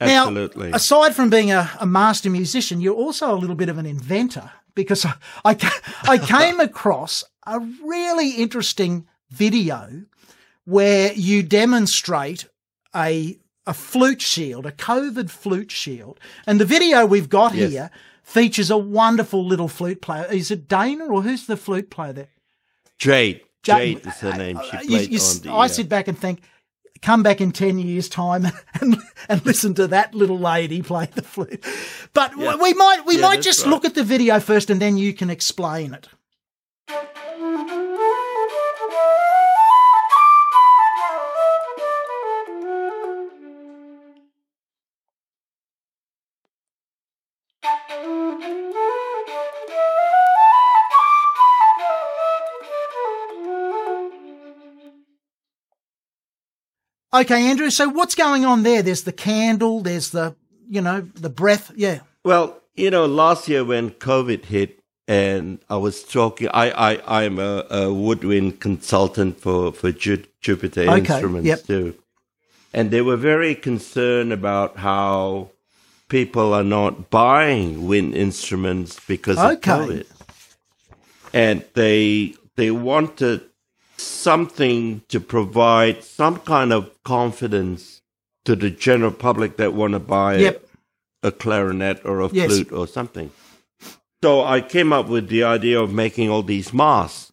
Absolutely. 0.00 0.70
Now, 0.70 0.76
aside 0.76 1.14
from 1.14 1.30
being 1.30 1.50
a, 1.52 1.70
a 1.80 1.86
master 1.86 2.30
musician, 2.30 2.80
you're 2.80 2.94
also 2.94 3.32
a 3.34 3.38
little 3.38 3.56
bit 3.56 3.68
of 3.68 3.78
an 3.78 3.86
inventor 3.86 4.50
because 4.74 5.04
I, 5.04 5.14
I, 5.44 5.56
I 6.02 6.18
came 6.18 6.60
across 6.68 7.24
a 7.46 7.60
really 7.60 8.30
interesting 8.32 9.06
video 9.30 10.02
where 10.64 11.12
you 11.12 11.42
demonstrate 11.42 12.46
a 12.94 13.38
a 13.66 13.72
flute 13.72 14.20
shield, 14.20 14.66
a 14.66 14.72
COVID 14.72 15.30
flute 15.30 15.70
shield, 15.70 16.20
and 16.46 16.60
the 16.60 16.66
video 16.66 17.06
we've 17.06 17.30
got 17.30 17.54
Yes. 17.54 17.70
here 17.70 17.90
features 18.24 18.70
a 18.70 18.76
wonderful 18.76 19.44
little 19.46 19.68
flute 19.68 20.00
player. 20.02 20.26
Is 20.30 20.50
it 20.50 20.66
Dana 20.66 21.04
or 21.06 21.22
who's 21.22 21.46
the 21.46 21.56
flute 21.56 21.90
player 21.90 22.12
there? 22.12 22.28
Jade. 22.98 23.42
Jade- 23.62 24.02
Jade 24.02 24.06
is 24.06 24.14
her 24.20 24.32
name. 24.36 24.60
She 24.70 24.76
Uh, 24.76 24.80
you- 24.80 24.88
played 24.88 25.10
you- 25.12 25.18
on 25.20 25.38
the. 25.42 25.50
I 25.52 25.64
uh, 25.64 25.68
sit 25.68 25.88
back 25.88 26.08
and 26.08 26.18
think, 26.18 26.40
come 27.02 27.22
back 27.22 27.40
in 27.40 27.52
10 27.52 27.78
years' 27.78 28.08
time 28.08 28.46
and, 28.80 28.96
and 29.28 29.44
listen 29.46 29.74
to 29.74 29.86
that 29.88 30.14
little 30.14 30.38
lady 30.38 30.82
play 30.82 31.06
the 31.14 31.22
flute. 31.22 31.64
But 32.12 32.32
Yeah. 32.36 32.56
we 32.56 32.72
might, 32.74 33.04
we 33.06 33.16
Yeah, 33.16 33.22
might 33.22 33.42
just 33.42 33.62
right. 33.64 33.70
look 33.70 33.84
at 33.84 33.94
the 33.94 34.04
video 34.04 34.40
first 34.40 34.70
and 34.70 34.80
then 34.80 34.96
you 34.98 35.12
can 35.14 35.30
explain 35.30 35.92
it. 35.94 36.08
Okay, 57.14 57.48
Andrew. 57.48 57.70
So 57.70 57.88
what's 57.88 58.16
going 58.16 58.44
on 58.44 58.64
there? 58.64 58.82
There's 58.82 59.04
the 59.04 59.12
candle. 59.12 59.80
There's 59.80 60.10
the, 60.10 60.34
you 60.68 60.80
know, 60.80 61.02
the 61.14 61.28
breath. 61.30 61.70
Yeah. 61.76 62.00
Well, 62.24 62.60
you 62.74 62.90
know, 62.90 63.06
last 63.06 63.48
year 63.48 63.64
when 63.64 63.90
COVID 63.90 64.46
hit, 64.46 64.80
and 65.06 65.60
I 65.70 65.76
was 65.76 66.02
talking, 66.02 66.48
I 66.48 66.70
I 66.94 67.22
I'm 67.22 67.38
a, 67.38 67.64
a 67.70 67.92
woodwind 67.92 68.58
consultant 68.60 69.38
for 69.40 69.70
for 69.72 69.92
Ju- 69.92 70.24
Jupiter 70.40 70.82
Okay, 70.82 70.98
Instruments 70.98 71.46
yep. 71.46 71.62
too, 71.64 71.94
and 72.72 72.90
they 72.90 73.02
were 73.02 73.16
very 73.18 73.54
concerned 73.54 74.32
about 74.32 74.78
how 74.78 75.50
people 76.08 76.52
are 76.54 76.64
not 76.64 77.10
buying 77.10 77.86
wind 77.86 78.14
instruments 78.14 78.98
because 79.06 79.38
Okay. 79.38 79.52
of 79.52 79.60
COVID, 79.60 80.06
and 81.34 81.64
they 81.74 82.34
they 82.56 82.70
wanted 82.70 83.42
something 84.06 85.02
to 85.08 85.20
provide 85.20 86.04
some 86.04 86.38
kind 86.40 86.72
of 86.72 86.90
confidence 87.04 88.02
to 88.44 88.54
the 88.56 88.70
general 88.70 89.10
public 89.10 89.56
that 89.56 89.72
want 89.74 89.92
to 89.92 89.98
buy 89.98 90.36
Yep. 90.38 90.66
a 91.22 91.32
clarinet 91.32 92.04
or 92.04 92.20
a 92.20 92.28
Yes. 92.32 92.46
flute 92.46 92.72
or 92.72 92.86
something. 92.86 93.30
So 94.22 94.42
I 94.44 94.60
came 94.60 94.92
up 94.92 95.08
with 95.08 95.28
the 95.28 95.44
idea 95.44 95.80
of 95.80 95.92
making 95.92 96.30
all 96.30 96.42
these 96.42 96.72
masks. 96.72 97.32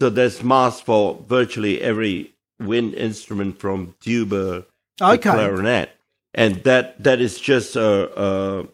So 0.00 0.10
there's 0.10 0.42
masks 0.42 0.80
for 0.82 1.24
virtually 1.26 1.80
every 1.80 2.34
wind 2.60 2.94
instrument 2.94 3.58
from 3.58 3.94
tuba 4.00 4.66
to 4.98 5.18
clarinet, 5.18 5.90
and 6.34 6.62
that 6.64 7.02
that 7.02 7.20
is 7.20 7.38
just 7.40 7.76
a 7.76 8.68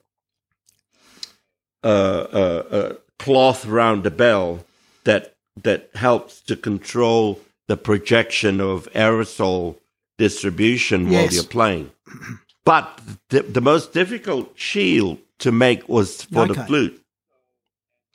a, 1.82 1.88
a, 1.90 2.78
a, 2.78 2.96
cloth 3.18 3.66
around 3.66 4.02
the 4.02 4.10
bell 4.10 4.64
that 5.04 5.33
that 5.62 5.90
helps 5.94 6.40
to 6.42 6.56
control 6.56 7.40
the 7.68 7.76
projection 7.76 8.60
of 8.60 8.88
aerosol 8.92 9.76
distribution 10.18 11.10
while 11.10 11.30
you're 11.32 11.44
playing. 11.44 11.90
But 12.64 12.98
the, 13.28 13.42
the 13.42 13.60
most 13.60 13.92
difficult 13.92 14.58
shield 14.58 15.18
to 15.40 15.52
make 15.52 15.86
was 15.86 16.22
for 16.22 16.46
the 16.46 16.52
Okay. 16.54 16.64
flute. 16.66 17.02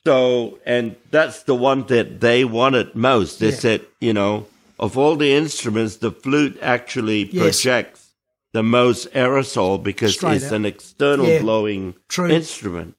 So, 0.03 0.57
and 0.65 0.95
that's 1.11 1.43
the 1.43 1.53
one 1.53 1.83
that 1.87 2.19
they 2.19 2.43
wanted 2.45 2.95
most. 2.95 3.39
They 3.39 3.51
Yeah. 3.51 3.59
said, 3.59 3.81
you 3.99 4.11
know, 4.13 4.47
of 4.79 4.97
all 4.97 5.15
the 5.17 5.33
instruments, 5.33 5.97
the 5.97 6.11
flute 6.11 6.57
actually 6.63 7.25
Yes. 7.31 7.61
projects 7.61 8.15
the 8.53 8.63
most 8.63 9.11
aerosol 9.13 9.77
because 9.83 10.15
Straight 10.15 10.37
it's 10.37 10.45
out. 10.45 10.53
an 10.53 10.65
external 10.65 11.27
Yeah. 11.29 11.41
blowing 11.41 11.93
True. 12.07 12.29
instrument. 12.31 12.95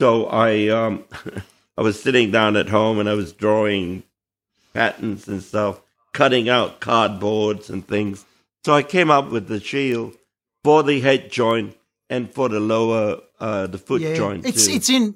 So 0.00 0.26
I 0.26 0.68
um 0.68 1.04
I 1.78 1.82
was 1.82 2.02
sitting 2.02 2.30
down 2.30 2.56
at 2.56 2.68
home 2.68 2.98
and 2.98 3.08
I 3.08 3.14
was 3.14 3.32
drawing 3.32 4.02
patterns 4.72 5.28
and 5.28 5.42
stuff, 5.42 5.80
cutting 6.12 6.48
out 6.48 6.80
cardboards 6.80 7.68
and 7.70 7.86
things. 7.86 8.24
So 8.64 8.72
I 8.74 8.82
came 8.82 9.10
up 9.10 9.30
with 9.30 9.48
the 9.48 9.60
shield 9.60 10.16
for 10.64 10.82
the 10.82 11.00
head 11.00 11.30
joint 11.30 11.76
and 12.10 12.32
for 12.32 12.48
the 12.48 12.60
lower 12.60 13.20
uh 13.40 13.66
the 13.66 13.78
foot 13.78 14.00
Yeah, 14.02 14.14
joint 14.14 14.46
it's 14.46 14.66
too. 14.66 14.72
it's 14.72 14.88
in 14.90 15.14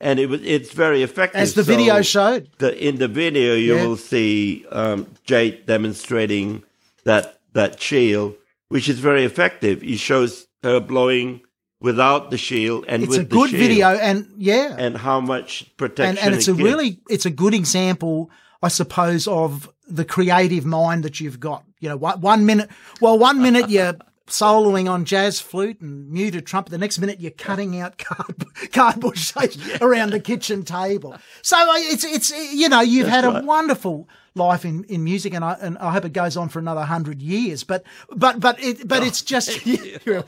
and 0.00 0.18
it 0.18 0.26
was 0.26 0.42
it's 0.42 0.72
very 0.72 1.02
effective. 1.02 1.40
as 1.40 1.54
the 1.54 1.62
So 1.62 1.72
video 1.72 2.02
showed. 2.02 2.48
the 2.58 2.76
in 2.88 2.96
the 2.98 3.08
video 3.08 3.54
you 3.54 3.76
Yeah. 3.76 3.86
will 3.86 3.96
see 3.96 4.66
um, 4.70 5.06
Jade 5.24 5.66
demonstrating 5.66 6.64
that 7.04 7.38
that 7.52 7.80
shield, 7.80 8.34
which 8.68 8.88
is 8.88 8.98
very 8.98 9.24
effective. 9.24 9.82
He 9.82 9.96
shows 9.96 10.48
her 10.62 10.80
blowing 10.80 11.42
without 11.82 12.30
the 12.30 12.38
shield 12.38 12.84
and 12.88 13.02
with 13.02 13.10
the 13.10 13.22
It's 13.22 13.24
a 13.24 13.34
good 13.34 13.50
shield, 13.50 13.62
video, 13.62 13.88
and 13.88 14.32
yeah, 14.36 14.74
and 14.78 14.96
how 14.96 15.20
much 15.20 15.70
protection 15.76 16.16
and, 16.16 16.18
and 16.18 16.34
it's 16.34 16.48
it 16.48 16.52
a 16.52 16.54
gives. 16.54 16.70
really 16.70 17.00
it's 17.08 17.26
a 17.26 17.30
good 17.30 17.54
example 17.54 18.30
i 18.62 18.68
suppose 18.68 19.26
of 19.26 19.68
the 19.88 20.04
creative 20.04 20.64
mind 20.64 21.04
that 21.04 21.20
you've 21.20 21.40
got. 21.40 21.64
You 21.80 21.88
know 21.88 21.96
one, 21.96 22.46
minute 22.46 22.70
well 23.00 23.18
one 23.18 23.42
minute 23.42 23.68
you're 23.68 23.94
soloing 24.28 24.90
on 24.90 25.04
jazz 25.04 25.40
flute 25.40 25.80
and 25.80 26.10
muted 26.10 26.46
trumpet 26.46 26.70
the 26.70 26.78
next 26.78 26.98
minute 26.98 27.20
you're 27.20 27.32
cutting 27.32 27.78
out 27.80 27.98
card, 27.98 28.44
cardboard 28.72 29.18
shapes 29.30 29.58
around 29.80 30.10
the 30.10 30.20
kitchen 30.20 30.62
table. 30.64 31.16
So 31.42 31.56
uh, 31.56 31.74
it's 31.76 32.04
it's 32.04 32.30
you 32.54 32.68
know 32.68 32.80
you've 32.80 33.08
had 33.08 33.24
a 33.24 33.42
wonderful 33.42 34.08
life 34.34 34.64
in, 34.64 34.84
in 34.84 35.04
music 35.04 35.34
and 35.34 35.44
I 35.44 35.56
and 35.60 35.76
I 35.78 35.92
hope 35.92 36.04
it 36.04 36.12
goes 36.12 36.36
on 36.36 36.48
for 36.48 36.58
another 36.58 36.82
hundred 36.82 37.20
years 37.20 37.64
but 37.64 37.84
but 38.10 38.40
but 38.40 38.62
it 38.62 38.88
but 38.88 39.02
oh, 39.02 39.06
it's 39.06 39.20
just 39.22 39.64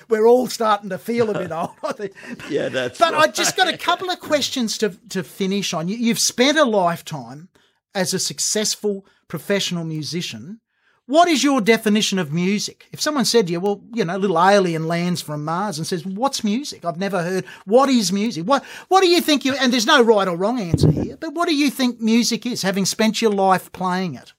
we're 0.08 0.26
all 0.26 0.46
starting 0.46 0.90
to 0.90 0.98
feel 0.98 1.30
a 1.30 1.34
bit 1.34 1.50
old 1.60 1.70
I 1.82 1.92
think 1.92 2.12
Yeah, 2.50 2.68
that's 2.68 2.98
but 2.98 3.14
I 3.14 3.18
right. 3.18 3.34
just 3.34 3.56
got 3.56 3.72
a 3.72 3.78
couple 3.78 4.10
of 4.10 4.20
questions 4.20 4.76
to 4.78 4.90
to 5.10 5.22
finish 5.22 5.72
on. 5.72 5.88
You, 5.88 5.96
you've 5.96 6.18
spent 6.18 6.58
a 6.58 6.64
lifetime 6.64 7.48
as 7.94 8.12
a 8.12 8.18
successful 8.18 9.06
professional 9.28 9.84
musician. 9.84 10.60
What 11.06 11.28
is 11.28 11.44
your 11.44 11.60
definition 11.60 12.18
of 12.18 12.32
music? 12.32 12.86
If 12.90 13.00
someone 13.00 13.26
said 13.26 13.46
to 13.46 13.52
you, 13.52 13.60
"Well, 13.60 13.82
you 13.92 14.04
know, 14.06 14.16
a 14.16 14.18
little 14.18 14.38
alien 14.38 14.88
lands 14.88 15.20
from 15.20 15.44
Mars 15.44 15.76
and 15.76 15.86
says, 15.86 16.06
"What's 16.06 16.42
music?" 16.42 16.84
I've 16.84 16.98
never 16.98 17.22
heard. 17.22 17.44
What 17.66 17.90
is 17.90 18.10
music? 18.10 18.44
What 18.46 18.64
What 18.88 19.02
do 19.02 19.08
you 19.08 19.20
think 19.20 19.44
you? 19.44 19.54
And 19.54 19.70
there's 19.70 19.86
no 19.86 20.02
right 20.02 20.26
or 20.26 20.36
wrong 20.36 20.58
answer 20.58 20.90
here. 20.90 21.18
But 21.18 21.34
what 21.34 21.46
do 21.46 21.54
you 21.54 21.70
think 21.70 22.00
music 22.00 22.46
is? 22.46 22.62
Having 22.62 22.86
spent 22.86 23.20
your 23.20 23.32
life 23.32 23.70
playing 23.72 24.14
it. 24.14 24.32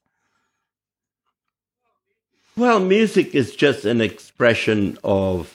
Well, 2.58 2.80
music 2.80 3.36
is 3.36 3.56
just 3.56 3.86
an 3.86 4.02
expression 4.02 4.98
of 5.04 5.54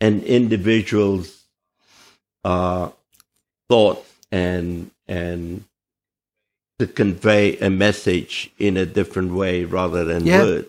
an 0.00 0.20
individual's 0.22 1.44
uh, 2.44 2.90
thoughts 3.70 4.12
and 4.30 4.90
and 5.06 5.64
to 6.78 6.86
convey 6.86 7.56
a 7.58 7.70
message 7.70 8.50
in 8.58 8.76
a 8.76 8.86
different 8.86 9.32
way 9.32 9.64
rather 9.64 10.04
than 10.04 10.26
Yeah. 10.26 10.42
words. 10.44 10.68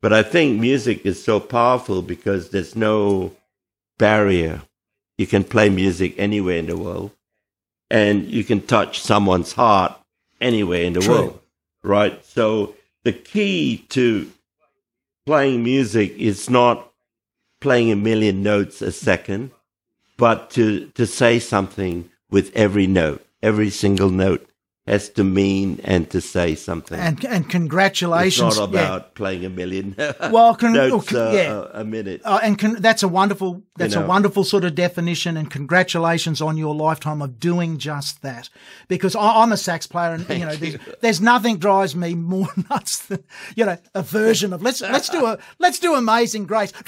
But 0.00 0.12
I 0.12 0.22
think 0.22 0.60
music 0.60 1.06
is 1.06 1.22
so 1.22 1.38
powerful 1.38 2.02
because 2.02 2.50
there's 2.50 2.74
no 2.74 3.32
barrier. 3.98 4.62
You 5.16 5.28
can 5.28 5.44
play 5.44 5.68
music 5.68 6.14
anywhere 6.18 6.58
in 6.58 6.66
the 6.66 6.76
world, 6.76 7.12
and 7.88 8.28
you 8.28 8.42
can 8.42 8.62
touch 8.62 9.00
someone's 9.00 9.52
heart 9.52 9.96
anywhere 10.40 10.82
in 10.82 10.94
the 10.94 11.00
True. 11.00 11.14
world, 11.14 11.40
right? 11.84 12.24
So 12.24 12.74
the 13.04 13.12
key 13.12 13.84
to 13.90 14.32
playing 15.24 15.62
music 15.62 16.16
is 16.18 16.50
not 16.50 16.90
playing 17.60 17.92
a 17.92 17.96
million 17.96 18.42
notes 18.42 18.82
a 18.82 18.90
second, 18.90 19.52
but 20.16 20.50
to, 20.50 20.86
to 20.96 21.06
say 21.06 21.38
something 21.38 22.10
with 22.28 22.50
every 22.56 22.88
note. 22.88 23.24
Every 23.40 23.70
single 23.70 24.10
note 24.10 24.48
has 24.86 25.08
to 25.08 25.22
mean 25.22 25.80
and 25.84 26.10
to 26.10 26.20
say 26.20 26.56
something. 26.56 26.98
And 26.98 27.24
and 27.24 27.44
it's 27.44 27.52
congratulations. 27.52 28.58
not 28.58 28.72
yeah. 28.72 28.80
about 28.80 29.14
playing 29.14 29.44
a 29.44 29.50
million 29.50 29.94
Well, 30.30 30.56
con- 30.56 30.72
notes 30.72 31.14
oh, 31.14 31.28
uh, 31.28 31.32
yeah. 31.32 31.52
a, 31.52 31.80
a 31.80 31.84
minute. 31.84 32.20
Uh, 32.24 32.40
and 32.42 32.58
con- 32.58 32.76
that's 32.80 33.04
a 33.04 33.08
wonderful 33.08 33.62
that's 33.76 33.94
a 33.94 34.00
know. 34.00 34.06
wonderful 34.06 34.42
sort 34.42 34.64
of 34.64 34.74
definition 34.74 35.36
and 35.36 35.50
congratulations 35.50 36.42
on 36.42 36.56
your 36.56 36.74
lifetime 36.74 37.22
of 37.22 37.38
doing 37.38 37.78
just 37.78 38.22
that 38.22 38.48
because 38.88 39.14
I, 39.14 39.42
I'm 39.42 39.52
a 39.52 39.56
sax 39.56 39.86
player 39.86 40.14
and 40.14 40.28
you 40.28 40.44
know 40.44 40.56
there's, 40.56 40.76
there's 41.00 41.20
nothing 41.20 41.58
drives 41.58 41.94
me 41.94 42.16
more 42.16 42.48
nuts 42.70 43.06
than 43.06 43.22
you 43.54 43.64
know 43.64 43.78
a 43.94 44.02
version 44.02 44.52
of 44.52 44.62
let's 44.62 44.80
let's 44.80 45.08
do 45.08 45.24
a 45.26 45.38
let's 45.60 45.78
do 45.78 45.94
Amazing 45.94 46.46
Grace 46.46 46.72
and 46.72 46.84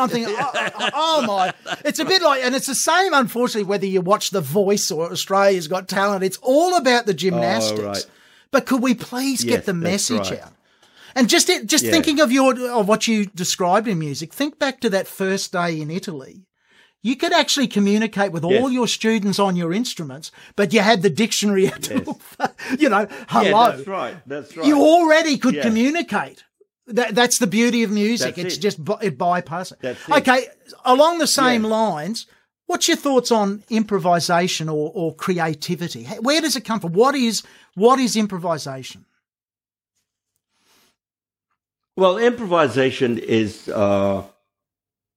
I'm 0.00 0.08
thinking 0.08 0.32
oh, 0.38 0.50
oh, 0.54 0.90
oh 0.94 1.26
my 1.26 1.52
it's 1.84 1.98
a 1.98 2.04
bit 2.04 2.22
like 2.22 2.44
and 2.44 2.54
it's 2.54 2.68
the 2.68 2.74
same 2.76 3.12
unfortunately 3.14 3.64
whether 3.64 3.86
you 3.86 4.00
watch 4.00 4.30
The 4.30 4.40
Voice 4.40 4.92
or 4.92 5.10
Australia's 5.10 5.66
Got 5.66 5.87
Talent 5.88 6.22
it's 6.22 6.38
all 6.42 6.76
about 6.76 7.06
the 7.06 7.12
oh, 7.12 7.16
gymnastics 7.16 7.80
right. 7.80 8.06
but 8.50 8.66
could 8.66 8.82
we 8.82 8.94
please 8.94 9.44
get 9.44 9.64
the 9.66 9.74
message 9.74 10.30
right. 10.30 10.42
out 10.42 10.52
and 11.14 11.28
just 11.28 11.50
just 11.66 11.84
Yeah. 11.84 11.90
thinking 11.90 12.20
of 12.20 12.30
your 12.30 12.58
of 12.70 12.86
what 12.86 13.08
you 13.08 13.26
described 13.26 13.88
in 13.88 13.98
music, 13.98 14.32
think 14.32 14.58
back 14.58 14.80
to 14.80 14.90
that 14.90 15.08
first 15.08 15.52
day 15.52 15.80
in 15.80 15.90
Italy. 15.90 16.44
You 17.02 17.14
could 17.16 17.32
actually 17.32 17.68
communicate 17.68 18.32
with 18.32 18.44
all 18.44 18.70
your 18.70 18.88
students 18.88 19.38
on 19.38 19.54
your 19.54 19.72
instruments, 19.72 20.32
but 20.56 20.72
you 20.72 20.80
had 20.80 21.02
the 21.02 21.10
dictionary 21.10 21.72
out 21.72 21.82
to, 21.82 22.16
you 22.78 22.88
know, 22.88 23.06
hello. 23.28 23.66
Yeah, 23.66 23.76
that's 23.76 23.86
right. 23.86 24.16
That's 24.26 24.56
right. 24.56 24.66
You 24.66 24.80
already 24.80 25.38
could 25.38 25.54
Yeah. 25.54 25.62
communicate. 25.62 26.44
That, 26.88 27.14
that's 27.14 27.38
the 27.38 27.46
beauty 27.46 27.82
of 27.82 27.90
music. 27.90 28.34
That's 28.34 28.46
it's 28.46 28.56
it. 28.56 28.60
just 28.60 28.78
it 29.02 29.18
bypasses. 29.18 29.78
That's 29.80 30.08
it. 30.08 30.14
Okay, 30.18 30.46
along 30.84 31.18
the 31.18 31.26
same 31.26 31.62
lines, 31.62 32.26
what's 32.68 32.86
your 32.86 32.96
thoughts 32.96 33.32
on 33.32 33.64
improvisation 33.70 34.68
or, 34.68 34.92
or 34.94 35.14
creativity? 35.14 36.04
Where 36.04 36.40
does 36.40 36.54
it 36.54 36.64
come 36.64 36.78
from? 36.78 36.92
What 36.92 37.16
is 37.16 37.42
what 37.74 37.98
is 37.98 38.14
improvisation? 38.14 39.04
Well, 41.96 42.16
improvisation 42.16 43.18
is 43.18 43.68
uh, 43.68 44.22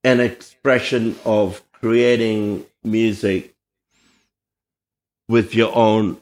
an 0.03 0.19
expression 0.19 1.15
of 1.23 1.61
creating 1.71 2.65
music 2.83 3.53
with 5.29 5.53
your 5.53 5.75
own 5.75 6.17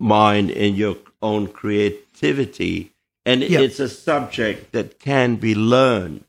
mind 0.00 0.50
and 0.50 0.76
your 0.76 0.96
own 1.20 1.48
creativity. 1.48 2.92
And 3.26 3.42
Yeah. 3.42 3.60
it's 3.60 3.78
a 3.80 3.88
subject 3.88 4.72
that 4.72 4.98
can 4.98 5.36
be 5.36 5.54
learned. 5.54 6.24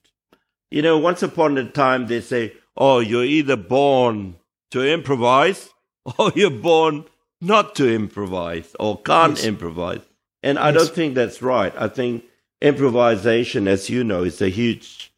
You 0.70 0.82
know, 0.82 0.98
once 0.98 1.24
upon 1.24 1.58
a 1.58 1.64
time, 1.70 2.08
they 2.08 2.20
say, 2.20 2.54
oh, 2.78 3.00
you're 3.00 3.24
either 3.26 3.56
born 3.56 4.36
to 4.72 4.82
improvise 4.88 5.70
or 6.18 6.32
you're 6.36 6.50
born 6.50 7.06
not 7.42 7.76
to 7.76 7.94
improvise 7.94 8.76
or 8.80 9.02
can't 9.02 9.38
Yes. 9.38 9.46
improvise. 9.46 10.02
And 10.42 10.58
I 10.60 10.72
don't 10.72 10.90
think 10.90 11.16
that's 11.16 11.42
right. 11.42 11.74
I 11.78 11.88
think 11.88 12.26
improvisation, 12.62 13.68
as 13.68 13.90
you 13.90 14.04
know, 14.04 14.24
is 14.24 14.42
a 14.42 14.50
huge 14.50 15.12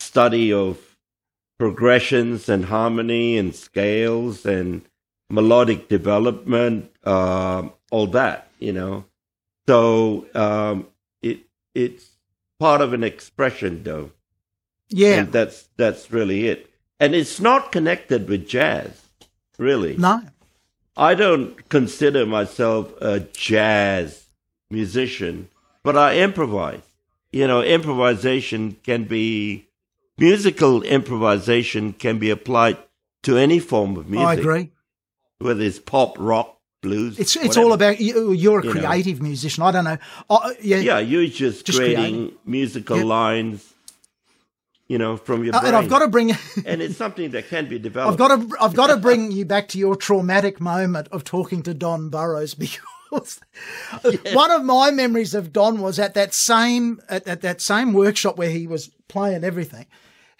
study 0.00 0.52
of 0.52 0.78
progressions 1.58 2.48
and 2.48 2.66
harmony 2.66 3.36
and 3.36 3.54
scales 3.54 4.46
and 4.46 4.82
melodic 5.30 5.88
development, 5.88 6.90
um, 7.04 7.72
all 7.90 8.06
that, 8.08 8.50
you 8.60 8.72
know. 8.72 9.04
So 9.68 10.26
um, 10.34 10.86
it 11.22 11.40
it's 11.74 12.06
part 12.60 12.80
of 12.80 12.92
an 12.92 13.02
expression, 13.04 13.82
though, 13.82 14.12
Yeah. 14.88 15.16
and 15.20 15.32
that's 15.32 15.68
that's 15.76 16.10
really 16.12 16.46
it. 16.48 16.67
And 17.00 17.14
it's 17.14 17.38
not 17.40 17.70
connected 17.72 18.28
with 18.28 18.48
jazz, 18.48 18.90
really. 19.58 19.96
no. 19.96 20.20
I 20.96 21.14
don't 21.14 21.68
consider 21.68 22.26
myself 22.26 22.92
a 23.00 23.20
jazz 23.20 24.24
musician, 24.68 25.48
but 25.84 25.96
I 25.96 26.18
improvise. 26.18 26.80
You 27.30 27.46
know, 27.46 27.62
improvisation 27.62 28.76
can 28.82 29.04
be 29.04 29.68
musical 30.18 30.82
improvisation 30.82 31.92
can 31.92 32.18
be 32.18 32.30
applied 32.30 32.78
to 33.22 33.36
any 33.36 33.60
form 33.60 33.96
of 33.96 34.08
music, 34.08 34.26
I 34.26 34.34
agree. 34.34 34.70
whether 35.38 35.62
it's 35.62 35.78
pop, 35.78 36.16
rock, 36.18 36.56
blues. 36.82 37.16
It's 37.18 37.36
it's 37.36 37.46
whatever. 37.56 37.66
all 37.66 37.72
about 37.74 38.00
you. 38.00 38.32
You're 38.32 38.58
a 38.60 38.64
You 38.66 38.74
know. 38.74 38.80
creative 38.88 39.22
musician. 39.22 39.62
I 39.62 39.70
don't 39.70 39.84
know. 39.84 39.98
I, 40.28 40.56
yeah, 40.60 40.78
yeah. 40.78 40.98
You're 40.98 41.26
just, 41.26 41.64
Just 41.64 41.78
creating 41.78 42.32
musical 42.44 42.98
Yeah. 42.98 43.04
lines, 43.04 43.72
you 44.88 44.98
know, 44.98 45.16
from 45.16 45.44
your 45.44 45.54
Uh, 45.54 45.60
and 45.64 45.76
I've 45.76 45.88
got 45.88 46.00
to 46.00 46.08
bring. 46.08 46.30
and 46.66 46.82
it's 46.82 46.96
something 46.96 47.30
that 47.30 47.48
can 47.48 47.68
be 47.68 47.78
developed. 47.88 48.12
I've 48.12 48.18
got 48.18 48.40
to. 48.40 48.56
I've 48.60 48.74
got 48.74 48.86
to 48.88 48.96
bring 48.96 49.30
you 49.32 49.44
back 49.44 49.68
to 49.68 49.78
your 49.78 49.96
traumatic 49.96 50.60
moment 50.60 51.08
of 51.12 51.24
talking 51.24 51.62
to 51.64 51.74
Don 51.74 52.08
Burrows 52.08 52.54
because 53.10 53.40
One 54.32 54.50
of 54.50 54.64
my 54.64 54.90
memories 54.90 55.34
of 55.34 55.52
Don 55.52 55.80
was 55.80 55.98
at 55.98 56.14
that 56.14 56.34
same 56.34 57.00
at, 57.08 57.26
at 57.26 57.40
that 57.42 57.60
same 57.60 57.92
workshop 57.92 58.36
where 58.36 58.50
he 58.50 58.66
was 58.66 58.90
playing 59.08 59.44
everything. 59.44 59.86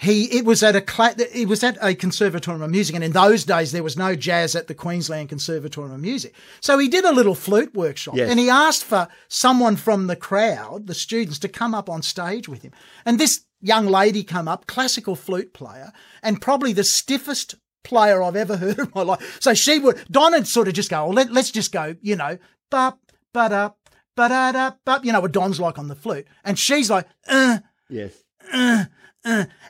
He 0.01 0.25
it 0.39 0.45
was 0.45 0.63
at 0.63 0.77
a 0.77 0.81
cla- 0.81 1.17
it 1.19 1.49
was 1.49 1.65
at 1.65 1.77
a 1.83 1.93
conservatorium 1.95 2.63
of 2.63 2.71
music, 2.71 2.95
and 2.95 3.03
in 3.03 3.11
those 3.13 3.45
days 3.45 3.73
there 3.73 3.83
was 3.83 3.97
no 3.97 4.15
jazz 4.15 4.55
at 4.55 4.69
the 4.69 4.75
Queensland 4.75 5.29
Conservatorium 5.29 5.93
of 5.95 6.01
Music. 6.01 6.35
So 6.61 6.79
he 6.79 6.87
did 6.89 7.05
a 7.05 7.13
little 7.13 7.35
flute 7.35 7.75
workshop, 7.75 8.15
Yes. 8.17 8.31
and 8.31 8.39
he 8.39 8.49
asked 8.49 8.85
for 8.85 9.09
someone 9.27 9.75
from 9.75 10.07
the 10.07 10.15
crowd, 10.15 10.87
the 10.87 10.95
students, 10.95 11.41
to 11.41 11.49
come 11.49 11.75
up 11.75 11.91
on 11.91 12.03
stage 12.03 12.49
with 12.49 12.63
him. 12.63 12.71
And 13.05 13.19
this 13.19 13.41
young 13.61 13.87
lady 13.87 14.23
come 14.25 14.49
up, 14.49 14.67
classical 14.67 15.17
flute 15.17 15.53
player, 15.53 15.93
and 16.23 16.41
probably 16.41 16.73
the 16.73 16.85
stiffest 16.85 17.55
player 17.85 18.23
I've 18.23 18.37
ever 18.37 18.57
heard 18.59 18.79
in 18.79 18.93
my 18.95 19.03
life. 19.03 19.39
So 19.41 19.55
she 19.55 19.79
would, 19.79 20.05
Don 20.11 20.33
would 20.33 20.47
sort 20.47 20.69
of 20.69 20.75
just 20.75 20.91
go, 20.91 21.05
well, 21.07 21.15
let, 21.15 21.33
let's 21.33 21.51
just 21.51 21.73
go, 21.73 21.97
you 22.01 22.17
know, 22.17 22.39
bop, 22.71 22.99
ba 23.33 23.49
da, 23.49 23.71
ba 24.17 24.29
da 24.29 24.53
da, 24.53 24.71
bop, 24.85 25.05
you 25.05 25.13
know 25.13 25.21
what 25.21 25.33
Don's 25.33 25.61
like 25.61 25.79
on 25.79 25.89
the 25.89 25.95
flute. 25.97 26.27
And 26.45 26.59
she's 26.59 26.91
like, 26.91 27.07
uh, 27.29 27.59
Yes. 27.89 28.13
and 28.53 28.89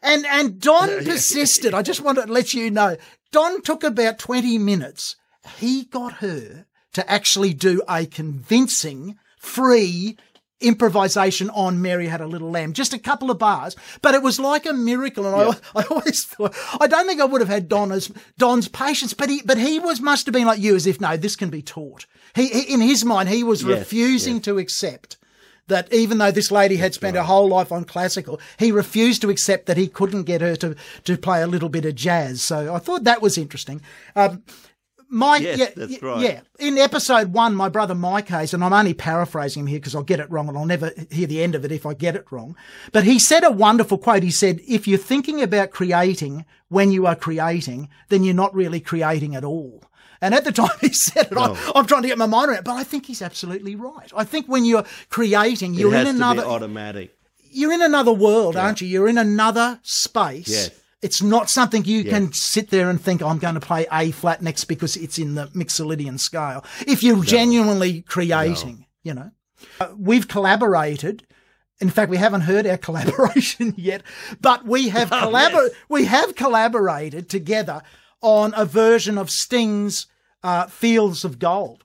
and 0.05 0.61
Don 0.61 0.89
persisted. 1.05 1.75
I 1.75 1.83
just 1.83 2.01
want 2.01 2.19
to 2.19 2.27
let 2.27 2.55
you 2.55 2.71
know. 2.71 2.97
Don 3.33 3.63
took 3.63 3.85
about 3.85 4.19
20 4.19 4.59
minutes. 4.59 5.17
He 5.59 5.85
got 5.85 6.15
her 6.15 6.67
to 6.95 7.11
actually 7.11 7.55
do 7.55 7.83
a 7.89 8.07
convincing 8.07 9.17
free 9.39 10.17
improvisation 10.61 11.51
on 11.51 11.81
Mary 11.81 12.09
Had 12.09 12.21
a 12.21 12.27
Little 12.27 12.51
Lamb, 12.51 12.73
just 12.73 12.93
a 12.93 12.99
couple 12.99 13.31
of 13.31 13.39
bars, 13.39 13.77
but 14.03 14.15
it 14.15 14.23
was 14.23 14.41
like 14.41 14.67
a 14.67 14.73
miracle. 14.73 15.27
And 15.27 15.35
I, 15.75 15.81
I 15.81 15.85
always 15.85 16.25
thought, 16.25 16.55
I 16.81 16.87
don't 16.87 17.07
think 17.07 17.21
I 17.21 17.25
would 17.25 17.41
have 17.41 17.49
had 17.49 17.69
Don's, 17.69 18.11
Don's 18.37 18.69
patience, 18.69 19.15
but 19.15 19.29
he, 19.29 19.43
but 19.45 19.59
he 19.59 19.79
was, 19.79 20.01
must 20.01 20.27
have 20.27 20.33
been 20.33 20.47
like 20.47 20.61
you 20.61 20.75
as 20.75 20.87
if, 20.87 21.01
no, 21.01 21.17
this 21.17 21.37
can 21.37 21.51
be 21.51 21.63
taught. 21.63 22.07
He, 22.35 22.49
he 22.49 22.75
in 22.75 22.81
his 22.81 23.05
mind, 23.05 23.29
he 23.29 23.43
was 23.45 23.63
Yes, 23.63 23.79
refusing 23.79 24.37
yes. 24.37 24.45
to 24.45 24.59
accept 24.59 25.17
that 25.69 25.93
even 25.93 26.19
though 26.19 26.31
this 26.31 26.51
lady 26.51 26.77
had 26.77 26.95
spent 26.95 27.17
her 27.17 27.23
whole 27.23 27.49
life 27.49 27.71
on 27.71 27.85
classical, 27.85 28.41
he 28.59 28.73
refused 28.73 29.21
to 29.23 29.31
accept 29.31 29.67
that 29.67 29.77
he 29.77 29.87
couldn't 29.87 30.23
get 30.23 30.41
her 30.41 30.57
to, 30.57 30.75
to 31.05 31.17
play 31.19 31.43
a 31.43 31.47
little 31.47 31.69
bit 31.69 31.85
of 31.85 31.95
jazz. 31.95 32.43
So 32.43 32.75
I 32.75 32.79
thought 32.79 33.05
that 33.05 33.21
was 33.21 33.37
interesting. 33.37 33.83
Um, 34.17 34.43
Mike, 35.11 35.43
Yes, 35.43 35.59
yeah, 35.59 35.71
that's 35.75 36.03
right. 36.03 36.21
yeah. 36.21 36.41
In 36.59 36.77
episode 36.77 37.33
one, 37.33 37.55
my 37.55 37.69
brother 37.69 37.95
Mike 37.95 38.29
Hayes, 38.29 38.53
and 38.53 38.63
I'm 38.63 38.73
only 38.73 38.93
paraphrasing 38.95 39.61
him 39.63 39.67
here 39.67 39.79
because 39.79 39.95
I'll 39.95 40.03
get 40.03 40.21
it 40.21 40.31
wrong 40.31 40.49
and 40.49 40.59
I'll 40.59 40.67
never 40.67 40.93
hear 41.11 41.27
the 41.27 41.43
end 41.43 41.55
of 41.55 41.65
it 41.65 41.73
if 41.73 41.87
I 41.87 41.95
get 41.95 42.15
it 42.15 42.31
wrong. 42.31 42.57
But 42.93 43.05
he 43.05 43.19
said 43.19 43.43
a 43.45 43.51
wonderful 43.51 43.97
quote. 43.99 44.23
He 44.23 44.31
said, 44.31 44.61
if 44.69 44.87
you're 44.87 44.99
thinking 44.99 45.41
about 45.43 45.71
creating 45.71 46.45
when 46.69 46.93
you 46.93 47.07
are 47.07 47.17
creating, 47.17 47.89
then 48.11 48.23
you're 48.23 48.35
not 48.35 48.55
really 48.55 48.81
creating 48.81 49.35
at 49.35 49.45
all. 49.45 49.83
And 50.21 50.35
at 50.35 50.45
the 50.45 50.53
time 50.63 50.77
he 50.81 50.93
said 50.93 51.29
it, 51.31 51.39
I'm, 51.39 51.53
oh. 51.53 51.73
I'm 51.75 51.87
trying 51.87 52.03
to 52.03 52.09
get 52.09 52.19
my 52.19 52.27
mind 52.27 52.51
around 52.51 52.59
it, 52.59 52.65
but 52.65 52.75
I 52.75 52.85
think 52.85 53.07
he's 53.07 53.23
absolutely 53.23 53.77
right. 53.77 54.13
I 54.15 54.25
think 54.25 54.47
when 54.47 54.65
you're 54.67 54.85
creating, 55.09 55.75
you're 55.75 55.95
in 55.95 56.07
another, 56.07 56.43
automatic. 56.45 57.17
you're 57.51 57.73
in 57.73 57.81
another 57.83 58.13
world, 58.13 58.57
aren't 58.57 58.81
you? 58.83 58.89
You're 58.89 59.09
in 59.09 59.17
another 59.19 59.81
space. 59.83 60.49
Yes. 60.49 60.71
It's 61.01 61.23
not 61.23 61.49
something 61.49 61.85
you 61.85 62.03
can 62.05 62.33
sit 62.33 62.71
there 62.71 62.91
and 62.91 63.01
think, 63.01 63.23
I'm 63.23 63.39
going 63.39 63.55
to 63.55 63.61
play 63.61 63.87
A 63.93 64.11
flat 64.11 64.43
next 64.43 64.65
because 64.65 64.97
it's 64.97 65.19
in 65.19 65.35
the 65.37 65.47
Mixolydian 65.49 66.19
scale. 66.19 66.65
If 66.87 67.03
you're 67.05 67.23
genuinely 67.25 68.03
creating, 68.03 68.87
you 69.05 69.15
know, 69.15 69.31
Uh, 69.81 69.89
we've 69.97 70.27
collaborated. 70.29 71.25
In 71.81 71.91
fact, 71.91 72.11
we 72.11 72.17
haven't 72.17 72.43
heard 72.43 72.67
our 72.67 72.77
collaboration 72.89 73.75
yet, 73.77 74.03
but 74.41 74.65
we 74.65 74.89
have 74.89 75.11
collabor- 75.23 75.55
Oh, 75.55 75.63
yes. 75.65 75.73
we 75.89 76.05
have 76.07 76.35
collaborated 76.35 77.29
together 77.29 77.83
on 78.21 78.53
a 78.57 78.65
version 78.65 79.19
of 79.19 79.31
Sting's 79.31 80.07
uh, 80.43 80.67
Fields 80.67 81.25
of 81.25 81.39
Gold, 81.39 81.85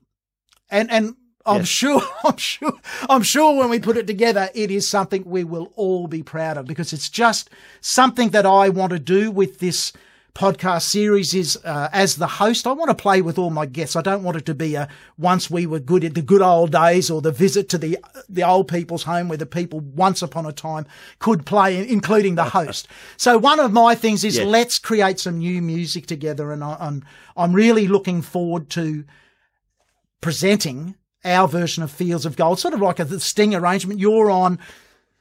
and 0.69 0.89
and 0.91 1.15
I'm 1.45 1.57
Yes. 1.61 1.67
sure 1.67 2.01
I'm 2.23 2.37
sure 2.37 2.73
I'm 3.09 3.23
sure 3.23 3.57
when 3.57 3.69
we 3.69 3.79
put 3.79 3.97
it 3.97 4.07
together, 4.07 4.49
it 4.55 4.71
is 4.71 4.89
something 4.89 5.23
we 5.25 5.43
will 5.43 5.71
all 5.75 6.07
be 6.07 6.23
proud 6.23 6.57
of 6.57 6.65
because 6.65 6.93
it's 6.93 7.09
just 7.09 7.49
something 7.81 8.29
that 8.29 8.45
I 8.45 8.69
want 8.69 8.91
to 8.91 8.99
do 8.99 9.29
with 9.31 9.59
this 9.59 9.91
podcast 10.35 10.83
series 10.89 11.35
is 11.35 11.59
uh, 11.63 11.89
as 11.93 12.15
the 12.15 12.25
host 12.25 12.65
i 12.65 12.71
want 12.71 12.89
to 12.89 12.95
play 12.95 13.21
with 13.21 13.37
all 13.37 13.51
my 13.51 13.67
guests 13.67 13.95
i 13.95 14.01
don't 14.01 14.23
want 14.23 14.35
it 14.35 14.47
to 14.47 14.55
be 14.55 14.73
a 14.73 14.87
once 15.15 15.47
we 15.47 15.67
were 15.67 15.77
good 15.79 16.03
at 16.03 16.15
the 16.15 16.23
good 16.23 16.41
old 16.41 16.71
days 16.71 17.11
or 17.11 17.21
the 17.21 17.31
visit 17.31 17.69
to 17.69 17.77
the 17.77 17.99
the 18.27 18.41
old 18.41 18.67
people's 18.67 19.03
home 19.03 19.27
where 19.27 19.37
the 19.37 19.45
people 19.45 19.79
once 19.79 20.23
upon 20.23 20.47
a 20.47 20.51
time 20.51 20.87
could 21.19 21.45
play 21.45 21.87
including 21.87 22.33
the 22.33 22.45
host 22.45 22.87
so 23.15 23.37
one 23.37 23.59
of 23.59 23.71
my 23.71 23.93
things 23.93 24.23
is 24.23 24.35
Yes. 24.37 24.47
let's 24.47 24.79
create 24.79 25.19
some 25.19 25.37
new 25.37 25.61
music 25.61 26.07
together 26.07 26.51
and 26.51 26.63
I, 26.63 26.77
i'm 26.79 27.05
i'm 27.37 27.53
really 27.53 27.87
looking 27.87 28.23
forward 28.23 28.71
to 28.71 29.03
presenting 30.19 30.95
our 31.25 31.47
version 31.47 31.83
of 31.83 31.91
fields 31.91 32.25
of 32.25 32.35
gold 32.35 32.59
sort 32.59 32.73
of 32.73 32.81
like 32.81 32.99
a 32.99 33.05
the 33.05 33.19
sting 33.19 33.53
arrangement 33.55 33.99
you're 33.99 34.29
on 34.29 34.59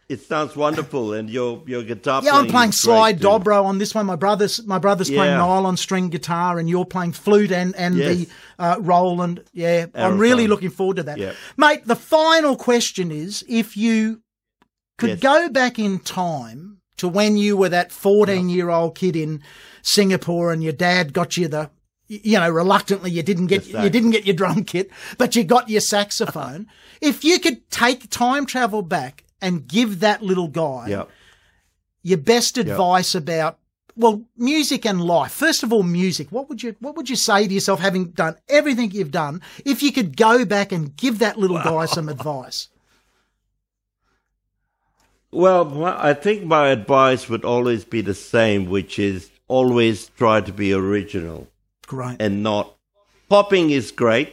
It 0.08 0.20
sounds 0.20 0.54
wonderful, 0.56 1.14
and 1.14 1.30
your 1.30 1.62
your 1.66 1.82
guitar. 1.84 2.20
yeah, 2.22 2.32
I'm 2.32 2.46
playing 2.46 2.50
playing 2.50 2.70
is 2.70 2.80
slide 2.80 3.18
dobro 3.20 3.64
on 3.64 3.78
this 3.78 3.94
one. 3.94 4.04
My 4.06 4.16
brother's 4.16 4.62
my 4.66 4.78
brother's 4.78 5.08
playing 5.08 5.32
Yeah. 5.32 5.38
nylon 5.38 5.76
string 5.76 6.10
guitar, 6.10 6.58
and 6.58 6.68
you're 6.68 6.84
playing 6.84 7.12
flute 7.12 7.50
and 7.52 7.74
and 7.76 7.96
Yes. 7.96 8.08
the 8.16 8.28
uh, 8.58 8.76
Roland. 8.80 9.44
Yeah, 9.54 9.86
I'm 9.94 10.18
really 10.18 10.46
looking 10.48 10.70
forward 10.70 10.96
to 10.96 11.02
that, 11.04 11.18
Yep. 11.18 11.34
mate. 11.56 11.86
The 11.86 11.96
final 11.96 12.56
question 12.56 13.10
is: 13.10 13.42
if 13.48 13.76
you 13.76 14.20
could 14.98 15.10
Yes. 15.10 15.20
go 15.20 15.48
back 15.48 15.78
in 15.78 15.98
time 16.00 16.78
to 16.98 17.08
when 17.08 17.36
you 17.38 17.56
were 17.56 17.70
that 17.70 17.90
14 17.90 18.48
year 18.50 18.68
old 18.68 18.94
kid 18.94 19.16
in 19.16 19.40
Singapore, 19.82 20.52
and 20.52 20.62
your 20.62 20.74
dad 20.74 21.12
got 21.14 21.36
you 21.38 21.48
the 21.48 21.70
you 22.12 22.38
know, 22.38 22.50
reluctantly 22.50 23.10
you 23.10 23.22
didn't 23.22 23.46
get 23.46 23.66
you 23.66 23.88
didn't 23.88 24.10
get 24.10 24.26
your 24.26 24.36
drum 24.36 24.64
kit, 24.64 24.90
but 25.16 25.34
you 25.34 25.44
got 25.44 25.70
your 25.70 25.80
saxophone. 25.80 26.66
if 27.00 27.24
you 27.24 27.38
could 27.38 27.68
take 27.70 28.10
time 28.10 28.44
travel 28.44 28.82
back 28.82 29.24
and 29.40 29.66
give 29.66 30.00
that 30.00 30.22
little 30.22 30.48
guy 30.48 30.88
Yeah. 30.88 31.04
your 32.02 32.18
best 32.18 32.58
advice 32.58 33.14
about 33.14 33.58
well 33.96 34.22
music 34.36 34.84
and 34.84 35.02
life. 35.02 35.32
First 35.32 35.62
of 35.62 35.72
all 35.72 35.82
music. 35.82 36.30
What 36.30 36.48
would 36.50 36.62
you 36.62 36.76
what 36.80 36.96
would 36.96 37.08
you 37.08 37.16
say 37.16 37.48
to 37.48 37.54
yourself 37.54 37.80
having 37.80 38.10
done 38.10 38.36
everything 38.48 38.90
you've 38.90 39.10
done 39.10 39.40
if 39.64 39.82
you 39.82 39.90
could 39.90 40.16
go 40.16 40.44
back 40.44 40.70
and 40.70 40.94
give 40.96 41.18
that 41.20 41.38
little 41.38 41.58
guy 41.58 41.86
some 41.86 42.10
advice? 42.10 42.68
Well, 45.30 45.86
I 45.86 46.12
think 46.12 46.44
my 46.44 46.68
advice 46.68 47.30
would 47.30 47.42
always 47.42 47.86
be 47.86 48.02
the 48.02 48.12
same, 48.12 48.66
which 48.66 48.98
is 48.98 49.30
always 49.48 50.08
try 50.10 50.42
to 50.42 50.52
be 50.52 50.74
original 50.74 51.48
great 51.92 52.16
and 52.26 52.42
not. 52.42 52.66
Copying 53.28 53.70
is 53.70 53.90
great. 54.04 54.28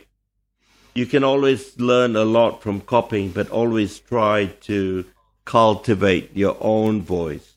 You 0.99 1.06
can 1.14 1.23
always 1.23 1.61
learn 1.91 2.15
a 2.15 2.26
lot 2.38 2.61
from 2.64 2.81
copying, 2.81 3.27
but 3.38 3.49
always 3.49 3.99
try 3.99 4.38
to 4.69 5.06
cultivate 5.45 6.26
your 6.36 6.56
own 6.61 7.02
voice, 7.02 7.48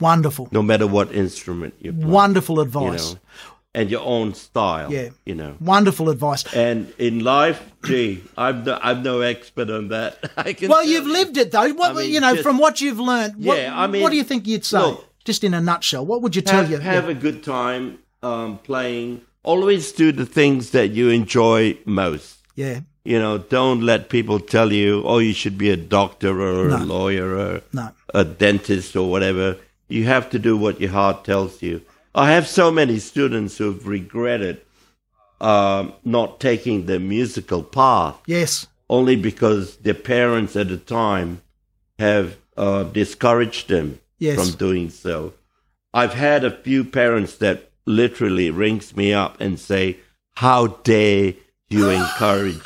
wonderful 0.00 0.48
no 0.52 0.62
matter 0.62 0.86
what 0.86 1.12
instrument 1.24 1.74
you 1.80 1.92
play. 1.92 2.04
wonderful 2.20 2.56
you 2.56 2.62
advice 2.62 3.14
know, 3.14 3.20
and 3.74 3.90
your 3.90 4.04
own 4.16 4.34
style. 4.34 4.90
Yeah. 4.92 5.08
You 5.26 5.34
know. 5.40 5.52
wonderful 5.60 6.06
advice 6.10 6.42
And 6.54 6.92
in 6.98 7.14
life, 7.24 7.60
gee, 7.84 8.22
I'm 8.36 8.64
no, 8.64 8.78
I'm 8.88 9.02
no 9.02 9.20
expert 9.32 9.70
on 9.78 9.88
that. 9.88 10.12
I 10.48 10.52
can 10.52 10.68
well 10.70 10.84
you've 10.84 11.06
you. 11.06 11.12
lived 11.18 11.36
it 11.36 11.50
though 11.52 11.72
what 11.80 11.90
I 11.90 11.94
mean, 11.94 12.10
you 12.14 12.20
know 12.20 12.32
just- 12.34 12.46
from 12.46 12.58
what 12.58 12.80
you've 12.80 13.00
learned 13.00 13.34
what, 13.44 13.58
Yeah, 13.58 13.72
I 13.82 13.86
mean, 13.86 14.02
what 14.02 14.10
do 14.10 14.16
you 14.16 14.24
think 14.30 14.46
you'd 14.46 14.64
say 14.64 14.78
look, 14.78 15.04
just 15.24 15.42
in 15.44 15.52
a 15.54 15.60
nutshell 15.60 16.04
what 16.10 16.18
would 16.22 16.34
you 16.36 16.42
tell 16.42 16.62
have, 16.62 16.70
you 16.70 16.78
have 16.78 17.08
a 17.08 17.18
good 17.26 17.42
time 17.42 17.84
um, 18.22 18.58
playing. 18.58 19.20
Always 19.44 19.92
do 19.92 20.12
the 20.12 20.26
things 20.26 20.70
that 20.70 20.88
you 20.90 21.08
enjoy 21.10 21.76
most. 21.84 22.38
yeah 22.54 22.80
You 23.04 23.18
know, 23.18 23.38
don't 23.38 23.80
let 23.82 24.08
people 24.08 24.38
tell 24.38 24.72
you, 24.72 25.02
oh, 25.04 25.18
you 25.18 25.32
should 25.34 25.58
be 25.58 25.70
a 25.70 25.76
doctor 25.76 26.40
or 26.40 26.68
No. 26.68 26.76
a 26.76 26.78
lawyer 26.84 27.28
or 27.36 27.60
no 27.72 27.88
a 28.14 28.24
dentist 28.24 28.94
or 28.96 29.10
whatever. 29.10 29.56
You 29.88 30.04
have 30.04 30.28
to 30.30 30.38
do 30.38 30.56
what 30.56 30.80
your 30.80 30.90
heart 30.92 31.24
tells 31.24 31.62
you. 31.62 31.80
I 32.14 32.30
have 32.32 32.46
so 32.46 32.70
many 32.70 32.98
students 33.00 33.58
who've 33.58 33.86
regretted 33.88 34.60
um, 35.40 35.92
not 36.04 36.38
taking 36.38 36.86
the 36.86 37.00
musical 37.00 37.62
path 37.64 38.14
yes 38.26 38.66
only 38.88 39.16
because 39.16 39.78
their 39.78 39.94
parents 40.14 40.54
at 40.56 40.68
the 40.68 40.76
time 40.76 41.40
have 41.98 42.36
uh, 42.56 42.84
discouraged 42.84 43.68
them 43.68 43.98
Yes. 44.18 44.36
from 44.38 44.50
doing 44.56 44.88
so. 44.90 45.32
I've 45.92 46.14
had 46.14 46.44
a 46.44 46.50
few 46.66 46.84
parents 46.84 47.36
that 47.38 47.71
literally 47.86 48.50
rings 48.50 48.96
me 48.96 49.12
up 49.12 49.40
and 49.40 49.58
say, 49.58 49.98
"How 50.36 50.68
dare 50.84 51.34
you 51.68 51.90
encourage 51.90 52.60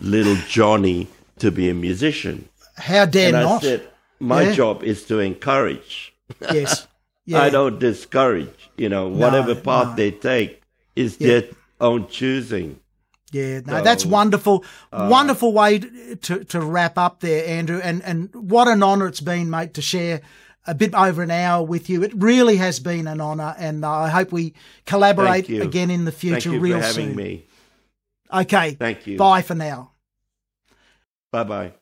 little 0.00 0.36
Johnny 0.48 1.08
to 1.38 1.50
be 1.50 1.68
a 1.68 1.74
musician?" 1.74 2.48
how 2.76 3.04
dare 3.04 3.28
and 3.28 3.36
I 3.36 3.42
not 3.42 3.62
said, 3.62 3.82
"My 4.18 4.42
Yeah. 4.42 4.52
job 4.52 4.82
is 4.82 5.04
to 5.04 5.18
encourage. 5.20 6.12
yes 6.52 6.86
yeah 7.26 7.42
I 7.42 7.50
don't 7.50 7.78
discourage. 7.78 8.70
You 8.76 8.88
know, 8.88 9.08
whatever 9.08 9.54
path 9.54 9.88
no. 9.88 9.94
they 9.96 10.10
take 10.12 10.62
is 10.96 11.16
Yeah. 11.20 11.28
their 11.28 11.44
own 11.80 12.08
choosing." 12.08 12.78
Yeah, 13.32 13.60
no, 13.64 13.76
So, 13.78 13.84
that's 13.84 14.04
wonderful. 14.04 14.64
uh, 14.92 15.06
wonderful 15.08 15.52
way 15.52 15.78
to, 15.78 16.42
to 16.44 16.60
wrap 16.60 16.98
up 16.98 17.20
there, 17.20 17.46
Andrew. 17.46 17.80
And, 17.80 18.02
and 18.02 18.28
what 18.34 18.66
an 18.66 18.82
honour 18.82 19.06
it's 19.06 19.20
been, 19.20 19.48
mate, 19.48 19.72
to 19.74 19.82
share 19.82 20.20
a 20.70 20.74
bit 20.74 20.94
over 20.94 21.20
an 21.22 21.32
hour 21.32 21.64
with 21.64 21.90
you. 21.90 22.02
It 22.04 22.12
really 22.14 22.56
has 22.56 22.78
been 22.78 23.08
an 23.08 23.20
honour, 23.20 23.56
and 23.58 23.84
I 23.84 24.08
hope 24.08 24.30
we 24.30 24.54
collaborate 24.86 25.48
again 25.48 25.90
in 25.90 26.04
the 26.04 26.12
Thank 26.12 26.42
future 26.42 26.52
you 26.52 26.60
real 26.60 26.78
for 26.78 26.86
having 26.86 27.08
soon. 27.08 27.16
me. 27.16 27.46
Okay, 28.32 28.72
Thank 28.74 29.08
you. 29.08 29.18
Bye 29.18 29.42
for 29.42 29.56
now. 29.56 29.90
Bye 31.32 31.44
bye. 31.44 31.72